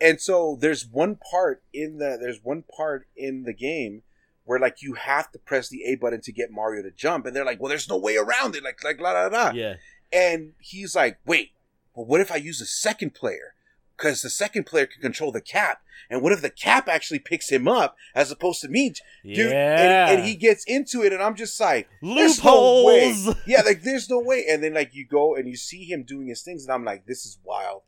And 0.00 0.20
so 0.20 0.58
there's 0.60 0.86
one 0.86 1.16
part 1.30 1.62
in 1.72 1.96
the 1.98 2.18
there's 2.20 2.40
one 2.42 2.62
part 2.76 3.06
in 3.16 3.44
the 3.44 3.54
game 3.54 4.02
where 4.44 4.58
like 4.58 4.82
you 4.82 4.94
have 4.94 5.30
to 5.32 5.38
press 5.38 5.68
the 5.68 5.84
A 5.84 5.94
button 5.94 6.20
to 6.22 6.32
get 6.32 6.50
Mario 6.50 6.82
to 6.82 6.90
jump, 6.90 7.24
and 7.24 7.34
they're 7.34 7.44
like, 7.44 7.60
"Well, 7.60 7.68
there's 7.70 7.88
no 7.88 7.96
way 7.96 8.16
around 8.16 8.54
it." 8.56 8.62
Like 8.62 8.82
like 8.84 9.00
la 9.00 9.12
la 9.12 9.26
la. 9.28 9.50
yeah. 9.52 9.76
And 10.12 10.52
he's 10.60 10.94
like, 10.96 11.18
"Wait, 11.24 11.52
but 11.96 12.06
what 12.06 12.20
if 12.20 12.30
I 12.32 12.36
use 12.36 12.60
a 12.60 12.66
second 12.66 13.14
player? 13.14 13.54
Because 14.02 14.20
the 14.20 14.30
second 14.30 14.64
player 14.64 14.86
can 14.86 15.00
control 15.00 15.30
the 15.30 15.40
cap, 15.40 15.82
and 16.10 16.22
what 16.22 16.32
if 16.32 16.42
the 16.42 16.50
cap 16.50 16.88
actually 16.88 17.20
picks 17.20 17.50
him 17.50 17.68
up 17.68 17.96
as 18.16 18.32
opposed 18.32 18.60
to 18.62 18.68
me, 18.68 18.94
dude?" 19.22 19.52
yeah. 19.52 20.08
And, 20.08 20.18
and 20.18 20.28
he 20.28 20.34
gets 20.34 20.64
into 20.64 21.04
it, 21.04 21.12
and 21.12 21.22
I'm 21.22 21.36
just 21.36 21.60
like, 21.60 21.88
there's 22.02 22.42
no 22.42 22.82
way. 22.84 23.14
yeah, 23.46 23.62
like 23.62 23.82
there's 23.82 24.10
no 24.10 24.18
way. 24.18 24.44
And 24.48 24.60
then 24.62 24.74
like 24.74 24.92
you 24.92 25.06
go 25.06 25.36
and 25.36 25.48
you 25.48 25.56
see 25.56 25.84
him 25.84 26.02
doing 26.02 26.26
his 26.26 26.42
things, 26.42 26.64
and 26.64 26.72
I'm 26.72 26.84
like, 26.84 27.06
this 27.06 27.24
is 27.24 27.38
wild. 27.44 27.82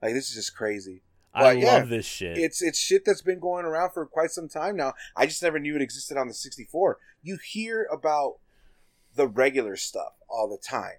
Like 0.00 0.14
this 0.14 0.28
is 0.28 0.36
just 0.36 0.56
crazy. 0.56 1.02
I 1.34 1.42
But, 1.42 1.58
yeah, 1.58 1.72
love 1.74 1.88
this 1.88 2.06
shit. 2.06 2.38
It's 2.38 2.62
it's 2.62 2.78
shit 2.78 3.04
that's 3.04 3.22
been 3.22 3.40
going 3.40 3.64
around 3.64 3.90
for 3.90 4.06
quite 4.06 4.30
some 4.30 4.48
time 4.48 4.76
now. 4.76 4.94
I 5.16 5.26
just 5.26 5.42
never 5.42 5.58
knew 5.58 5.74
it 5.74 5.82
existed 5.82 6.16
on 6.16 6.28
the 6.28 6.34
64. 6.34 6.98
You 7.22 7.38
hear 7.44 7.86
about 7.92 8.36
the 9.14 9.26
regular 9.26 9.76
stuff 9.76 10.12
all 10.28 10.48
the 10.48 10.58
time. 10.58 10.98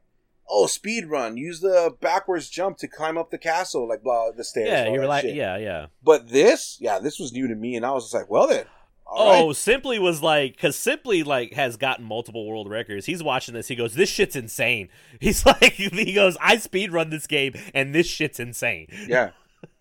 Oh, 0.50 0.66
speed 0.66 1.06
run! 1.08 1.38
Use 1.38 1.60
the 1.60 1.96
backwards 2.02 2.50
jump 2.50 2.78
to 2.80 2.88
climb 2.88 3.18
up 3.18 3.30
the 3.30 3.38
castle, 3.38 3.88
like 3.88 4.02
blah 4.04 4.32
the 4.32 4.44
stairs. 4.44 4.70
yeah, 4.70 4.92
you're 4.92 5.06
like, 5.06 5.22
shit. 5.22 5.36
yeah, 5.36 5.58
yeah. 5.58 5.88
But 6.04 6.30
this, 6.30 6.78
yeah, 6.82 7.00
this 7.00 7.20
was 7.20 7.32
new 7.32 7.48
to 7.48 7.56
me, 7.56 7.76
and 7.76 7.86
I 7.86 7.92
was 7.92 8.06
just 8.06 8.14
like, 8.16 8.30
well 8.30 8.48
then. 8.48 8.66
all 9.06 9.44
oh, 9.44 9.48
right. 9.48 9.56
Simply 9.56 10.00
was 10.00 10.24
like, 10.24 10.56
because 10.56 10.76
Simply 10.76 11.24
like 11.24 11.54
has 11.54 11.78
gotten 11.78 12.06
multiple 12.06 12.48
world 12.48 12.70
records. 12.70 13.06
He's 13.06 13.22
watching 13.22 13.54
this. 13.54 13.68
He 13.68 13.76
goes, 13.76 13.94
"This 13.94 14.10
shit's 14.10 14.36
insane." 14.36 14.90
He's 15.20 15.46
like, 15.46 15.74
he 15.74 16.14
goes, 16.14 16.36
"I 16.42 16.58
speed 16.58 16.92
run 16.92 17.12
this 17.12 17.28
game, 17.28 17.54
and 17.74 17.94
this 17.94 18.08
shit's 18.08 18.40
insane." 18.40 18.88
yeah. 19.08 19.32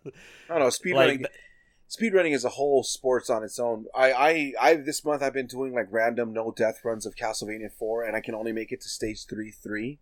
I 0.05 0.11
don't 0.49 0.61
know. 0.61 0.71
Speed 0.71 0.95
Like, 0.95 1.09
running. 1.09 1.27
Speed 1.91 2.13
running 2.13 2.33
is 2.33 2.45
a 2.45 2.51
whole 2.51 2.83
sports 2.83 3.31
on 3.31 3.43
its 3.43 3.59
own. 3.59 3.87
I, 3.95 4.13
I, 4.13 4.53
I, 4.61 4.75
this 4.75 5.07
month 5.07 5.23
I've 5.23 5.33
been 5.33 5.47
doing 5.47 5.73
like 5.73 5.89
random 5.91 6.35
no 6.35 6.53
death 6.55 6.85
runs 6.85 7.07
of 7.07 7.17
Castlevania 7.17 7.73
4, 7.73 8.05
and 8.05 8.15
I 8.15 8.21
can 8.21 8.35
only 8.35 8.53
make 8.53 8.73
it 8.73 8.83
to 8.83 8.89
stage 8.89 9.25
3 9.25 9.51
3. 9.51 9.99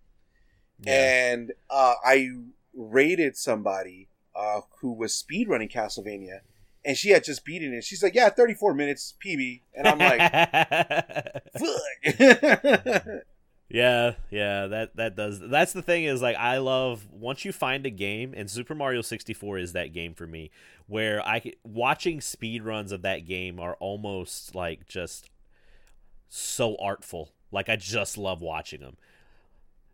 Yeah. 0.80 1.32
and 1.32 1.52
uh, 1.70 1.94
I 2.04 2.28
rated 2.74 3.36
somebody 3.36 4.08
uh, 4.34 4.60
who 4.80 4.92
was 4.92 5.12
speedrunning 5.12 5.72
Castlevania, 5.72 6.40
and 6.84 6.96
she 6.96 7.10
had 7.10 7.24
just 7.24 7.44
beaten 7.44 7.72
it. 7.74 7.84
She's 7.84 8.02
like, 8.02 8.14
"Yeah, 8.14 8.28
34 8.28 8.74
minutes 8.74 9.14
PB," 9.24 9.62
and 9.74 9.88
I'm 9.88 9.98
like, 9.98 10.20
"Fuck." 11.58 13.06
Yeah, 13.68 14.12
yeah, 14.30 14.68
that 14.68 14.96
that 14.96 15.16
does. 15.16 15.40
That's 15.40 15.72
the 15.72 15.82
thing 15.82 16.04
is 16.04 16.22
like 16.22 16.36
I 16.36 16.58
love 16.58 17.08
once 17.10 17.44
you 17.44 17.52
find 17.52 17.84
a 17.84 17.90
game, 17.90 18.32
and 18.36 18.48
Super 18.48 18.74
Mario 18.76 19.02
64 19.02 19.58
is 19.58 19.72
that 19.72 19.92
game 19.92 20.14
for 20.14 20.26
me, 20.26 20.50
where 20.86 21.20
I 21.26 21.52
watching 21.64 22.20
speed 22.20 22.62
runs 22.62 22.92
of 22.92 23.02
that 23.02 23.26
game 23.26 23.58
are 23.58 23.74
almost 23.80 24.54
like 24.54 24.86
just 24.86 25.30
so 26.28 26.76
artful. 26.80 27.32
Like 27.50 27.68
I 27.68 27.74
just 27.74 28.16
love 28.16 28.40
watching 28.40 28.80
them. 28.80 28.96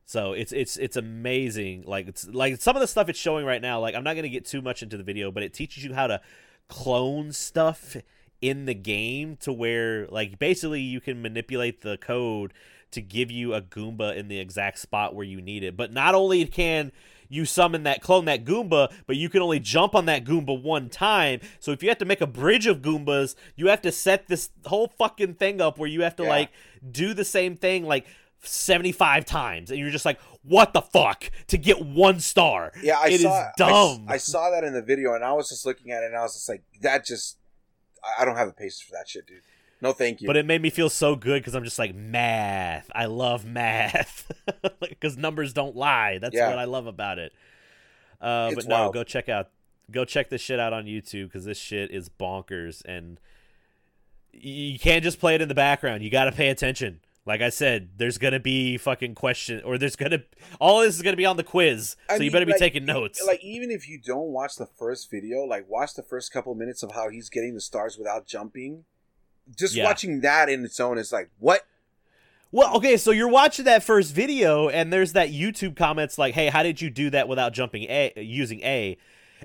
So 0.05 0.33
it's 0.33 0.53
it's 0.53 0.77
it's 0.77 0.97
amazing. 0.97 1.85
Like 1.87 2.09
it's 2.09 2.27
like 2.29 2.61
some 2.61 2.77
of 2.77 2.81
the 2.81 2.87
stuff 2.87 3.09
it's 3.09 3.19
showing 3.19 3.47
right 3.47 3.63
now. 3.63 3.81
Like 3.81 3.95
I'm 3.95 4.05
not 4.05 4.17
gonna 4.17 4.29
get 4.29 4.45
too 4.45 4.61
much 4.63 4.83
into 4.83 4.97
the 4.97 5.03
video, 5.05 5.31
but 5.31 5.43
it 5.43 5.55
teaches 5.55 5.85
you 5.85 5.95
how 5.95 6.07
to 6.07 6.21
clone 6.69 7.33
stuff 7.33 7.97
in 8.41 8.65
the 8.65 8.75
game 8.75 9.37
to 9.37 9.53
where 9.53 10.07
like 10.09 10.39
basically 10.39 10.81
you 10.81 11.01
can 11.01 11.23
manipulate 11.23 11.83
the 11.83 11.97
code 11.99 12.53
to 12.91 13.01
give 13.01 13.31
you 13.31 13.55
a 13.55 13.63
Goomba 13.63 14.17
in 14.17 14.29
the 14.29 14.39
exact 14.39 14.79
spot 14.79 15.15
where 15.15 15.25
you 15.25 15.41
need 15.41 15.63
it. 15.63 15.77
But 15.77 15.93
not 15.93 16.15
only 16.15 16.45
can 16.47 16.93
you 17.29 17.47
summon 17.47 17.85
that 17.85 18.03
clone 18.03 18.27
that 18.27 18.45
Goomba, 18.45 18.93
but 19.07 19.17
you 19.17 19.31
can 19.31 19.41
only 19.41 19.59
jump 19.59 19.95
on 19.95 20.05
that 20.07 20.25
Goomba 20.25 20.61
one 20.61 20.91
time. 20.91 21.41
So 21.61 21.71
if 21.71 21.83
you 21.83 21.89
have 21.89 21.97
to 21.99 22.05
make 22.05 22.21
a 22.21 22.27
bridge 22.27 22.67
of 22.67 22.83
Goombas, 22.83 23.35
you 23.57 23.69
have 23.69 23.81
to 23.83 23.93
set 23.93 24.29
this 24.29 24.51
whole 24.67 24.89
fucking 24.89 25.35
thing 25.35 25.61
up 25.61 25.79
where 25.79 25.89
you 25.89 26.03
have 26.03 26.17
to 26.17 26.25
Yeah. 26.25 26.29
like 26.29 26.51
do 26.91 27.15
the 27.15 27.25
same 27.25 27.57
thing 27.57 27.85
like 27.87 28.05
75 28.43 29.25
times 29.25 29.71
and 29.71 29.79
you're 29.79 29.91
just 29.91 30.05
like 30.05 30.21
what 30.43 30.73
the 30.73 30.83
fuck 30.83 31.31
to 31.47 31.57
get 31.57 31.81
one 31.85 32.19
star. 32.21 32.73
yeah, 32.83 32.99
I 32.99 33.07
It 33.09 33.13
is 33.15 33.23
saw. 33.23 33.33
I 33.35 33.41
s- 33.47 33.53
dumb. 33.57 34.05
I, 34.09 34.17
saw 34.17 34.51
that 34.51 34.65
in 34.65 34.73
the 34.73 34.83
video, 34.83 35.15
and 35.15 35.23
I 35.25 35.33
was 35.33 35.49
just 35.49 35.65
looking 35.65 35.93
at 35.93 36.03
it, 36.03 36.07
and 36.07 36.17
I 36.17 36.23
was 36.23 36.35
just 36.35 36.49
like, 36.49 36.65
"That 36.81 37.07
just, 37.07 37.39
I- 38.03 38.23
I 38.23 38.25
don't 38.25 38.37
have 38.37 38.49
the 38.49 38.53
patience 38.55 38.81
for 38.81 38.91
that 38.93 39.09
shit, 39.09 39.27
dude. 39.27 39.43
No, 39.81 39.93
thank 39.93 40.21
you." 40.21 40.27
But 40.27 40.37
it 40.37 40.45
made 40.45 40.61
me 40.61 40.69
feel 40.71 40.89
so 40.91 41.15
good 41.15 41.41
because 41.43 41.55
I'm 41.55 41.63
just 41.63 41.79
like 41.79 41.95
math. 41.95 42.91
I 42.93 43.05
love 43.05 43.45
math 43.45 44.33
because 44.81 45.17
numbers 45.17 45.53
don't 45.53 45.77
lie. 45.77 46.19
That's 46.19 46.35
Yeah. 46.35 46.49
what 46.49 46.59
I 46.59 46.65
love 46.65 46.89
about 46.89 47.21
it. 47.21 47.33
Uh, 48.21 48.51
but 48.55 48.67
no, 48.67 48.75
wild. 48.83 48.95
go 48.95 49.05
check 49.05 49.29
out, 49.29 49.51
go 49.93 50.05
check 50.05 50.29
this 50.29 50.41
shit 50.41 50.59
out 50.59 50.73
on 50.73 50.87
YouTube 50.87 51.27
because 51.27 51.45
this 51.45 51.59
shit 51.59 51.93
is 51.93 52.09
bonkers 52.09 52.83
and 52.85 53.21
you 54.33 54.79
can't 54.79 55.05
just 55.05 55.21
play 55.21 55.35
it 55.37 55.43
in 55.43 55.49
the 55.49 55.55
background. 55.55 56.03
You 56.03 56.11
got 56.11 56.25
to 56.25 56.33
pay 56.33 56.49
attention. 56.49 57.01
Like 57.25 57.41
I 57.41 57.51
said, 57.51 57.91
there's 57.99 58.19
gonna 58.19 58.41
be 58.41 58.77
fucking 58.79 59.15
question, 59.15 59.63
or 59.65 59.79
there's 59.79 59.95
gonna 59.95 60.25
all 60.61 60.81
this 60.81 60.97
is 60.97 61.03
gonna 61.03 61.17
be 61.17 61.27
on 61.27 61.37
the 61.37 61.45
quiz, 61.45 61.97
so 62.09 62.15
I 62.15 62.17
you 62.17 62.21
mean, 62.23 62.33
better 62.33 62.47
be 62.47 62.53
like, 62.53 62.59
taking 62.59 62.85
notes. 62.85 63.23
Like 63.25 63.43
even 63.45 63.71
if 63.71 63.89
you 63.89 64.01
don't 64.05 64.33
watch 64.33 64.57
the 64.57 64.67
first 64.67 65.09
video, 65.11 65.45
like 65.45 65.69
watch 65.69 65.95
the 65.95 66.03
first 66.03 66.33
couple 66.33 66.53
minutes 66.57 66.83
of 66.83 66.93
how 66.93 67.11
he's 67.11 67.29
getting 67.29 67.55
the 67.55 67.61
stars 67.61 67.97
without 67.97 68.27
jumping. 68.27 68.85
Just 69.57 69.75
Yeah. 69.75 69.85
watching 69.85 70.21
that 70.23 70.49
in 70.49 70.65
its 70.65 70.81
own 70.81 70.99
is 70.99 71.13
like, 71.13 71.31
what? 71.39 71.65
Well, 72.51 72.77
okay, 72.77 72.97
so 72.99 73.13
you're 73.13 73.29
watching 73.29 73.65
that 73.65 73.83
first 73.83 74.13
video, 74.13 74.69
and 74.69 74.93
there's 74.93 75.15
that 75.15 75.31
YouTube 75.31 75.75
comments 75.75 76.19
like, 76.19 76.35
"Hey, 76.35 76.49
how 76.49 76.63
did 76.63 76.83
you 76.83 76.91
do 76.91 77.09
that 77.11 77.27
without 77.27 77.53
jumping 77.55 77.85
A 77.85 78.13
using 78.17 78.61
A?" 78.63 78.99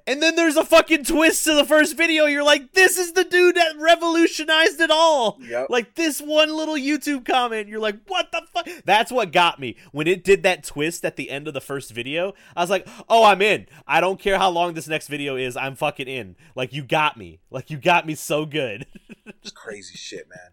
And 0.07 0.23
then 0.23 0.37
there's 0.37 0.55
a 0.55 0.63
fucking 0.63 1.03
twist 1.03 1.43
to 1.43 1.53
the 1.53 1.65
first 1.65 1.97
video. 1.97 2.25
You're 2.25 2.43
like, 2.43 2.71
"This 2.71 2.97
is 2.97 3.11
the 3.11 3.25
dude 3.25 3.55
that 3.57 3.77
revolutionized 3.77 4.79
it 4.79 4.89
all." 4.89 5.37
Yep. 5.41 5.67
Like 5.69 5.95
this 5.95 6.21
one 6.21 6.55
little 6.55 6.75
YouTube 6.75 7.25
comment, 7.25 7.67
you're 7.67 7.81
like, 7.81 7.99
"What 8.07 8.31
the 8.31 8.41
fuck?" 8.53 8.69
That's 8.85 9.11
what 9.11 9.33
got 9.33 9.59
me 9.59 9.75
when 9.91 10.07
it 10.07 10.23
did 10.23 10.43
that 10.43 10.63
twist 10.63 11.03
at 11.03 11.17
the 11.17 11.29
end 11.29 11.49
of 11.49 11.53
the 11.53 11.59
first 11.59 11.91
video. 11.91 12.33
I 12.55 12.61
was 12.61 12.69
like, 12.69 12.87
"Oh, 13.09 13.25
I'm 13.25 13.41
in. 13.41 13.67
I 13.85 13.99
don't 13.99 14.17
care 14.19 14.37
how 14.37 14.49
long 14.49 14.73
this 14.73 14.87
next 14.87 15.09
video 15.09 15.35
is. 15.35 15.57
I'm 15.57 15.75
fucking 15.75 16.07
in." 16.07 16.37
Like 16.55 16.71
you 16.71 16.83
got 16.83 17.17
me. 17.17 17.39
Like 17.51 17.69
you 17.69 17.77
got 17.77 18.07
me 18.07 18.15
so 18.15 18.45
good. 18.45 18.85
It's 19.41 19.51
crazy 19.51 19.95
shit, 19.97 20.27
man. 20.29 20.51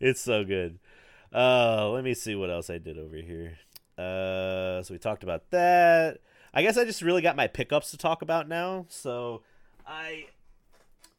It's 0.00 0.20
so 0.20 0.44
good. 0.44 0.78
Uh, 1.32 1.90
let 1.90 2.04
me 2.04 2.14
see 2.14 2.34
what 2.34 2.50
else 2.50 2.70
I 2.70 2.78
did 2.78 2.98
over 2.98 3.16
here. 3.16 3.58
Uh, 3.98 4.82
so 4.82 4.94
we 4.94 4.98
talked 4.98 5.22
about 5.22 5.50
that. 5.50 6.18
I 6.56 6.62
guess 6.62 6.78
I 6.78 6.86
just 6.86 7.02
really 7.02 7.20
got 7.20 7.36
my 7.36 7.48
pickups 7.48 7.90
to 7.90 7.98
talk 7.98 8.22
about 8.22 8.48
now. 8.48 8.86
So 8.88 9.42
I, 9.86 10.28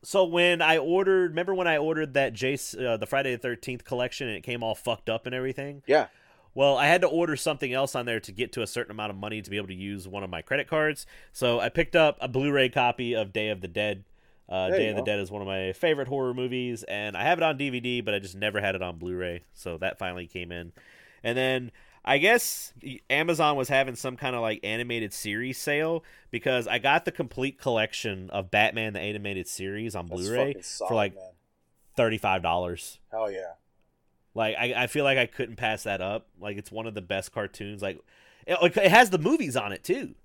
so 0.01 0.25
when 0.25 0.63
I 0.63 0.79
ordered, 0.79 1.29
remember 1.29 1.53
when 1.53 1.67
I 1.67 1.77
ordered 1.77 2.15
that 2.15 2.33
Jace, 2.33 2.75
uh, 2.83 2.97
the 2.97 3.05
Friday 3.05 3.33
the 3.33 3.37
Thirteenth 3.37 3.85
collection, 3.85 4.27
and 4.27 4.35
it 4.35 4.41
came 4.41 4.63
all 4.63 4.73
fucked 4.73 5.11
up 5.11 5.27
and 5.27 5.35
everything. 5.35 5.83
Yeah. 5.85 6.07
Well, 6.55 6.75
I 6.75 6.87
had 6.87 7.01
to 7.01 7.07
order 7.07 7.35
something 7.35 7.71
else 7.71 7.93
on 7.93 8.07
there 8.07 8.19
to 8.19 8.31
get 8.31 8.51
to 8.53 8.63
a 8.63 8.67
certain 8.67 8.89
amount 8.89 9.11
of 9.11 9.17
money 9.17 9.43
to 9.43 9.49
be 9.51 9.57
able 9.57 9.67
to 9.67 9.75
use 9.75 10.07
one 10.07 10.23
of 10.23 10.29
my 10.31 10.41
credit 10.41 10.67
cards. 10.67 11.05
So 11.31 11.59
I 11.59 11.69
picked 11.69 11.95
up 11.95 12.17
a 12.19 12.27
Blu-ray 12.27 12.69
copy 12.69 13.13
of 13.15 13.31
Day 13.31 13.49
of 13.49 13.61
the 13.61 13.67
Dead. 13.67 14.05
Uh, 14.49 14.69
Day 14.69 14.89
of 14.89 14.95
the 14.95 15.01
go. 15.01 15.05
Dead 15.05 15.19
is 15.19 15.29
one 15.29 15.43
of 15.43 15.47
my 15.47 15.73
favorite 15.73 16.07
horror 16.07 16.33
movies, 16.33 16.81
and 16.81 17.15
I 17.15 17.21
have 17.25 17.37
it 17.37 17.43
on 17.43 17.59
DVD, 17.59 18.03
but 18.03 18.15
I 18.15 18.19
just 18.19 18.35
never 18.35 18.59
had 18.59 18.73
it 18.73 18.81
on 18.81 18.97
Blu-ray. 18.97 19.43
So 19.53 19.77
that 19.77 19.99
finally 19.99 20.25
came 20.25 20.51
in, 20.51 20.71
and 21.23 21.37
then 21.37 21.71
I 22.07 22.19
guess 22.19 22.71
Amazon 23.09 23.57
was 23.57 23.67
having 23.67 23.95
some 23.95 24.15
kind 24.15 24.33
of 24.33 24.41
like 24.41 24.61
animated 24.63 25.13
series 25.13 25.57
sale 25.57 26.05
because 26.31 26.65
I 26.65 26.79
got 26.79 27.03
the 27.03 27.11
complete 27.11 27.59
collection 27.59 28.29
of 28.29 28.49
Batman 28.49 28.93
the 28.93 29.01
animated 29.01 29.45
series 29.45 29.93
on 29.93 30.07
That's 30.07 30.21
Blu-ray 30.21 30.55
solid, 30.61 30.89
for 30.89 30.95
like 30.95 31.15
thirty-five 31.97 32.41
dollars. 32.41 32.99
Hell 33.11 33.29
yeah. 33.29 33.55
Like 34.33 34.55
I, 34.57 34.83
I 34.83 34.87
feel 34.87 35.03
like 35.03 35.17
I 35.17 35.25
couldn't 35.25 35.57
pass 35.57 35.83
that 35.83 35.99
up. 35.99 36.27
Like 36.39 36.55
it's 36.55 36.71
one 36.71 36.87
of 36.87 36.93
the 36.93 37.01
best 37.01 37.33
cartoons. 37.33 37.81
Like 37.81 37.99
it, 38.45 38.57
it 38.77 38.89
has 38.89 39.09
the 39.09 39.17
movies 39.17 39.57
on 39.57 39.73
it 39.73 39.83
too. 39.83 40.15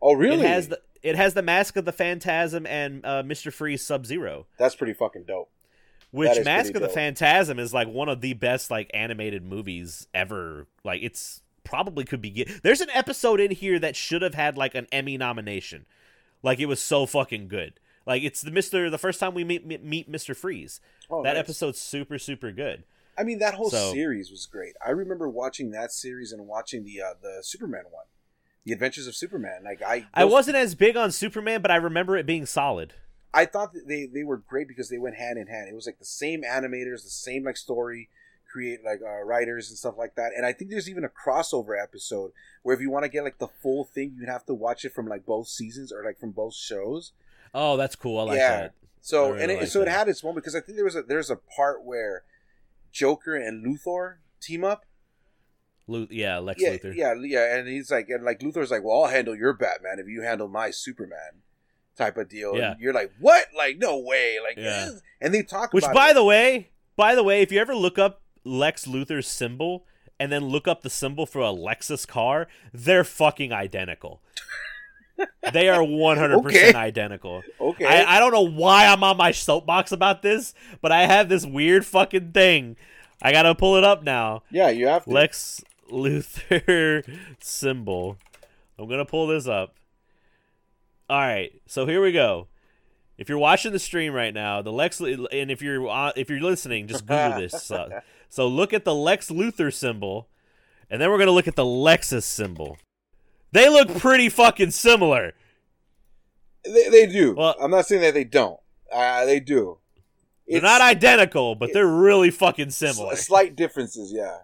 Oh 0.00 0.12
really? 0.12 0.44
It 0.44 0.48
has 0.48 0.68
the 0.68 0.80
it 1.02 1.16
has 1.16 1.34
the 1.34 1.42
Mask 1.42 1.74
of 1.76 1.84
the 1.84 1.92
Phantasm 1.92 2.66
and 2.66 3.04
uh, 3.04 3.24
Mister 3.24 3.50
Freeze 3.50 3.84
Sub 3.84 4.06
Zero. 4.06 4.46
That's 4.58 4.76
pretty 4.76 4.92
fucking 4.92 5.24
dope. 5.24 5.50
Which 6.12 6.44
Mask 6.44 6.74
of 6.74 6.82
the 6.82 6.86
dope. 6.88 6.94
Phantasm 6.94 7.58
is 7.58 7.72
like 7.74 7.88
one 7.88 8.08
of 8.08 8.20
the 8.20 8.34
best 8.34 8.70
like 8.70 8.90
animated 8.94 9.42
movies 9.42 10.06
ever. 10.14 10.66
Like 10.84 11.02
it's 11.02 11.40
probably 11.64 12.04
could 12.04 12.20
be 12.20 12.30
get. 12.30 12.62
There's 12.62 12.80
an 12.82 12.90
episode 12.90 13.40
in 13.40 13.50
here 13.50 13.78
that 13.78 13.96
should 13.96 14.22
have 14.22 14.34
had 14.34 14.56
like 14.56 14.74
an 14.74 14.86
Emmy 14.92 15.16
nomination. 15.16 15.86
Like 16.42 16.60
it 16.60 16.66
was 16.66 16.80
so 16.80 17.06
fucking 17.06 17.48
good. 17.48 17.80
Like 18.04 18.22
it's 18.22 18.42
the 18.42 18.50
Mister 18.50 18.90
the 18.90 18.98
first 18.98 19.20
time 19.20 19.32
we 19.32 19.42
meet 19.42 19.64
meet, 19.82 20.08
Mister 20.08 20.34
Freeze. 20.34 20.80
Oh, 21.10 21.22
that 21.22 21.34
nice. 21.34 21.40
episode's 21.40 21.80
super 21.80 22.18
super 22.18 22.52
good. 22.52 22.84
I 23.16 23.24
mean, 23.24 23.38
that 23.38 23.54
whole 23.54 23.70
So- 23.70 23.92
series 23.92 24.30
was 24.30 24.46
great. 24.46 24.74
I 24.84 24.90
remember 24.90 25.28
watching 25.28 25.70
that 25.70 25.92
series 25.92 26.32
and 26.32 26.46
watching 26.46 26.84
the 26.84 27.00
uh, 27.00 27.14
the 27.22 27.38
Superman 27.42 27.84
one, 27.90 28.06
the 28.64 28.72
Adventures 28.72 29.06
of 29.06 29.14
Superman. 29.14 29.62
Like 29.64 29.82
I, 29.82 30.06
I 30.12 30.24
wasn't 30.24 30.56
as 30.56 30.74
big 30.74 30.96
on 30.96 31.12
Superman, 31.12 31.62
but 31.62 31.70
I 31.70 31.76
remember 31.76 32.16
it 32.16 32.26
being 32.26 32.44
solid. 32.44 32.94
I 33.34 33.46
thought 33.46 33.72
that 33.72 33.88
they 33.88 34.06
they 34.06 34.24
were 34.24 34.36
great 34.36 34.68
because 34.68 34.88
they 34.88 34.98
went 34.98 35.16
hand 35.16 35.38
in 35.38 35.46
hand. 35.46 35.68
It 35.68 35.74
was 35.74 35.86
like 35.86 35.98
the 35.98 36.04
same 36.04 36.42
animators, 36.42 37.02
the 37.02 37.10
same 37.10 37.44
like 37.44 37.56
story, 37.56 38.08
create 38.50 38.84
like 38.84 39.00
uh, 39.02 39.22
writers 39.24 39.68
and 39.70 39.78
stuff 39.78 39.94
like 39.96 40.14
that. 40.16 40.32
And 40.36 40.44
I 40.44 40.52
think 40.52 40.70
there's 40.70 40.88
even 40.90 41.04
a 41.04 41.08
crossover 41.08 41.80
episode 41.82 42.32
where 42.62 42.74
if 42.74 42.80
you 42.82 42.90
want 42.90 43.04
to 43.04 43.08
get 43.08 43.24
like 43.24 43.38
the 43.38 43.48
full 43.48 43.84
thing, 43.84 44.14
you'd 44.18 44.28
have 44.28 44.44
to 44.46 44.54
watch 44.54 44.84
it 44.84 44.92
from 44.92 45.06
like 45.08 45.24
both 45.24 45.48
seasons 45.48 45.92
or 45.92 46.04
like 46.04 46.18
from 46.20 46.30
both 46.32 46.54
shows. 46.54 47.12
Oh, 47.54 47.76
that's 47.76 47.96
cool. 47.96 48.18
I 48.18 48.22
like 48.24 48.36
Yeah. 48.38 48.60
that. 48.60 48.74
So 49.00 49.30
really 49.30 49.42
and 49.42 49.52
it, 49.52 49.58
like 49.60 49.68
so 49.68 49.82
it 49.82 49.88
had 49.88 50.08
its 50.08 50.22
moment 50.22 50.44
because 50.44 50.54
I 50.54 50.60
think 50.60 50.76
there 50.76 50.84
was 50.84 50.94
a 50.96 51.02
there's 51.02 51.30
a 51.30 51.36
part 51.36 51.82
where 51.84 52.22
Joker 52.92 53.34
and 53.34 53.64
Luthor 53.66 54.16
team 54.40 54.62
up. 54.64 54.84
Lu- 55.88 56.06
yeah, 56.10 56.38
Lex 56.38 56.62
yeah, 56.62 56.70
Luthor. 56.76 56.94
yeah, 56.94 57.14
yeah, 57.20 57.56
and 57.56 57.66
he's 57.66 57.90
like, 57.90 58.08
and 58.08 58.22
like 58.24 58.38
Luthor's 58.40 58.70
like, 58.70 58.84
well, 58.84 59.02
I'll 59.02 59.10
handle 59.10 59.34
your 59.34 59.52
Batman 59.52 59.98
if 59.98 60.06
you 60.06 60.22
handle 60.22 60.46
my 60.46 60.70
Superman, 60.70 61.42
type 61.96 62.16
of 62.16 62.28
deal. 62.28 62.56
Yeah. 62.56 62.72
And 62.72 62.80
you're 62.80 62.92
like, 62.92 63.12
what? 63.20 63.46
Like, 63.56 63.78
no 63.78 63.98
way. 63.98 64.38
Like, 64.42 64.56
Yeah. 64.56 64.90
and 65.20 65.32
they 65.34 65.42
talk 65.42 65.72
Which, 65.72 65.84
about 65.84 65.94
by 65.94 66.10
it. 66.10 66.14
the 66.14 66.24
way, 66.24 66.70
by 66.96 67.14
the 67.14 67.22
way, 67.22 67.42
if 67.42 67.50
you 67.52 67.60
ever 67.60 67.74
look 67.74 67.98
up 67.98 68.22
Lex 68.44 68.86
Luthor's 68.86 69.26
symbol 69.26 69.84
and 70.18 70.30
then 70.32 70.44
look 70.46 70.66
up 70.68 70.82
the 70.82 70.90
symbol 70.90 71.26
for 71.26 71.40
a 71.40 71.46
Lexus 71.52 72.06
car, 72.06 72.48
they're 72.72 73.04
fucking 73.04 73.52
identical. 73.52 74.20
They 75.52 75.68
are 75.68 75.80
100% 75.82 76.46
Okay. 76.46 76.72
identical. 76.74 77.42
Okay. 77.60 77.84
I, 77.84 78.16
I 78.16 78.18
don't 78.18 78.32
know 78.32 78.48
why 78.48 78.86
I'm 78.86 79.04
on 79.04 79.16
my 79.16 79.30
soapbox 79.30 79.92
about 79.92 80.22
this, 80.22 80.52
but 80.80 80.90
I 80.90 81.06
have 81.06 81.28
this 81.28 81.44
weird 81.46 81.84
fucking 81.86 82.32
thing. 82.32 82.76
I 83.20 83.30
gotta 83.30 83.54
pull 83.54 83.76
it 83.76 83.84
up 83.84 84.02
now. 84.02 84.42
yeah, 84.50 84.70
you 84.70 84.86
have 84.88 85.04
to. 85.04 85.10
Lex 85.10 85.62
Luthor 85.92 87.04
symbol. 87.40 88.16
I'm 88.78 88.88
gonna 88.88 89.04
pull 89.04 89.26
this 89.28 89.46
up. 89.46 89.74
All 91.12 91.18
right, 91.18 91.52
so 91.66 91.84
here 91.84 92.00
we 92.00 92.10
go. 92.10 92.48
If 93.18 93.28
you're 93.28 93.36
watching 93.36 93.72
the 93.72 93.78
stream 93.78 94.14
right 94.14 94.32
now, 94.32 94.62
the 94.62 94.72
Lex, 94.72 94.98
and 94.98 95.50
if 95.50 95.60
you're 95.60 95.86
uh, 95.86 96.12
if 96.16 96.30
you're 96.30 96.40
listening, 96.40 96.88
just 96.88 97.04
Google 97.04 97.38
this. 97.38 97.70
Uh, 97.70 98.00
so 98.30 98.48
look 98.48 98.72
at 98.72 98.86
the 98.86 98.94
Lex 98.94 99.28
Luthor 99.28 99.70
symbol, 99.70 100.30
and 100.88 101.02
then 101.02 101.10
we're 101.10 101.18
gonna 101.18 101.32
look 101.32 101.46
at 101.46 101.54
the 101.54 101.66
Lexus 101.66 102.22
symbol. 102.22 102.78
They 103.50 103.68
look 103.68 103.94
pretty 103.98 104.30
fucking 104.30 104.70
similar. 104.70 105.34
They, 106.64 106.88
they 106.88 107.04
do. 107.04 107.34
Well- 107.34 107.56
I'm 107.60 107.72
not 107.72 107.84
saying 107.84 108.00
that 108.00 108.14
they 108.14 108.24
don't. 108.24 108.58
Uh, 108.90 109.26
they 109.26 109.38
do. 109.38 109.80
They're 110.48 110.56
It's 110.56 110.64
not 110.64 110.80
identical, 110.80 111.56
but 111.56 111.74
they're 111.74 111.86
really 111.86 112.30
fucking 112.30 112.70
similar. 112.70 113.16
slight 113.16 113.54
differences, 113.54 114.14
yeah. 114.14 114.38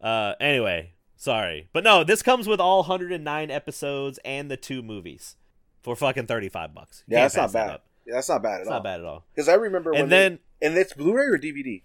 Uh, 0.00 0.34
anyway, 0.40 0.92
sorry, 1.16 1.70
but 1.72 1.82
no, 1.82 2.04
this 2.04 2.22
comes 2.22 2.46
with 2.46 2.60
all 2.60 2.82
109 2.82 3.50
episodes 3.50 4.20
and 4.24 4.48
the 4.48 4.56
two 4.56 4.80
movies 4.80 5.34
for 5.82 5.96
fucking 5.96 6.26
35 6.26 6.74
bucks. 6.74 7.04
You 7.06 7.16
Yeah, 7.16 7.22
that's 7.24 7.36
not 7.36 7.42
pass 7.42 7.52
that 7.52 7.66
bad. 7.68 7.80
Yeah, 8.06 8.14
that's 8.14 8.28
not 8.28 8.42
bad 8.42 8.54
at 8.54 8.60
It's 8.60 8.68
all. 8.68 8.74
not 8.74 8.84
bad 8.84 9.00
at 9.00 9.06
all. 9.06 9.24
Because 9.34 9.48
I 9.48 9.54
remember 9.54 9.92
when 9.92 10.02
And 10.02 10.12
then 10.12 10.38
they, 10.60 10.66
and 10.66 10.76
it's 10.78 10.92
Blu-ray 10.94 11.26
or 11.26 11.38
DVD. 11.38 11.82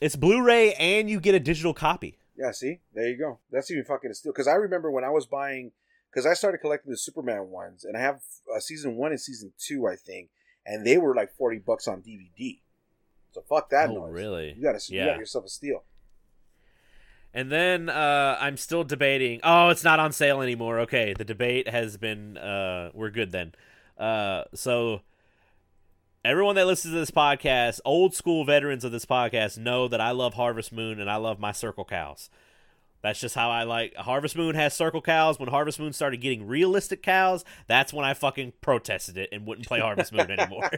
it's 0.00 0.16
Blu-ray, 0.16 0.74
and 0.74 1.08
you 1.10 1.20
get 1.20 1.34
a 1.34 1.40
digital 1.40 1.74
copy. 1.74 2.18
Yeah, 2.36 2.50
see, 2.50 2.80
there 2.94 3.08
you 3.08 3.16
go. 3.16 3.38
That's 3.50 3.70
even 3.70 3.84
fucking 3.84 4.10
a 4.10 4.14
steal. 4.14 4.32
Because 4.32 4.48
I 4.48 4.54
remember 4.54 4.90
when 4.90 5.04
I 5.04 5.10
was 5.10 5.26
buying, 5.26 5.70
because 6.10 6.26
I 6.26 6.34
started 6.34 6.58
collecting 6.58 6.90
the 6.90 6.96
Superman 6.98 7.50
ones, 7.50 7.84
and 7.84 7.96
I 7.96 8.00
have 8.00 8.20
uh, 8.54 8.58
season 8.58 8.96
one 8.96 9.12
and 9.12 9.20
season 9.20 9.52
two, 9.58 9.86
I 9.86 9.94
think, 9.96 10.30
and 10.66 10.84
they 10.86 10.96
were 10.98 11.14
like 11.14 11.32
forty 11.36 11.58
bucks 11.58 11.86
on 11.86 12.02
DVD. 12.02 12.58
So 13.32 13.42
fuck 13.48 13.70
that 13.70 13.90
Oh, 13.90 13.94
noise. 14.06 14.12
really? 14.12 14.52
You 14.56 14.62
got 14.62 14.88
you 14.88 14.98
Yeah. 14.98 15.06
got 15.06 15.18
yourself 15.18 15.44
a 15.44 15.48
steal. 15.48 15.84
And 17.34 17.50
then 17.50 17.88
uh, 17.88 18.38
I'm 18.40 18.56
still 18.56 18.84
debating. 18.84 19.40
Oh, 19.42 19.68
it's 19.68 19.82
not 19.82 19.98
on 19.98 20.12
sale 20.12 20.40
anymore. 20.40 20.80
Okay, 20.80 21.14
the 21.14 21.24
debate 21.24 21.68
has 21.68 21.96
been. 21.96 22.38
Uh, 22.38 22.90
we're 22.94 23.10
good 23.10 23.32
then. 23.32 23.52
Uh, 23.98 24.44
so 24.54 25.00
everyone 26.24 26.54
that 26.54 26.66
listens 26.66 26.94
to 26.94 26.98
this 26.98 27.10
podcast, 27.10 27.80
old 27.84 28.14
school 28.14 28.44
veterans 28.44 28.84
of 28.84 28.92
this 28.92 29.04
podcast, 29.04 29.58
know 29.58 29.88
that 29.88 30.00
I 30.00 30.12
love 30.12 30.34
Harvest 30.34 30.72
Moon 30.72 31.00
and 31.00 31.10
I 31.10 31.16
love 31.16 31.40
my 31.40 31.50
Circle 31.50 31.84
Cows. 31.84 32.30
That's 33.02 33.20
just 33.20 33.34
how 33.34 33.50
I 33.50 33.64
like. 33.64 33.94
Harvest 33.96 34.34
Moon 34.34 34.54
has 34.54 34.72
Circle 34.72 35.02
Cows. 35.02 35.38
When 35.38 35.50
Harvest 35.50 35.78
Moon 35.78 35.92
started 35.92 36.22
getting 36.22 36.46
realistic 36.46 37.02
cows, 37.02 37.44
that's 37.66 37.92
when 37.92 38.04
I 38.04 38.14
fucking 38.14 38.54
protested 38.62 39.18
it 39.18 39.28
and 39.30 39.44
wouldn't 39.44 39.66
play 39.66 39.80
Harvest 39.80 40.12
Moon 40.12 40.30
anymore. 40.30 40.70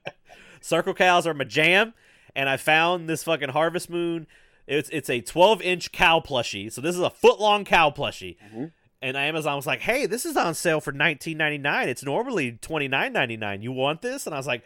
Circle 0.60 0.94
Cows 0.94 1.24
are 1.24 1.34
my 1.34 1.44
jam, 1.44 1.94
and 2.34 2.48
I 2.48 2.56
found 2.56 3.08
this 3.08 3.22
fucking 3.22 3.50
Harvest 3.50 3.88
Moon. 3.88 4.26
It's 4.68 4.88
it's 4.90 5.08
a 5.10 5.20
12 5.20 5.62
inch 5.62 5.92
cow 5.92 6.20
plushie, 6.20 6.70
so 6.70 6.80
this 6.80 6.94
is 6.94 7.00
a 7.00 7.10
foot 7.10 7.40
long 7.40 7.64
cow 7.64 7.90
plushie. 7.90 8.36
Mhm. 8.52 8.72
And 9.00 9.16
Amazon 9.16 9.56
was 9.56 9.66
like, 9.66 9.80
"Hey, 9.80 10.06
this 10.06 10.26
is 10.26 10.36
on 10.36 10.54
sale 10.54 10.80
for 10.80 10.92
19.99. 10.92 11.88
It's 11.88 12.02
normally 12.04 12.52
29.99. 12.52 13.62
You 13.62 13.72
want 13.72 14.02
this?" 14.02 14.26
And 14.26 14.34
I 14.34 14.38
was 14.38 14.46
like, 14.46 14.62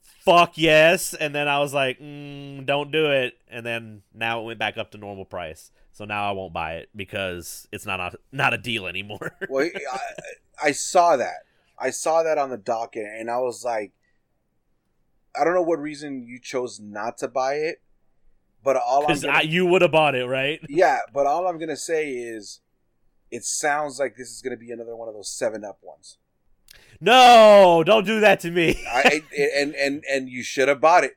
"Fuck 0.00 0.56
yes!" 0.56 1.14
And 1.14 1.34
then 1.34 1.48
I 1.48 1.58
was 1.58 1.74
like, 1.74 1.98
mm, 2.00 2.64
"Don't 2.64 2.90
do 2.90 3.10
it." 3.10 3.38
And 3.50 3.66
then 3.66 4.02
now 4.14 4.40
it 4.40 4.44
went 4.44 4.58
back 4.58 4.78
up 4.78 4.90
to 4.92 4.98
normal 4.98 5.24
price. 5.24 5.70
So 5.92 6.04
now 6.06 6.26
I 6.26 6.32
won't 6.32 6.54
buy 6.54 6.76
it 6.76 6.88
because 6.96 7.68
it's 7.70 7.84
not 7.84 8.00
a, 8.00 8.12
not 8.30 8.54
a 8.54 8.58
deal 8.58 8.86
anymore. 8.86 9.36
Well, 9.50 9.68
I, 9.92 9.98
I 10.68 10.72
saw 10.72 11.16
that. 11.16 11.44
I 11.78 11.90
saw 11.90 12.22
that 12.22 12.38
on 12.38 12.48
the 12.50 12.56
docket, 12.56 13.04
and 13.04 13.30
I 13.30 13.38
was 13.38 13.64
like, 13.64 13.92
I 15.38 15.44
don't 15.44 15.54
know 15.54 15.62
what 15.62 15.78
reason 15.80 16.22
you 16.22 16.38
chose 16.38 16.78
not 16.80 17.18
to 17.18 17.28
buy 17.28 17.54
it, 17.56 17.82
but 18.62 18.76
all 18.76 19.06
I'm 19.06 19.18
Because 19.18 19.44
you 19.46 19.66
would 19.66 19.82
have 19.82 19.90
bought 19.90 20.14
it, 20.14 20.26
right? 20.26 20.60
yeah, 20.68 20.98
but 21.12 21.26
all 21.26 21.46
I'm 21.46 21.58
gonna 21.58 21.76
say 21.76 22.12
is, 22.12 22.60
it 23.30 23.44
sounds 23.44 23.98
like 23.98 24.16
this 24.16 24.30
is 24.30 24.42
gonna 24.42 24.56
be 24.56 24.70
another 24.70 24.96
one 24.96 25.08
of 25.08 25.14
those 25.14 25.30
Seven 25.30 25.64
Up 25.64 25.78
ones. 25.82 26.18
No, 27.00 27.82
don't 27.84 28.06
do 28.06 28.20
that 28.20 28.40
to 28.40 28.50
me. 28.50 28.82
I 28.88 29.22
and 29.56 29.74
and 29.74 30.04
and 30.10 30.28
you 30.28 30.42
should 30.42 30.68
have 30.68 30.80
bought 30.80 31.04
it, 31.04 31.16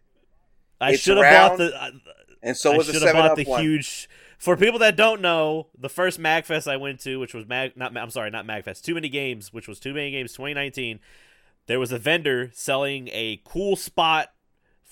I 0.80 0.96
should 0.96 1.18
have 1.18 1.50
bought 1.50 1.58
the. 1.58 2.02
and 2.42 2.58
so 2.58 2.74
I 2.74 2.78
was 2.78 2.88
the 2.88 2.94
Seven 2.94 3.14
bought 3.14 3.32
Up 3.32 3.38
the 3.38 3.46
one. 3.46 3.62
huge. 3.62 4.10
For 4.38 4.58
people 4.58 4.80
that 4.80 4.96
don't 4.96 5.22
know, 5.22 5.68
the 5.78 5.90
first 5.90 6.20
Magfest 6.20 6.70
I 6.70 6.78
went 6.78 7.00
to, 7.02 7.20
which 7.20 7.34
was 7.34 7.48
Mag, 7.48 7.76
not 7.78 7.96
I'm 7.96 8.10
sorry, 8.10 8.30
not 8.30 8.46
Magfest, 8.46 8.84
Too 8.84 8.94
Many 8.94 9.10
Games, 9.10 9.54
which 9.54 9.68
was 9.68 9.80
Too 9.80 9.94
Many 9.94 10.12
Games 10.12 10.34
2019. 10.34 11.00
There 11.68 11.80
was 11.80 11.92
a 11.92 11.98
vendor 11.98 12.52
selling 12.54 13.08
a 13.10 13.42
cool 13.44 13.76
spot. 13.76 14.32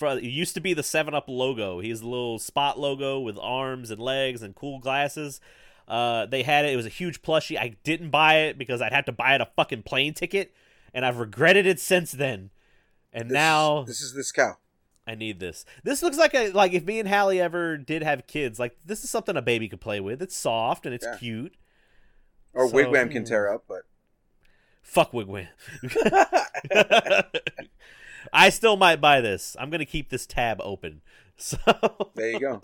It 0.05 0.23
used 0.23 0.53
to 0.55 0.61
be 0.61 0.73
the 0.73 0.83
Seven 0.83 1.13
Up 1.13 1.25
logo. 1.27 1.79
He's 1.79 2.01
a 2.01 2.07
little 2.07 2.39
spot 2.39 2.79
logo 2.79 3.19
with 3.19 3.37
arms 3.39 3.91
and 3.91 4.01
legs 4.01 4.41
and 4.41 4.55
cool 4.55 4.79
glasses. 4.79 5.39
Uh, 5.87 6.25
they 6.25 6.43
had 6.43 6.65
it. 6.65 6.73
It 6.73 6.77
was 6.77 6.85
a 6.85 6.89
huge 6.89 7.21
plushie. 7.21 7.57
I 7.57 7.75
didn't 7.83 8.09
buy 8.09 8.35
it 8.35 8.57
because 8.57 8.81
I'd 8.81 8.93
have 8.93 9.05
to 9.05 9.11
buy 9.11 9.35
it 9.35 9.41
a 9.41 9.47
fucking 9.55 9.83
plane 9.83 10.13
ticket, 10.13 10.53
and 10.93 11.05
I've 11.05 11.17
regretted 11.17 11.65
it 11.65 11.79
since 11.79 12.11
then. 12.11 12.51
And 13.11 13.29
This 13.29 13.33
now 13.35 13.83
this 13.83 14.01
is 14.01 14.13
this 14.13 14.31
cow. 14.31 14.57
I 15.05 15.15
need 15.15 15.39
this. 15.39 15.65
This 15.83 16.01
looks 16.01 16.17
like 16.17 16.33
a 16.33 16.51
like 16.51 16.71
if 16.73 16.85
me 16.85 16.99
and 16.99 17.09
Hallie 17.09 17.41
ever 17.41 17.77
did 17.77 18.01
have 18.03 18.25
kids, 18.27 18.59
like 18.59 18.77
this 18.85 19.03
is 19.03 19.09
something 19.09 19.35
a 19.35 19.41
baby 19.41 19.67
could 19.67 19.81
play 19.81 19.99
with. 19.99 20.21
It's 20.21 20.35
soft 20.35 20.85
and 20.85 20.95
it's 20.95 21.05
Yeah. 21.05 21.17
cute. 21.17 21.55
Or 22.53 22.69
So, 22.69 22.75
Wigwam 22.75 23.11
can 23.11 23.23
hmm. 23.23 23.27
tear 23.27 23.53
up, 23.53 23.65
but 23.67 23.81
Fuck 24.81 25.11
Wigwam. 25.11 25.47
I 28.31 28.49
still 28.49 28.77
might 28.77 29.01
buy 29.01 29.21
this. 29.21 29.55
I'm 29.59 29.69
gonna 29.69 29.85
keep 29.85 30.09
this 30.09 30.25
tab 30.25 30.59
open. 30.61 31.01
So 31.35 31.57
there 32.13 32.29
you 32.29 32.39
go. 32.39 32.61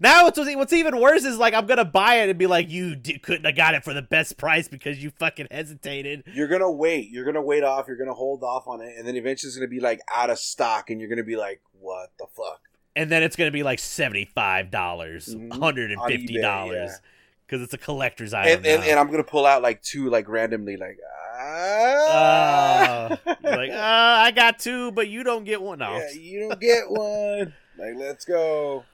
now 0.00 0.24
what's 0.24 0.38
what's 0.38 0.72
even 0.72 0.98
worse 1.00 1.24
is 1.24 1.36
like 1.38 1.52
I'm 1.54 1.66
gonna 1.66 1.84
buy 1.84 2.16
it 2.16 2.30
and 2.30 2.38
be 2.38 2.46
like, 2.46 2.70
you 2.70 2.96
d- 2.96 3.18
couldn't 3.18 3.44
have 3.44 3.56
got 3.56 3.74
it 3.74 3.84
for 3.84 3.92
the 3.92 4.00
best 4.02 4.36
price 4.38 4.68
because 4.68 5.02
you 5.02 5.10
fucking 5.10 5.48
hesitated. 5.50 6.24
You're 6.32 6.48
gonna 6.48 6.70
wait. 6.70 7.10
You're 7.10 7.26
gonna 7.26 7.42
wait 7.42 7.62
off. 7.64 7.86
You're 7.86 7.98
gonna 7.98 8.14
hold 8.14 8.42
off 8.42 8.66
on 8.66 8.80
it, 8.80 8.94
and 8.96 9.06
then 9.06 9.16
eventually 9.16 9.48
it's 9.48 9.56
gonna 9.56 9.68
be 9.68 9.80
like 9.80 10.00
out 10.12 10.30
of 10.30 10.38
stock, 10.38 10.88
and 10.90 10.98
you're 11.00 11.10
gonna 11.10 11.24
be 11.24 11.36
like, 11.36 11.60
"What 11.78 12.10
the 12.18 12.26
fuck?" 12.34 12.60
And 12.96 13.10
then 13.10 13.22
it's 13.22 13.36
gonna 13.36 13.50
be 13.50 13.62
like 13.62 13.78
seventy 13.80 14.24
five 14.24 14.70
dollars, 14.70 15.34
Mhm. 15.34 15.52
hundred 15.58 15.92
and 15.92 16.00
fifty 16.06 16.40
dollars, 16.40 16.90
yeah. 16.92 16.96
Because 17.48 17.62
it's 17.62 17.72
a 17.72 17.78
collector's 17.78 18.34
item. 18.34 18.58
And, 18.58 18.66
and 18.66 18.84
and 18.84 18.98
I'm 19.00 19.10
gonna 19.10 19.24
pull 19.24 19.46
out 19.46 19.62
like 19.62 19.82
two, 19.82 20.10
like 20.10 20.28
randomly, 20.28 20.76
like 20.76 20.98
ah, 21.40 23.08
Uh, 23.08 23.16
like, 23.42 23.70
uh, 23.70 23.74
I 23.74 24.30
got 24.32 24.58
two, 24.58 24.92
but 24.92 25.08
you 25.08 25.22
don't 25.22 25.44
get 25.44 25.62
one. 25.62 25.78
No. 25.78 25.96
yeah, 25.96 26.10
you 26.12 26.48
don't 26.48 26.60
get 26.60 26.90
one. 26.90 27.54
like, 27.78 27.94
let's 27.96 28.24
go. 28.24 28.84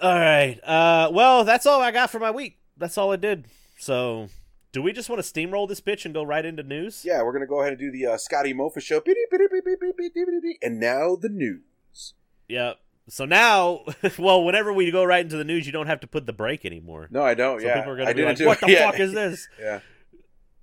All 0.00 0.18
right. 0.18 0.58
Uh, 0.64 1.10
well, 1.12 1.44
that's 1.44 1.66
all 1.66 1.80
I 1.82 1.90
got 1.90 2.10
for 2.10 2.18
my 2.18 2.30
week. 2.30 2.58
That's 2.78 2.96
all 2.96 3.12
I 3.12 3.16
did. 3.16 3.46
So, 3.78 4.28
do 4.72 4.80
we 4.80 4.92
just 4.92 5.10
want 5.10 5.22
to 5.22 5.30
steamroll 5.30 5.68
this 5.68 5.80
bitch 5.80 6.06
and 6.06 6.14
go 6.14 6.22
right 6.22 6.44
into 6.44 6.62
news? 6.62 7.04
Yeah, 7.04 7.22
we're 7.22 7.32
gonna 7.32 7.46
go 7.46 7.60
ahead 7.60 7.72
and 7.72 7.80
do 7.80 7.90
the 7.90 8.06
uh, 8.06 8.16
Scotty 8.16 8.54
Mofa 8.54 8.80
show. 8.80 9.02
And 10.62 10.80
now 10.80 11.16
the 11.16 11.28
news. 11.28 12.14
Yep. 12.48 12.78
So 13.08 13.24
now, 13.24 13.80
well, 14.18 14.44
whenever 14.44 14.72
we 14.72 14.90
go 14.90 15.02
right 15.04 15.24
into 15.24 15.36
the 15.36 15.44
news, 15.44 15.66
you 15.66 15.72
don't 15.72 15.86
have 15.88 16.00
to 16.00 16.06
put 16.06 16.26
the 16.26 16.32
break 16.32 16.64
anymore. 16.64 17.08
No, 17.10 17.22
I 17.22 17.34
don't. 17.34 17.60
So 17.60 17.66
yeah, 17.66 17.76
people 17.78 17.92
are 17.92 17.96
gonna 17.96 18.10
I 18.10 18.12
be 18.12 18.24
like, 18.24 18.38
"What 18.40 18.58
it. 18.58 18.66
the 18.66 18.72
Yeah. 18.72 18.90
fuck 18.90 19.00
is 19.00 19.12
this?" 19.12 19.48
Yeah. 19.60 19.80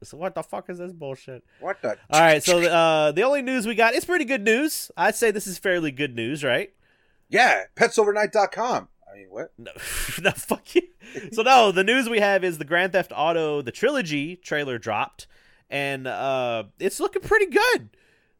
So 0.03 0.15
what 0.15 0.35
the 0.35 0.43
fuck 0.43 0.69
is 0.69 0.77
this 0.77 0.93
bullshit? 0.93 1.43
What 1.59 1.81
the? 1.81 1.97
All 2.11 2.21
right. 2.21 2.43
So 2.43 2.61
uh, 2.61 3.11
the 3.13 3.23
only 3.23 3.41
news 3.41 3.65
we 3.65 3.73
got 3.73 3.95
is 3.95 4.05
pretty 4.05 4.25
good 4.25 4.43
news. 4.43 4.91
I'd 4.95 5.15
say 5.15 5.31
this 5.31 5.47
is 5.47 5.57
fairly 5.57 5.89
good 5.91 6.15
news, 6.15 6.43
right? 6.43 6.71
Yeah, 7.29 7.63
petsovernight.com. 7.75 8.87
I 9.11 9.17
mean, 9.17 9.27
what? 9.29 9.51
No, 9.57 9.71
no, 10.21 10.31
fuck 10.31 10.75
you. 10.75 10.83
So 11.31 11.41
no, 11.41 11.71
the 11.71 11.83
news 11.83 12.07
we 12.09 12.19
have 12.19 12.43
is 12.43 12.57
the 12.59 12.65
Grand 12.65 12.91
Theft 12.91 13.11
Auto 13.15 13.61
the 13.63 13.71
trilogy 13.71 14.35
trailer 14.35 14.77
dropped, 14.77 15.25
and 15.69 16.05
uh, 16.07 16.65
it's 16.79 16.99
looking 16.99 17.23
pretty 17.23 17.47
good. 17.47 17.89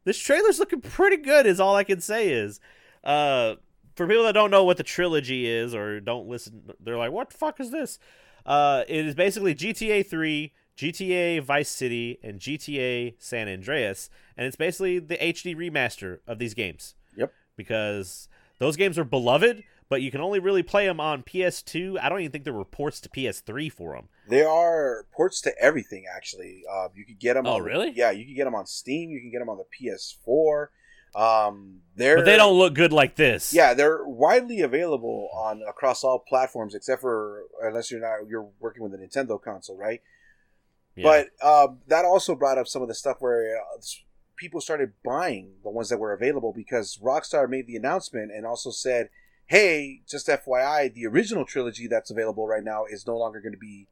This 0.04 0.20
trailer's 0.20 0.60
looking 0.60 0.82
pretty 0.82 1.18
good. 1.18 1.46
Is 1.48 1.60
all 1.60 1.76
I 1.76 1.84
can 1.84 2.02
say 2.02 2.30
is, 2.30 2.60
uh, 3.04 3.56
for 3.98 4.08
people 4.08 4.24
that 4.24 4.34
don't 4.34 4.52
know 4.52 4.64
what 4.64 4.78
the 4.78 4.84
trilogy 4.84 5.48
is 5.48 5.74
or 5.74 6.00
don't 6.00 6.28
listen, 6.30 6.72
they're 6.80 6.98
like, 6.98 7.12
"What 7.12 7.32
the 7.32 7.38
fuck 7.38 7.60
is 7.60 7.72
this?" 7.72 7.98
Uh, 8.46 8.84
it 8.88 9.06
is 9.06 9.16
basically 9.16 9.56
GTA 9.56 10.06
3, 10.06 10.54
GTA 10.78 11.42
Vice 11.42 11.70
City, 11.70 12.20
and 12.24 12.40
GTA 12.40 13.16
San 13.18 13.50
Andreas, 13.50 14.10
and 14.38 14.46
it's 14.46 14.56
basically 14.56 15.00
the 15.00 15.18
HD 15.18 15.56
remaster 15.56 16.20
of 16.28 16.38
these 16.38 16.54
games. 16.54 16.94
Yep. 17.18 17.34
Because 17.58 18.30
those 18.60 18.78
games 18.78 19.00
are 19.00 19.04
beloved, 19.04 19.64
but 19.90 20.02
you 20.02 20.12
can 20.12 20.22
only 20.22 20.40
really 20.40 20.64
play 20.64 20.86
them 20.86 21.00
on 21.00 21.24
PS2. 21.24 22.00
I 22.00 22.08
don't 22.08 22.20
even 22.20 22.32
think 22.32 22.44
there 22.44 22.54
were 22.54 22.66
ports 22.66 23.00
to 23.02 23.10
PS3 23.10 23.72
for 23.72 23.96
them. 23.96 24.10
There 24.30 24.48
are 24.48 25.08
ports 25.12 25.42
to 25.42 25.60
everything. 25.60 26.06
Actually, 26.14 26.64
uh, 26.72 26.90
you 26.94 27.06
could 27.06 27.20
get 27.20 27.34
them. 27.34 27.48
Oh, 27.48 27.56
on, 27.56 27.64
really? 27.64 27.92
Yeah, 27.96 28.12
you 28.12 28.26
can 28.26 28.36
get 28.36 28.46
them 28.46 28.56
on 28.56 28.68
Steam. 28.68 29.10
You 29.10 29.20
can 29.20 29.32
get 29.32 29.40
them 29.40 29.50
on 29.50 29.58
the 29.58 29.66
PS4. 29.66 30.68
Um, 31.16 31.82
they're 31.96 32.18
But 32.18 32.26
they 32.26 32.38
don't 32.38 32.58
look 32.58 32.76
good 32.76 32.94
like 32.94 33.16
this. 33.16 33.54
Yeah, 33.54 33.74
they're 33.74 34.06
widely 34.06 34.62
available 34.62 35.30
on 35.34 35.64
across 35.68 36.04
all 36.04 36.20
platforms 36.20 36.76
except 36.76 37.02
for 37.02 37.44
unless 37.62 37.90
you're 37.90 38.02
not 38.02 38.30
you're 38.30 38.48
working 38.60 38.84
with 38.84 38.94
a 38.94 38.98
Nintendo 38.98 39.42
console, 39.42 39.78
right? 39.78 40.02
Yeah. 40.96 41.04
But 41.42 41.46
um, 41.48 41.80
that 41.88 42.06
also 42.06 42.36
brought 42.36 42.58
up 42.58 42.68
some 42.68 42.82
of 42.82 42.88
the 42.88 42.94
stuff 42.96 43.18
where 43.20 43.58
uh, 43.58 43.80
people 44.36 44.62
started 44.62 44.94
buying 45.04 45.54
the 45.64 45.70
ones 45.72 45.90
that 45.90 45.98
were 45.98 46.14
available 46.14 46.54
because 46.54 47.00
Rockstar 47.04 47.50
made 47.50 47.66
the 47.68 47.76
announcement 47.76 48.32
and 48.32 48.46
also 48.46 48.70
said, 48.70 49.10
"Hey, 49.48 50.02
just 50.08 50.28
FYI, 50.28 50.94
the 50.94 51.06
original 51.08 51.46
trilogy 51.46 51.88
that's 51.88 52.12
available 52.12 52.48
right 52.48 52.64
now 52.64 52.86
is 52.86 53.08
no 53.08 53.18
longer 53.18 53.40
going 53.42 53.54
to 53.54 53.58
be 53.60 53.88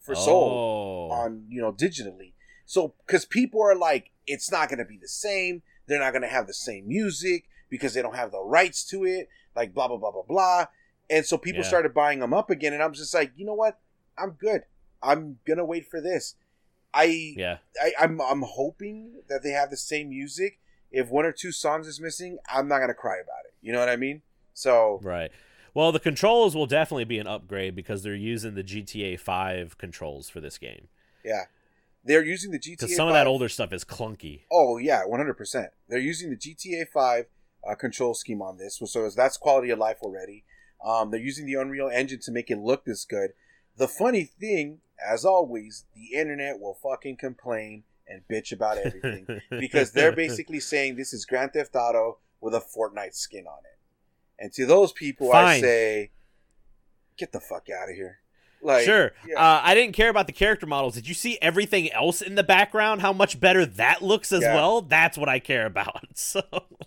for 0.00 0.14
sold 0.16 0.52
Oh. 0.52 1.14
on 1.14 1.44
you 1.48 1.60
know 1.60 1.72
digitally." 1.72 2.32
So 2.66 2.94
because 3.06 3.24
people 3.26 3.60
are 3.62 3.76
like, 3.76 4.10
it's 4.26 4.50
not 4.50 4.68
going 4.68 4.78
to 4.78 4.84
be 4.84 4.98
the 5.00 5.08
same. 5.08 5.62
They're 5.86 6.00
not 6.00 6.12
going 6.12 6.22
to 6.22 6.28
have 6.28 6.46
the 6.46 6.54
same 6.54 6.88
music 6.88 7.44
because 7.68 7.94
they 7.94 8.02
don't 8.02 8.16
have 8.16 8.30
the 8.32 8.40
rights 8.42 8.84
to 8.90 9.04
it. 9.04 9.28
Like 9.54 9.74
blah 9.74 9.88
blah 9.88 9.96
blah 9.98 10.12
blah 10.12 10.22
blah. 10.22 10.66
And 11.10 11.26
so 11.26 11.36
people 11.36 11.62
Yeah. 11.62 11.68
started 11.68 11.92
buying 11.94 12.20
them 12.20 12.32
up 12.32 12.48
again, 12.50 12.72
and 12.72 12.82
I'm 12.82 12.94
just 12.94 13.12
like, 13.12 13.32
you 13.36 13.44
know 13.44 13.54
what? 13.54 13.78
I'm 14.16 14.30
good. 14.32 14.62
I'm 15.02 15.38
gonna 15.46 15.64
wait 15.64 15.86
for 15.90 16.00
this. 16.00 16.36
I 16.94 17.34
yeah. 17.36 17.58
I, 17.82 17.92
I'm 17.98 18.20
I'm 18.20 18.42
hoping 18.42 19.22
that 19.28 19.42
they 19.42 19.50
have 19.50 19.70
the 19.70 19.76
same 19.76 20.10
music. 20.10 20.58
If 20.90 21.08
one 21.08 21.24
or 21.24 21.32
two 21.32 21.52
songs 21.52 21.86
is 21.86 22.00
missing, 22.00 22.38
I'm 22.50 22.68
not 22.68 22.78
gonna 22.80 22.94
cry 22.94 23.16
about 23.16 23.44
it. 23.46 23.54
You 23.62 23.72
know 23.72 23.78
what 23.80 23.88
I 23.88 23.96
mean? 23.96 24.22
So 24.54 25.00
Right. 25.02 25.30
Well, 25.74 25.90
the 25.90 26.00
controls 26.00 26.54
will 26.54 26.66
definitely 26.66 27.06
be 27.06 27.18
an 27.18 27.26
upgrade 27.26 27.74
because 27.74 28.02
they're 28.02 28.14
using 28.14 28.54
the 28.54 28.62
GTA 28.62 29.18
5 29.18 29.78
controls 29.78 30.28
for 30.28 30.40
this 30.40 30.58
game. 30.58 30.88
yeah, 31.24 31.44
they're 32.04 32.24
using 32.24 32.50
the 32.50 32.58
GTA. 32.58 32.78
Because 32.78 32.96
some 32.96 33.08
of 33.08 33.14
that 33.14 33.26
older 33.26 33.48
stuff 33.48 33.72
is 33.72 33.84
clunky. 33.84 34.42
Oh 34.50 34.78
yeah, 34.78 35.04
100. 35.04 35.34
percent 35.34 35.70
They're 35.88 35.98
using 35.98 36.30
the 36.30 36.36
GTA 36.36 36.88
5 36.92 37.26
uh, 37.68 37.74
control 37.74 38.14
scheme 38.14 38.42
on 38.42 38.58
this, 38.58 38.80
so 38.84 39.08
that's 39.10 39.36
quality 39.36 39.70
of 39.70 39.78
life 39.78 39.98
already. 40.02 40.44
Um, 40.84 41.10
they're 41.10 41.20
using 41.20 41.46
the 41.46 41.54
Unreal 41.54 41.88
Engine 41.88 42.20
to 42.22 42.32
make 42.32 42.50
it 42.50 42.58
look 42.58 42.84
this 42.84 43.04
good. 43.04 43.30
The 43.76 43.88
funny 43.88 44.24
thing, 44.24 44.80
as 45.04 45.24
always, 45.24 45.84
the 45.94 46.18
internet 46.18 46.60
will 46.60 46.74
fucking 46.74 47.16
complain 47.16 47.84
and 48.08 48.22
bitch 48.30 48.52
about 48.52 48.78
everything. 48.78 49.40
because 49.50 49.92
they're 49.92 50.12
basically 50.12 50.60
saying 50.60 50.96
this 50.96 51.12
is 51.12 51.24
Grand 51.24 51.52
Theft 51.52 51.74
Auto 51.76 52.18
with 52.40 52.54
a 52.54 52.60
Fortnite 52.60 53.14
skin 53.14 53.46
on 53.46 53.60
it. 53.64 53.78
And 54.42 54.52
to 54.54 54.66
those 54.66 54.92
people, 54.92 55.32
I 55.32 55.60
say, 55.60 56.10
get 57.16 57.32
the 57.32 57.40
fuck 57.40 57.68
out 57.70 57.88
of 57.88 57.94
here. 57.94 58.18
Like, 58.64 58.84
sure. 58.84 59.10
yeah. 59.26 59.38
Uh, 59.40 59.60
I 59.64 59.74
didn't 59.74 59.94
care 59.94 60.08
about 60.08 60.26
the 60.28 60.32
character 60.32 60.66
models. 60.66 60.94
Did 60.94 61.08
you 61.08 61.14
see 61.14 61.36
everything 61.42 61.90
else 61.92 62.22
in 62.22 62.36
the 62.36 62.44
background? 62.44 63.00
How 63.00 63.12
much 63.12 63.40
better 63.40 63.66
that 63.66 64.02
looks 64.02 64.30
as 64.32 64.42
Yeah. 64.42 64.54
well? 64.54 64.82
That's 64.82 65.18
what 65.18 65.28
I 65.28 65.38
care 65.40 65.66
about. 65.66 66.00
So 66.14 66.42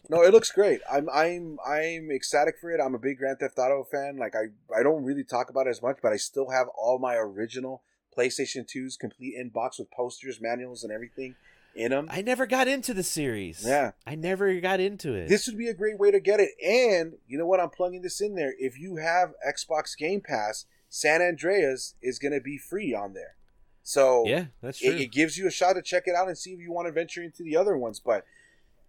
no, 0.09 0.21
it 0.23 0.31
looks 0.31 0.51
great. 0.51 0.79
I'm, 0.89 1.09
I'm, 1.09 1.57
I'm 1.67 2.09
ecstatic 2.11 2.55
for 2.61 2.71
it. 2.71 2.79
I'm 2.79 2.95
a 2.95 2.99
big 2.99 3.17
Grand 3.17 3.39
Theft 3.39 3.57
Auto 3.57 3.83
fan. 3.83 4.17
Like, 4.17 4.33
I, 4.35 4.45
I 4.77 4.81
don't 4.83 5.03
really 5.03 5.23
talk 5.25 5.49
about 5.49 5.67
it 5.67 5.71
as 5.71 5.81
much, 5.81 5.97
but 6.01 6.13
I 6.13 6.15
still 6.17 6.51
have 6.51 6.67
all 6.77 6.97
my 6.99 7.15
original 7.15 7.81
PlayStation 8.17 8.65
2s 8.65 8.97
complete 8.97 9.33
in 9.35 9.49
box 9.49 9.77
with 9.79 9.91
posters, 9.91 10.39
manuals, 10.39 10.83
and 10.83 10.93
everything 10.93 11.35
in 11.75 11.91
them. 11.91 12.07
I 12.09 12.21
never 12.21 12.45
got 12.45 12.67
into 12.67 12.93
the 12.93 13.03
series. 13.03 13.63
Yeah. 13.67 13.91
I 14.07 14.15
never 14.15 14.57
got 14.61 14.79
into 14.79 15.13
it. 15.13 15.27
This 15.27 15.47
would 15.47 15.57
be 15.57 15.67
a 15.67 15.73
great 15.73 15.99
way 15.99 16.11
to 16.11 16.19
get 16.21 16.39
it. 16.39 16.51
And 16.65 17.13
you 17.27 17.37
know 17.37 17.45
what? 17.47 17.59
I'm 17.59 17.69
plugging 17.69 18.01
this 18.01 18.21
in 18.21 18.35
there. 18.35 18.53
If 18.57 18.79
you 18.79 18.95
have 18.97 19.33
Xbox 19.45 19.97
Game 19.97 20.21
Pass, 20.21 20.65
San 20.95 21.21
Andreas 21.21 21.95
is 22.01 22.19
going 22.19 22.31
to 22.31 22.39
be 22.39 22.57
free 22.57 22.93
on 22.95 23.11
there. 23.11 23.35
So 23.83 24.23
yeah, 24.25 24.45
that's 24.61 24.79
true. 24.79 24.91
it, 24.91 25.01
it 25.01 25.11
gives 25.11 25.37
you 25.37 25.45
a 25.45 25.51
shot 25.51 25.73
to 25.73 25.81
check 25.81 26.03
it 26.05 26.15
out 26.15 26.29
and 26.29 26.37
see 26.37 26.51
if 26.51 26.59
you 26.61 26.71
want 26.71 26.87
to 26.87 26.93
venture 26.93 27.21
into 27.21 27.43
the 27.43 27.57
other 27.57 27.77
ones. 27.77 27.99
But 27.99 28.23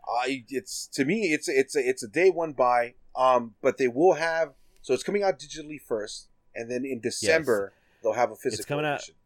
I, 0.09 0.45
it's 0.49 0.87
to 0.93 1.05
me, 1.05 1.33
it's 1.33 1.49
it's 1.49 1.75
a, 1.75 1.81
it's 1.81 2.05
a 2.05 2.09
day 2.09 2.31
one 2.31 2.53
buy. 2.53 2.95
Um, 3.17 3.55
but 3.61 3.77
they 3.77 3.89
will 3.89 4.13
have 4.13 4.53
so 4.83 4.95
it's 4.95 5.03
coming 5.03 5.25
out 5.25 5.41
digitally 5.41 5.81
first, 5.81 6.29
and 6.55 6.71
then 6.71 6.85
in 6.85 7.01
December 7.01 7.73
they'll 8.05 8.13
have 8.13 8.31
a 8.31 8.37
physical. 8.37 8.61
It's 8.61 8.65
coming 8.67 8.85
out- 8.87 8.99
edition. 8.99 9.17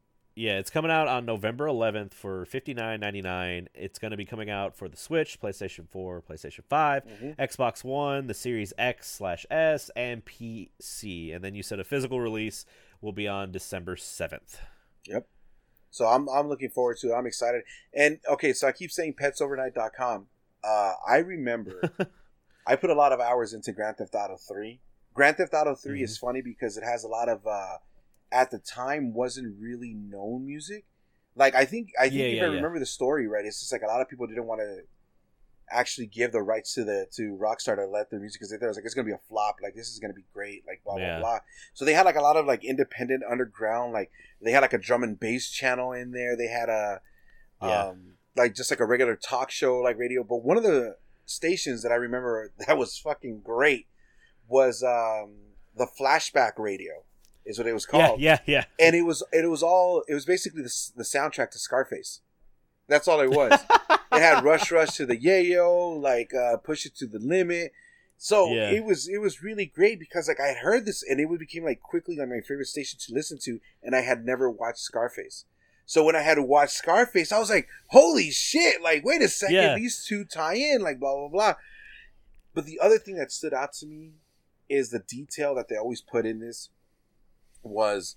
Yeah, 0.41 0.59
it's 0.59 0.71
coming 0.71 0.91
out 0.91 1.07
on 1.07 1.27
November 1.27 1.67
11th 1.67 2.15
for 2.15 2.47
fifty 2.47 2.73
nine 2.73 3.01
ninety 3.01 3.21
nine. 3.21 3.69
It's 3.75 3.99
going 3.99 4.13
to 4.13 4.17
be 4.17 4.25
coming 4.25 4.49
out 4.49 4.75
for 4.75 4.89
the 4.89 4.97
Switch, 4.97 5.39
PlayStation 5.39 5.87
4, 5.87 6.23
PlayStation 6.23 6.65
5, 6.67 7.05
Mhm. 7.05 7.37
Xbox 7.37 7.85
One, 7.85 8.27
the 8.27 8.33
Series 8.33 8.73
X 8.79 9.07
slash 9.11 9.45
S, 9.51 9.91
and 9.95 10.25
PC. 10.25 11.35
And 11.35 11.45
then 11.45 11.55
you 11.55 11.63
said 11.63 11.79
a 11.79 11.85
physical 11.85 12.21
release 12.21 12.65
will 13.03 13.13
be 13.13 13.29
on 13.29 13.53
December 13.53 13.97
7th. 13.97 14.61
Yep. 15.05 15.27
So 15.91 16.07
I'm 16.07 16.27
I'm 16.31 16.49
looking 16.49 16.71
forward 16.71 16.97
to 17.01 17.11
it. 17.11 17.15
I'm 17.15 17.27
excited. 17.27 17.63
And 17.93 18.21
okay, 18.27 18.55
so 18.55 18.67
I 18.67 18.73
keep 18.73 18.91
saying 18.91 19.17
petsovernight.com. 19.21 20.27
Uh, 20.65 20.93
I 21.07 21.19
remember 21.19 21.83
I 22.67 22.77
put 22.77 22.89
a 22.89 22.95
lot 22.95 23.13
of 23.13 23.21
hours 23.21 23.53
into 23.53 23.73
Grand 23.73 23.99
Theft 23.99 24.15
Auto 24.15 24.39
3. 24.39 24.81
Grand 25.13 25.37
Theft 25.37 25.53
Auto 25.53 25.75
3 25.75 26.03
is 26.03 26.17
funny 26.17 26.41
because 26.41 26.79
it 26.79 26.85
has 26.85 27.05
a 27.05 27.09
lot 27.09 27.29
of 27.29 27.47
uh, 27.47 27.77
at 28.33 28.51
the 28.51 28.59
time 28.59 29.13
wasn't 29.15 29.57
really 29.61 29.95
known 29.95 30.47
music. 30.47 30.85
Like 31.37 31.55
I 31.55 31.65
think 31.65 31.91
I 31.99 32.05
think 32.09 32.15
Yeah, 32.21 32.25
if 32.27 32.35
yeah, 32.37 32.43
I 32.43 32.47
yeah. 32.47 32.55
remember 32.55 32.79
the 32.79 32.87
story 32.87 33.27
right, 33.27 33.45
it's 33.45 33.61
just 33.61 33.73
like 33.73 33.83
a 33.83 33.87
lot 33.87 34.01
of 34.01 34.09
people 34.09 34.27
didn't 34.27 34.47
want 34.47 34.61
to 34.61 34.83
actually 35.73 36.07
give 36.09 36.33
the 36.33 36.43
rights 36.43 36.75
to 36.75 36.83
the 36.85 37.07
to 37.13 37.39
Rockstar 37.41 37.77
to 37.77 37.87
let 37.87 38.11
their 38.11 38.19
music 38.19 38.41
because 38.41 38.51
they 38.51 38.57
thought 38.57 38.65
it 38.67 38.69
was 38.69 38.77
like 38.77 38.85
it's 38.85 38.95
gonna 38.95 39.07
be 39.07 39.13
a 39.13 39.21
flop. 39.29 39.57
Like 39.63 39.75
this 39.75 39.89
is 39.89 39.99
gonna 40.01 40.15
be 40.15 40.25
great. 40.35 40.65
Like 40.67 40.83
blah 40.85 40.95
blah 40.97 41.03
Yeah. 41.05 41.21
blah. 41.21 41.39
So 41.75 41.85
they 41.85 41.93
had 41.95 42.05
like 42.05 42.17
a 42.17 42.21
lot 42.23 42.37
of 42.37 42.47
like 42.47 42.65
independent 42.65 43.23
underground. 43.31 43.93
Like 43.93 44.11
they 44.43 44.51
had 44.51 44.61
like 44.61 44.73
a 44.73 44.79
drum 44.79 45.03
and 45.05 45.19
bass 45.19 45.49
channel 45.49 45.93
in 45.93 46.11
there. 46.11 46.37
They 46.37 46.49
had 46.49 46.69
a 46.69 47.01
Yeah. 47.63 47.85
um 47.87 48.15
like 48.37 48.55
just 48.55 48.71
like 48.71 48.81
a 48.81 48.87
regular 48.87 49.15
talk 49.17 49.51
show 49.51 49.79
like 49.79 49.97
radio. 49.99 50.25
But 50.25 50.39
one 50.43 50.57
of 50.57 50.63
the 50.65 50.97
stations 51.25 51.83
that 51.85 51.93
I 51.93 51.97
remember 51.97 52.53
that 52.67 52.77
was 52.77 52.99
fucking 52.99 53.43
great 53.43 53.87
was 54.49 54.83
um 54.83 55.37
the 55.77 55.87
flashback 55.87 56.53
radio 56.59 57.05
is 57.47 57.59
what 57.59 57.67
it 57.67 57.73
was 57.73 57.87
called 57.87 58.21
yeah, 58.21 58.39
yeah. 58.47 58.65
and 58.79 58.95
it 58.95 59.03
was 59.03 59.23
it 59.33 59.49
was 59.49 59.63
all 59.63 60.03
it 60.09 60.15
was 60.15 60.25
basically 60.25 60.63
the, 60.63 60.73
the 60.97 61.03
soundtrack 61.05 61.51
to 61.53 61.59
Scarface. 61.59 62.21
That's 62.89 63.07
all 63.09 63.21
it 63.21 63.31
was. 63.31 63.53
it 63.91 64.19
had 64.21 64.43
Rush 64.45 64.71
Rush 64.73 64.97
to 64.97 65.07
the 65.07 65.17
Yayo, 65.17 66.01
like 66.01 66.33
uh, 66.35 66.57
Push 66.57 66.87
It 66.87 66.97
to 66.97 67.07
the 67.07 67.21
Limit. 67.21 67.73
So 68.19 68.53
Yeah. 68.53 68.71
it 68.71 68.85
was 68.85 69.09
it 69.09 69.19
was 69.19 69.43
really 69.43 69.67
great 69.67 69.99
because 69.99 70.29
like 70.29 70.41
I 70.41 70.49
had 70.49 70.59
heard 70.59 70.85
this 70.87 71.03
and 71.03 71.21
it 71.21 71.27
would 71.27 71.41
became 71.41 71.65
like 71.65 71.81
quickly 71.81 72.17
like 72.17 72.29
my 72.29 72.41
favorite 72.47 72.67
station 72.67 72.99
to 73.07 73.15
listen 73.15 73.39
to, 73.45 73.61
and 73.83 73.95
I 73.97 74.01
had 74.03 74.25
never 74.27 74.51
watched 74.51 74.81
Scarface. 74.81 75.45
So 75.87 76.05
when 76.05 76.15
I 76.15 76.21
had 76.23 76.35
to 76.35 76.43
watch 76.43 76.71
Scarface, 76.71 77.33
I 77.33 77.39
was 77.39 77.49
like, 77.51 77.69
"Holy 77.89 78.31
shit! 78.31 78.83
Like, 78.83 79.05
wait 79.05 79.23
a 79.23 79.29
second, 79.29 79.55
Yeah. 79.57 79.75
these 79.77 80.05
two 80.05 80.25
tie 80.25 80.55
in, 80.55 80.83
like 80.83 81.01
blah 81.01 81.15
blah 81.17 81.29
blah." 81.29 81.55
But 82.55 82.67
the 82.67 82.79
other 82.81 82.99
thing 82.99 83.17
that 83.17 83.33
stood 83.33 83.55
out 83.55 83.73
to 83.75 83.87
me 83.87 84.13
is 84.69 84.91
the 84.91 84.99
detail 85.01 85.55
that 85.55 85.69
they 85.69 85.77
always 85.77 86.01
put 86.01 86.27
in 86.27 86.41
this 86.41 86.69
was 87.63 88.17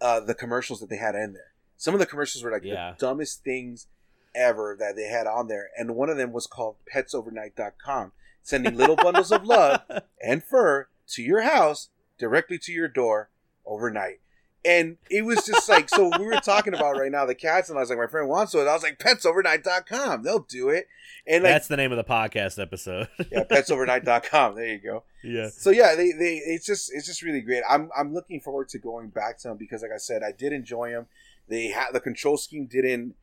uh, 0.00 0.20
the 0.20 0.34
commercials 0.34 0.80
that 0.80 0.88
they 0.90 0.96
had 0.96 1.14
in 1.14 1.32
there. 1.32 1.52
Some 1.76 1.94
of 1.94 2.00
the 2.00 2.06
commercials 2.06 2.42
were 2.44 2.50
like 2.52 2.64
Yeah. 2.64 2.92
the 2.92 3.06
dumbest 3.06 3.42
things 3.44 3.86
ever 4.34 4.76
that 4.78 4.96
they 4.96 5.04
had 5.08 5.26
on 5.26 5.48
there, 5.48 5.70
and 5.78 5.94
one 5.94 6.08
of 6.10 6.16
them 6.16 6.32
was 6.32 6.46
called 6.46 6.76
PetsOvernight.com, 6.92 8.12
sending 8.42 8.76
little 8.76 8.96
bundles 8.96 9.30
of 9.32 9.44
love 9.44 9.80
and 10.24 10.42
fur 10.44 10.88
to 11.08 11.22
your 11.22 11.42
house 11.42 11.88
directly 12.18 12.58
to 12.58 12.72
your 12.72 12.88
door 12.88 13.30
overnight. 13.66 14.20
And 14.64 14.96
it 15.10 15.24
was 15.26 15.44
just 15.44 15.68
like, 15.68 15.90
so 15.90 16.10
we 16.18 16.24
were 16.24 16.40
talking 16.40 16.72
about 16.74 16.96
right 16.96 17.12
now 17.12 17.26
the 17.26 17.34
cats, 17.34 17.68
and 17.68 17.78
I 17.78 17.82
was 17.82 17.90
like, 17.90 17.98
my 17.98 18.06
friend 18.06 18.28
wants 18.28 18.52
to, 18.52 18.60
and 18.60 18.68
I 18.68 18.72
was 18.72 18.82
like, 18.82 18.98
petsovernight.com, 18.98 20.22
they'll 20.22 20.38
do 20.40 20.70
it. 20.70 20.88
And 21.26 21.42
like, 21.44 21.52
That's 21.52 21.68
the 21.68 21.76
name 21.76 21.92
of 21.92 21.96
the 21.98 22.04
podcast 22.04 22.60
episode. 22.60 23.08
yeah, 23.30 23.44
petsovernight.com, 23.44 24.54
there 24.54 24.66
you 24.66 24.78
go. 24.78 25.04
yeah. 25.22 25.48
So 25.48 25.70
yeah, 25.70 25.94
they, 25.94 26.12
they 26.12 26.36
it's 26.44 26.64
just 26.66 26.90
it's 26.94 27.06
just 27.06 27.22
really 27.22 27.40
great. 27.42 27.62
I'm 27.68 27.90
I'm 27.96 28.12
looking 28.14 28.40
forward 28.40 28.68
to 28.70 28.78
going 28.78 29.08
back 29.08 29.38
to 29.40 29.48
them 29.48 29.56
because, 29.58 29.82
like 29.82 29.92
I 29.94 29.98
said, 29.98 30.22
I 30.22 30.32
did 30.32 30.52
enjoy 30.52 30.90
them. 30.90 31.06
They 31.48 31.68
had 31.68 31.92
the 31.92 32.00
control 32.00 32.36
scheme 32.36 32.66
didn't 32.66 33.14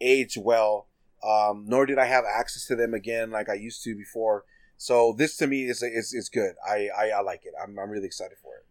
age 0.00 0.36
well, 0.36 0.86
um, 1.22 1.64
nor 1.66 1.86
did 1.86 1.98
I 1.98 2.06
have 2.06 2.24
access 2.24 2.66
to 2.66 2.76
them 2.76 2.94
again 2.94 3.30
like 3.30 3.48
I 3.48 3.54
used 3.54 3.82
to 3.84 3.94
before. 3.96 4.44
So 4.76 5.12
this 5.16 5.36
to 5.38 5.46
me 5.46 5.64
is 5.64 5.82
is, 5.82 6.12
is 6.12 6.28
good. 6.28 6.54
I, 6.68 6.88
I 6.96 7.10
I 7.10 7.20
like 7.22 7.42
it. 7.44 7.54
I'm 7.60 7.78
I'm 7.78 7.90
really 7.90 8.06
excited 8.06 8.38
for 8.42 8.54
it. 8.56 8.66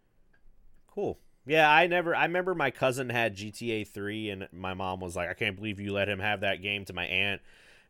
Cool. 0.93 1.19
Yeah, 1.47 1.69
I 1.71 1.87
never. 1.87 2.15
I 2.15 2.23
remember 2.25 2.53
my 2.53 2.71
cousin 2.71 3.09
had 3.09 3.35
GTA 3.35 3.87
3, 3.87 4.29
and 4.29 4.47
my 4.51 4.73
mom 4.73 4.99
was 4.99 5.15
like, 5.15 5.29
"I 5.29 5.33
can't 5.33 5.55
believe 5.55 5.79
you 5.79 5.93
let 5.93 6.09
him 6.09 6.19
have 6.19 6.41
that 6.41 6.61
game." 6.61 6.85
To 6.85 6.93
my 6.93 7.05
aunt, 7.05 7.41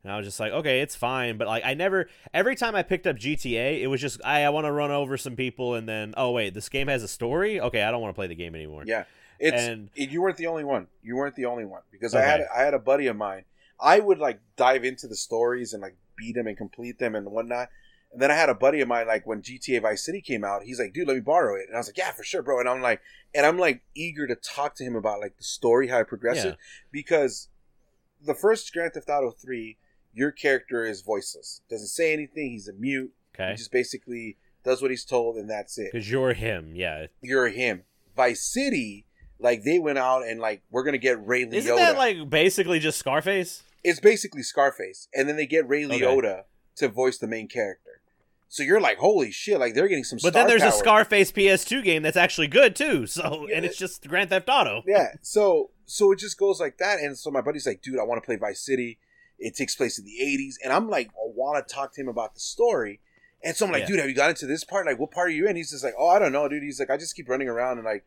and 0.03 0.11
I 0.11 0.17
was 0.17 0.25
just 0.25 0.39
like, 0.39 0.51
"Okay, 0.51 0.81
it's 0.81 0.95
fine." 0.95 1.37
But 1.37 1.47
like, 1.47 1.63
I 1.65 1.73
never. 1.73 2.07
Every 2.33 2.55
time 2.55 2.75
I 2.75 2.83
picked 2.83 3.07
up 3.07 3.15
GTA, 3.17 3.81
it 3.81 3.87
was 3.87 3.99
just, 3.99 4.21
I, 4.23 4.43
I 4.43 4.49
want 4.49 4.65
to 4.65 4.71
run 4.71 4.91
over 4.91 5.17
some 5.17 5.35
people, 5.35 5.73
and 5.75 5.87
then, 5.89 6.13
oh 6.17 6.31
wait, 6.31 6.53
this 6.53 6.69
game 6.69 6.87
has 6.87 7.03
a 7.03 7.07
story. 7.07 7.59
Okay, 7.59 7.81
I 7.83 7.91
don't 7.91 8.01
want 8.01 8.13
to 8.13 8.17
play 8.17 8.27
the 8.27 8.35
game 8.35 8.53
anymore. 8.55 8.83
Yeah, 8.85 9.05
it's 9.39 9.61
And- 9.63 9.89
it- 9.95 10.09
you 10.09 10.21
weren't 10.21 10.37
the 10.37 10.47
only 10.47 10.63
one. 10.63 10.87
You 11.01 11.15
weren't 11.15 11.35
the 11.35 11.45
only 11.45 11.65
one 11.65 11.81
because 11.91 12.13
I 12.13 12.21
had 12.21 12.41
I 12.55 12.61
had 12.61 12.73
a 12.73 12.79
buddy 12.79 13.07
of 13.07 13.15
mine. 13.15 13.45
I 13.79 13.99
would 13.99 14.19
like 14.19 14.39
dive 14.55 14.83
into 14.83 15.07
the 15.07 15.15
stories 15.15 15.73
and 15.73 15.81
like 15.81 15.95
beat 16.15 16.33
them 16.35 16.47
and 16.47 16.57
complete 16.57 16.99
them 16.99 17.15
and 17.15 17.27
whatnot. 17.31 17.69
And 18.11 18.21
then 18.21 18.31
I 18.31 18.35
had 18.35 18.49
a 18.49 18.55
buddy 18.55 18.79
of 18.81 18.87
mine 18.87 19.05
like 19.07 19.27
when 19.27 19.41
GTA 19.41 19.81
Vice 19.81 20.03
City 20.05 20.21
came 20.21 20.43
out, 20.43 20.63
he's 20.63 20.79
like, 20.79 20.93
"Dude, 20.93 21.07
let 21.07 21.15
me 21.15 21.21
borrow 21.21 21.55
it." 21.55 21.65
And 21.67 21.75
I 21.75 21.79
was 21.79 21.87
like, 21.87 21.97
"Yeah, 21.97 22.11
for 22.11 22.23
sure, 22.23 22.41
bro." 22.41 22.59
And 22.59 22.69
I'm 22.69 22.81
like, 22.81 23.01
and 23.35 23.45
I'm 23.45 23.57
like 23.57 23.81
eager 23.95 24.25
to 24.27 24.35
talk 24.35 24.75
to 24.75 24.83
him 24.83 24.95
about 24.95 25.19
like 25.19 25.37
the 25.37 25.43
story, 25.43 25.87
how 25.89 25.99
it 25.99 26.07
progress 26.07 26.43
Yeah. 26.43 26.53
because 26.91 27.49
the 28.25 28.33
first 28.33 28.71
Grand 28.73 28.93
Theft 28.93 29.09
Auto 29.09 29.31
three, 29.31 29.77
your 30.13 30.31
character 30.31 30.85
is 30.85 31.01
voiceless, 31.01 31.61
doesn't 31.69 31.87
say 31.87 32.13
anything. 32.13 32.51
He's 32.51 32.67
a 32.67 32.73
mute. 32.73 33.11
Okay. 33.35 33.51
He 33.51 33.57
just 33.57 33.71
basically 33.71 34.37
does 34.63 34.81
what 34.81 34.89
he's 34.89 35.05
told, 35.05 35.35
and 35.37 35.49
that's 35.49 35.77
it 35.77 35.91
Because 35.91 36.09
you're 36.09 36.33
him. 36.33 36.73
Yeah. 36.75 37.07
you're 37.21 37.49
him. 37.49 37.83
Vice 38.15 38.41
City, 38.41 39.05
like 39.37 39.63
they 39.63 39.77
went 39.79 39.97
out 39.99 40.25
and 40.25 40.39
like 40.39 40.63
we're 40.71 40.83
gonna 40.83 40.97
get 40.97 41.23
Ray 41.27 41.45
Liotta. 41.45 41.53
Isn't 41.53 41.75
that 41.75 41.97
like 41.97 42.29
basically 42.29 42.79
just 42.79 42.97
Scarface? 42.97 43.63
it's 43.83 43.99
basically 43.99 44.41
Scarface, 44.43 45.07
and 45.13 45.29
then 45.29 45.35
they 45.37 45.45
get 45.45 45.67
Ray 45.67 45.85
Okay. 45.85 45.99
Liotta 46.01 46.43
to 46.77 46.87
voice 46.87 47.17
the 47.17 47.27
main 47.27 47.47
character. 47.47 47.96
So 48.49 48.63
you're 48.63 48.79
like, 48.79 48.97
holy 48.97 49.31
shit! 49.31 49.59
Like 49.59 49.73
they're 49.73 49.87
getting 49.89 50.03
some. 50.05 50.19
But 50.23 50.33
then 50.33 50.47
there's 50.47 50.63
a. 50.63 50.71
Scarface 50.71 51.31
PS2 51.31 51.83
game 51.83 52.01
that's 52.03 52.17
actually 52.17 52.47
good 52.47 52.75
too. 52.75 53.05
So 53.17 53.47
and 53.53 53.65
it's 53.65 53.77
just 53.77 54.07
Grand 54.07 54.29
Theft 54.29 54.47
Auto. 54.49 54.83
Yeah. 54.87 55.13
So 55.21 55.71
so 55.85 56.11
it 56.11 56.19
just 56.19 56.37
goes 56.37 56.59
like 56.59 56.77
that, 56.77 56.99
and 56.99 57.17
so 57.17 57.29
my 57.31 57.41
buddy's 57.41 57.65
like, 57.67 57.81
dude, 57.81 57.99
I 57.99 58.03
want 58.03 58.21
to 58.21 58.25
play 58.25 58.35
Vice 58.37 58.65
City. 58.65 58.99
It 59.39 59.55
takes 59.55 59.75
place 59.75 59.99
in 59.99 60.05
the 60.05 60.17
'80s, 60.21 60.55
and 60.63 60.71
I'm 60.73 60.89
like, 60.89 61.07
I 61.09 61.27
want 61.35 61.65
to 61.67 61.73
talk 61.73 61.93
to 61.95 62.01
him 62.01 62.07
about 62.07 62.33
the 62.35 62.39
story. 62.39 63.01
And 63.43 63.55
so 63.55 63.65
I'm 63.65 63.71
like, 63.71 63.81
Yeah. 63.81 63.87
dude, 63.87 63.99
have 63.99 64.09
you 64.09 64.15
got 64.15 64.29
into 64.31 64.47
this 64.47 64.63
part? 64.63 64.85
Like, 64.87 64.97
what 64.99 65.11
part 65.11 65.27
are 65.27 65.31
you 65.31 65.47
in? 65.47 65.55
He's 65.55 65.69
just 65.71 65.83
like, 65.83 65.93
oh, 65.97 66.07
I 66.07 66.17
don't 66.17 66.31
know, 66.31 66.47
dude. 66.49 66.63
He's 66.63 66.79
like, 66.79 66.89
I 66.89 66.97
just 66.97 67.15
keep 67.15 67.29
running 67.29 67.47
around 67.47 67.77
and 67.77 67.85
like, 67.85 68.03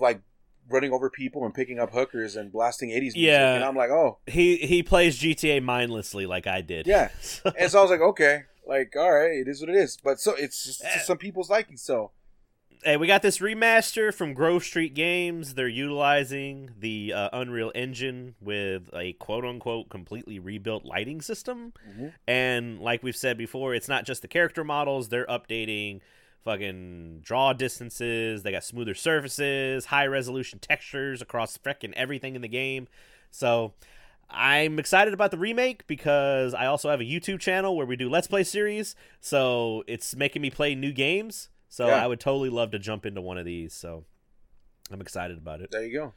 like 0.00 0.20
running 0.68 0.92
over 0.92 1.08
people 1.08 1.44
and 1.44 1.54
picking 1.54 1.78
up 1.78 1.92
hookers 1.92 2.34
and 2.36 2.50
blasting 2.50 2.90
'80s 2.90 3.00
music. 3.00 3.20
Yeah. 3.20 3.54
And 3.54 3.64
I'm 3.64 3.76
like, 3.76 3.90
oh, 3.90 4.18
He 4.26 4.56
he 4.56 4.82
plays 4.82 5.18
GTA 5.18 5.62
mindlessly 5.62 6.26
like 6.26 6.46
I 6.46 6.62
did. 6.62 6.86
yeah. 6.86 7.10
And 7.58 7.70
so 7.70 7.78
I 7.78 7.82
was 7.82 7.90
like, 7.90 8.00
okay, 8.00 8.42
like, 8.66 8.94
all 8.96 9.12
right, 9.12 9.32
it 9.32 9.48
is 9.48 9.60
what 9.60 9.70
it 9.70 9.76
is. 9.76 9.96
But 10.02 10.20
so 10.20 10.34
it's 10.34 10.64
just 10.64 10.84
Eh. 10.84 10.98
some 11.00 11.18
people's 11.18 11.50
liking. 11.50 11.76
So 11.76 12.12
Hey, 12.82 12.96
we 12.96 13.06
got 13.06 13.20
this 13.20 13.40
remaster 13.40 14.12
from 14.14 14.32
Grove 14.32 14.64
Street 14.64 14.94
Games. 14.94 15.52
They're 15.52 15.68
utilizing 15.68 16.70
the 16.78 17.12
uh, 17.12 17.28
Unreal 17.30 17.70
Engine 17.74 18.36
with 18.40 18.88
a 18.94 19.12
quote 19.14 19.44
unquote 19.44 19.90
completely 19.90 20.38
rebuilt 20.38 20.86
lighting 20.86 21.20
system. 21.20 21.74
Mhm. 21.86 22.14
And 22.26 22.78
like 22.80 23.02
we've 23.02 23.14
said 23.16 23.36
before, 23.36 23.74
it's 23.74 23.88
not 23.88 24.06
just 24.06 24.22
the 24.22 24.28
character 24.28 24.64
models, 24.64 25.10
they're 25.10 25.26
updating 25.26 26.00
fucking 26.42 27.20
draw 27.22 27.52
distances. 27.52 28.42
They 28.44 28.52
got 28.52 28.64
smoother 28.64 28.94
surfaces, 28.94 29.84
high 29.86 30.06
resolution 30.06 30.58
textures 30.58 31.20
across 31.20 31.58
freaking 31.58 31.92
everything 31.92 32.34
in 32.34 32.40
the 32.40 32.48
game. 32.48 32.88
So 33.30 33.74
I'm 34.30 34.78
excited 34.78 35.12
about 35.14 35.30
the 35.30 35.38
remake 35.38 35.86
because 35.86 36.54
I 36.54 36.66
also 36.66 36.88
have 36.90 37.00
a 37.00 37.04
YouTube 37.04 37.40
channel 37.40 37.76
where 37.76 37.86
we 37.86 37.96
do 37.96 38.08
Let's 38.08 38.26
Play 38.26 38.44
series. 38.44 38.94
So 39.20 39.82
it's 39.86 40.14
making 40.14 40.42
me 40.42 40.50
play 40.50 40.74
new 40.74 40.92
games. 40.92 41.48
So 41.68 41.86
Yeah. 41.88 42.02
I 42.02 42.06
would 42.06 42.20
totally 42.20 42.50
love 42.50 42.70
to 42.72 42.78
jump 42.78 43.06
into 43.06 43.20
one 43.20 43.38
of 43.38 43.44
these. 43.44 43.72
So 43.74 44.04
I'm 44.90 45.00
excited 45.00 45.38
about 45.38 45.60
it. 45.60 45.70
there 45.70 45.84
you 45.84 45.92
go. 45.98 46.12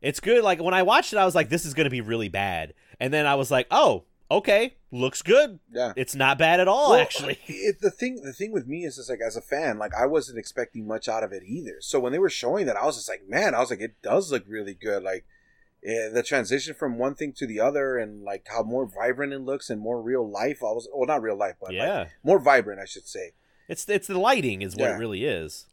It's 0.00 0.20
good. 0.20 0.44
Like 0.44 0.60
when 0.62 0.74
I 0.74 0.82
watched 0.82 1.12
it, 1.12 1.16
I 1.18 1.24
was 1.24 1.34
like, 1.34 1.48
this 1.48 1.64
is 1.64 1.74
going 1.74 1.84
to 1.84 1.90
be 1.90 2.00
really 2.00 2.28
bad. 2.28 2.74
And 3.00 3.12
then 3.12 3.26
I 3.26 3.36
was 3.36 3.50
like, 3.50 3.66
oh, 3.70 4.04
okay, 4.30 4.74
looks 4.90 5.22
good. 5.22 5.60
Yeah. 5.72 5.92
It's 5.96 6.14
not 6.14 6.38
bad 6.38 6.60
at 6.60 6.68
all, 6.68 6.90
Well, 6.90 7.00
actually. 7.00 7.38
it, 7.46 7.80
the 7.80 7.90
thing 7.90 8.16
the 8.22 8.32
thing 8.32 8.52
with 8.52 8.66
me 8.66 8.84
is 8.84 8.96
just 8.96 9.08
like 9.10 9.20
as 9.24 9.36
a 9.36 9.40
fan 9.40 9.78
like 9.78 9.92
i 9.94 10.06
wasn't 10.06 10.38
expecting 10.38 10.86
much 10.86 11.08
out 11.08 11.22
of 11.22 11.32
it 11.32 11.42
either 11.44 11.76
so 11.80 12.00
when 12.00 12.12
they 12.12 12.18
were 12.18 12.30
showing 12.30 12.64
that 12.66 12.76
i 12.76 12.84
was 12.84 12.96
just 12.96 13.08
like 13.08 13.22
man 13.28 13.54
i 13.54 13.60
was 13.60 13.70
like 13.70 13.80
it 13.80 13.96
does 14.02 14.30
look 14.32 14.44
really 14.48 14.74
good 14.74 15.02
like 15.02 15.24
the 15.84 16.22
transition 16.26 16.74
from 16.74 16.96
one 16.98 17.14
thing 17.14 17.32
to 17.32 17.46
the 17.46 17.60
other 17.60 17.98
and 17.98 18.22
like 18.24 18.46
how 18.50 18.62
more 18.62 18.86
vibrant 18.86 19.32
it 19.32 19.40
looks 19.40 19.68
and 19.70 19.80
more 19.80 20.00
real 20.00 20.26
life 20.28 20.58
i 20.62 20.66
was 20.72 20.88
well 20.94 21.06
not 21.06 21.20
real 21.22 21.36
life 21.36 21.54
but 21.60 21.68
like, 21.68 21.76
yeah. 21.76 22.06
more 22.22 22.38
vibrant 22.38 22.80
i 22.80 22.84
should 22.86 23.06
say 23.06 23.32
It's 23.68 23.86
it's 23.88 24.06
the 24.06 24.18
lighting 24.18 24.62
is 24.62 24.74
what 24.74 24.84
Yeah. 24.86 24.96
it 24.96 24.98
really 24.98 25.24
is. 25.24 25.66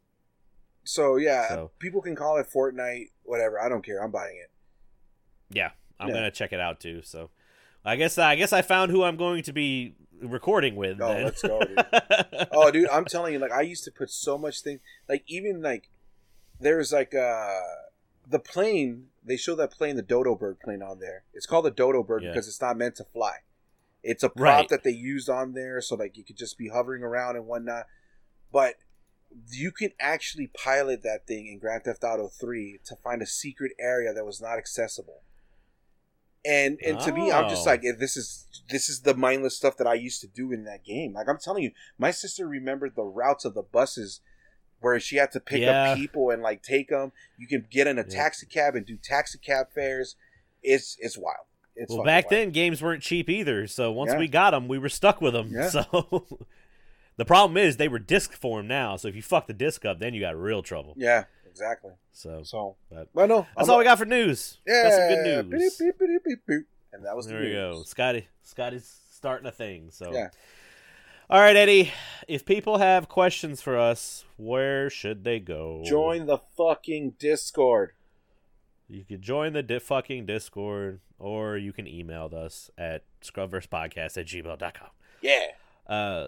so 0.83 1.15
yeah 1.15 1.47
So- 1.49 1.71
people 1.79 2.01
can 2.01 2.15
call 2.15 2.38
it 2.38 2.47
fortnite 2.53 3.09
whatever 3.23 3.61
i 3.61 3.69
don't 3.69 3.85
care 3.85 4.03
i'm 4.03 4.11
buying 4.11 4.35
it 4.38 4.49
Yeah, 5.53 5.71
I'm 5.99 6.09
Yeah. 6.09 6.15
gonna 6.15 6.31
check 6.31 6.51
it 6.53 6.59
out 6.59 6.79
too. 6.79 7.01
So, 7.03 7.29
I 7.85 7.95
guess 7.97 8.17
I 8.17 8.35
guess 8.35 8.53
I 8.53 8.61
found 8.61 8.91
who 8.91 9.03
I'm 9.03 9.17
going 9.17 9.43
to 9.43 9.53
be 9.53 9.95
recording 10.21 10.75
with. 10.75 11.01
Oh, 11.01 11.13
then. 11.13 11.23
let's 11.25 11.41
go, 11.41 11.59
dude. 11.59 11.85
oh 12.53 12.69
dude 12.71 12.88
i'm 12.89 13.05
telling 13.05 13.33
you 13.33 13.39
like 13.39 13.51
i 13.51 13.61
used 13.61 13.83
to 13.85 13.91
put 13.91 14.09
so 14.11 14.38
much 14.38 14.61
thing 14.61 14.79
like 15.09 15.23
even 15.27 15.61
like 15.61 15.89
there's 16.59 16.91
like 16.93 17.13
uh 17.15 17.59
the 18.31 18.39
plane 18.39 19.07
they 19.23 19.37
show 19.37 19.55
that 19.55 19.71
plane 19.71 19.95
the 19.95 20.01
dodo 20.01 20.35
bird 20.35 20.59
plane 20.59 20.81
on 20.81 20.99
there 20.99 21.23
it's 21.33 21.45
called 21.45 21.65
the 21.65 21.71
dodo 21.71 22.01
bird 22.03 22.23
Yeah. 22.23 22.29
because 22.31 22.47
it's 22.47 22.61
not 22.61 22.77
meant 22.77 22.95
to 22.95 23.03
fly 23.03 23.37
it's 24.03 24.23
a 24.23 24.29
prop 24.29 24.39
Right. 24.59 24.69
that 24.69 24.83
they 24.83 24.91
used 24.91 25.29
on 25.29 25.53
there 25.53 25.81
so 25.81 25.95
like 25.95 26.17
you 26.17 26.23
could 26.23 26.37
just 26.37 26.57
be 26.57 26.69
hovering 26.69 27.03
around 27.03 27.35
and 27.35 27.45
whatnot 27.45 27.85
but 28.51 28.75
you 29.49 29.71
can 29.71 29.91
actually 29.99 30.47
pilot 30.47 31.03
that 31.03 31.25
thing 31.27 31.47
in 31.47 31.59
grand 31.59 31.83
theft 31.83 32.03
auto 32.03 32.27
3 32.27 32.79
to 32.85 32.95
find 32.97 33.21
a 33.21 33.25
secret 33.27 33.71
area 33.79 34.13
that 34.13 34.25
was 34.25 34.41
not 34.41 34.57
accessible 34.57 35.21
and 36.43 36.79
and 36.85 36.99
to 37.01 37.11
me 37.13 37.31
i'm 37.31 37.47
just 37.49 37.67
Oh. 37.67 37.69
like 37.69 37.85
eh, 37.85 37.91
this 37.97 38.17
is 38.17 38.47
this 38.69 38.89
is 38.89 39.01
the 39.01 39.13
mindless 39.13 39.55
stuff 39.55 39.77
that 39.77 39.85
i 39.87 39.93
used 39.93 40.21
to 40.21 40.27
do 40.27 40.51
in 40.51 40.63
that 40.63 40.83
game 40.83 41.13
like 41.13 41.29
i'm 41.29 41.37
telling 41.37 41.63
you 41.63 41.71
my 41.99 42.09
sister 42.11 42.47
remembered 42.47 42.95
the 42.95 43.03
routes 43.03 43.45
of 43.45 43.53
the 43.53 43.61
buses 43.61 44.21
where 44.81 44.99
she 44.99 45.15
had 45.15 45.31
to 45.31 45.39
pick 45.39 45.61
Yeah. 45.61 45.91
up 45.91 45.97
people 45.97 46.29
and 46.31 46.41
like 46.43 46.61
take 46.61 46.89
them 46.89 47.11
you 47.37 47.47
can 47.47 47.65
get 47.71 47.87
in 47.87 47.97
a 47.97 48.01
Yeah. 48.01 48.07
taxi 48.23 48.45
cab 48.45 48.75
and 48.75 48.85
do 48.85 48.97
taxi 48.97 49.37
cab 49.37 49.67
fares 49.73 50.15
it's 50.61 50.97
it's 50.99 51.17
wild 51.17 51.45
it's 51.75 51.93
well, 51.93 52.03
back 52.03 52.25
wild. 52.25 52.31
then 52.31 52.51
games 52.51 52.81
weren't 52.81 53.01
cheap 53.01 53.29
either. 53.29 53.65
So 53.65 53.91
once 53.93 54.11
Yeah. 54.11 54.19
we 54.19 54.27
got 54.27 54.51
them, 54.51 54.67
we 54.67 54.77
were 54.77 54.89
stuck 54.89 55.21
with 55.21 55.31
them. 55.33 55.53
So 55.69 56.27
the 57.17 57.23
problem 57.25 57.55
is 57.57 57.77
they 57.77 57.87
were 57.87 57.97
disc 57.97 58.33
form 58.33 58.67
now. 58.67 58.97
So 58.97 59.07
if 59.07 59.15
you 59.15 59.21
fuck 59.21 59.47
the 59.47 59.53
disc 59.53 59.85
up, 59.85 59.99
then 59.99 60.13
you 60.13 60.19
got 60.19 60.35
real 60.35 60.61
trouble. 60.61 60.93
yeah 60.97 61.23
exactly 61.49 61.91
So 62.13 62.43
so 62.43 62.75
But- 62.91 63.07
but 63.13 63.27
no 63.29 63.47
that's 63.55 63.67
I'm 63.69 63.73
all 63.73 63.77
we 63.79 63.83
got 63.85 63.97
for 63.97 64.05
news. 64.05 64.59
yeah 64.67 64.83
Got 64.83 64.93
some 64.93 65.07
good 65.09 65.49
news. 65.49 65.77
beep, 65.77 65.99
beep, 66.25 66.45
beep, 66.47 66.65
and 66.93 67.05
that 67.05 67.15
was 67.15 67.27
There 67.27 67.39
the 67.39 67.45
we 67.47 67.51
go. 67.53 67.83
Scotty 67.83 68.27
Scotty's 68.43 68.99
starting 69.11 69.47
a 69.47 69.51
thing. 69.51 69.89
So 69.91 70.11
Yeah. 70.13 70.29
All 71.31 71.39
right, 71.39 71.55
Eddie. 71.55 71.93
If 72.27 72.43
people 72.43 72.79
have 72.79 73.07
questions 73.07 73.61
for 73.61 73.77
us, 73.77 74.25
where 74.35 74.89
should 74.89 75.23
they 75.23 75.39
go? 75.39 75.81
join 75.85 76.25
the 76.25 76.37
fucking 76.37 77.11
discord 77.19 77.93
You 78.89 79.05
can 79.05 79.21
join 79.21 79.53
the 79.53 79.63
di- 79.63 79.79
fucking 79.79 80.25
Discord, 80.25 80.99
or 81.19 81.55
you 81.55 81.71
can 81.71 81.87
email 81.87 82.29
us 82.35 82.69
at 82.77 83.05
scrubversepodcast 83.21 84.17
at 84.17 84.25
gmail.com. 84.25 84.89
yeah 85.21 85.45
Uh, 85.87 86.27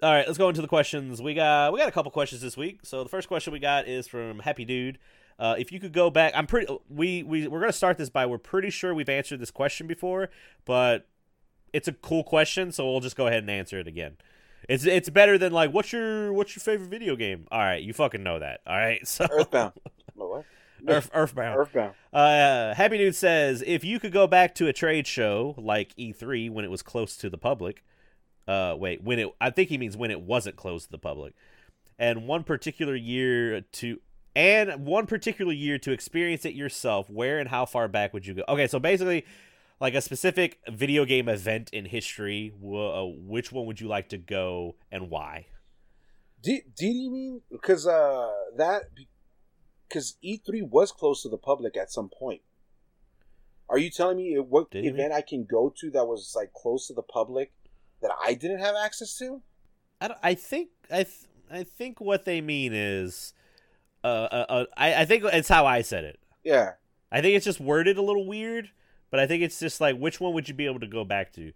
all 0.00 0.12
right, 0.12 0.26
let's 0.28 0.38
go 0.38 0.48
into 0.48 0.62
the 0.62 0.68
questions. 0.68 1.20
We 1.20 1.34
got 1.34 1.72
we 1.72 1.80
got 1.80 1.88
a 1.88 1.92
couple 1.92 2.12
questions 2.12 2.40
this 2.40 2.56
week. 2.56 2.80
So 2.84 3.02
the 3.02 3.08
first 3.08 3.26
question 3.26 3.52
we 3.52 3.58
got 3.58 3.88
is 3.88 4.06
from 4.06 4.38
Happy 4.38 4.64
Dude. 4.64 4.98
Uh, 5.40 5.56
if 5.58 5.72
you 5.72 5.80
could 5.80 5.92
go 5.92 6.08
back, 6.08 6.32
I'm 6.36 6.46
pretty. 6.46 6.72
We 6.88 7.24
we 7.24 7.48
we're 7.48 7.58
gonna 7.60 7.72
start 7.72 7.98
this 7.98 8.10
by 8.10 8.26
we're 8.26 8.38
pretty 8.38 8.70
sure 8.70 8.94
we've 8.94 9.08
answered 9.08 9.40
this 9.40 9.50
question 9.50 9.88
before, 9.88 10.28
but 10.64 11.08
it's 11.72 11.88
a 11.88 11.92
cool 11.92 12.22
question, 12.22 12.70
so 12.70 12.88
we'll 12.88 13.00
just 13.00 13.16
go 13.16 13.26
ahead 13.26 13.40
and 13.40 13.50
answer 13.50 13.80
it 13.80 13.88
again. 13.88 14.16
It's 14.68 14.84
it's 14.84 15.08
better 15.10 15.38
than 15.38 15.52
like 15.52 15.72
what's 15.72 15.92
your 15.92 16.32
what's 16.32 16.56
your 16.56 16.60
favorite 16.60 16.88
video 16.88 17.16
game? 17.16 17.46
All 17.50 17.60
right, 17.60 17.82
you 17.82 17.92
fucking 17.92 18.22
know 18.22 18.38
that. 18.38 18.60
All 18.66 18.76
right, 18.76 19.06
so 19.08 19.26
earthbound 19.30 19.72
what? 20.14 20.44
Earth, 20.88 21.10
Earthbound. 21.14 21.58
earthbound 21.58 21.94
Uh, 22.12 22.74
Happy 22.74 22.98
Dude 22.98 23.14
says 23.14 23.62
if 23.66 23.82
you 23.82 23.98
could 23.98 24.12
go 24.12 24.26
back 24.26 24.54
to 24.56 24.68
a 24.68 24.72
trade 24.72 25.06
show 25.06 25.54
like 25.58 25.94
E3 25.96 26.50
when 26.50 26.64
it 26.64 26.70
was 26.70 26.82
close 26.82 27.16
to 27.16 27.30
the 27.30 27.38
public, 27.38 27.82
uh, 28.46 28.76
wait, 28.78 29.02
when 29.02 29.18
it, 29.18 29.28
I 29.40 29.50
think 29.50 29.68
he 29.68 29.78
means 29.78 29.96
when 29.96 30.10
it 30.10 30.20
wasn't 30.20 30.56
closed 30.56 30.86
to 30.86 30.92
the 30.92 30.98
public, 30.98 31.34
and 31.98 32.26
one 32.26 32.44
particular 32.44 32.94
year 32.94 33.62
to, 33.62 34.00
and 34.36 34.86
one 34.86 35.06
particular 35.06 35.52
year 35.52 35.78
to 35.78 35.92
experience 35.92 36.44
it 36.44 36.54
yourself, 36.54 37.08
where 37.10 37.38
and 37.38 37.48
how 37.48 37.64
far 37.64 37.88
back 37.88 38.12
would 38.12 38.26
you 38.26 38.34
go? 38.34 38.44
Okay, 38.48 38.66
so 38.66 38.78
basically, 38.78 39.24
like 39.80 39.94
a 39.94 40.00
specific 40.00 40.58
video 40.68 41.04
game 41.04 41.28
event 41.28 41.70
in 41.72 41.84
history, 41.84 42.52
uh, 42.62 43.04
which 43.04 43.52
one 43.52 43.66
would 43.66 43.80
you 43.80 43.88
like 43.88 44.08
to 44.10 44.18
go 44.18 44.76
and 44.90 45.10
why? 45.10 45.46
Did, 46.42 46.62
did 46.76 46.92
he 46.92 47.08
mean 47.10 47.40
because 47.50 47.86
uh 47.86 48.30
that 48.56 48.82
because 49.88 50.16
E3 50.24 50.68
was 50.68 50.92
closed 50.92 51.22
to 51.22 51.28
the 51.28 51.38
public 51.38 51.76
at 51.76 51.90
some 51.90 52.08
point? 52.08 52.42
Are 53.68 53.78
you 53.78 53.90
telling 53.90 54.18
me 54.18 54.36
what 54.38 54.70
Did 54.70 54.84
event 54.86 55.12
I 55.12 55.22
can 55.22 55.44
go 55.44 55.74
to 55.80 55.90
that 55.90 56.06
was 56.06 56.34
like 56.36 56.52
close 56.52 56.86
to 56.86 56.94
the 56.94 57.02
public 57.02 57.52
that 58.00 58.10
I 58.22 58.34
didn't 58.34 58.60
have 58.60 58.76
access 58.76 59.16
to? 59.18 59.42
I, 60.00 60.14
I 60.22 60.34
think 60.34 60.68
I 60.90 61.04
th- 61.04 61.26
I 61.50 61.64
think 61.64 62.00
what 62.00 62.24
they 62.24 62.40
mean 62.40 62.72
is, 62.74 63.32
uh, 64.04 64.06
uh, 64.06 64.46
uh, 64.48 64.64
I 64.76 65.02
I 65.02 65.04
think 65.04 65.24
it's 65.24 65.48
how 65.48 65.66
I 65.66 65.82
said 65.82 66.04
it. 66.04 66.20
Yeah, 66.44 66.72
I 67.10 67.20
think 67.20 67.36
it's 67.36 67.44
just 67.44 67.60
worded 67.60 67.96
a 67.98 68.02
little 68.02 68.26
weird, 68.26 68.70
but 69.10 69.20
I 69.20 69.26
think 69.26 69.42
it's 69.42 69.58
just 69.58 69.80
like 69.80 69.96
which 69.96 70.20
one 70.20 70.32
would 70.34 70.48
you 70.48 70.54
be 70.54 70.66
able 70.66 70.80
to 70.80 70.86
go 70.86 71.04
back 71.04 71.32
to? 71.34 71.52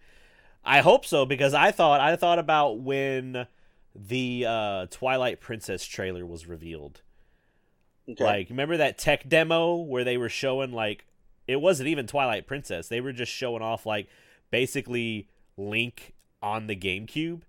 I 0.64 0.80
hope 0.80 1.06
so 1.06 1.24
because 1.24 1.54
I 1.54 1.70
thought 1.70 2.00
I 2.00 2.16
thought 2.16 2.38
about 2.38 2.80
when 2.80 3.46
the 3.94 4.46
uh, 4.46 4.86
Twilight 4.90 5.40
Princess 5.40 5.84
trailer 5.84 6.24
was 6.26 6.46
revealed. 6.46 7.02
okay. 8.08 8.24
Like 8.24 8.50
remember 8.50 8.76
that 8.76 8.98
tech 8.98 9.28
demo 9.28 9.76
where 9.76 10.04
they 10.04 10.16
were 10.16 10.28
showing 10.28 10.72
like 10.72 11.06
it 11.46 11.60
wasn't 11.60 11.88
even 11.88 12.06
Twilight 12.06 12.46
Princess. 12.46 12.88
They 12.88 13.00
were 13.00 13.12
just 13.12 13.32
showing 13.32 13.62
off 13.62 13.86
like 13.86 14.08
basically 14.50 15.28
Link 15.56 16.14
on 16.42 16.66
the 16.66 16.76
GameCube 16.76 17.42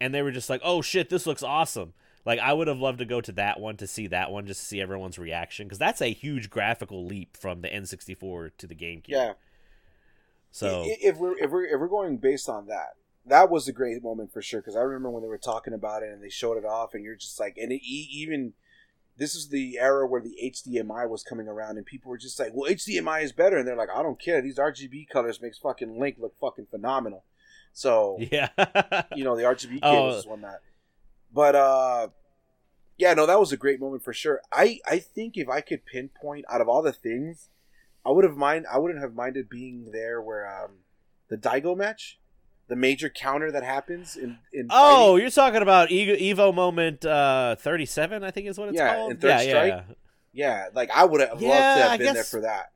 and 0.00 0.14
they 0.14 0.22
were 0.22 0.32
just 0.32 0.48
like, 0.48 0.62
"Oh 0.64 0.80
shit, 0.82 1.10
this 1.10 1.26
looks 1.26 1.42
awesome." 1.42 1.92
Like 2.24 2.38
I 2.38 2.52
would 2.52 2.68
have 2.68 2.78
loved 2.78 2.98
to 2.98 3.04
go 3.04 3.20
to 3.20 3.32
that 3.32 3.60
one 3.60 3.76
to 3.78 3.86
see 3.86 4.06
that 4.08 4.30
one 4.30 4.46
just 4.46 4.60
to 4.60 4.66
see 4.66 4.80
everyone's 4.80 5.18
reaction 5.18 5.68
cuz 5.68 5.78
that's 5.78 6.00
a 6.02 6.12
huge 6.12 6.50
graphical 6.50 7.04
leap 7.04 7.36
from 7.36 7.62
the 7.62 7.68
N64 7.68 8.50
to 8.58 8.66
the 8.66 8.74
GameCube. 8.74 9.08
yeah. 9.08 9.32
So 10.50 10.84
if 10.86 11.16
we're 11.16 11.38
if 11.38 11.50
we're 11.50 11.64
if 11.64 11.80
we're 11.80 11.88
going 11.88 12.16
based 12.16 12.48
on 12.48 12.66
that, 12.66 12.94
that 13.24 13.50
was 13.50 13.68
a 13.68 13.72
great 13.72 14.02
moment 14.02 14.32
for 14.32 14.42
sure. 14.42 14.60
Because 14.60 14.76
I 14.76 14.80
remember 14.80 15.10
when 15.10 15.22
they 15.22 15.28
were 15.28 15.38
talking 15.38 15.72
about 15.72 16.02
it 16.02 16.10
and 16.12 16.22
they 16.22 16.28
showed 16.28 16.56
it 16.58 16.64
off, 16.64 16.92
and 16.94 17.04
you're 17.04 17.14
just 17.16 17.38
like, 17.38 17.56
and 17.56 17.70
it, 17.70 17.80
even 17.86 18.54
this 19.16 19.34
is 19.34 19.48
the 19.50 19.78
era 19.78 20.06
where 20.06 20.20
the 20.20 20.36
HDMI 20.42 21.08
was 21.08 21.22
coming 21.22 21.46
around, 21.46 21.76
and 21.76 21.86
people 21.86 22.10
were 22.10 22.18
just 22.18 22.38
like, 22.40 22.50
"Well, 22.52 22.70
HDMI 22.70 23.22
is 23.22 23.32
better," 23.32 23.58
and 23.58 23.68
they're 23.68 23.76
like, 23.76 23.90
"I 23.94 24.02
don't 24.02 24.20
care. 24.20 24.42
These 24.42 24.58
RGB 24.58 25.08
colors 25.08 25.40
makes 25.40 25.58
fucking 25.58 25.98
Link 26.00 26.16
look 26.18 26.34
fucking 26.40 26.66
phenomenal." 26.66 27.24
So 27.72 28.16
Yeah. 28.32 28.48
you 29.14 29.22
know 29.22 29.36
the 29.36 29.44
RGB 29.44 29.78
Oh. 29.82 30.08
is 30.16 30.26
one 30.26 30.40
that. 30.42 30.60
But 31.32 31.54
uh, 31.54 32.08
yeah, 32.98 33.14
no, 33.14 33.26
that 33.26 33.40
was 33.40 33.52
a 33.52 33.56
great 33.56 33.80
moment 33.80 34.02
for 34.02 34.12
sure. 34.12 34.40
I 34.52 34.80
I 34.86 34.98
think 34.98 35.36
if 35.36 35.48
I 35.48 35.60
could 35.60 35.86
pinpoint 35.86 36.44
out 36.50 36.60
of 36.60 36.68
all 36.68 36.82
the 36.82 36.92
things, 36.92 37.48
I 38.04 38.10
would 38.10 38.24
have 38.24 38.36
mind 38.36 38.66
I 38.70 38.78
wouldn't 38.78 39.00
have 39.00 39.14
minded 39.14 39.48
being 39.48 39.90
there 39.92 40.20
where 40.20 40.46
um 40.46 40.78
the 41.28 41.36
Daigo 41.36 41.76
match, 41.76 42.18
the 42.68 42.76
major 42.76 43.08
counter 43.08 43.50
that 43.52 43.62
happens 43.62 44.16
in 44.16 44.38
in 44.52 44.66
oh, 44.70 45.16
you're 45.16 45.30
talking 45.30 45.62
about 45.62 45.88
Evo, 45.90 46.52
moment 46.54 47.04
uh, 47.04 47.56
37, 47.56 48.24
I 48.24 48.30
think 48.30 48.48
is 48.48 48.58
what 48.58 48.68
it's 48.68 48.76
Yeah, 48.76 48.94
called. 48.94 49.12
in 49.12 49.18
Third 49.18 49.28
yeah, 49.28 49.38
Strike. 49.38 49.68
yeah. 49.68 49.82
yeah, 50.32 50.64
like 50.74 50.90
I 50.90 51.04
would 51.04 51.20
have 51.20 51.40
loved 51.40 51.42
to 51.42 51.48
have 51.82 51.90
I 51.92 51.96
been 51.96 52.14
there 52.14 52.24
for 52.24 52.40
that. 52.42 52.72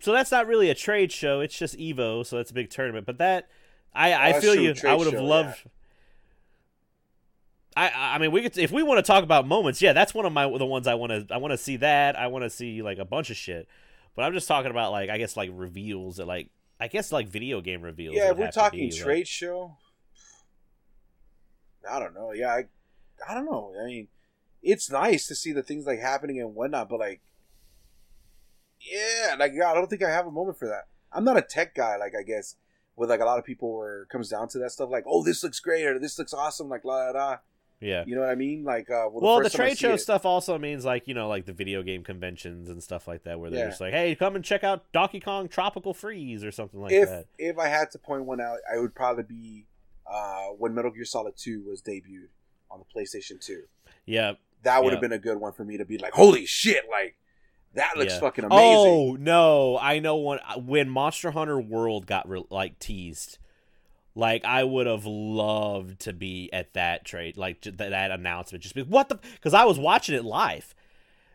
So 0.00 0.12
that's 0.12 0.30
not 0.30 0.46
really 0.46 0.68
a 0.68 0.74
trade 0.74 1.10
show. 1.10 1.40
It's 1.40 1.56
just 1.58 1.78
Evo, 1.78 2.26
so 2.26 2.36
that's 2.36 2.50
a 2.50 2.54
big 2.54 2.68
tournament. 2.70 3.06
But 3.06 3.18
that, 3.18 3.48
I, 3.94 4.12
I 4.12 4.32
that's 4.32 4.44
feel 4.44 4.54
true, 4.54 4.62
you. 4.64 4.74
I 4.84 4.94
would 4.94 5.10
have 5.10 5.22
loved. 5.22 5.62
I, 7.76 8.14
I 8.14 8.18
mean, 8.18 8.32
we 8.32 8.42
could 8.42 8.56
if 8.56 8.72
we 8.72 8.82
want 8.82 8.98
to 8.98 9.02
talk 9.02 9.22
about 9.22 9.46
moments. 9.46 9.82
Yeah, 9.82 9.92
that's 9.92 10.14
one 10.14 10.24
of 10.24 10.32
my 10.32 10.44
the 10.44 10.64
ones 10.64 10.86
I 10.86 10.94
want 10.94 11.12
to. 11.12 11.34
I 11.34 11.36
want 11.36 11.52
to 11.52 11.58
see 11.58 11.76
that. 11.76 12.16
I 12.18 12.28
want 12.28 12.42
to 12.44 12.50
see 12.50 12.80
like 12.80 12.98
a 12.98 13.04
bunch 13.04 13.28
of 13.28 13.36
shit. 13.36 13.68
But 14.14 14.24
I'm 14.24 14.32
just 14.32 14.48
talking 14.48 14.70
about 14.70 14.92
like 14.92 15.10
I 15.10 15.18
guess 15.18 15.36
like 15.36 15.50
reveals 15.52 16.16
that 16.16 16.26
like 16.26 16.48
I 16.80 16.88
guess 16.88 17.12
like 17.12 17.28
video 17.28 17.60
game 17.60 17.82
reveals. 17.82 18.16
Yeah, 18.16 18.30
if 18.30 18.38
we're 18.38 18.50
talking 18.50 18.88
be, 18.88 18.90
like- 18.90 19.00
trade 19.00 19.28
show. 19.28 19.76
I 21.88 22.00
don't 22.00 22.14
know. 22.14 22.32
Yeah, 22.32 22.48
I, 22.48 22.64
I 23.28 23.34
don't 23.34 23.44
know. 23.44 23.72
I 23.80 23.86
mean, 23.86 24.08
it's 24.62 24.90
nice 24.90 25.28
to 25.28 25.36
see 25.36 25.52
the 25.52 25.62
things 25.62 25.86
like 25.86 26.00
happening 26.00 26.40
and 26.40 26.54
whatnot, 26.54 26.88
but 26.88 26.98
like, 26.98 27.20
yeah, 28.80 29.36
like 29.38 29.52
yeah, 29.54 29.70
I 29.70 29.74
don't 29.74 29.88
think 29.88 30.02
I 30.02 30.10
have 30.10 30.26
a 30.26 30.32
moment 30.32 30.58
for 30.58 30.66
that. 30.66 30.88
I'm 31.12 31.24
not 31.24 31.36
a 31.36 31.42
tech 31.42 31.74
guy, 31.74 31.96
like 31.96 32.14
I 32.18 32.22
guess 32.22 32.56
with 32.96 33.10
like 33.10 33.20
a 33.20 33.24
lot 33.24 33.38
of 33.38 33.44
people 33.44 33.76
where 33.76 34.02
it 34.02 34.08
comes 34.08 34.30
down 34.30 34.48
to 34.48 34.58
that 34.58 34.72
stuff, 34.72 34.90
like 34.90 35.04
oh 35.06 35.22
this 35.22 35.44
looks 35.44 35.60
great 35.60 35.84
or 35.84 35.98
this 35.98 36.18
looks 36.18 36.32
awesome, 36.34 36.68
like 36.68 36.84
la 36.84 36.96
la 36.96 37.10
la. 37.10 37.36
Yeah. 37.80 38.04
You 38.06 38.14
know 38.14 38.22
what 38.22 38.30
I 38.30 38.34
mean? 38.34 38.64
Like, 38.64 38.88
uh, 38.90 39.08
well, 39.10 39.20
Well, 39.20 39.42
the, 39.42 39.50
time 39.50 39.62
I 39.62 39.68
trade 39.68 39.78
show 39.78 39.94
it- 39.94 39.98
stuff 39.98 40.24
also 40.24 40.58
means 40.58 40.84
like 40.84 41.06
you 41.06 41.14
know 41.14 41.28
like 41.28 41.44
the 41.46 41.52
video 41.52 41.82
game 41.82 42.02
conventions 42.04 42.68
and 42.70 42.82
stuff 42.82 43.06
like 43.08 43.24
that, 43.24 43.38
where 43.40 43.50
they're 43.50 43.60
Yeah. 43.64 43.68
just 43.68 43.80
like, 43.80 43.92
"Hey, 43.92 44.14
come 44.14 44.34
and 44.36 44.44
check 44.44 44.64
out 44.64 44.90
Donkey 44.92 45.20
Kong 45.20 45.48
Tropical 45.48 45.92
Freeze" 45.94 46.44
or 46.44 46.50
something 46.50 46.80
like 46.80 46.92
if 46.92 47.08
that. 47.08 47.26
if 47.38 47.58
I 47.58 47.68
had 47.68 47.90
to 47.92 47.98
point 47.98 48.24
one 48.24 48.40
out, 48.40 48.58
I 48.72 48.78
would 48.78 48.94
probably 48.94 49.24
be 49.24 49.66
uh, 50.10 50.48
when 50.58 50.74
Metal 50.74 50.90
Gear 50.90 51.04
Solid 51.04 51.34
Two 51.36 51.62
was 51.68 51.82
debuted 51.82 52.28
on 52.70 52.80
the 52.80 53.00
PlayStation 53.00 53.40
Two. 53.44 53.62
Yeah. 54.04 54.32
that 54.62 54.82
would 54.82 54.88
Yeah. 54.90 54.94
have 54.96 55.00
been 55.00 55.12
a 55.12 55.18
good 55.18 55.36
one 55.38 55.52
for 55.52 55.64
me 55.64 55.76
to 55.76 55.84
be 55.84 55.96
like, 55.98 56.12
holy 56.12 56.44
shit, 56.46 56.84
like 56.90 57.16
that 57.74 57.96
looks 57.96 58.14
Yeah. 58.14 58.20
fucking 58.20 58.44
amazing. 58.44 58.62
Oh 58.64 59.16
no, 59.20 59.78
I 59.78 59.98
know 60.00 60.16
one 60.16 60.40
when 60.56 60.88
Monster 60.88 61.30
Hunter 61.32 61.60
World 61.60 62.06
got 62.06 62.28
re- 62.28 62.42
like 62.50 62.78
teased. 62.78 63.38
Like 64.16 64.44
I 64.46 64.64
would 64.64 64.86
have 64.86 65.04
loved 65.04 66.00
to 66.00 66.12
be 66.14 66.50
at 66.52 66.72
that 66.72 67.04
trade, 67.04 67.36
like 67.36 67.60
that, 67.60 68.10
announcement. 68.10 68.62
Just 68.62 68.74
be 68.74 68.82
what 68.82 69.10
the 69.10 69.16
because 69.34 69.52
I 69.54 69.64
was 69.64 69.78
watching 69.78 70.14
it 70.14 70.24
live. 70.24 70.74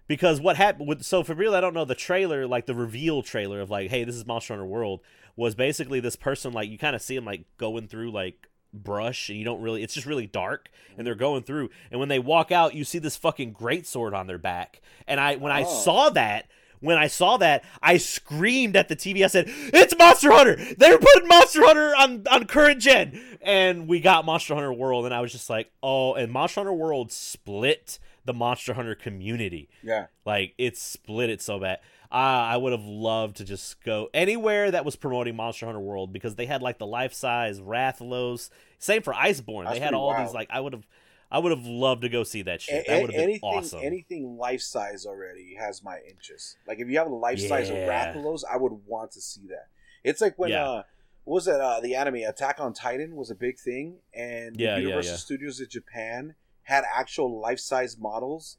Because 0.08 0.42
what 0.42 0.58
happened 0.58 0.90
with 0.90 1.04
so 1.04 1.24
for 1.24 1.36
real, 1.36 1.54
I 1.56 1.62
don't 1.62 1.76
know 1.76 1.86
the 1.86 1.96
trailer, 1.96 2.48
like 2.48 2.66
the 2.66 2.74
reveal 2.76 3.22
trailer 3.22 3.62
of 3.62 3.70
like, 3.70 3.92
hey, 3.92 4.04
this 4.04 4.16
is 4.16 4.26
Monster 4.26 4.56
Hunter 4.56 4.66
World, 4.66 5.00
was 5.36 5.54
basically 5.56 6.00
this 6.00 6.16
person 6.16 6.52
like 6.54 6.70
you 6.70 6.78
kind 6.80 6.96
of 6.96 7.02
see 7.04 7.16
him 7.16 7.24
like 7.24 7.46
going 7.58 7.88
through 7.88 8.12
like 8.12 8.48
brush 8.74 9.30
and 9.30 9.38
you 9.38 9.44
don't 9.46 9.62
really 9.62 9.84
it's 9.84 9.94
just 9.94 10.08
really 10.08 10.26
dark 10.28 10.70
and 10.98 11.06
they're 11.06 11.14
going 11.14 11.44
through 11.44 11.70
and 11.92 12.00
when 12.00 12.08
they 12.08 12.20
walk 12.20 12.54
out 12.54 12.74
you 12.74 12.86
see 12.86 13.00
this 13.00 13.18
fucking 13.18 13.52
great 13.52 13.86
sword 13.86 14.14
on 14.14 14.28
their 14.28 14.38
back 14.38 14.80
and 15.08 15.20
i 15.20 15.36
when 15.36 15.52
i 15.52 15.64
Oh. 15.64 15.84
saw 15.84 16.10
that 16.12 16.46
when 16.82 16.98
I 16.98 17.08
saw 17.08 17.38
that, 17.38 17.64
I 17.82 17.98
screamed 17.98 18.76
at 18.76 18.90
the 18.90 18.96
TV. 18.96 19.24
I 19.24 19.28
said, 19.28 19.46
"It's 19.48 19.98
Monster 19.98 20.32
Hunter! 20.32 20.58
They're 20.78 20.98
putting 21.00 21.28
Monster 21.28 21.66
Hunter 21.66 21.96
on 21.96 22.24
on 22.30 22.46
current 22.46 22.82
gen!" 22.82 23.22
And 23.42 23.88
we 23.88 24.00
got 24.02 24.26
Monster 24.26 24.54
Hunter 24.54 24.74
World, 24.74 25.06
and 25.06 25.14
I 25.14 25.22
was 25.22 25.32
just 25.32 25.50
like, 25.50 25.72
"Oh!" 25.82 26.14
And 26.16 26.32
Monster 26.32 26.60
Hunter 26.62 26.74
World 26.74 27.12
split 27.12 27.98
the 28.26 28.34
Monster 28.34 28.74
Hunter 28.74 28.96
community. 28.96 29.70
Yeah, 29.82 30.08
Like 30.26 30.54
it 30.58 30.78
split 30.78 31.30
it 31.30 31.42
so 31.42 31.60
bad. 31.60 31.80
Uh, 32.12 32.16
I 32.16 32.58
would 32.58 32.74
have 32.74 32.84
loved 32.84 33.38
to 33.38 33.46
just 33.46 33.82
go 33.84 34.10
anywhere 34.14 34.70
that 34.70 34.84
was 34.84 34.98
promoting 34.98 35.36
Monster 35.38 35.66
Hunter 35.66 35.80
World 35.80 36.12
because 36.12 36.36
they 36.36 36.46
had 36.46 36.62
like 36.62 36.78
the 36.78 36.86
life 36.86 37.14
size 37.14 37.62
Rathalos. 37.62 38.50
Same 38.80 39.02
for 39.02 39.14
Iceborne. 39.14 39.64
That's 39.64 39.76
they 39.76 39.80
had 39.80 39.94
all 39.94 40.14
these 40.18 40.34
like 40.34 40.50
I 40.52 40.60
would 40.60 40.74
have, 40.74 40.86
I 41.32 41.40
would 41.40 41.52
have 41.52 41.66
loved 41.66 42.02
to 42.02 42.10
go 42.10 42.24
see 42.24 42.42
that 42.42 42.62
shit. 42.62 42.86
A- 42.88 42.90
that 42.92 43.02
would 43.02 43.14
have 43.14 43.26
been 43.26 43.40
awesome. 43.42 43.80
anything 43.82 44.38
life 44.38 44.62
size 44.62 45.06
already 45.06 45.56
has 45.58 45.82
my 45.84 46.00
interest. 46.10 46.58
Like 46.68 46.80
if 46.80 46.90
you 46.90 46.98
have 46.98 47.08
a 47.08 47.16
life 47.16 47.40
size 47.40 47.70
of 47.70 47.78
Yeah. 47.78 48.14
Rathalos, 48.14 48.42
I 48.52 48.58
would 48.58 48.74
want 48.86 49.12
to 49.12 49.22
see 49.22 49.48
that. 49.48 49.68
It's 50.04 50.20
like 50.20 50.38
when 50.38 50.50
Yeah. 50.50 50.68
uh 50.70 50.84
what 51.24 51.36
was 51.36 51.46
that 51.46 51.62
uh 51.62 51.80
the 51.80 51.96
anime 51.96 52.16
Attack 52.28 52.60
on 52.60 52.74
Titan 52.74 53.16
was 53.16 53.32
a 53.32 53.36
big 53.36 53.58
thing 53.60 54.00
and 54.14 54.60
Yeah, 54.60 54.78
Universal. 54.78 55.18
Studios 55.18 55.60
in 55.62 55.70
Japan 55.70 56.36
had 56.64 56.84
actual 56.94 57.40
life 57.40 57.60
size 57.60 57.98
models 57.98 58.58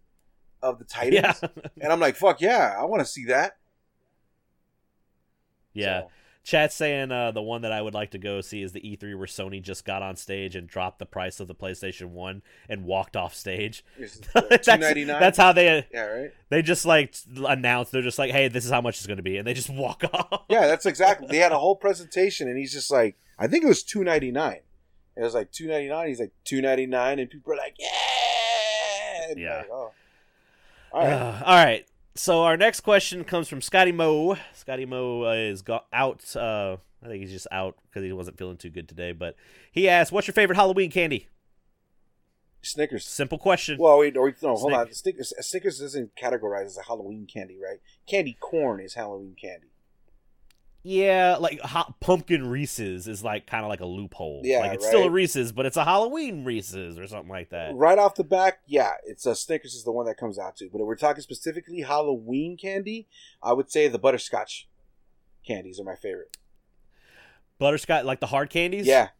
of 0.62 0.78
the 0.78 0.84
Titans. 0.96 1.42
And 1.80 1.92
I'm 1.92 2.00
like, 2.00 2.16
fuck 2.16 2.40
yeah, 2.40 2.74
I 2.78 2.84
want 2.84 3.00
to 3.00 3.06
see 3.06 3.24
that. 3.26 3.56
yeah. 5.74 6.02
So, 6.02 6.08
Chat's 6.44 6.74
saying 6.74 7.12
uh, 7.12 7.30
the 7.30 7.40
one 7.42 7.62
that 7.62 7.70
I 7.70 7.80
would 7.80 7.94
like 7.94 8.10
to 8.10 8.18
go 8.18 8.40
see 8.40 8.62
is 8.62 8.72
the 8.72 8.80
E3 8.80 9.16
where 9.16 9.28
Sony 9.28 9.62
just 9.62 9.84
got 9.84 10.02
on 10.02 10.16
stage 10.16 10.56
and 10.56 10.66
dropped 10.66 10.98
the 10.98 11.06
price 11.06 11.38
of 11.38 11.46
the 11.46 11.54
PlayStation 11.54 12.08
One 12.08 12.42
and 12.68 12.84
walked 12.84 13.16
off 13.16 13.32
stage. 13.34 13.84
that's, 13.98 14.66
two 14.66 14.76
ninety 14.76 15.04
nine. 15.04 15.20
that's 15.20 15.38
how 15.38 15.52
they 15.52 15.86
yeah, 15.92 16.00
right. 16.06 16.32
they 16.48 16.60
just 16.62 16.84
like 16.84 17.14
announced. 17.46 17.92
They're 17.92 18.02
just 18.02 18.18
like, 18.18 18.32
"Hey, 18.32 18.48
this 18.48 18.64
is 18.64 18.72
how 18.72 18.80
much 18.80 18.96
it's 18.98 19.06
going 19.06 19.18
to 19.18 19.22
be," 19.22 19.36
and 19.36 19.46
they 19.46 19.54
just 19.54 19.70
walk 19.74 20.02
off. 20.12 20.42
Yeah, 20.48 20.66
that's 20.66 20.84
exactly. 20.86 21.28
They 21.28 21.38
had 21.38 21.52
a 21.52 21.58
whole 21.58 21.76
presentation, 21.76 22.48
and 22.48 22.58
he's 22.58 22.72
just 22.72 22.90
like, 22.90 23.16
I 23.38 23.46
think 23.46 23.62
it 23.64 23.68
was 23.68 23.82
two 23.84 24.02
ninety 24.02 24.32
nine. 24.32 24.60
It 25.16 25.22
was 25.22 25.34
like 25.34 25.52
two 25.52 25.68
ninety 25.68 25.88
nine. 25.90 26.08
He's 26.08 26.18
like 26.20 26.32
two 26.44 26.60
ninety 26.60 26.86
nine, 26.86 27.18
and 27.20 27.30
people 27.30 27.52
are 27.52 27.56
like, 27.56 27.74
yeah, 27.78 29.30
And 29.30 29.38
Yeah. 29.38 29.56
like, 29.58 29.70
oh. 29.70 29.92
All 30.92 31.00
right. 31.04 31.12
Uh, 31.12 31.42
all 31.46 31.64
right. 31.64 31.86
So 32.14 32.42
our 32.42 32.56
next 32.56 32.80
question 32.80 33.24
comes 33.24 33.48
from 33.48 33.62
Scotty 33.62 33.92
Moe. 33.92 34.36
Scotty 34.52 34.84
Moe 34.84 35.24
uh, 35.24 35.32
is 35.32 35.62
got 35.62 35.86
out. 35.92 36.36
Uh, 36.36 36.76
I 37.02 37.08
think 37.08 37.22
he's 37.22 37.32
just 37.32 37.48
out 37.50 37.76
because 37.88 38.02
he 38.02 38.12
wasn't 38.12 38.38
feeling 38.38 38.58
too 38.58 38.70
good 38.70 38.88
today. 38.88 39.12
But 39.12 39.36
he 39.70 39.88
asked, 39.88 40.12
"What's 40.12 40.26
your 40.26 40.34
favorite 40.34 40.56
Halloween 40.56 40.90
candy?" 40.90 41.28
Snickers. 42.62 43.04
Simple 43.06 43.38
question. 43.38 43.76
Well, 43.78 43.98
wait, 43.98 44.16
or, 44.16 44.34
no, 44.42 44.54
hold 44.54 44.72
on. 44.72 44.92
Snickers. 44.92 45.30
Snickers, 45.30 45.32
Snickers 45.40 45.80
isn't 45.80 46.14
categorized 46.14 46.66
as 46.66 46.78
a 46.78 46.82
Halloween 46.82 47.26
candy, 47.26 47.58
right? 47.60 47.80
Candy 48.06 48.36
corn 48.38 48.80
is 48.80 48.94
Halloween 48.94 49.34
candy. 49.40 49.71
Yeah, 50.84 51.36
like 51.38 51.60
hot 51.60 52.00
pumpkin 52.00 52.48
Reese's 52.48 53.06
is 53.06 53.22
like 53.22 53.46
kind 53.46 53.64
of 53.64 53.68
like 53.68 53.80
a 53.80 53.86
loophole. 53.86 54.40
Yeah, 54.44 54.58
like 54.60 54.74
it's 54.74 54.86
still 54.86 55.02
a 55.02 55.04
right. 55.04 55.12
Reese's, 55.12 55.52
but 55.52 55.64
it's 55.64 55.76
a 55.76 55.84
Halloween 55.84 56.44
Reese's 56.44 56.98
or 56.98 57.06
something 57.06 57.30
like 57.30 57.50
that. 57.50 57.74
Right 57.76 57.98
off 57.98 58.16
the 58.16 58.24
back, 58.24 58.60
yeah, 58.66 58.94
it's 59.04 59.24
a 59.24 59.36
Snickers 59.36 59.74
is 59.74 59.84
the 59.84 59.92
one 59.92 60.06
that 60.06 60.16
comes 60.16 60.38
out 60.40 60.56
to. 60.56 60.68
But 60.72 60.80
if 60.80 60.86
we're 60.86 60.96
talking 60.96 61.22
specifically 61.22 61.82
Halloween 61.82 62.56
candy, 62.56 63.06
I 63.42 63.52
would 63.52 63.70
say 63.70 63.86
the 63.86 63.98
butterscotch 63.98 64.68
candies 65.46 65.78
are 65.78 65.84
my 65.84 65.94
favorite. 65.94 66.36
Butterscotch, 67.60 68.04
like 68.04 68.18
the 68.18 68.26
hard 68.26 68.50
candies. 68.50 68.86
Yeah, 68.86 69.10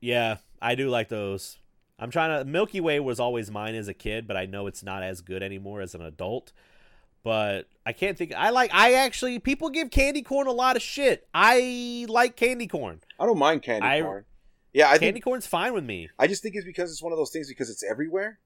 Yeah, 0.00 0.38
I 0.60 0.74
do 0.74 0.88
like 0.90 1.08
those. 1.08 1.58
I'm 2.00 2.10
trying 2.10 2.36
to. 2.36 2.44
Milky 2.44 2.80
Way 2.80 2.98
was 2.98 3.20
always 3.20 3.48
mine 3.48 3.76
as 3.76 3.86
a 3.86 3.94
kid, 3.94 4.26
but 4.26 4.36
I 4.36 4.46
know 4.46 4.66
it's 4.66 4.82
not 4.82 5.04
as 5.04 5.20
good 5.20 5.42
anymore 5.42 5.80
as 5.80 5.94
an 5.94 6.02
adult. 6.02 6.52
But 7.24 7.66
I 7.86 7.92
can't 7.92 8.16
think. 8.18 8.32
I 8.36 8.50
like. 8.50 8.70
I 8.72 8.92
actually 8.94 9.38
people 9.40 9.70
give 9.70 9.90
candy 9.90 10.22
corn 10.22 10.46
a 10.46 10.52
lot 10.52 10.76
of 10.76 10.82
shit. 10.82 11.26
I 11.34 12.04
like 12.08 12.36
candy 12.36 12.66
corn. 12.68 13.00
I 13.18 13.24
don't 13.26 13.38
mind 13.38 13.62
candy 13.62 13.86
I- 13.86 14.02
corn. 14.02 14.24
Yeah, 14.74 14.88
I 14.88 14.90
think 14.92 15.00
candy 15.02 15.12
think 15.14 15.24
corn's 15.24 15.46
fine 15.46 15.72
with 15.72 15.84
me. 15.84 16.10
I 16.18 16.26
just 16.26 16.42
think 16.42 16.56
it's 16.56 16.64
because 16.66 16.90
it's 16.90 17.00
one 17.02 17.12
of 17.12 17.18
those 17.18 17.30
things 17.30 17.48
because 17.48 17.70
it's 17.70 17.84
everywhere. 17.84 18.40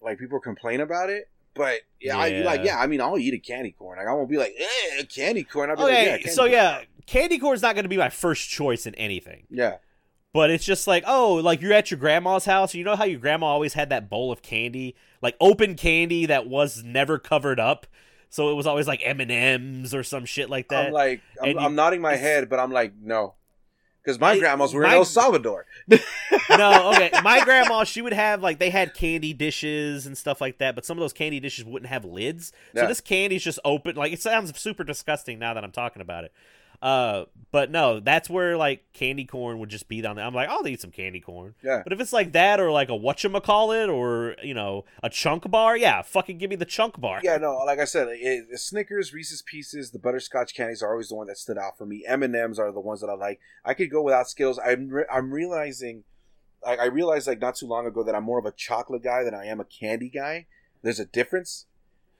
Like 0.00 0.18
people 0.18 0.40
complain 0.40 0.80
about 0.80 1.10
it, 1.10 1.28
but 1.54 1.80
yeah, 2.00 2.16
I, 2.16 2.26
Yeah. 2.28 2.44
like 2.46 2.64
yeah. 2.64 2.78
I 2.80 2.86
mean, 2.86 3.00
I'll 3.02 3.18
eat 3.18 3.34
a 3.34 3.38
candy 3.38 3.72
corn. 3.72 3.98
Like 3.98 4.08
I 4.08 4.12
won't 4.14 4.28
be 4.30 4.38
like, 4.38 4.54
eh, 4.58 5.02
candy 5.04 5.44
corn. 5.44 5.68
I'll 5.70 5.76
be 5.76 5.82
like, 5.82 5.92
Okay, 5.92 6.04
yeah, 6.06 6.16
candy 6.16 6.30
so 6.30 6.42
corn. 6.42 6.52
yeah, 6.52 6.80
candy 7.06 7.38
corn's 7.38 7.60
not 7.62 7.74
going 7.74 7.84
to 7.84 7.88
be 7.90 7.98
my 7.98 8.08
first 8.08 8.48
choice 8.48 8.86
in 8.86 8.94
anything. 8.94 9.46
yeah, 9.50 9.76
But 10.32 10.50
it's 10.50 10.64
just 10.64 10.86
like, 10.86 11.04
oh, 11.06 11.34
like 11.34 11.60
you're 11.60 11.74
at 11.74 11.90
your 11.90 12.00
grandma's 12.00 12.46
house. 12.46 12.74
You 12.74 12.82
know 12.82 12.96
how 12.96 13.04
your 13.04 13.20
grandma 13.20 13.46
always 13.46 13.74
had 13.74 13.90
that 13.90 14.08
bowl 14.08 14.32
of 14.32 14.40
candy, 14.40 14.96
like 15.20 15.36
open 15.42 15.74
candy 15.76 16.24
that 16.26 16.46
was 16.48 16.82
never 16.82 17.18
covered 17.18 17.60
up. 17.60 17.86
So 18.30 18.50
it 18.50 18.54
was 18.54 18.66
always 18.66 18.86
like 18.86 19.00
M 19.04 19.20
and 19.20 19.30
M's 19.30 19.94
or 19.94 20.02
some 20.02 20.24
shit 20.24 20.50
like 20.50 20.68
that. 20.68 20.86
I'm 20.88 20.92
like, 20.92 21.20
I'm, 21.42 21.50
you- 21.50 21.58
I'm 21.58 21.74
nodding 21.74 22.00
my 22.00 22.16
head, 22.16 22.48
but 22.48 22.58
I'm 22.58 22.70
like, 22.72 22.92
no, 23.00 23.34
because 24.02 24.18
my 24.20 24.32
I- 24.32 24.38
grandmas 24.38 24.74
were 24.74 24.84
in 24.84 24.90
El 24.90 25.04
Salvador. 25.04 25.66
no, 26.50 26.90
okay. 26.92 27.10
My 27.22 27.42
grandma, 27.44 27.84
she 27.84 28.02
would 28.02 28.12
have 28.12 28.42
like 28.42 28.58
they 28.58 28.70
had 28.70 28.94
candy 28.94 29.32
dishes 29.32 30.06
and 30.06 30.16
stuff 30.16 30.40
like 30.40 30.58
that, 30.58 30.74
but 30.74 30.84
some 30.84 30.96
of 30.96 31.00
those 31.00 31.12
candy 31.12 31.40
dishes 31.40 31.64
wouldn't 31.64 31.88
have 31.90 32.04
lids. 32.04 32.52
So 32.74 32.82
Yeah. 32.82 32.86
this 32.86 33.00
candy's 33.00 33.42
just 33.42 33.58
open. 33.64 33.96
Like 33.96 34.12
it 34.12 34.20
sounds 34.20 34.56
super 34.58 34.84
disgusting 34.84 35.38
now 35.38 35.54
that 35.54 35.64
I'm 35.64 35.72
talking 35.72 36.02
about 36.02 36.24
it. 36.24 36.32
Uh, 36.82 37.24
but 37.52 37.70
no, 37.70 38.00
that's 38.00 38.28
where 38.28 38.56
like 38.56 38.84
candy 38.92 39.24
corn 39.24 39.58
would 39.58 39.68
just 39.70 39.88
be 39.88 40.00
down 40.02 40.16
there. 40.16 40.24
I'm 40.26 40.34
like, 40.34 40.48
I'll 40.48 40.66
eat 40.68 40.80
some 40.80 40.90
candy 40.90 41.20
corn. 41.20 41.54
Yeah. 41.62 41.80
But 41.82 41.92
if 41.92 42.00
it's 42.00 42.12
like 42.12 42.32
that 42.32 42.60
or 42.60 42.70
like 42.70 42.88
a 42.90 42.92
whatchamacallit 42.92 43.88
or, 43.92 44.36
you 44.42 44.52
know, 44.52 44.84
a 45.02 45.08
chunk 45.08 45.50
bar, 45.50 45.76
yeah, 45.76 46.02
fucking 46.02 46.38
give 46.38 46.50
me 46.50 46.56
the 46.56 46.64
chunk 46.66 47.00
bar. 47.00 47.20
Yeah, 47.22 47.38
no, 47.38 47.54
like 47.64 47.78
I 47.78 47.84
said, 47.84 48.08
it, 48.08 48.18
it- 48.50 48.58
Snickers, 48.60 49.14
Reese's 49.14 49.42
Pieces, 49.42 49.90
the 49.90 49.98
butterscotch 49.98 50.54
candies 50.54 50.82
are 50.82 50.90
always 50.92 51.08
the 51.08 51.14
one 51.14 51.28
that 51.28 51.38
stood 51.38 51.56
out 51.58 51.78
for 51.78 51.86
me. 51.86 52.04
M 52.06 52.22
and 52.22 52.34
M's 52.36 52.58
are 52.58 52.70
the 52.72 52.80
ones 52.80 53.00
that 53.00 53.08
I 53.08 53.14
like. 53.14 53.40
I 53.64 53.74
could 53.74 53.90
go 53.90 54.02
without 54.02 54.28
Skittles. 54.28 54.58
I'm 54.64 54.88
re- 54.88 55.06
I'm 55.10 55.30
realizing, 55.30 56.04
like 56.64 56.78
I 56.80 56.86
realized 56.86 57.26
like 57.26 57.40
not 57.40 57.56
too 57.56 57.66
long 57.66 57.86
ago 57.86 58.02
that 58.02 58.14
I'm 58.14 58.24
more 58.24 58.38
of 58.38 58.44
a 58.46 58.52
chocolate 58.52 59.02
guy 59.02 59.22
than 59.24 59.34
I 59.34 59.46
am 59.46 59.60
a 59.60 59.64
candy 59.64 60.08
guy. 60.10 60.46
There's 60.82 61.00
a 61.00 61.06
difference, 61.06 61.66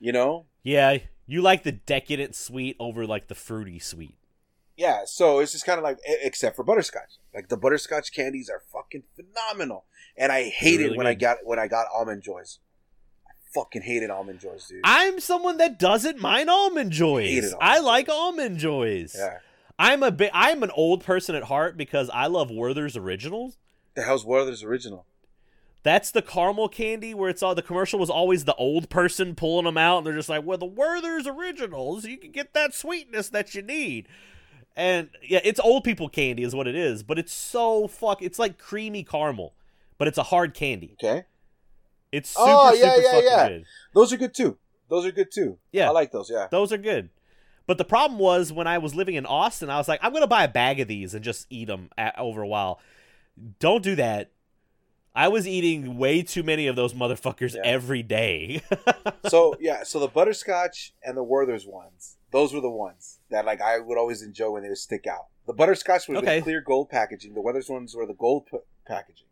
you 0.00 0.12
know. 0.12 0.46
Yeah, 0.62 0.98
you 1.26 1.42
like 1.42 1.62
the 1.62 1.72
decadent 1.72 2.34
sweet 2.34 2.76
over 2.80 3.06
like 3.06 3.28
the 3.28 3.34
fruity 3.34 3.78
sweet. 3.78 4.16
Yeah, 4.76 5.00
so 5.06 5.38
it's 5.38 5.52
just 5.52 5.64
kind 5.64 5.78
of 5.78 5.84
like, 5.84 5.98
except 6.06 6.54
for 6.54 6.62
butterscotch. 6.62 7.18
Like 7.34 7.48
the 7.48 7.56
butterscotch 7.56 8.12
candies 8.12 8.50
are 8.50 8.62
fucking 8.72 9.04
phenomenal, 9.16 9.84
and 10.16 10.30
I 10.30 10.44
hated 10.44 10.84
really 10.84 10.98
when 10.98 11.06
I 11.06 11.14
got 11.14 11.38
when 11.44 11.58
I 11.58 11.66
got 11.66 11.86
almond 11.94 12.22
joys. 12.22 12.58
I 13.26 13.32
fucking 13.54 13.82
hated 13.82 14.10
almond 14.10 14.40
joys, 14.40 14.66
dude. 14.68 14.82
I'm 14.84 15.18
someone 15.20 15.56
that 15.58 15.78
doesn't 15.78 16.20
mind 16.20 16.50
almond 16.50 16.90
joys. 16.92 17.44
Almond 17.54 17.58
I 17.62 17.78
like 17.78 18.08
almond 18.10 18.58
joys. 18.58 19.16
yeah, 19.18 19.38
I'm 19.78 20.02
a 20.02 20.10
bit. 20.10 20.30
I'm 20.34 20.62
an 20.62 20.70
old 20.74 21.02
person 21.04 21.34
at 21.34 21.44
heart 21.44 21.78
because 21.78 22.10
I 22.10 22.26
love 22.26 22.50
Werther's 22.50 22.96
Originals. 22.98 23.56
the 23.94 24.02
hell's 24.02 24.26
Werther's 24.26 24.62
original? 24.62 25.06
That's 25.84 26.10
the 26.10 26.20
caramel 26.20 26.68
candy 26.68 27.14
where 27.14 27.30
it's 27.30 27.42
all 27.42 27.54
the 27.54 27.62
commercial 27.62 27.98
was 28.00 28.10
always 28.10 28.44
the 28.44 28.56
old 28.56 28.90
person 28.90 29.34
pulling 29.36 29.64
them 29.64 29.78
out, 29.78 29.98
and 29.98 30.06
they're 30.06 30.14
just 30.16 30.28
like, 30.28 30.44
"Well, 30.44 30.58
the 30.58 30.66
Werther's 30.66 31.26
Originals, 31.26 32.04
you 32.04 32.18
can 32.18 32.32
get 32.32 32.52
that 32.52 32.74
sweetness 32.74 33.30
that 33.30 33.54
you 33.54 33.62
need." 33.62 34.06
And 34.76 35.08
yeah, 35.22 35.40
it's 35.42 35.58
old 35.60 35.84
people 35.84 36.08
candy 36.08 36.42
is 36.42 36.54
what 36.54 36.66
it 36.68 36.74
is, 36.74 37.02
but 37.02 37.18
it's 37.18 37.32
so 37.32 37.88
fuck. 37.88 38.20
It's 38.22 38.38
like 38.38 38.58
creamy 38.58 39.04
caramel, 39.04 39.54
but 39.98 40.06
it's 40.06 40.18
a 40.18 40.22
hard 40.24 40.52
candy. 40.54 40.96
Okay, 41.02 41.24
It's 42.12 42.34
oh, 42.38 42.44
super, 42.44 42.58
Oh, 42.58 42.72
yeah, 42.86 42.94
super 42.94 43.02
yeah, 43.02 43.10
fucking 43.12 43.28
yeah. 43.28 43.48
good. 43.48 43.64
those 43.94 44.12
are 44.12 44.16
good 44.18 44.34
too. 44.34 44.58
Those 44.88 45.06
are 45.06 45.12
good 45.12 45.32
too. 45.32 45.58
Yeah. 45.72 45.88
I 45.88 45.92
like 45.92 46.12
those. 46.12 46.30
Yeah. 46.30 46.46
Those 46.50 46.72
are 46.72 46.78
good. 46.78 47.08
But 47.66 47.78
the 47.78 47.84
problem 47.84 48.20
was 48.20 48.52
when 48.52 48.66
I 48.68 48.78
was 48.78 48.94
living 48.94 49.16
in 49.16 49.26
Austin, 49.26 49.70
I 49.70 49.78
was 49.78 49.88
like, 49.88 49.98
I'm 50.02 50.12
gonna 50.12 50.26
buy 50.28 50.44
a 50.44 50.48
bag 50.48 50.78
of 50.78 50.88
these 50.88 51.14
and 51.14 51.24
just 51.24 51.46
eat 51.50 51.66
them 51.68 51.90
at, 51.98 52.16
over 52.18 52.42
a 52.42 52.46
while. 52.46 52.78
Don't 53.58 53.82
do 53.82 53.96
that. 53.96 54.30
I 55.14 55.28
was 55.28 55.48
eating 55.48 55.96
way 55.96 56.22
too 56.22 56.42
many 56.42 56.66
of 56.66 56.76
those 56.76 56.92
motherfuckers 56.92 57.54
Yeah. 57.54 57.62
every 57.64 58.02
day. 58.02 58.60
so 59.28 59.56
yeah, 59.58 59.82
so 59.82 59.98
the 59.98 60.08
butterscotch 60.08 60.92
and 61.02 61.16
the 61.16 61.24
Werther's 61.24 61.66
ones, 61.66 62.18
those 62.36 62.52
were 62.52 62.60
the 62.60 62.70
ones 62.70 63.18
that 63.30 63.44
like 63.46 63.60
I 63.60 63.78
would 63.78 63.96
always 63.98 64.20
enjoy 64.22 64.50
when 64.50 64.62
they 64.62 64.68
would 64.68 64.78
stick 64.78 65.06
out. 65.06 65.26
The 65.46 65.52
butterscotch 65.54 66.06
was 66.08 66.18
Okay. 66.18 66.36
the 66.38 66.42
clear 66.42 66.60
gold 66.60 66.90
packaging. 66.90 67.34
The 67.34 67.40
Werther's 67.40 67.68
ones 67.68 67.94
were 67.96 68.04
the 68.06 68.14
gold 68.14 68.46
p- 68.50 68.58
packaging. 68.86 69.26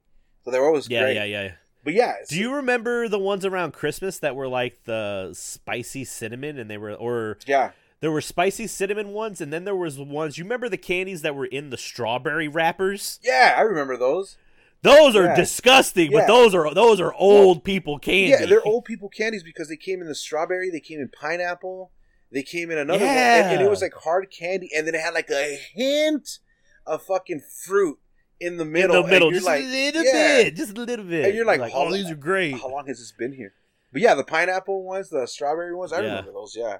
So 0.44 0.50
they 0.50 0.58
were 0.58 0.66
always 0.68 0.88
yeah, 0.88 1.02
great. 1.02 1.14
Yeah, 1.16 1.24
yeah, 1.24 1.42
yeah. 1.42 1.52
But 1.84 1.92
yeah, 1.92 2.14
Do 2.30 2.38
you 2.38 2.54
remember 2.54 3.08
the 3.08 3.18
ones 3.18 3.44
around 3.44 3.72
Christmas 3.74 4.18
that 4.20 4.34
were 4.34 4.48
like 4.48 4.84
the 4.84 5.30
spicy 5.34 6.04
cinnamon 6.04 6.58
and 6.58 6.70
they 6.70 6.78
were 6.78 6.94
or 6.94 7.36
Yeah, 7.46 7.72
there 8.00 8.10
were 8.10 8.22
spicy 8.22 8.66
cinnamon 8.66 9.08
ones 9.12 9.40
and 9.42 9.52
then 9.52 9.64
there 9.64 9.76
was 9.76 9.98
ones 9.98 10.38
you 10.38 10.44
remember 10.44 10.68
the 10.70 10.78
candies 10.78 11.20
that 11.22 11.34
were 11.34 11.44
in 11.46 11.68
the 11.70 11.76
strawberry 11.76 12.48
wrappers? 12.48 13.20
yeah, 13.22 13.54
I 13.56 13.60
remember 13.62 13.96
those. 13.98 14.38
Those 14.80 15.14
are 15.16 15.24
Yeah. 15.24 15.36
disgusting, 15.36 16.10
Yeah. 16.12 16.20
but 16.20 16.26
those 16.26 16.54
are 16.54 16.72
those 16.72 17.00
are 17.00 17.12
old 17.14 17.64
people 17.64 17.98
candy. 17.98 18.30
Yeah, 18.30 18.46
they're 18.46 18.66
old 18.66 18.84
people 18.86 19.08
candies 19.10 19.42
because 19.42 19.68
they 19.68 19.76
came 19.76 20.00
in 20.00 20.08
the 20.08 20.14
strawberry, 20.14 20.70
they 20.70 20.80
came 20.80 21.00
in 21.00 21.08
pineapple, 21.10 21.90
they 22.34 22.42
came 22.42 22.70
in 22.70 22.78
another 22.78 23.04
one, 23.04 23.08
and, 23.14 23.52
and 23.52 23.62
it 23.62 23.70
was 23.70 23.80
like 23.80 23.94
hard 23.94 24.30
candy, 24.30 24.68
and 24.76 24.86
then 24.86 24.94
it 24.94 25.00
had 25.00 25.14
like 25.14 25.30
a 25.30 25.56
hint 25.72 26.40
of 26.86 27.02
fucking 27.02 27.40
fruit 27.64 27.98
in 28.40 28.56
the 28.56 28.64
in 28.64 28.72
middle. 28.72 29.02
the 29.02 29.08
middle, 29.08 29.30
just 29.30 29.46
like, 29.46 29.62
a 29.62 29.66
little 29.66 30.04
yeah. 30.04 30.12
bit, 30.42 30.56
just 30.56 30.76
a 30.76 30.80
little 30.82 31.04
bit. 31.04 31.26
And 31.26 31.34
you're 31.34 31.46
like, 31.46 31.60
oh, 31.72 31.92
these 31.92 32.10
are 32.10 32.16
great. 32.16 32.60
How 32.60 32.68
long 32.68 32.86
has 32.88 32.98
this 32.98 33.12
been 33.12 33.32
here? 33.32 33.54
But 33.92 34.02
yeah, 34.02 34.14
the 34.14 34.24
pineapple 34.24 34.82
ones, 34.84 35.08
the 35.08 35.26
strawberry 35.26 35.74
ones, 35.74 35.92
I 35.92 36.00
Yeah. 36.00 36.08
remember 36.08 36.32
those. 36.32 36.56
Yeah, 36.56 36.78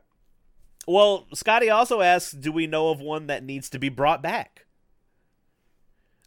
Well, 0.87 1.27
Scotty 1.33 1.71
also 1.71 2.01
asks, 2.01 2.33
do 2.33 2.51
we 2.53 2.67
know 2.67 2.89
of 2.91 3.01
one 3.01 3.29
that 3.29 3.45
needs 3.45 3.71
to 3.71 3.79
be 3.79 3.89
brought 3.89 4.21
back? 4.21 4.64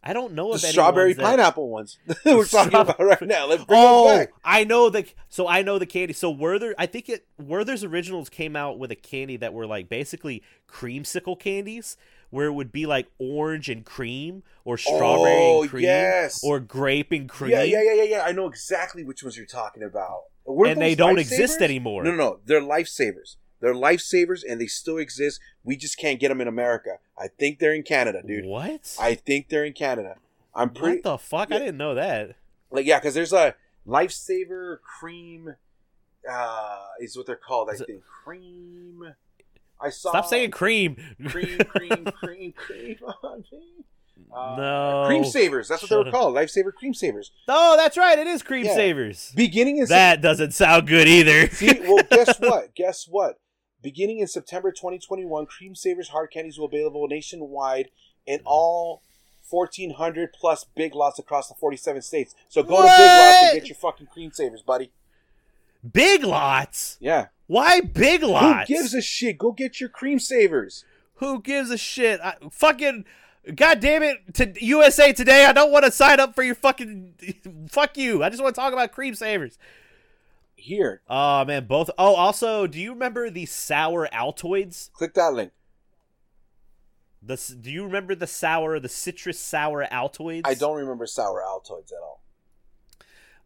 I 0.07 0.13
don't 0.13 0.33
know 0.33 0.47
the 0.49 0.53
of 0.55 0.61
strawberry 0.61 1.13
that- 1.13 1.21
pineapple 1.23 1.69
ones 1.69 1.97
we're 2.25 2.45
talking 2.45 2.73
about 2.79 2.99
right 2.99 3.21
now. 3.21 3.45
Let's 3.47 3.65
bring 3.65 3.79
Oh, 3.81 4.07
them 4.07 4.17
back. 4.19 4.33
I 4.43 4.63
know 4.63 4.89
the 4.89 5.05
so 5.29 5.47
I 5.47 5.61
know 5.61 5.77
the 5.77 5.85
candy. 5.85 6.13
So 6.13 6.29
Werther, 6.31 6.73
I 6.77 6.85
think 6.85 7.09
it 7.09 7.25
Werther's 7.37 7.83
Originals 7.83 8.29
came 8.29 8.55
out 8.55 8.79
with 8.79 8.89
a 8.91 8.95
candy 8.95 9.35
that 9.37 9.53
were 9.53 9.67
like 9.67 9.89
basically 9.89 10.41
creamsicle 10.71 11.39
candies, 11.39 11.97
where 12.29 12.47
it 12.47 12.53
would 12.53 12.71
be 12.71 12.85
like 12.85 13.07
orange 13.19 13.69
and 13.69 13.83
cream, 13.85 14.43
or 14.63 14.77
strawberry 14.77 15.33
Oh, 15.35 15.61
and 15.63 15.69
cream, 15.69 15.83
yes. 15.83 16.41
or 16.43 16.59
grape 16.59 17.11
and 17.11 17.27
cream. 17.27 17.51
Yeah, 17.51 17.63
yeah, 17.63 17.81
yeah, 17.83 17.93
yeah, 17.95 18.03
yeah. 18.03 18.21
I 18.25 18.31
know 18.31 18.47
exactly 18.47 19.03
which 19.03 19.23
ones 19.23 19.35
you're 19.37 19.45
talking 19.45 19.83
about. 19.83 20.21
Weren't 20.45 20.71
And 20.73 20.81
they 20.81 20.95
don't 20.95 21.19
exist 21.19 21.61
anymore. 21.61 22.03
No, 22.05 22.11
no, 22.11 22.15
no. 22.17 22.39
They're 22.45 22.61
lifesavers. 22.61 23.35
They're 23.59 23.73
lifesavers, 23.73 24.41
and 24.47 24.61
they 24.61 24.67
still 24.67 24.97
exist. 24.97 25.39
We 25.63 25.75
just 25.77 25.97
can't 25.97 26.19
get 26.19 26.29
them 26.29 26.41
in 26.41 26.47
America. 26.47 26.99
I 27.17 27.27
think 27.27 27.59
they're 27.59 27.73
in 27.73 27.83
Canada, 27.83 28.21
dude. 28.25 28.45
What? 28.45 28.95
I 28.99 29.15
think 29.15 29.49
they're 29.49 29.65
in 29.65 29.73
Canada. 29.73 30.17
I'm 30.53 30.69
pretty 30.71 30.97
what 30.97 31.03
the 31.03 31.17
fuck? 31.17 31.51
I 31.51 31.59
didn't 31.59 31.77
know 31.77 31.95
that. 31.95 32.35
like 32.71 32.85
yeah, 32.85 32.99
because 32.99 33.13
there's 33.13 33.33
a 33.33 33.55
lifesaver 33.87 34.77
cream. 34.81 35.55
Uh, 36.29 36.79
is 36.99 37.15
what 37.15 37.25
they're 37.25 37.35
called. 37.37 37.69
I 37.69 37.73
Is 37.73 37.81
it- 37.81 37.87
think 37.87 38.03
cream. 38.03 39.13
I 39.79 39.89
saw. 39.89 40.09
Stop 40.09 40.25
saying 40.25 40.51
cream. 40.51 40.97
cream, 41.27 41.57
cream, 41.59 42.05
cream, 42.19 42.53
cream. 42.53 42.97
on. 43.23 43.43
Uh, 44.35 44.55
No. 44.57 45.03
cream 45.07 45.23
savers. 45.23 45.67
That's 45.69 45.83
what 45.83 45.89
they 45.89 45.95
Shut 45.95 46.05
were 46.05 46.09
up. 46.09 46.13
called. 46.13 46.35
Lifesaver 46.35 46.73
cream 46.73 46.93
savers. 46.93 47.31
Oh, 47.47 47.77
that's 47.77 47.95
right. 47.95 48.17
It 48.19 48.27
is 48.27 48.41
cream 48.43 48.65
Yeah. 48.65 48.73
savers. 48.75 49.31
Beginning 49.35 49.77
in 49.77 49.85
That 49.85 50.21
doesn't 50.21 50.51
sound 50.53 50.87
good 50.87 51.07
either. 51.07 51.47
See, 51.49 51.79
well, 51.81 52.03
guess 52.09 52.37
what? 52.39 52.73
Guess 52.75 53.07
what? 53.07 53.39
Beginning 53.87 54.19
in 54.19 54.27
September 54.27 54.69
2021, 54.69 55.45
Cream 55.45 55.73
Savers 55.73 56.09
hard 56.09 56.29
candies 56.29 56.59
will 56.59 56.67
be 56.67 56.75
available 56.75 57.07
nationwide 57.07 57.87
in 58.25 58.41
all 58.43 59.01
1,400 59.49 60.33
plus 60.33 60.65
big 60.75 60.93
lots 60.93 61.19
across 61.19 61.47
the 61.47 61.55
47 61.55 62.01
states. 62.01 62.35
So 62.49 62.63
go 62.63 62.75
to 62.75 62.81
Big 62.81 62.89
Lots 62.89 63.43
and 63.43 63.59
get 63.61 63.69
your 63.69 63.77
fucking 63.77 64.07
Cream 64.07 64.33
Savers, 64.33 64.61
buddy. 64.61 64.91
Big 65.89 66.25
lots. 66.25 66.97
Yeah. 66.99 67.27
Why 67.45 67.79
big 67.79 68.23
lots? 68.23 68.67
Who 68.67 68.75
gives 68.75 68.93
a 68.93 69.01
shit? 69.01 69.37
Go 69.37 69.53
get 69.53 69.79
your 69.79 69.87
Cream 69.87 70.19
Savers. 70.19 70.83
Who 71.19 71.41
gives 71.41 71.69
a 71.69 71.77
shit? 71.77 72.19
I, 72.19 72.35
fucking, 72.51 73.05
god 73.55 73.79
damn 73.79 74.03
it! 74.03 74.33
To 74.33 74.53
USA 74.65 75.13
Today, 75.13 75.45
I 75.45 75.53
don't 75.53 75.71
want 75.71 75.85
to 75.85 75.91
sign 75.91 76.19
up 76.19 76.35
for 76.35 76.43
your 76.43 76.55
fucking. 76.55 77.13
Fuck 77.71 77.97
you! 77.97 78.21
I 78.21 78.29
just 78.29 78.43
want 78.43 78.53
to 78.53 78.59
talk 78.59 78.73
about 78.73 78.91
cream 78.91 79.15
savers. 79.15 79.57
Here, 80.59 81.01
Oh 81.07 81.45
man, 81.45 81.65
both. 81.65 81.89
Oh, 81.99 82.15
also, 82.15 82.65
do 82.67 82.79
you 82.79 82.91
remember 82.91 83.29
the 83.29 83.45
sour 83.45 84.09
Altoids? 84.11 84.91
click 84.91 85.13
that 85.13 85.31
link. 85.33 85.51
The 87.21 87.37
do 87.61 87.71
you 87.71 87.83
remember 87.83 88.15
the 88.15 88.27
sour, 88.27 88.79
the 88.79 88.89
citrus 88.89 89.39
sour 89.39 89.85
Altoids? 89.85 90.41
I 90.45 90.55
don't 90.55 90.77
remember 90.77 91.05
sour 91.05 91.43
Altoids 91.47 91.91
at 91.91 92.01
all. 92.01 92.21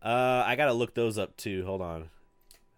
Uh, 0.01 0.43
I 0.45 0.55
gotta 0.55 0.73
look 0.73 0.93
those 0.95 1.17
up 1.17 1.35
too. 1.37 1.65
Hold 1.65 1.81
on. 1.81 2.09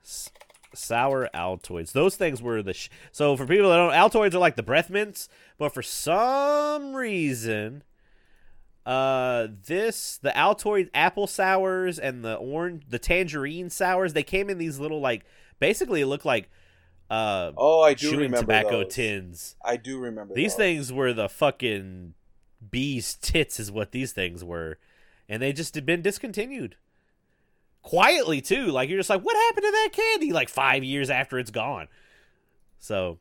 S- 0.03 0.30
sour 0.73 1.30
Altoids. 1.34 1.91
Those 1.91 2.15
things 2.15 2.41
were 2.41 2.61
the. 2.64 2.73
Sh- 2.73 2.89
so 3.11 3.38
for 3.38 3.45
people 3.45 3.69
that 3.69 3.77
don't, 3.77 3.93
Altoids 3.93 4.34
are 4.34 4.39
like 4.39 4.55
the 4.55 4.64
breath 4.64 4.89
mints, 4.89 5.30
but 5.57 5.73
for 5.73 5.84
some 5.84 6.95
reason, 6.95 7.84
uh, 8.85 9.47
this 9.65 10.18
the 10.18 10.31
Altoid 10.31 10.89
apple 10.93 11.27
sours 11.27 11.97
and 11.99 12.23
the 12.23 12.35
orange, 12.35 12.84
the 12.89 12.99
tangerine 12.99 13.69
sours, 13.69 14.14
they 14.14 14.23
came 14.23 14.49
in 14.49 14.57
these 14.57 14.80
little 14.80 14.99
like. 14.99 15.26
Basically, 15.60 16.01
it 16.01 16.07
looked 16.07 16.26
like 16.26 16.49
uh 17.10 17.51
Oh, 17.55 17.81
I 17.81 17.93
do 17.93 18.11
remember 18.11 18.38
tobacco 18.39 18.84
those. 18.84 18.93
tins. 18.95 19.55
I 19.64 19.77
do 19.77 19.99
remember 19.99 20.34
These 20.34 20.53
those. 20.53 20.57
things 20.57 20.93
were 20.93 21.14
the 21.14 21.30
fucking 21.30 22.14
bee's 22.72 23.15
tits, 23.15 23.60
is 23.60 23.72
what 23.72 23.91
these 23.91 24.11
things 24.11 24.43
were, 24.43 24.77
and 25.30 25.41
they 25.41 25.53
just 25.53 25.76
had 25.76 25.85
been 25.85 26.01
discontinued 26.01 26.76
quietly 27.81 28.41
too. 28.41 28.68
Like 28.68 28.89
you're 28.89 28.99
just 28.99 29.10
like, 29.10 29.22
what 29.22 29.35
happened 29.35 29.65
to 29.65 29.72
that 29.72 29.89
candy? 29.93 30.31
Like 30.34 30.49
five 30.49 30.84
years 30.84 31.10
after 31.10 31.38
it's 31.39 31.51
gone. 31.51 31.88
So, 32.80 33.19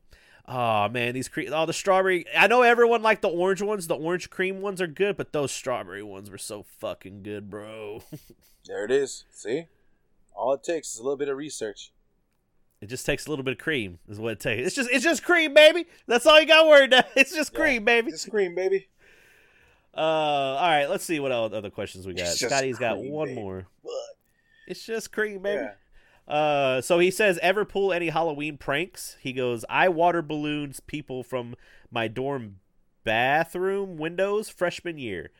oh 0.53 0.89
man, 0.89 1.15
these 1.15 1.29
cre- 1.29 1.43
oh 1.51 1.67
the 1.67 1.73
strawberry. 1.73 2.25
I 2.37 2.47
know 2.47 2.63
everyone 2.63 3.03
liked 3.03 3.23
the 3.23 3.29
orange 3.29 3.63
ones. 3.63 3.87
The 3.87 3.95
orange 3.97 4.31
cream 4.31 4.61
ones 4.61 4.81
are 4.81 4.87
good, 4.87 5.17
but 5.17 5.33
those 5.33 5.51
strawberry 5.53 6.03
ones 6.03 6.31
were 6.31 6.39
so 6.39 6.65
fucking 6.79 7.23
good, 7.23 7.51
bro. 7.51 8.03
There 8.65 8.85
it 8.85 8.93
is. 8.93 9.25
See? 9.33 9.67
All 10.37 10.53
it 10.53 10.63
takes 10.63 10.93
is 10.95 11.01
a 11.01 11.03
little 11.03 11.17
bit 11.17 11.29
of 11.29 11.37
research. 11.37 11.91
It 12.81 12.87
just 12.87 13.05
takes 13.05 13.27
a 13.27 13.31
little 13.31 13.45
bit 13.45 13.53
of 13.53 13.59
cream, 13.59 13.99
is 14.09 14.21
what 14.21 14.33
it 14.35 14.41
takes. 14.41 14.67
It's 14.69 14.77
just 14.77 14.89
it's 14.91 15.03
just 15.03 15.25
cream, 15.25 15.53
baby. 15.53 15.85
That's 16.07 16.27
all 16.27 16.41
you 16.41 16.47
got 16.47 16.69
worried. 16.69 16.93
About. 16.93 17.07
It's 17.17 17.35
just 17.35 17.53
Yeah. 17.53 17.59
cream, 17.59 17.85
baby. 17.85 18.13
Just 18.13 18.31
cream, 18.31 18.55
baby. 18.55 18.87
Uh, 19.97 20.01
all 20.01 20.69
right. 20.69 20.87
Let's 20.87 21.05
see 21.05 21.19
what 21.21 21.33
other 21.33 21.71
questions 21.71 22.07
we 22.07 22.15
got. 22.15 22.23
It's 22.29 22.41
Scotty's 22.41 22.79
got 22.79 22.99
one 22.99 23.29
baby. 23.29 23.41
more. 23.41 23.67
What? 23.83 23.95
It's 24.69 24.85
just 24.87 25.11
cream, 25.13 25.43
baby. 25.43 25.63
Yeah. 25.63 25.73
Uh, 26.27 26.81
so 26.81 26.99
he 26.99 27.11
says, 27.11 27.39
ever 27.43 27.65
pull 27.65 27.93
any 27.93 28.09
Halloween 28.09 28.57
pranks? 28.57 29.17
He 29.21 29.33
goes, 29.33 29.65
I 29.69 29.89
water 29.89 30.23
balloons 30.23 30.81
people 30.81 31.23
from 31.23 31.55
my 31.91 32.09
dorm 32.09 32.57
bathroom 33.05 33.97
windows 33.97 34.49
freshman 34.49 34.99
year. 34.99 35.31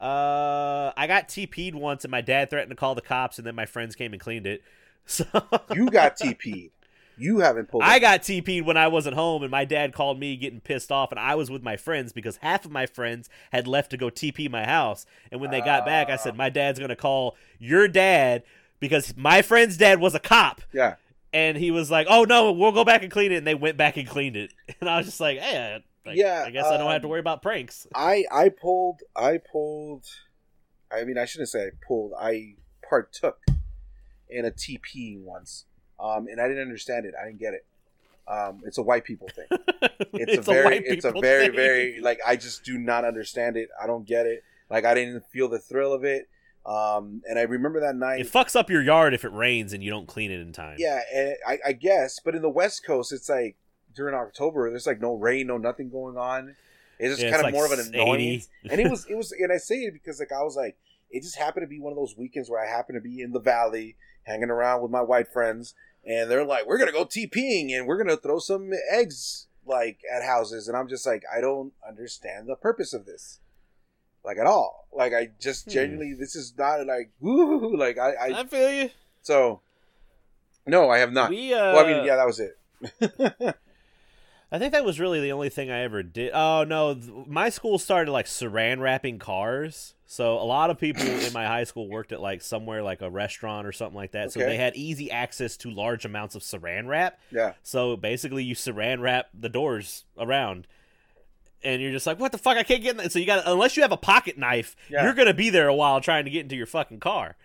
Uh, 0.00 0.92
I 0.96 1.06
got 1.06 1.28
TP'd 1.28 1.74
once, 1.74 2.04
and 2.04 2.10
my 2.10 2.20
dad 2.20 2.50
threatened 2.50 2.70
to 2.70 2.76
call 2.76 2.94
the 2.94 3.00
cops, 3.00 3.38
and 3.38 3.46
then 3.46 3.54
my 3.54 3.64
friends 3.64 3.94
came 3.94 4.12
and 4.12 4.20
cleaned 4.20 4.46
it. 4.46 4.62
So 5.06 5.26
You 5.74 5.90
got 5.90 6.16
TP'd. 6.16 6.70
You 7.18 7.40
haven't 7.40 7.68
pulled. 7.68 7.82
I 7.82 7.98
got 7.98 8.22
TP'd 8.22 8.64
when 8.64 8.78
I 8.78 8.88
wasn't 8.88 9.16
home, 9.16 9.42
and 9.42 9.50
my 9.50 9.66
dad 9.66 9.92
called 9.92 10.18
me 10.18 10.34
getting 10.36 10.60
pissed 10.60 10.90
off, 10.90 11.10
and 11.12 11.20
I 11.20 11.34
was 11.34 11.50
with 11.50 11.62
my 11.62 11.76
friends 11.76 12.14
because 12.14 12.38
half 12.38 12.64
of 12.64 12.70
my 12.70 12.86
friends 12.86 13.28
had 13.52 13.66
left 13.66 13.90
to 13.90 13.98
go 13.98 14.08
TP 14.08 14.50
my 14.50 14.64
house. 14.64 15.04
And 15.30 15.42
when 15.42 15.50
they 15.50 15.60
got 15.60 15.84
back, 15.84 16.08
I 16.08 16.16
said, 16.16 16.36
My 16.36 16.48
dad's 16.48 16.78
going 16.78 16.88
to 16.88 16.96
call 16.96 17.36
your 17.58 17.86
dad 17.86 18.44
because 18.84 19.16
my 19.16 19.40
friend's 19.40 19.78
dad 19.78 19.98
was 19.98 20.14
a 20.14 20.18
cop. 20.20 20.60
Yeah. 20.70 20.96
And 21.32 21.56
he 21.56 21.70
was 21.70 21.90
like, 21.90 22.06
Oh, 22.10 22.24
no, 22.24 22.52
we'll 22.52 22.72
go 22.72 22.84
back 22.84 23.02
and 23.02 23.10
clean 23.10 23.32
it. 23.32 23.36
And 23.36 23.46
they 23.46 23.54
went 23.54 23.78
back 23.78 23.96
and 23.96 24.06
cleaned 24.06 24.36
it. 24.36 24.52
And 24.80 24.90
I 24.90 24.98
was 24.98 25.06
just 25.06 25.20
like, 25.20 25.38
Hey, 25.38 25.82
like, 26.04 26.16
Yeah, 26.16 26.44
I 26.46 26.50
guess 26.50 26.66
I 26.66 26.76
don't 26.76 26.90
have 26.90 27.00
to 27.00 27.06
um, 27.06 27.10
worry 27.10 27.20
about 27.20 27.40
pranks. 27.40 27.86
I 27.94 28.24
I 28.30 28.50
pulled. 28.50 29.00
I 29.16 29.38
pulled. 29.38 30.04
I 30.92 31.04
mean, 31.04 31.16
I 31.16 31.24
shouldn't 31.24 31.48
say 31.48 31.68
I 31.68 31.70
pulled. 31.88 32.12
I 32.20 32.56
partook 32.86 33.38
in 34.28 34.44
a 34.44 34.50
TP 34.50 35.18
once, 35.18 35.64
um, 35.98 36.26
and 36.28 36.42
I 36.42 36.46
didn't 36.46 36.62
understand 36.62 37.06
it. 37.06 37.14
I 37.18 37.24
didn't 37.24 37.40
get 37.40 37.54
it. 37.54 37.64
Um, 38.28 38.60
it's 38.66 38.76
a 38.76 38.82
white 38.82 39.04
people 39.04 39.28
thing. 39.28 39.46
It's, 40.16 40.46
a 40.46 40.52
very, 40.52 40.64
white 40.64 40.82
it's 40.84 41.04
a 41.04 41.10
very, 41.10 41.46
thing. 41.46 41.56
very 41.56 42.00
like 42.00 42.20
I 42.24 42.36
just 42.36 42.64
do 42.64 42.78
not 42.78 43.04
understand 43.04 43.56
it. 43.56 43.68
I 43.82 43.86
don't 43.86 44.06
get 44.06 44.26
it. 44.26 44.44
Like 44.70 44.84
I 44.84 44.94
didn't 44.94 45.24
feel 45.32 45.48
the 45.48 45.58
thrill 45.58 45.92
of 45.92 46.04
it. 46.04 46.28
Um, 46.66 47.22
and 47.28 47.38
I 47.38 47.42
remember 47.42 47.80
that 47.80 47.94
night. 47.94 48.20
It 48.20 48.32
fucks 48.32 48.56
up 48.56 48.70
your 48.70 48.82
yard 48.82 49.12
if 49.12 49.24
it 49.24 49.32
rains 49.32 49.72
and 49.72 49.82
you 49.82 49.90
don't 49.90 50.08
clean 50.08 50.30
it 50.30 50.40
in 50.40 50.52
time. 50.52 50.76
yeah, 50.78 51.00
I, 51.46 51.58
I 51.66 51.72
guess, 51.72 52.20
but 52.24 52.34
in 52.34 52.42
the 52.42 52.48
West 52.48 52.84
Coast, 52.86 53.12
it's 53.12 53.28
like 53.28 53.56
during 53.94 54.14
October, 54.14 54.70
there's 54.70 54.86
like 54.86 55.00
no 55.00 55.14
rain, 55.14 55.48
no 55.48 55.58
nothing 55.58 55.90
going 55.90 56.16
on. 56.16 56.56
It's 56.98 57.14
just 57.14 57.22
Yeah, 57.22 57.30
kind 57.30 57.40
it's 57.40 57.40
of 57.40 57.44
like 57.44 57.54
more 57.54 57.66
of 57.66 57.72
an 57.72 57.94
annoyance. 57.94 58.48
and 58.70 58.80
it 58.80 58.88
was, 58.90 59.04
it 59.06 59.14
was, 59.14 59.32
and 59.32 59.52
I 59.52 59.58
say 59.58 59.76
it 59.76 59.92
because 59.92 60.20
like 60.20 60.32
I 60.32 60.42
was 60.42 60.56
like, 60.56 60.76
it 61.10 61.22
just 61.22 61.36
happened 61.36 61.64
to 61.64 61.68
be 61.68 61.80
one 61.80 61.92
of 61.92 61.96
those 61.98 62.16
weekends 62.16 62.48
where 62.48 62.64
I 62.64 62.68
happened 62.68 62.96
to 62.96 63.00
be 63.00 63.20
in 63.20 63.32
the 63.32 63.40
valley, 63.40 63.96
hanging 64.24 64.50
around 64.50 64.80
with 64.82 64.90
my 64.90 65.02
white 65.02 65.28
friends, 65.32 65.74
and 66.04 66.30
they're 66.30 66.44
like, 66.44 66.66
"We're 66.66 66.78
gonna 66.78 66.92
go 66.92 67.04
TPing 67.04 67.76
and 67.76 67.86
we're 67.86 67.98
gonna 67.98 68.16
throw 68.16 68.38
some 68.38 68.70
eggs 68.90 69.48
like 69.66 70.00
at 70.12 70.24
houses," 70.24 70.66
and 70.66 70.76
I'm 70.76 70.88
just 70.88 71.06
like, 71.06 71.22
I 71.32 71.40
don't 71.40 71.72
understand 71.86 72.48
the 72.48 72.56
purpose 72.56 72.94
of 72.94 73.06
this. 73.06 73.40
Like 74.24 74.38
at 74.38 74.46
all, 74.46 74.88
like 74.92 75.12
I 75.12 75.30
just 75.40 75.66
Hmm. 75.66 75.70
genuinely, 75.72 76.14
this 76.18 76.34
is 76.34 76.54
not 76.56 76.86
like 76.86 77.10
woo, 77.20 77.76
like 77.76 77.98
I, 77.98 78.12
I, 78.12 78.40
I 78.40 78.44
feel 78.44 78.72
you. 78.72 78.90
so 79.22 79.60
no, 80.66 80.88
I 80.88 80.98
have 80.98 81.12
not. 81.12 81.28
We, 81.30 81.52
uh, 81.52 81.74
well, 81.74 81.84
I 81.84 81.88
mean, 81.88 82.04
yeah, 82.06 82.16
that 82.16 82.26
was 82.26 82.40
it. 82.40 83.54
I 84.52 84.58
think 84.58 84.72
that 84.72 84.84
was 84.84 85.00
really 85.00 85.20
the 85.20 85.32
only 85.32 85.48
thing 85.48 85.70
I 85.70 85.80
ever 85.80 86.02
did. 86.02 86.30
Oh 86.32 86.64
no, 86.64 86.94
th- 86.94 87.10
my 87.26 87.48
school 87.48 87.78
started 87.78 88.12
like 88.12 88.26
saran 88.26 88.80
wrapping 88.80 89.18
cars. 89.18 89.94
So 90.06 90.34
a 90.38 90.44
lot 90.44 90.70
of 90.70 90.78
people 90.78 91.02
in 91.04 91.32
my 91.32 91.44
high 91.46 91.64
school 91.64 91.88
worked 91.88 92.12
at 92.12 92.20
like 92.20 92.40
somewhere 92.40 92.82
like 92.82 93.00
a 93.00 93.10
restaurant 93.10 93.66
or 93.66 93.72
something 93.72 93.96
like 93.96 94.12
that. 94.12 94.30
So 94.32 94.40
they 94.40 94.56
had 94.56 94.76
easy 94.76 95.10
access 95.10 95.56
to 95.58 95.70
large 95.70 96.04
amounts 96.04 96.34
of 96.36 96.42
saran 96.42 96.86
wrap. 96.86 97.18
Yeah, 97.32 97.54
So 97.64 97.96
basically, 97.96 98.44
you 98.44 98.54
saran 98.54 99.00
wrap 99.00 99.26
the 99.34 99.48
doors 99.48 100.04
around, 100.16 100.68
and 101.64 101.80
you're 101.82 101.92
just 101.92 102.06
like, 102.06 102.18
"What 102.20 102.32
the 102.32 102.38
fuck? 102.38 102.56
I 102.56 102.62
can't 102.62 102.82
get 102.82 102.92
in." 102.92 102.96
That. 102.98 103.12
So 103.12 103.18
you 103.18 103.26
got 103.26 103.42
unless 103.46 103.76
you 103.76 103.82
have 103.82 103.92
a 103.92 103.96
pocket 103.96 104.38
knife, 104.38 104.76
Yeah. 104.90 105.04
you're 105.04 105.14
gonna 105.14 105.34
be 105.34 105.50
there 105.50 105.68
a 105.68 105.74
while 105.74 106.00
trying 106.00 106.24
to 106.24 106.30
get 106.30 106.42
into 106.42 106.56
your 106.56 106.66
fucking 106.66 107.00
car. 107.00 107.36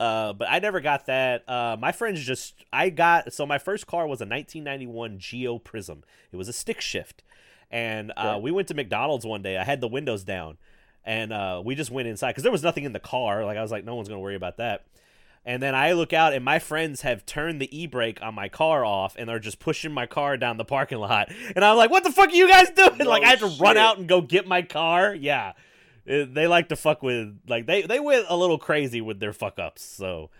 Uh, 0.00 0.32
but 0.32 0.48
I 0.50 0.58
never 0.58 0.80
got 0.80 1.06
that. 1.06 1.48
Uh, 1.48 1.76
my 1.78 1.92
friends 1.92 2.24
just 2.24 2.54
I 2.72 2.90
got 2.90 3.32
so 3.32 3.46
my 3.46 3.58
first 3.58 3.86
car 3.86 4.06
was 4.06 4.20
a 4.20 4.26
1991 4.26 5.18
Geo 5.18 5.58
Prizm. 5.58 6.02
It 6.32 6.36
was 6.36 6.48
a 6.48 6.52
stick 6.52 6.80
shift, 6.80 7.22
and 7.70 8.12
uh, 8.16 8.38
we 8.42 8.50
went 8.50 8.68
to 8.68 8.74
McDonald's 8.74 9.24
one 9.24 9.42
day. 9.42 9.56
I 9.56 9.64
had 9.64 9.80
the 9.80 9.86
windows 9.88 10.24
down, 10.24 10.58
and 11.04 11.32
uh, 11.32 11.62
we 11.64 11.74
just 11.76 11.90
went 11.92 12.08
inside 12.08 12.30
because 12.30 12.42
there 12.42 12.50
was 12.52 12.62
nothing 12.64 12.84
in 12.84 12.92
the 12.92 12.98
car. 13.00 13.44
Like 13.44 13.56
I 13.56 13.62
was 13.62 13.70
like, 13.70 13.84
no 13.84 13.94
one's 13.94 14.08
gonna 14.08 14.20
worry 14.20 14.34
about 14.36 14.56
that. 14.56 14.84
And 15.46 15.62
then 15.62 15.74
I 15.74 15.92
look 15.92 16.14
out, 16.14 16.32
and 16.32 16.42
my 16.44 16.58
friends 16.58 17.02
have 17.02 17.26
turned 17.26 17.60
the 17.60 17.68
e 17.78 17.86
brake 17.86 18.22
on 18.22 18.34
my 18.34 18.48
car 18.48 18.82
off, 18.84 19.14
and 19.18 19.28
they're 19.28 19.38
just 19.38 19.58
pushing 19.58 19.92
my 19.92 20.06
car 20.06 20.38
down 20.38 20.56
the 20.56 20.64
parking 20.64 20.98
lot. 20.98 21.30
And 21.54 21.62
I'm 21.64 21.76
like, 21.76 21.90
"What 21.90 22.02
the 22.04 22.10
fuck 22.12 22.30
are 22.30 22.34
you 22.34 22.48
guys 22.48 22.70
doing?" 22.70 22.96
No 22.98 23.04
like 23.04 23.22
I 23.24 23.28
had 23.28 23.40
to 23.40 23.46
run 23.60 23.76
out 23.76 23.98
and 23.98 24.08
go 24.08 24.20
get 24.22 24.46
my 24.48 24.62
car. 24.62 25.14
Yeah, 25.14 25.52
It- 26.06 26.32
they 26.34 26.46
like 26.46 26.68
to 26.70 26.76
fuck 26.76 27.02
with 27.02 27.38
like 27.46 27.66
they 27.66 27.82
they 27.82 28.00
went 28.00 28.24
a 28.30 28.36
little 28.36 28.58
crazy 28.58 29.00
with 29.02 29.20
their 29.20 29.34
fuck 29.34 29.58
ups. 29.58 29.82
So 29.82 30.30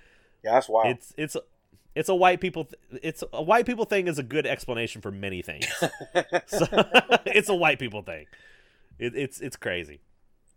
yeah, 0.43 0.53
that's 0.53 0.69
wild. 0.71 0.87
it's 0.89 1.13
it's 1.19 1.37
it's 1.95 2.09
a 2.09 2.15
white 2.15 2.41
people 2.41 2.65
th- 2.65 3.01
it's 3.03 3.23
a 3.33 3.43
white 3.43 3.67
people 3.67 3.85
thing 3.85 4.09
is 4.09 4.19
a 4.19 4.23
good 4.23 4.47
explanation 4.47 5.03
for 5.03 5.11
many 5.13 5.43
things. 5.43 5.67
so, 6.47 6.67
it's 7.27 7.49
a 7.51 7.55
white 7.55 7.79
people 7.79 8.01
thing. 8.03 8.25
It, 8.99 9.15
it's 9.15 9.39
it's 9.41 9.57
crazy. 9.57 10.01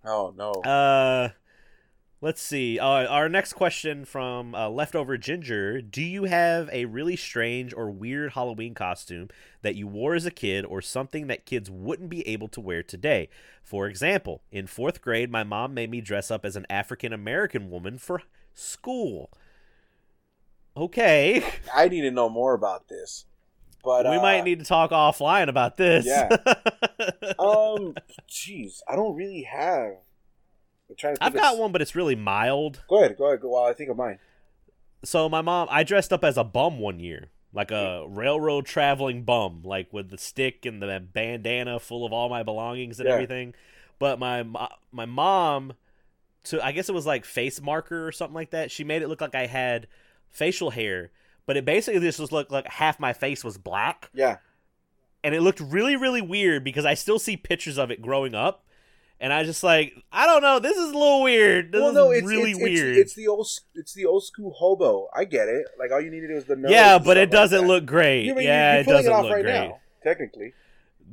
oh 0.05 0.33
no, 0.37 0.51
Uh, 0.63 1.29
let's 2.21 2.41
see. 2.41 2.79
Uh, 2.79 3.05
our 3.07 3.29
next 3.29 3.53
question 3.53 4.05
from 4.05 4.55
uh, 4.55 4.69
Leftover 4.69 5.17
Ginger: 5.17 5.81
Do 5.81 6.01
you 6.01 6.25
have 6.25 6.69
a 6.71 6.85
really 6.85 7.15
strange 7.15 7.73
or 7.73 7.89
weird 7.89 8.33
Halloween 8.33 8.73
costume 8.73 9.29
that 9.61 9.75
you 9.75 9.87
wore 9.87 10.15
as 10.15 10.25
a 10.25 10.31
kid, 10.31 10.65
or 10.65 10.81
something 10.81 11.27
that 11.27 11.45
kids 11.45 11.69
wouldn't 11.69 12.09
be 12.09 12.27
able 12.27 12.47
to 12.49 12.61
wear 12.61 12.83
today? 12.83 13.29
For 13.63 13.87
example, 13.87 14.41
in 14.51 14.67
fourth 14.67 15.01
grade, 15.01 15.31
my 15.31 15.43
mom 15.43 15.73
made 15.73 15.91
me 15.91 16.01
dress 16.01 16.31
up 16.31 16.45
as 16.45 16.55
an 16.55 16.65
African 16.69 17.13
American 17.13 17.69
woman 17.69 17.97
for 17.97 18.21
school. 18.53 19.31
Okay, 20.75 21.43
I 21.75 21.87
need 21.87 22.01
to 22.01 22.11
know 22.11 22.29
more 22.29 22.53
about 22.53 22.87
this. 22.87 23.25
But 23.83 24.05
we 24.05 24.17
uh, 24.17 24.21
might 24.21 24.43
need 24.43 24.59
to 24.59 24.65
talk 24.65 24.91
offline 24.91 25.49
about 25.49 25.77
this. 25.77 26.05
Yeah. 26.05 26.29
Um, 27.39 27.93
jeez, 28.27 28.79
I 28.87 28.95
don't 28.95 29.15
really 29.15 29.43
have. 29.43 29.97
I'm 30.89 30.95
trying 30.95 31.15
to. 31.15 31.23
I've 31.23 31.33
got 31.33 31.57
one, 31.57 31.71
but 31.71 31.81
it's 31.81 31.95
really 31.95 32.15
mild. 32.15 32.81
Go 32.87 32.99
ahead, 32.99 33.17
go 33.17 33.27
ahead. 33.27 33.41
Go, 33.41 33.49
while 33.49 33.65
I 33.65 33.73
think 33.73 33.89
of 33.89 33.97
mine. 33.97 34.19
so 35.03 35.29
my 35.29 35.41
mom 35.41 35.67
i 35.69 35.83
dressed 35.83 36.11
up 36.11 36.23
as 36.23 36.37
a 36.37 36.43
bum 36.43 36.79
one 36.79 36.99
year 36.99 37.27
like 37.53 37.69
a 37.71 37.73
mm-hmm. 37.73 38.15
railroad 38.15 38.65
traveling 38.65 39.23
bum 39.23 39.61
like 39.63 39.91
with 39.93 40.09
the 40.09 40.17
stick 40.17 40.65
and 40.65 40.81
the 40.81 40.99
bandana 41.13 41.79
full 41.79 42.03
of 42.05 42.11
all 42.11 42.29
my 42.29 42.41
belongings 42.43 42.99
and 42.99 43.07
Yeah. 43.07 43.13
everything 43.13 43.53
but 43.99 44.17
my 44.17 44.43
my 44.91 45.05
mom 45.05 45.73
to 46.45 46.63
i 46.65 46.71
guess 46.71 46.89
it 46.89 46.95
was 46.95 47.05
like 47.05 47.25
face 47.25 47.61
marker 47.61 48.07
or 48.07 48.11
something 48.11 48.33
like 48.33 48.49
that 48.49 48.71
she 48.71 48.83
made 48.83 49.03
it 49.03 49.07
look 49.07 49.21
like 49.21 49.35
i 49.35 49.45
had 49.45 49.87
facial 50.29 50.71
hair 50.71 51.11
but 51.45 51.55
it 51.57 51.63
basically 51.63 51.99
just 52.01 52.19
was 52.19 52.31
looked 52.31 52.51
like 52.51 52.67
half 52.67 52.99
my 52.99 53.13
face 53.13 53.43
was 53.43 53.57
black 53.57 54.09
Yeah, 54.13 54.37
and 55.23 55.33
it 55.35 55.41
looked 55.41 55.59
really 55.59 55.95
really 55.95 56.21
weird 56.21 56.63
because 56.63 56.85
i 56.85 56.95
still 56.95 57.19
see 57.19 57.37
pictures 57.37 57.77
of 57.77 57.91
it 57.91 58.01
growing 58.01 58.33
up 58.33 58.65
and 59.19 59.33
i 59.33 59.43
just 59.43 59.63
like 59.63 59.93
i 60.11 60.25
don't 60.25 60.41
know 60.41 60.59
this 60.59 60.77
is 60.77 60.91
a 60.91 60.97
little 60.97 61.23
weird 61.23 61.71
this 61.71 61.79
well, 61.81 61.89
is 61.89 61.95
no, 61.95 62.11
it's 62.11 62.27
really 62.27 62.51
it's, 62.51 62.59
weird 62.61 62.97
It's, 62.97 63.11
it's 63.11 63.15
the 63.15 63.27
old, 63.27 63.47
it's 63.75 63.93
the 63.93 64.05
old 64.05 64.23
school 64.23 64.51
hobo. 64.51 65.07
I 65.15 65.25
get 65.25 65.47
it. 65.47 65.65
Like 65.79 65.91
all 65.91 66.01
you 66.01 66.11
needed 66.11 66.31
was 66.31 66.45
the 66.45 66.55
nose. 66.55 66.71
yeah 66.71 66.99
but 66.99 67.17
it 67.17 67.31
doesn't 67.31 67.61
like 67.61 67.67
look 67.67 67.85
great 67.85 68.25
You 68.25 68.35
mean, 68.35 68.45
yeah 68.45 68.73
you're, 68.73 68.81
it 68.81 68.87
doesn't 68.87 69.11
it 69.11 69.15
look 69.15 69.31
right 69.31 69.43
great 69.43 69.53
now. 69.53 69.79
Technically, 70.03 70.53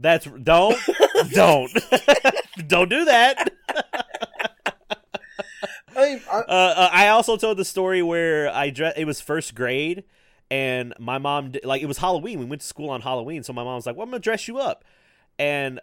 That's 0.00 0.26
don't 0.26 0.76
don't 1.32 1.72
don't 2.68 2.88
do 2.88 3.04
that. 3.06 3.50
I, 5.96 6.20
I, 6.30 6.36
Uh, 6.36 6.42
uh, 6.48 6.90
I 6.92 7.08
also 7.08 7.36
told 7.36 7.56
the 7.56 7.64
story 7.64 8.02
where 8.02 8.50
I 8.50 8.70
dress. 8.70 8.94
It 8.96 9.04
was 9.04 9.20
first 9.20 9.54
grade, 9.54 10.04
and 10.50 10.92
my 10.98 11.18
mom 11.18 11.52
like 11.62 11.82
it 11.82 11.86
was 11.86 11.98
Halloween. 11.98 12.38
We 12.38 12.44
went 12.44 12.62
to 12.62 12.66
school 12.66 12.90
on 12.90 13.00
Halloween, 13.00 13.42
so 13.42 13.52
my 13.52 13.64
mom 13.64 13.76
was 13.76 13.86
like, 13.86 13.96
"Well, 13.96 14.04
I'm 14.04 14.10
gonna 14.10 14.20
dress 14.20 14.48
you 14.48 14.58
up," 14.58 14.84
and 15.38 15.80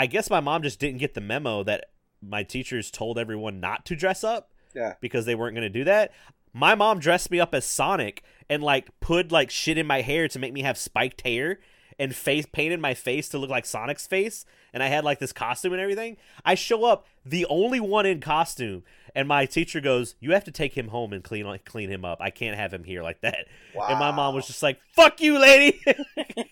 I 0.00 0.06
guess 0.06 0.30
my 0.30 0.40
mom 0.40 0.62
just 0.62 0.78
didn't 0.78 0.96
get 0.96 1.12
the 1.12 1.20
memo 1.20 1.62
that 1.64 1.90
my 2.22 2.42
teachers 2.42 2.90
told 2.90 3.18
everyone 3.18 3.60
not 3.60 3.84
to 3.84 3.94
dress 3.94 4.24
up 4.24 4.50
yeah. 4.74 4.94
because 4.98 5.26
they 5.26 5.34
weren't 5.34 5.54
gonna 5.54 5.68
do 5.68 5.84
that. 5.84 6.12
My 6.54 6.74
mom 6.74 7.00
dressed 7.00 7.30
me 7.30 7.38
up 7.38 7.54
as 7.54 7.66
Sonic 7.66 8.22
and 8.48 8.62
like 8.62 8.88
put 9.00 9.30
like 9.30 9.50
shit 9.50 9.76
in 9.76 9.86
my 9.86 10.00
hair 10.00 10.26
to 10.28 10.38
make 10.38 10.54
me 10.54 10.62
have 10.62 10.78
spiked 10.78 11.20
hair 11.20 11.58
and 11.98 12.16
face 12.16 12.46
painted 12.50 12.80
my 12.80 12.94
face 12.94 13.28
to 13.28 13.36
look 13.36 13.50
like 13.50 13.66
Sonic's 13.66 14.06
face 14.06 14.46
and 14.72 14.82
I 14.82 14.86
had 14.86 15.04
like 15.04 15.18
this 15.18 15.34
costume 15.34 15.74
and 15.74 15.82
everything. 15.82 16.16
I 16.46 16.54
show 16.54 16.86
up 16.86 17.06
the 17.26 17.44
only 17.50 17.78
one 17.78 18.06
in 18.06 18.20
costume 18.20 18.84
and 19.14 19.28
my 19.28 19.46
teacher 19.46 19.80
goes, 19.80 20.14
"You 20.20 20.32
have 20.32 20.44
to 20.44 20.50
take 20.50 20.76
him 20.76 20.88
home 20.88 21.12
and 21.12 21.22
clean 21.22 21.58
clean 21.64 21.90
him 21.90 22.04
up. 22.04 22.18
I 22.20 22.30
can't 22.30 22.56
have 22.56 22.72
him 22.72 22.84
here 22.84 23.02
like 23.02 23.20
that." 23.22 23.46
And 23.74 23.98
my 23.98 24.10
mom 24.10 24.34
was 24.34 24.46
just 24.46 24.62
like, 24.62 24.80
"Fuck 24.92 25.20
you, 25.20 25.38
lady." 25.38 25.80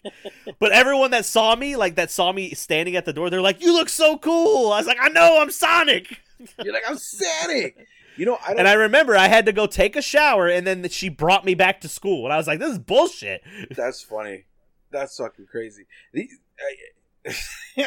but 0.58 0.72
everyone 0.72 1.10
that 1.12 1.24
saw 1.24 1.54
me, 1.54 1.76
like 1.76 1.96
that 1.96 2.10
saw 2.10 2.32
me 2.32 2.54
standing 2.54 2.96
at 2.96 3.04
the 3.04 3.12
door, 3.12 3.30
they're 3.30 3.40
like, 3.40 3.62
"You 3.62 3.72
look 3.72 3.88
so 3.88 4.18
cool." 4.18 4.72
I 4.72 4.78
was 4.78 4.86
like, 4.86 4.98
"I 5.00 5.08
know, 5.08 5.40
I'm 5.40 5.50
Sonic." 5.50 6.20
You're 6.62 6.74
like 6.74 6.88
I'm 6.88 6.98
Sonic. 6.98 7.86
You 8.16 8.26
know, 8.26 8.38
I 8.42 8.48
don't. 8.48 8.58
And 8.60 8.68
I 8.68 8.74
remember 8.74 9.16
I 9.16 9.28
had 9.28 9.46
to 9.46 9.52
go 9.52 9.66
take 9.66 9.94
a 9.94 10.02
shower, 10.02 10.48
and 10.48 10.66
then 10.66 10.88
she 10.88 11.08
brought 11.08 11.44
me 11.44 11.54
back 11.54 11.80
to 11.82 11.88
school, 11.88 12.24
and 12.24 12.32
I 12.32 12.36
was 12.36 12.46
like, 12.46 12.58
"This 12.58 12.72
is 12.72 12.78
bullshit." 12.78 13.42
That's 13.70 14.02
funny. 14.02 14.44
That's 14.90 15.16
fucking 15.16 15.46
crazy. 15.46 15.86
The, 16.12 16.28
I, 17.26 17.34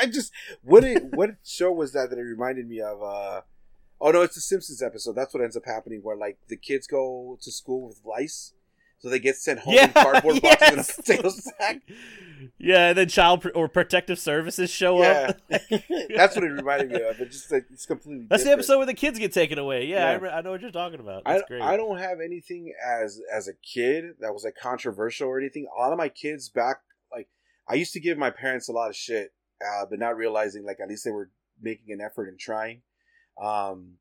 I 0.01 0.05
just 0.05 0.31
what 0.61 0.83
it, 0.83 1.03
what 1.13 1.31
show 1.43 1.71
was 1.71 1.93
that 1.93 2.09
that 2.11 2.19
it 2.19 2.23
reminded 2.23 2.67
me 2.67 2.79
of? 2.79 3.03
uh 3.03 3.41
Oh 4.01 4.11
no, 4.11 4.21
it's 4.23 4.35
the 4.35 4.41
Simpsons 4.41 4.81
episode. 4.81 5.13
That's 5.15 5.33
what 5.33 5.43
ends 5.43 5.55
up 5.55 5.65
happening, 5.65 5.99
where 6.01 6.17
like 6.17 6.39
the 6.47 6.57
kids 6.57 6.87
go 6.87 7.37
to 7.41 7.51
school 7.51 7.87
with 7.87 8.01
lice. 8.03 8.53
so 8.99 9.09
they 9.09 9.19
get 9.19 9.35
sent 9.35 9.59
home 9.59 9.75
Yeah, 9.75 9.85
in 9.85 9.93
cardboard 9.93 10.41
boxes 10.41 10.67
in 10.69 10.73
a 10.73 10.77
yes. 10.77 10.95
potato 10.95 11.29
sack. 11.29 11.81
Yeah, 12.57 12.89
and 12.89 12.97
then 12.97 13.07
child 13.09 13.41
pr- 13.43 13.49
or 13.53 13.67
protective 13.67 14.17
services 14.17 14.71
show 14.71 15.01
Yeah, 15.03 15.33
up. 15.51 15.59
that's 16.15 16.35
what 16.35 16.43
it 16.43 16.49
reminded 16.51 16.91
me 16.91 17.01
of. 17.01 17.19
It's 17.19 17.35
just 17.37 17.51
like 17.51 17.65
it's 17.71 17.85
completely. 17.85 18.25
That's 18.29 18.43
the 18.43 18.51
episode 18.51 18.77
where 18.77 18.87
the 18.87 18.95
kids 18.95 19.19
get 19.19 19.31
taken 19.33 19.59
away. 19.59 19.85
Yeah, 19.85 20.07
I, 20.09 20.13
re- 20.15 20.29
I 20.29 20.41
know 20.41 20.51
what 20.51 20.61
you're 20.61 20.71
talking 20.71 20.99
about. 20.99 21.21
I, 21.27 21.41
great. 21.47 21.61
I 21.61 21.77
don't 21.77 21.99
have 21.99 22.19
anything 22.23 22.73
as 22.83 23.21
as 23.31 23.47
a 23.47 23.53
kid 23.53 24.15
that 24.19 24.33
was 24.33 24.43
like 24.43 24.55
controversial 24.59 25.27
or 25.29 25.39
anything. 25.39 25.67
A 25.75 25.79
lot 25.79 25.91
of 25.91 25.97
my 25.99 26.09
kids 26.09 26.49
back 26.49 26.77
like 27.11 27.27
I 27.69 27.75
used 27.75 27.93
to 27.93 27.99
give 27.99 28.17
my 28.17 28.31
parents 28.31 28.67
a 28.67 28.71
lot 28.71 28.89
of 28.89 28.95
shit, 28.95 29.31
uh, 29.63 29.85
but 29.87 29.99
not 29.99 30.17
realizing 30.17 30.65
like 30.65 30.79
at 30.81 30.89
least 30.89 31.05
they 31.05 31.11
were 31.11 31.29
making 31.61 31.93
an 31.93 32.01
effort 32.01 32.27
and 32.27 32.39
trying. 32.39 32.81
Um, 33.41 33.93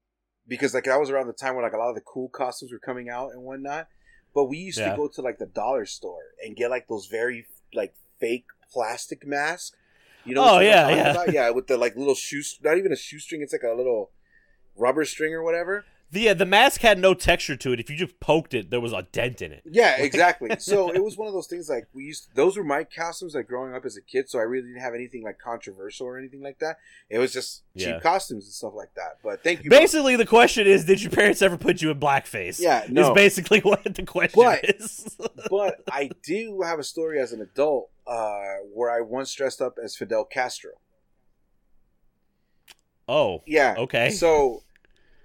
because 0.49 0.75
like 0.75 0.85
that 0.85 0.99
was 0.99 1.11
around 1.11 1.27
the 1.27 1.33
time 1.33 1.55
when 1.55 1.65
like 1.65 1.73
a 1.73 1.79
lot 1.79 1.91
of 1.91 1.95
the 1.95 2.01
cool 2.01 2.29
costumes 2.29 2.73
were 2.73 2.79
coming 2.79 3.09
out 3.09 3.33
and 3.33 3.43
whatnot. 3.43 3.89
But 4.35 4.45
we 4.45 4.59
used 4.59 4.79
Yeah. 4.79 4.91
to 4.93 4.97
go 4.97 5.09
to 5.09 5.23
like 5.23 5.39
the 5.39 5.47
dollar 5.47 5.87
store 5.87 6.23
and 6.45 6.57
get 6.57 6.71
like 6.71 6.89
those 6.89 7.07
very 7.07 7.47
like 7.75 7.95
fake 8.21 8.47
plastic 8.73 9.27
masks. 9.27 9.77
You 10.25 10.35
know? 10.35 10.45
Oh, 10.57 10.59
yeah, 10.61 10.89
yeah. 10.91 11.11
about? 11.13 11.33
yeah, 11.33 11.51
with 11.51 11.67
the 11.67 11.77
like 11.79 11.97
little 11.97 12.15
shoe, 12.15 12.43
not 12.63 12.77
even 12.79 12.93
a 12.93 12.97
shoestring. 12.97 13.41
It's 13.43 13.53
like 13.53 13.63
a 13.63 13.75
little 13.75 14.11
rubber 14.77 15.05
string 15.05 15.33
or 15.33 15.43
whatever. 15.43 15.85
The 16.13 16.31
uh, 16.31 16.35
the 16.35 16.45
mask 16.47 16.81
had 16.81 16.99
no 16.99 17.15
texture 17.15 17.55
to 17.57 17.73
it. 17.73 17.79
If 17.79 17.89
you 17.89 17.97
just 17.97 18.19
poked 18.19 18.53
it, 18.53 18.71
there 18.71 18.81
was 18.81 18.93
a 18.93 19.07
dent 19.13 19.41
in 19.43 19.53
it. 19.53 19.63
Yeah, 19.65 19.97
exactly. 19.97 20.51
so 20.59 20.91
it 20.93 21.05
was 21.05 21.17
one 21.17 21.29
of 21.29 21.35
those 21.35 21.47
things 21.47 21.69
like 21.69 21.87
we 21.95 22.03
used. 22.05 22.35
Those 22.35 22.57
were 22.57 22.65
my 22.65 22.83
costumes 22.83 23.37
like 23.37 23.47
growing 23.47 23.75
up 23.75 23.85
as 23.85 23.97
a 23.97 24.01
kid. 24.01 24.29
So 24.29 24.41
I 24.41 24.43
really 24.43 24.67
didn't 24.67 24.83
have 24.83 24.95
anything 24.95 25.23
like 25.23 25.39
controversial 25.39 26.09
or 26.09 26.19
anything 26.19 26.43
like 26.43 26.59
that. 26.59 26.79
It 27.09 27.19
was 27.19 27.33
just 27.33 27.63
cheap 27.79 27.87
Yeah. 27.89 28.01
costumes 28.01 28.47
and 28.47 28.53
stuff 28.53 28.73
like 28.75 28.93
that. 28.97 29.19
But 29.23 29.45
thank 29.45 29.63
you. 29.63 29.71
Basically, 29.71 30.17
the 30.17 30.27
question 30.27 30.67
is, 30.67 30.85
did 30.85 31.01
your 31.01 31.13
parents 31.13 31.43
ever 31.43 31.57
put 31.57 31.81
you 31.81 31.91
in 31.93 32.01
blackface? 32.01 32.59
Yeah, 32.61 32.83
Is 32.85 32.91
no. 32.91 33.15
basically 33.15 33.61
what 33.61 33.85
the 33.85 34.03
question 34.03 34.43
But- 34.43 34.65
is. 34.65 35.17
but 35.51 35.77
I 35.93 36.11
do 36.25 36.63
have 36.63 36.81
a 36.81 36.85
story 36.85 37.21
as 37.21 37.33
an 37.33 37.41
adult 37.41 37.89
uh, 38.09 38.57
where 38.75 38.91
I 38.91 39.01
once 39.01 39.33
dressed 39.33 39.61
up 39.63 39.79
as 39.81 39.95
Fidel 39.95 40.25
Castro. 40.25 40.73
oh, 43.09 43.43
Yeah. 43.47 43.75
okay. 43.79 44.11
So, 44.11 44.65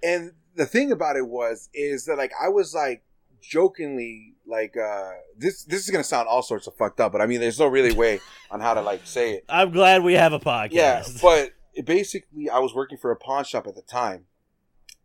and 0.02 0.32
the 0.56 0.66
thing 0.66 0.90
about 0.92 1.16
it 1.16 1.26
was, 1.28 1.68
is 1.74 2.06
that 2.06 2.16
like 2.18 2.32
I 2.40 2.48
was 2.48 2.74
like 2.74 3.02
jokingly 3.42 4.34
like 4.46 4.74
uh 4.76 5.10
this 5.36 5.62
this 5.64 5.84
is 5.84 5.90
gonna 5.90 6.02
sound 6.02 6.26
all 6.28 6.42
sorts 6.42 6.66
of 6.66 6.74
fucked 6.76 7.00
up, 7.00 7.12
but 7.12 7.20
I 7.20 7.26
mean 7.26 7.40
there's 7.40 7.58
no 7.60 7.66
really 7.66 7.92
way 7.94 8.20
on 8.50 8.60
how 8.60 8.74
to 8.74 8.80
like 8.80 9.06
say 9.06 9.34
it. 9.34 9.44
I'm 9.48 9.70
glad 9.70 10.02
we 10.02 10.14
have 10.14 10.32
a 10.32 10.40
podcast. 10.40 10.72
Yeah, 10.72 11.04
but 11.22 11.50
basically, 11.84 12.48
I 12.50 12.58
was 12.58 12.74
working 12.74 12.98
for 12.98 13.10
a 13.10 13.16
pawn 13.16 13.44
shop 13.44 13.66
at 13.66 13.74
the 13.74 13.82
time. 13.82 14.24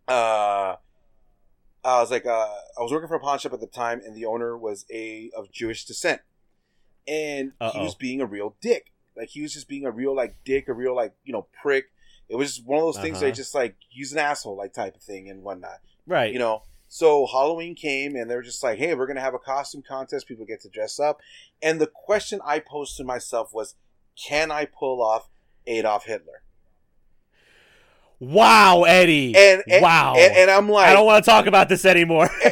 Uh, 0.07 0.75
I 1.83 1.99
was 2.01 2.11
like, 2.11 2.25
uh, 2.25 2.29
I 2.77 2.81
was 2.81 2.91
working 2.91 3.07
for 3.07 3.15
a 3.15 3.19
pawn 3.19 3.39
shop 3.39 3.53
at 3.53 3.59
the 3.59 3.67
time, 3.67 4.01
and 4.05 4.15
the 4.15 4.25
owner 4.25 4.57
was 4.57 4.85
a 4.91 5.31
of 5.35 5.51
Jewish 5.51 5.85
descent, 5.85 6.21
and 7.07 7.53
he 7.59 7.65
Uh-oh. 7.65 7.83
was 7.83 7.95
being 7.95 8.21
a 8.21 8.25
real 8.25 8.55
dick. 8.61 8.91
Like 9.15 9.29
he 9.29 9.41
was 9.41 9.53
just 9.53 9.67
being 9.67 9.85
a 9.85 9.91
real 9.91 10.15
like 10.15 10.35
dick, 10.45 10.67
a 10.67 10.73
real 10.73 10.95
like 10.95 11.13
you 11.23 11.33
know 11.33 11.47
prick. 11.61 11.85
It 12.31 12.35
was 12.37 12.55
just 12.55 12.65
one 12.65 12.79
of 12.79 12.85
those 12.85 12.97
things 13.03 13.17
Uh-huh. 13.17 13.25
that 13.27 13.35
just 13.35 13.53
like 13.53 13.75
he's 13.89 14.13
an 14.13 14.19
asshole 14.19 14.55
like 14.57 14.73
type 14.73 14.95
of 14.95 15.01
thing 15.03 15.29
and 15.29 15.43
whatnot. 15.43 15.79
right. 16.07 16.31
You 16.33 16.39
know. 16.39 16.63
So 16.93 17.25
Halloween 17.25 17.73
came, 17.75 18.15
and 18.17 18.29
they 18.29 18.35
were 18.35 18.41
just 18.41 18.61
like, 18.63 18.77
"Hey, 18.77 18.93
we're 18.95 19.07
gonna 19.07 19.21
have 19.21 19.33
a 19.33 19.39
costume 19.39 19.81
contest. 19.87 20.27
People 20.27 20.45
get 20.45 20.59
to 20.61 20.69
dress 20.69 20.99
up." 20.99 21.19
And 21.61 21.79
the 21.79 21.87
question 21.87 22.39
I 22.45 22.59
posed 22.59 22.97
to 22.97 23.03
myself 23.05 23.53
was, 23.53 23.75
"Can 24.21 24.51
I 24.51 24.65
pull 24.65 25.01
off 25.01 25.29
Adolf 25.67 26.05
Hitler?" 26.05 26.43
wow, 28.19 28.83
Eddie. 28.83 29.33
And, 29.35 29.63
and 29.67 29.81
wow. 29.81 30.13
and, 30.15 30.35
and 30.37 30.51
I'm 30.51 30.69
like, 30.69 30.87
I 30.89 30.93
don't 30.93 31.05
want 31.07 31.23
to 31.25 31.29
talk 31.31 31.47
about 31.47 31.69
this 31.69 31.85
anymore. 31.85 32.29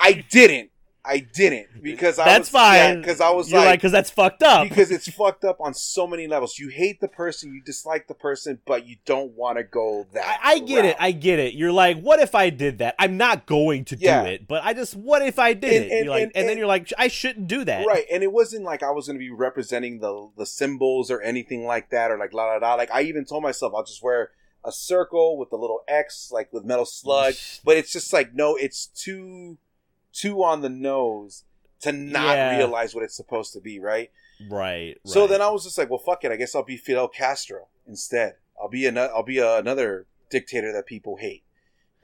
I 0.00 0.24
didn't, 0.28 0.70
I 1.04 1.18
didn't 1.18 1.66
because 1.82 2.18
I 2.20 2.24
That's 2.26 2.40
was, 2.42 2.48
fine. 2.50 2.98
because 3.00 3.20
I 3.20 3.30
was 3.30 3.50
You're 3.50 3.58
like, 3.60 3.66
like, 3.66 3.78
because 3.80 3.90
that's 3.90 4.10
fucked 4.10 4.42
up. 4.44 4.68
because 4.68 4.90
it's 4.92 5.10
fucked 5.10 5.44
up 5.44 5.60
on 5.60 5.74
so 5.74 6.06
many 6.06 6.28
levels. 6.28 6.58
You 6.60 6.68
hate 6.68 7.00
the 7.00 7.08
person, 7.08 7.52
you 7.52 7.60
dislike 7.60 8.06
the 8.06 8.14
person, 8.14 8.60
but 8.66 8.86
you 8.86 8.96
don't 9.04 9.32
want 9.32 9.58
to 9.58 9.64
go 9.64 10.06
that. 10.14 10.40
I, 10.44 10.52
I 10.52 10.58
get 10.60 10.84
it. 10.84 10.96
I 11.00 11.10
get 11.10 11.40
it. 11.40 11.54
You're 11.54 11.72
like, 11.72 12.00
what 12.00 12.20
if 12.20 12.36
I 12.36 12.50
did 12.50 12.78
that? 12.78 12.94
I'm 13.00 13.16
not 13.16 13.46
going 13.46 13.84
to 13.86 13.96
Yeah. 13.98 14.22
do 14.22 14.28
it, 14.30 14.46
but 14.46 14.62
I 14.62 14.74
just, 14.74 14.94
what 14.94 15.22
if 15.22 15.40
I 15.40 15.54
did 15.54 15.72
And- 15.74 15.84
it? 15.86 15.90
and- 15.92 16.04
you're 16.04 16.14
like, 16.14 16.22
and- 16.22 16.32
and, 16.36 16.48
then 16.48 16.56
you're 16.58 16.68
like, 16.68 16.92
I 16.96 17.08
shouldn't 17.08 17.48
do 17.48 17.64
that. 17.64 17.84
Right, 17.86 18.04
and 18.12 18.22
it 18.22 18.30
wasn't 18.32 18.62
like 18.64 18.84
I 18.84 18.90
was 18.92 19.06
going 19.06 19.16
to 19.18 19.24
be 19.24 19.30
representing 19.30 19.98
the 19.98 20.30
the 20.36 20.46
symbols 20.46 21.10
or 21.10 21.20
anything 21.20 21.64
like 21.66 21.90
that, 21.90 22.10
or 22.12 22.16
like 22.18 22.32
la 22.32 22.44
la 22.44 22.56
la. 22.58 22.74
Like 22.74 22.90
I 22.94 23.02
even 23.02 23.24
told 23.24 23.42
myself 23.42 23.72
I'll 23.74 23.82
just 23.84 24.02
wear 24.04 24.30
a 24.64 24.70
circle 24.70 25.36
with 25.36 25.50
the 25.50 25.56
little 25.56 25.80
X, 25.88 26.30
like 26.32 26.52
with 26.52 26.64
metal 26.64 26.84
slug. 26.86 27.34
But 27.64 27.76
it's 27.76 27.90
just 27.92 28.12
like 28.12 28.34
no, 28.34 28.54
it's 28.54 28.86
too 28.86 29.58
too 30.12 30.42
on 30.42 30.60
the 30.60 30.68
nose 30.68 31.44
to 31.80 31.92
not 31.92 32.36
Yeah. 32.36 32.56
realize 32.56 32.94
what 32.94 33.04
it's 33.04 33.16
supposed 33.16 33.52
to 33.54 33.60
be, 33.60 33.78
right? 33.80 34.10
Right. 34.48 34.98
So 35.04 35.22
right. 35.22 35.30
then 35.30 35.42
I 35.42 35.50
was 35.50 35.64
just 35.64 35.78
like, 35.78 35.90
well, 35.90 35.98
fuck 35.98 36.24
it. 36.24 36.32
I 36.32 36.36
guess 36.36 36.54
I'll 36.54 36.64
be 36.64 36.76
Fidel 36.76 37.08
Castro 37.08 37.68
instead. 37.86 38.34
I'll 38.60 38.68
be 38.68 38.86
another. 38.86 39.12
I'll 39.12 39.22
be 39.22 39.38
a, 39.38 39.58
another 39.58 40.06
dictator 40.30 40.72
that 40.72 40.86
people 40.86 41.16
hate. 41.16 41.42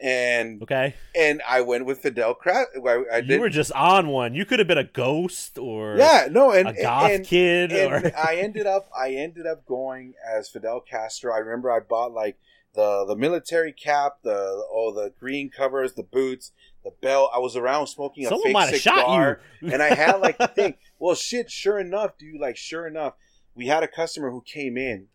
And 0.01 0.63
okay. 0.63 0.95
and 1.17 1.43
I 1.49 1.61
went 1.63 1.85
with 1.85 1.99
Fidel. 1.99 2.35
Cra- 2.35 2.67
I, 2.87 3.05
I 3.13 3.19
You 3.19 3.41
were 3.41 3.49
just 3.49 3.73
on 3.73 4.09
one. 4.09 4.33
You 4.33 4.45
could 4.45 4.61
have 4.61 4.69
been 4.69 4.79
a 4.79 4.85
ghost 4.85 5.59
or 5.59 5.97
yeah, 5.97 6.29
no, 6.31 6.53
and 6.53 6.69
a 6.69 6.73
goth 6.73 7.11
and, 7.11 7.27
kid 7.27 7.73
and 7.73 8.05
or 8.05 8.13
I 8.17 8.37
ended 8.37 8.67
up 8.67 8.89
I 8.97 9.11
ended 9.11 9.45
up 9.45 9.67
going 9.67 10.15
as 10.25 10.49
Fidel 10.49 10.81
Castro. 10.81 11.35
I 11.35 11.39
remember 11.39 11.73
I 11.73 11.81
bought 11.81 12.13
like 12.13 12.39
the 12.75 13.05
the 13.09 13.17
military 13.17 13.73
cap, 13.73 14.19
the 14.23 14.65
oh 14.71 14.93
the 14.95 15.13
green 15.19 15.51
covers, 15.51 15.95
the 15.95 16.05
boots, 16.05 16.53
the 16.90 17.06
belt. 17.06 17.31
I 17.35 17.39
was 17.39 17.56
around 17.56 17.86
smoking 17.89 18.27
a 18.27 18.28
someone 18.28 18.69
fake 18.69 18.82
cigar, 18.82 19.40
and 19.62 19.82
I 19.82 19.94
had 19.94 20.16
like 20.20 20.39
the 20.39 20.48
thing. 20.48 20.74
Well, 21.01 21.15
shit. 21.15 21.48
Sure 21.51 21.78
enough, 21.78 22.19
dude. 22.19 22.40
Like 22.40 22.56
sure 22.56 22.86
enough, 22.86 23.15
we 23.55 23.66
had 23.69 23.82
a 23.85 23.89
customer 23.89 24.31
who 24.32 24.43
came 24.43 24.77
in, 24.77 25.06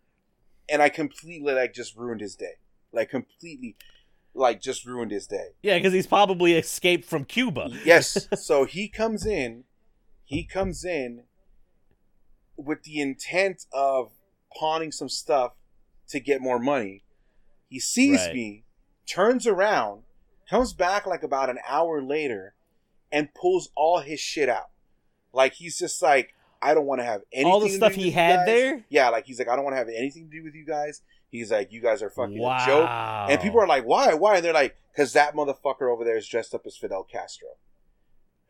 and 0.68 0.80
I 0.80 0.88
completely 0.88 1.52
like 1.52 1.74
just 1.74 1.94
ruined 1.96 2.22
his 2.22 2.34
day. 2.36 2.54
Like 2.90 3.10
completely, 3.10 3.76
like 4.34 4.62
just 4.62 4.86
ruined 4.86 5.10
his 5.10 5.26
day. 5.26 5.48
yeah, 5.62 5.76
because 5.76 5.92
he's 5.92 6.06
probably 6.06 6.54
escaped 6.54 7.04
from 7.04 7.24
Cuba. 7.26 7.68
Yes. 7.84 8.28
so 8.42 8.64
he 8.64 8.88
comes 8.88 9.26
in, 9.26 9.64
he 10.24 10.42
comes 10.44 10.84
in 10.86 11.24
with 12.56 12.82
the 12.84 13.00
intent 13.00 13.66
of 13.72 14.12
pawning 14.56 14.92
some 14.92 15.08
stuff 15.10 15.52
to 16.08 16.18
get 16.20 16.40
more 16.40 16.58
money. 16.58 17.02
He 17.68 17.78
sees 17.80 18.20
Right. 18.20 18.34
me, 18.34 18.64
turns 19.06 19.46
around, 19.46 20.03
comes 20.48 20.72
back 20.72 21.06
like 21.06 21.22
about 21.22 21.50
an 21.50 21.58
hour 21.66 22.02
later, 22.02 22.54
and 23.10 23.32
pulls 23.34 23.70
all 23.74 24.00
his 24.00 24.20
shit 24.20 24.48
out. 24.48 24.70
Like 25.32 25.54
he's 25.54 25.78
just 25.78 26.02
like, 26.02 26.34
I 26.62 26.74
don't 26.74 26.86
want 26.86 27.00
to 27.00 27.04
have 27.04 27.22
anything. 27.32 27.52
All 27.52 27.60
the 27.60 27.68
stuff 27.68 27.94
he 27.94 28.10
had 28.10 28.38
guys." 28.38 28.46
there? 28.46 28.84
Yeah, 28.88 29.08
like 29.10 29.26
he's 29.26 29.38
like, 29.38 29.48
I 29.48 29.56
don't 29.56 29.64
want 29.64 29.74
to 29.74 29.78
have 29.78 29.88
anything 29.88 30.28
to 30.30 30.36
do 30.36 30.44
with 30.44 30.54
you 30.54 30.64
guys. 30.64 31.02
He's 31.30 31.50
like, 31.50 31.72
you 31.72 31.80
guys 31.80 32.00
are 32.00 32.10
fucking 32.10 32.38
wow. 32.38 32.62
a 32.62 32.66
joke. 32.66 32.88
And 33.32 33.40
people 33.42 33.60
are 33.60 33.66
like, 33.66 33.84
why? 33.84 34.14
Why? 34.14 34.36
And 34.36 34.44
they're 34.44 34.52
like, 34.52 34.76
because 34.92 35.14
that 35.14 35.34
motherfucker 35.34 35.92
over 35.92 36.04
there 36.04 36.16
is 36.16 36.28
dressed 36.28 36.54
up 36.54 36.64
as 36.64 36.76
Fidel 36.76 37.02
Castro. 37.02 37.48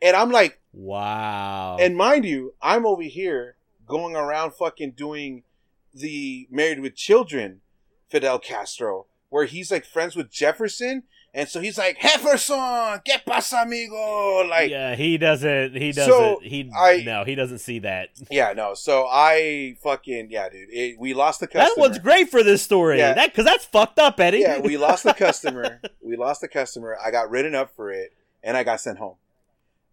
And 0.03 0.15
I'm 0.15 0.29
like, 0.29 0.61
wow. 0.71 1.77
and 1.79 1.97
mind 1.97 2.25
you, 2.25 2.53
I'm 2.61 2.85
over 2.85 3.01
here 3.01 3.55
going 3.87 4.15
around 4.15 4.53
fucking 4.53 4.91
doing 4.91 5.41
the 5.95 6.47
Married 6.51 6.79
with 6.79 6.93
Children 6.93 7.61
Fidel 8.07 8.37
Castro, 8.37 9.07
where 9.29 9.45
he's 9.45 9.71
like 9.71 9.85
friends 9.85 10.15
with 10.15 10.31
Jefferson. 10.31 11.03
And 11.37 11.49
so 11.49 11.59
he's 11.59 11.77
like, 11.77 11.99
Jefferson, 11.99 12.55
¿qué 13.05 13.23
pasa, 13.25 13.63
amigo? 13.63 14.47
Like, 14.49 14.71
yeah. 14.71 14.95
he 14.95 15.17
doesn't. 15.17 15.75
He 15.75 15.91
doesn't. 15.91 16.09
So, 16.13 16.39
he 16.41 16.71
I- 16.73 17.03
no, 17.05 17.25
he 17.25 17.35
doesn't 17.35 17.57
see 17.59 17.79
that. 17.79 18.11
Yeah, 18.31 18.53
no. 18.53 18.73
So 18.73 19.05
I 19.11 19.75
fucking, 19.83 20.29
yeah, 20.31 20.47
dude. 20.47 20.69
It, 20.71 20.97
we 20.97 21.13
lost 21.13 21.41
the 21.41 21.47
customer. 21.47 21.65
That 21.75 21.77
one's 21.77 21.99
great 21.99 22.29
for 22.29 22.41
this 22.41 22.61
story. 22.61 22.99
Yeah. 22.99 23.13
That 23.13 23.31
because 23.31 23.43
that's 23.43 23.65
fucked 23.65 23.99
up, 23.99 24.17
Eddie. 24.17 24.39
yeah, 24.39 24.59
we 24.61 24.77
lost 24.77 25.03
the 25.03 25.13
customer. 25.25 25.81
we 26.01 26.15
lost 26.15 26.39
the 26.39 26.47
customer. 26.47 26.97
I 27.05 27.11
got 27.11 27.29
written 27.29 27.53
up 27.53 27.75
for 27.75 27.91
it, 27.91 28.13
and 28.41 28.55
I 28.55 28.63
got 28.63 28.79
sent 28.79 28.97
home. 28.97 29.15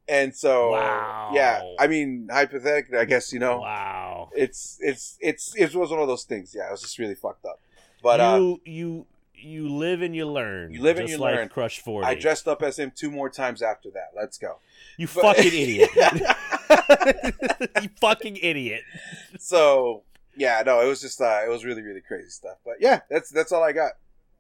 And 0.06 0.34
so, 0.36 0.70
Wow. 0.72 1.32
yeah, 1.34 1.62
I 1.76 1.88
mean, 1.88 2.28
hypothetically, 2.30 2.98
I 2.98 3.04
guess 3.04 3.32
you 3.32 3.40
know, 3.40 3.58
wow. 3.58 4.30
it's 4.32 4.78
it's 4.80 5.18
it's 5.20 5.56
it 5.56 5.74
was 5.74 5.90
one 5.90 5.98
of 5.98 6.06
those 6.06 6.22
things. 6.22 6.54
Yeah, 6.54 6.68
it 6.68 6.70
was 6.70 6.82
just 6.82 7.00
really 7.00 7.16
fucked 7.16 7.44
up. 7.46 7.58
But 8.00 8.20
uh, 8.20 8.36
you 8.36 8.60
you 8.64 9.06
you 9.42 9.68
live 9.68 10.02
and 10.02 10.14
you 10.14 10.26
learn. 10.26 10.72
You 10.72 10.80
live 10.82 10.98
and 10.98 11.08
you 11.08 11.18
like 11.18 11.34
learn. 11.36 11.48
Crush 11.48 11.80
Forty. 11.80 12.06
I 12.06 12.14
dressed 12.14 12.46
up 12.48 12.62
as 12.62 12.78
him 12.78 12.92
two 12.94 13.10
more 13.10 13.28
times 13.30 13.62
after 13.62 13.90
that. 13.90 14.10
Let's 14.16 14.38
go. 14.38 14.58
you 14.96 15.06
but- 15.14 15.36
fucking 15.36 15.52
idiot. 15.52 15.90
you 17.82 17.88
fucking 18.00 18.36
idiot. 18.36 18.82
so 19.38 20.02
yeah, 20.36 20.62
no, 20.64 20.80
it 20.80 20.86
was 20.86 21.00
just 21.00 21.20
uh, 21.20 21.40
it 21.44 21.48
was 21.48 21.64
really 21.64 21.82
really 21.82 22.00
crazy 22.00 22.30
stuff. 22.30 22.56
But 22.64 22.76
yeah, 22.80 23.00
that's 23.10 23.30
that's 23.30 23.52
all 23.52 23.62
I 23.62 23.72
got. 23.72 23.92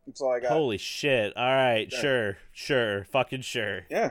That's 0.06 0.20
all 0.20 0.32
I 0.32 0.40
got. 0.40 0.50
Holy 0.52 0.78
shit! 0.78 1.36
All 1.36 1.44
right, 1.44 1.88
Yeah. 1.90 2.00
sure, 2.00 2.36
sure, 2.52 3.04
fucking 3.12 3.42
sure. 3.42 3.82
Yeah, 3.90 4.10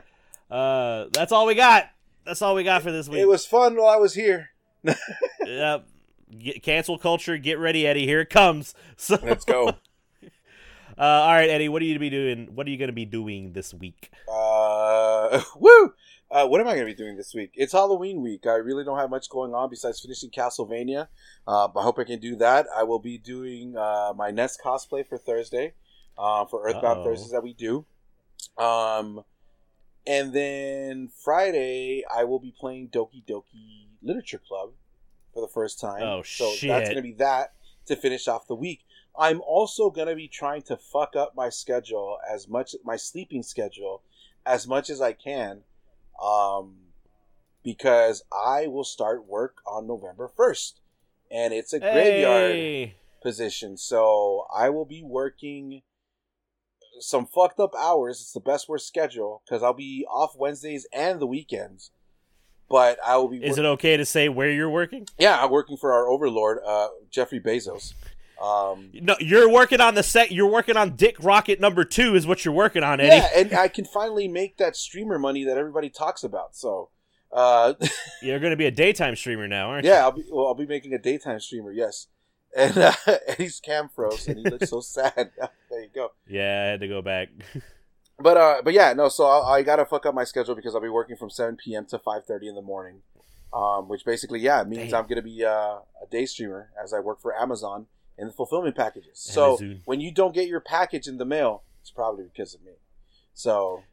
Uh, 0.49 1.07
that's 1.11 1.31
all 1.31 1.45
we 1.45 1.55
got. 1.55 1.89
That's 2.25 2.41
all 2.41 2.55
we 2.55 2.63
got 2.63 2.81
for 2.83 2.91
this 2.91 3.09
week. 3.09 3.19
it 3.19 3.27
was 3.27 3.45
fun 3.45 3.75
while 3.75 3.87
I 3.89 3.97
was 3.97 4.13
here. 4.13 4.51
Yep. 5.45 5.87
Get, 6.39 6.63
cancel 6.63 6.97
culture. 6.97 7.37
Get 7.37 7.59
ready, 7.59 7.85
Eddie. 7.85 8.05
Here 8.05 8.21
it 8.21 8.29
comes. 8.29 8.73
So, 8.95 9.17
Let's 9.21 9.43
go. 9.43 9.73
Uh, 11.01 11.23
all 11.23 11.33
right, 11.33 11.49
Eddie. 11.49 11.67
What 11.67 11.81
are 11.81 11.85
you 11.85 11.95
to 11.95 11.99
be 11.99 12.11
doing? 12.11 12.49
What 12.53 12.67
are 12.67 12.69
you 12.69 12.77
going 12.77 12.89
to 12.89 12.93
be 12.93 13.05
doing 13.05 13.53
this 13.53 13.73
week? 13.73 14.11
Uh, 14.31 15.41
woo! 15.55 15.95
Uh, 16.29 16.45
what 16.45 16.61
am 16.61 16.67
I 16.67 16.75
going 16.75 16.85
to 16.85 16.93
be 16.93 16.93
doing 16.93 17.17
this 17.17 17.33
week? 17.33 17.53
It's 17.55 17.73
Halloween 17.73 18.21
week. 18.21 18.45
I 18.45 18.57
really 18.57 18.83
don't 18.83 18.99
have 18.99 19.09
much 19.09 19.27
going 19.27 19.55
on 19.55 19.71
besides 19.71 19.99
finishing 19.99 20.29
Castlevania. 20.29 21.07
Uh, 21.47 21.69
I 21.75 21.81
hope 21.81 21.97
I 21.97 22.03
can 22.03 22.19
do 22.19 22.35
that. 22.35 22.67
I 22.77 22.83
will 22.83 22.99
be 22.99 23.17
doing 23.17 23.75
uh, 23.75 24.13
my 24.15 24.29
Ness 24.29 24.59
cosplay 24.63 25.03
for 25.03 25.17
Thursday, 25.17 25.73
uh, 26.19 26.45
for 26.45 26.67
Earthbound 26.67 26.99
Uh-oh. 26.99 27.03
Thursdays 27.05 27.31
that 27.31 27.41
we 27.41 27.53
do. 27.53 27.83
Um, 28.59 29.23
and 30.05 30.33
then 30.33 31.09
Friday, 31.23 32.03
I 32.15 32.25
will 32.25 32.39
be 32.39 32.53
playing 32.59 32.89
Doki 32.89 33.25
Doki 33.27 33.87
Literature 34.03 34.41
Club 34.47 34.73
for 35.33 35.41
the 35.41 35.51
first 35.51 35.79
time. 35.79 36.03
Oh, 36.03 36.21
so 36.21 36.45
that's 36.61 36.89
going 36.89 36.97
to 36.97 37.01
be 37.01 37.13
that 37.13 37.53
to 37.87 37.95
finish 37.95 38.27
off 38.27 38.45
the 38.45 38.55
week. 38.55 38.81
I'm 39.17 39.41
also 39.41 39.89
going 39.89 40.07
to 40.07 40.15
be 40.15 40.27
trying 40.27 40.61
to 40.63 40.77
fuck 40.77 41.15
up 41.15 41.33
my 41.35 41.49
schedule 41.49 42.17
as 42.29 42.47
much, 42.47 42.75
my 42.83 42.95
sleeping 42.95 43.43
schedule, 43.43 44.01
as 44.45 44.67
much 44.67 44.89
as 44.89 45.01
I 45.01 45.13
can, 45.13 45.61
um, 46.23 46.75
because 47.63 48.23
I 48.31 48.67
will 48.67 48.83
start 48.83 49.27
work 49.27 49.57
on 49.65 49.87
November 49.87 50.29
1st. 50.37 50.73
And 51.29 51.53
it's 51.53 51.73
a 51.73 51.79
graveyard 51.79 52.55
Hey! 52.55 52.95
position. 53.21 53.77
So 53.77 54.45
I 54.53 54.69
will 54.69 54.85
be 54.85 55.03
working 55.03 55.81
some 56.99 57.25
fucked 57.25 57.59
up 57.59 57.73
hours. 57.77 58.19
It's 58.21 58.33
the 58.33 58.39
best 58.39 58.67
worst 58.67 58.87
schedule 58.87 59.41
because 59.45 59.63
I'll 59.63 59.73
be 59.73 60.05
off 60.09 60.35
Wednesdays 60.37 60.87
and 60.93 61.19
the 61.19 61.27
weekends. 61.27 61.91
But 62.69 62.99
I 63.05 63.17
will 63.17 63.27
be. 63.27 63.37
Is 63.43 63.57
it 63.57 63.65
okay 63.65 63.97
to 63.97 64.05
say 64.05 64.29
where 64.29 64.49
you're 64.49 64.69
working? 64.69 65.05
Yeah, 65.19 65.43
I'm 65.43 65.51
working 65.51 65.75
for 65.75 65.91
our 65.91 66.07
overlord, 66.07 66.59
uh, 66.65 66.87
Jeffrey 67.09 67.41
Bezos. 67.41 67.93
Um, 68.41 68.89
No, 68.93 69.15
you're 69.19 69.49
working 69.49 69.81
on 69.81 69.93
the 69.95 70.03
set. 70.03 70.31
You're 70.31 70.49
working 70.49 70.75
on 70.77 70.95
Dick 70.95 71.15
Rocket 71.21 71.59
number 71.59 71.83
two, 71.85 72.15
is 72.15 72.25
what 72.25 72.43
you're 72.43 72.53
working 72.53 72.83
on, 72.83 72.99
Eddie. 72.99 73.15
yeah, 73.15 73.29
and 73.35 73.53
I 73.53 73.67
can 73.67 73.85
finally 73.85 74.27
make 74.27 74.57
that 74.57 74.75
streamer 74.75 75.19
money 75.19 75.43
that 75.43 75.57
everybody 75.57 75.89
talks 75.89 76.23
about. 76.23 76.55
So, 76.55 76.89
uh, 77.31 77.73
You're 78.21 78.39
going 78.39 78.51
to 78.51 78.57
be 78.57 78.65
a 78.65 78.71
daytime 78.71 79.15
streamer 79.15 79.47
now, 79.47 79.69
aren't 79.69 79.85
you? 79.85 79.91
yeah, 79.91 80.01
I'll 80.01 80.11
be 80.11 80.23
well, 80.31 80.47
I'll 80.47 80.55
be 80.55 80.65
making 80.65 80.93
a 80.93 80.97
daytime 80.97 81.39
streamer. 81.39 81.71
Yes, 81.71 82.07
and 82.57 82.77
uh, 82.77 82.91
he's 83.37 83.59
cam 83.59 83.89
froze 83.95 84.27
and 84.27 84.37
he 84.39 84.43
looks 84.49 84.69
so 84.69 84.81
sad. 84.81 85.31
there 85.69 85.81
you 85.81 85.89
go. 85.93 86.11
Yeah, 86.27 86.63
I 86.63 86.69
had 86.71 86.79
to 86.81 86.87
go 86.87 87.01
back. 87.01 87.29
But 88.19 88.37
uh, 88.37 88.61
but 88.63 88.73
yeah, 88.73 88.93
no. 88.93 89.07
So 89.09 89.25
I, 89.25 89.57
I 89.57 89.61
gotta 89.63 89.85
fuck 89.85 90.05
up 90.05 90.13
my 90.15 90.23
schedule 90.23 90.55
because 90.55 90.73
I'll 90.75 90.81
be 90.81 90.89
working 90.89 91.15
from 91.15 91.29
seven 91.29 91.55
p.m. 91.57 91.85
to 91.87 91.99
five 91.99 92.25
thirty 92.25 92.47
in 92.47 92.55
the 92.55 92.61
morning, 92.61 93.01
um, 93.53 93.87
which 93.87 94.03
basically 94.03 94.39
yeah 94.41 94.63
means 94.63 94.91
Damn. 94.91 95.03
I'm 95.03 95.07
gonna 95.07 95.21
be 95.21 95.45
uh, 95.45 95.49
a 96.01 96.07
day 96.09 96.25
streamer 96.25 96.69
as 96.83 96.91
I 96.93 96.99
work 96.99 97.21
for 97.21 97.35
Amazon 97.39 97.85
in 98.17 98.27
the 98.27 98.33
fulfillment 98.33 98.75
packages. 98.75 99.19
So 99.19 99.57
when 99.85 100.01
you 100.01 100.11
don't 100.11 100.33
get 100.33 100.47
your 100.47 100.59
package 100.59 101.07
in 101.07 101.17
the 101.17 101.25
mail, 101.25 101.63
it's 101.81 101.91
probably 101.91 102.25
because 102.25 102.53
of 102.53 102.63
me. 102.63 102.73
So 103.33 103.83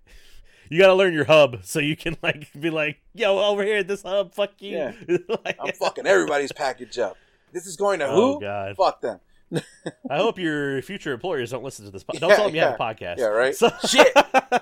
You 0.69 0.79
got 0.81 0.89
to 0.89 0.95
learn 0.95 1.15
your 1.15 1.25
hub 1.25 1.59
so 1.63 1.79
you 1.79 1.97
can 1.97 2.17
like 2.23 2.49
be 2.59 2.71
like, 2.71 2.99
"Yo, 3.15 3.39
over 3.39 3.63
here 3.65 3.79
at 3.79 3.89
this 3.89 4.03
hub, 4.03 4.35
fuck 4.35 4.61
you." 4.61 4.77
Yeah. 4.77 4.93
Like- 5.45 5.57
I'm 5.61 5.73
fucking 5.73 6.07
everybody's 6.07 6.53
package 6.53 6.99
up. 6.99 7.17
This 7.53 7.67
is 7.67 7.77
going 7.77 8.01
to 8.01 8.07
Oh 8.07 8.35
who? 8.35 8.41
god. 8.41 8.77
Fuck 8.77 9.01
them. 9.01 9.21
I 10.11 10.19
hope 10.19 10.39
your 10.39 10.83
future 10.83 11.15
employers 11.15 11.53
don't 11.53 11.65
listen 11.65 11.87
to 11.87 11.91
this. 11.91 12.05
Po- 12.05 12.19
don't 12.19 12.29
Yeah, 12.29 12.37
tell 12.37 12.47
them 12.47 12.55
you 12.55 12.61
have 12.61 12.75
a 12.75 12.77
podcast. 12.77 13.17
Yeah, 13.19 13.27
right. 13.27 13.55
So- 13.55 13.71
Shit. 13.89 14.13
uh, 14.15 14.61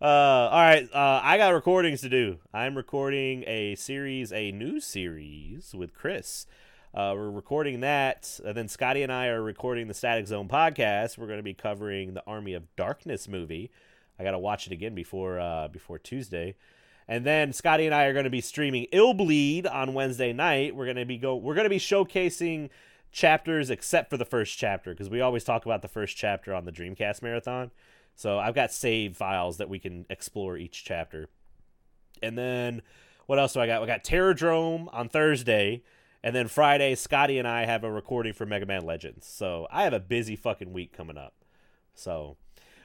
all 0.00 0.50
right. 0.60 0.88
Uh, 0.92 1.20
I 1.22 1.36
got 1.36 1.52
recordings 1.54 2.00
to 2.02 2.08
do. 2.08 2.38
I'm 2.54 2.76
recording 2.76 3.44
a 3.46 3.74
series, 3.74 4.32
a 4.32 4.52
new 4.52 4.80
series 4.80 5.74
with 5.74 5.94
Chris. 5.94 6.46
Uh, 6.92 7.14
we're 7.16 7.30
recording 7.30 7.80
that, 7.80 8.40
and 8.44 8.56
then 8.56 8.66
Scotty 8.66 9.04
and 9.04 9.12
I 9.12 9.28
are 9.28 9.40
recording 9.40 9.86
the 9.86 9.94
Static 9.94 10.26
Zone 10.26 10.48
podcast. 10.48 11.16
We're 11.16 11.28
going 11.28 11.38
to 11.38 11.44
be 11.44 11.54
covering 11.54 12.14
the 12.14 12.24
Army 12.26 12.52
of 12.54 12.74
Darkness 12.74 13.28
movie. 13.28 13.70
I 14.18 14.24
got 14.24 14.32
to 14.32 14.40
watch 14.40 14.66
it 14.66 14.72
again 14.72 14.96
before 14.96 15.38
uh, 15.38 15.68
before 15.68 16.00
Tuesday. 16.00 16.56
And 17.06 17.24
then 17.24 17.52
Scotty 17.52 17.86
and 17.86 17.94
I 17.94 18.06
are 18.06 18.12
going 18.12 18.24
to 18.24 18.30
be 18.30 18.40
streaming 18.40 18.88
Illbleed 18.92 19.72
on 19.72 19.94
Wednesday 19.94 20.32
night. 20.32 20.74
We're 20.74 20.84
going 20.84 20.96
to 20.96 21.04
be 21.04 21.16
go. 21.16 21.36
We're 21.36 21.54
going 21.54 21.64
to 21.64 21.70
be 21.70 21.78
showcasing 21.78 22.70
chapters 23.12 23.70
except 23.70 24.10
for 24.10 24.16
the 24.16 24.24
first 24.24 24.58
chapter 24.58 24.90
because 24.90 25.08
we 25.08 25.20
always 25.20 25.44
talk 25.44 25.64
about 25.64 25.82
the 25.82 25.88
first 25.88 26.16
chapter 26.16 26.52
on 26.52 26.64
the 26.64 26.72
Dreamcast 26.72 27.22
marathon. 27.22 27.70
So 28.16 28.40
I've 28.40 28.56
got 28.56 28.72
save 28.72 29.16
files 29.16 29.58
that 29.58 29.68
we 29.68 29.78
can 29.78 30.06
explore 30.10 30.56
each 30.56 30.84
chapter. 30.84 31.28
And 32.20 32.36
then 32.36 32.82
what 33.26 33.38
else 33.38 33.52
do 33.52 33.60
I 33.60 33.68
got? 33.68 33.80
We 33.80 33.86
got 33.86 34.02
Terrordrome 34.02 34.88
on 34.92 35.08
Thursday. 35.08 35.84
And 36.22 36.34
then 36.36 36.48
Friday, 36.48 36.94
Scotty 36.94 37.38
and 37.38 37.48
I 37.48 37.64
have 37.64 37.82
a 37.82 37.90
recording 37.90 38.32
for 38.34 38.44
Mega 38.46 38.66
Man 38.66 38.84
Legends. 38.84 39.26
So 39.26 39.66
I 39.70 39.84
have 39.84 39.92
a 39.94 40.00
busy 40.00 40.36
fucking 40.36 40.72
week 40.72 40.92
coming 40.92 41.16
up. 41.16 41.32
So, 41.94 42.36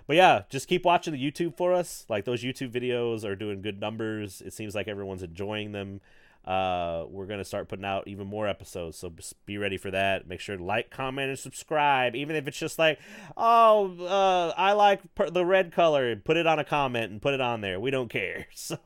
but 0.08 0.16
yeah, 0.16 0.44
just 0.50 0.68
keep 0.68 0.86
watching 0.86 1.14
the 1.14 1.32
YouTube 1.32 1.58
for 1.58 1.74
us. 1.74 2.06
Like 2.08 2.24
those 2.26 2.44
YouTube 2.44 2.72
videos 2.72 3.26
are 3.26 3.36
doing 3.36 3.62
good 3.62 3.80
numbers. 3.80 4.42
It 4.42 4.54
seems 4.54 4.74
like 4.76 4.88
everyone's 4.88 5.24
enjoying 5.24 5.74
them. 5.74 6.00
Uh, 6.46 7.06
we're 7.10 7.26
gonna 7.26 7.44
start 7.44 7.68
putting 7.68 7.84
out 7.86 8.08
even 8.08 8.28
more 8.28 8.48
episodes, 8.48 8.98
so 9.00 9.12
be 9.48 9.58
ready 9.58 9.78
for 9.78 9.90
that. 9.90 10.28
Make 10.28 10.40
sure 10.40 10.56
to 10.56 10.64
like, 10.64 10.92
comment, 10.92 11.30
and 11.30 11.40
subscribe. 11.40 12.16
Even 12.16 12.36
if 12.36 12.48
it's 12.48 12.60
just 12.60 12.78
like, 12.78 13.00
oh, 13.36 13.98
uh, 14.06 14.54
I 14.56 14.74
like 14.74 15.02
per- 15.16 15.32
the 15.32 15.44
red 15.44 15.72
color, 15.72 16.16
put 16.18 16.38
it 16.38 16.46
on 16.46 16.60
a 16.60 16.64
comment 16.64 17.12
and 17.12 17.20
put 17.20 17.34
it 17.34 17.42
on 17.42 17.62
there. 17.62 17.80
We 17.80 17.90
don't 17.90 18.10
care. 18.10 18.46
So, 18.56 18.78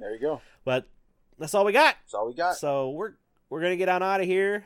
There 0.00 0.12
you 0.12 0.18
go. 0.20 0.40
but 0.64 0.88
that's 1.38 1.54
all 1.54 1.64
we 1.64 1.70
got. 1.72 1.94
That's 2.02 2.14
all 2.14 2.26
we 2.26 2.34
got. 2.34 2.56
So 2.56 2.90
we're 2.90 3.12
we're 3.52 3.60
gonna 3.60 3.76
get 3.76 3.90
on 3.90 4.02
out 4.02 4.20
of 4.22 4.26
here. 4.26 4.64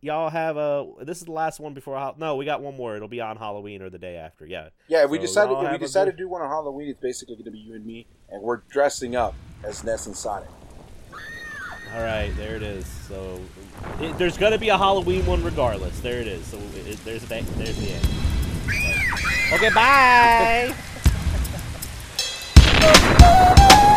Y'all 0.00 0.30
have 0.30 0.56
a. 0.56 0.86
This 1.02 1.18
is 1.18 1.24
the 1.24 1.32
last 1.32 1.60
one 1.60 1.74
before. 1.74 1.98
Hal- 1.98 2.14
No, 2.18 2.36
we 2.36 2.46
got 2.46 2.62
one 2.62 2.74
more. 2.74 2.96
It'll 2.96 3.08
be 3.08 3.20
on 3.20 3.36
Halloween 3.36 3.82
or 3.82 3.90
the 3.90 3.98
day 3.98 4.16
after. 4.16 4.46
Yeah. 4.46 4.70
Yeah, 4.88 5.04
if 5.04 5.10
we 5.10 5.18
So 5.18 5.22
decided 5.22 5.52
if 5.58 5.72
we 5.72 5.78
decided 5.78 6.12
good- 6.12 6.16
to 6.16 6.22
do 6.24 6.28
one 6.30 6.40
on 6.40 6.48
Halloween, 6.48 6.88
it's 6.88 6.98
basically 7.00 7.34
going 7.34 7.44
to 7.44 7.50
be 7.50 7.58
you 7.58 7.74
and 7.74 7.84
me, 7.84 8.06
and 8.30 8.40
we're 8.42 8.62
dressing 8.70 9.16
up 9.16 9.34
as 9.62 9.84
Ness 9.84 10.06
and 10.06 10.16
Sonic. 10.16 10.48
All 11.94 12.02
right, 12.02 12.32
there 12.38 12.56
it 12.56 12.62
is. 12.62 12.86
So 12.86 13.38
it, 14.00 14.16
there's 14.16 14.38
gonna 14.38 14.58
be 14.58 14.70
a 14.70 14.78
Halloween 14.78 15.24
one 15.26 15.42
regardless. 15.44 16.00
There 16.00 16.20
it 16.20 16.26
is. 16.26 16.46
So 16.46 16.56
it, 16.74 16.98
there's 17.04 17.22
the 17.22 17.42
there's 17.56 17.76
the 17.78 17.90
end. 17.92 18.06
Okay, 19.52 19.70
bye. 19.74 20.74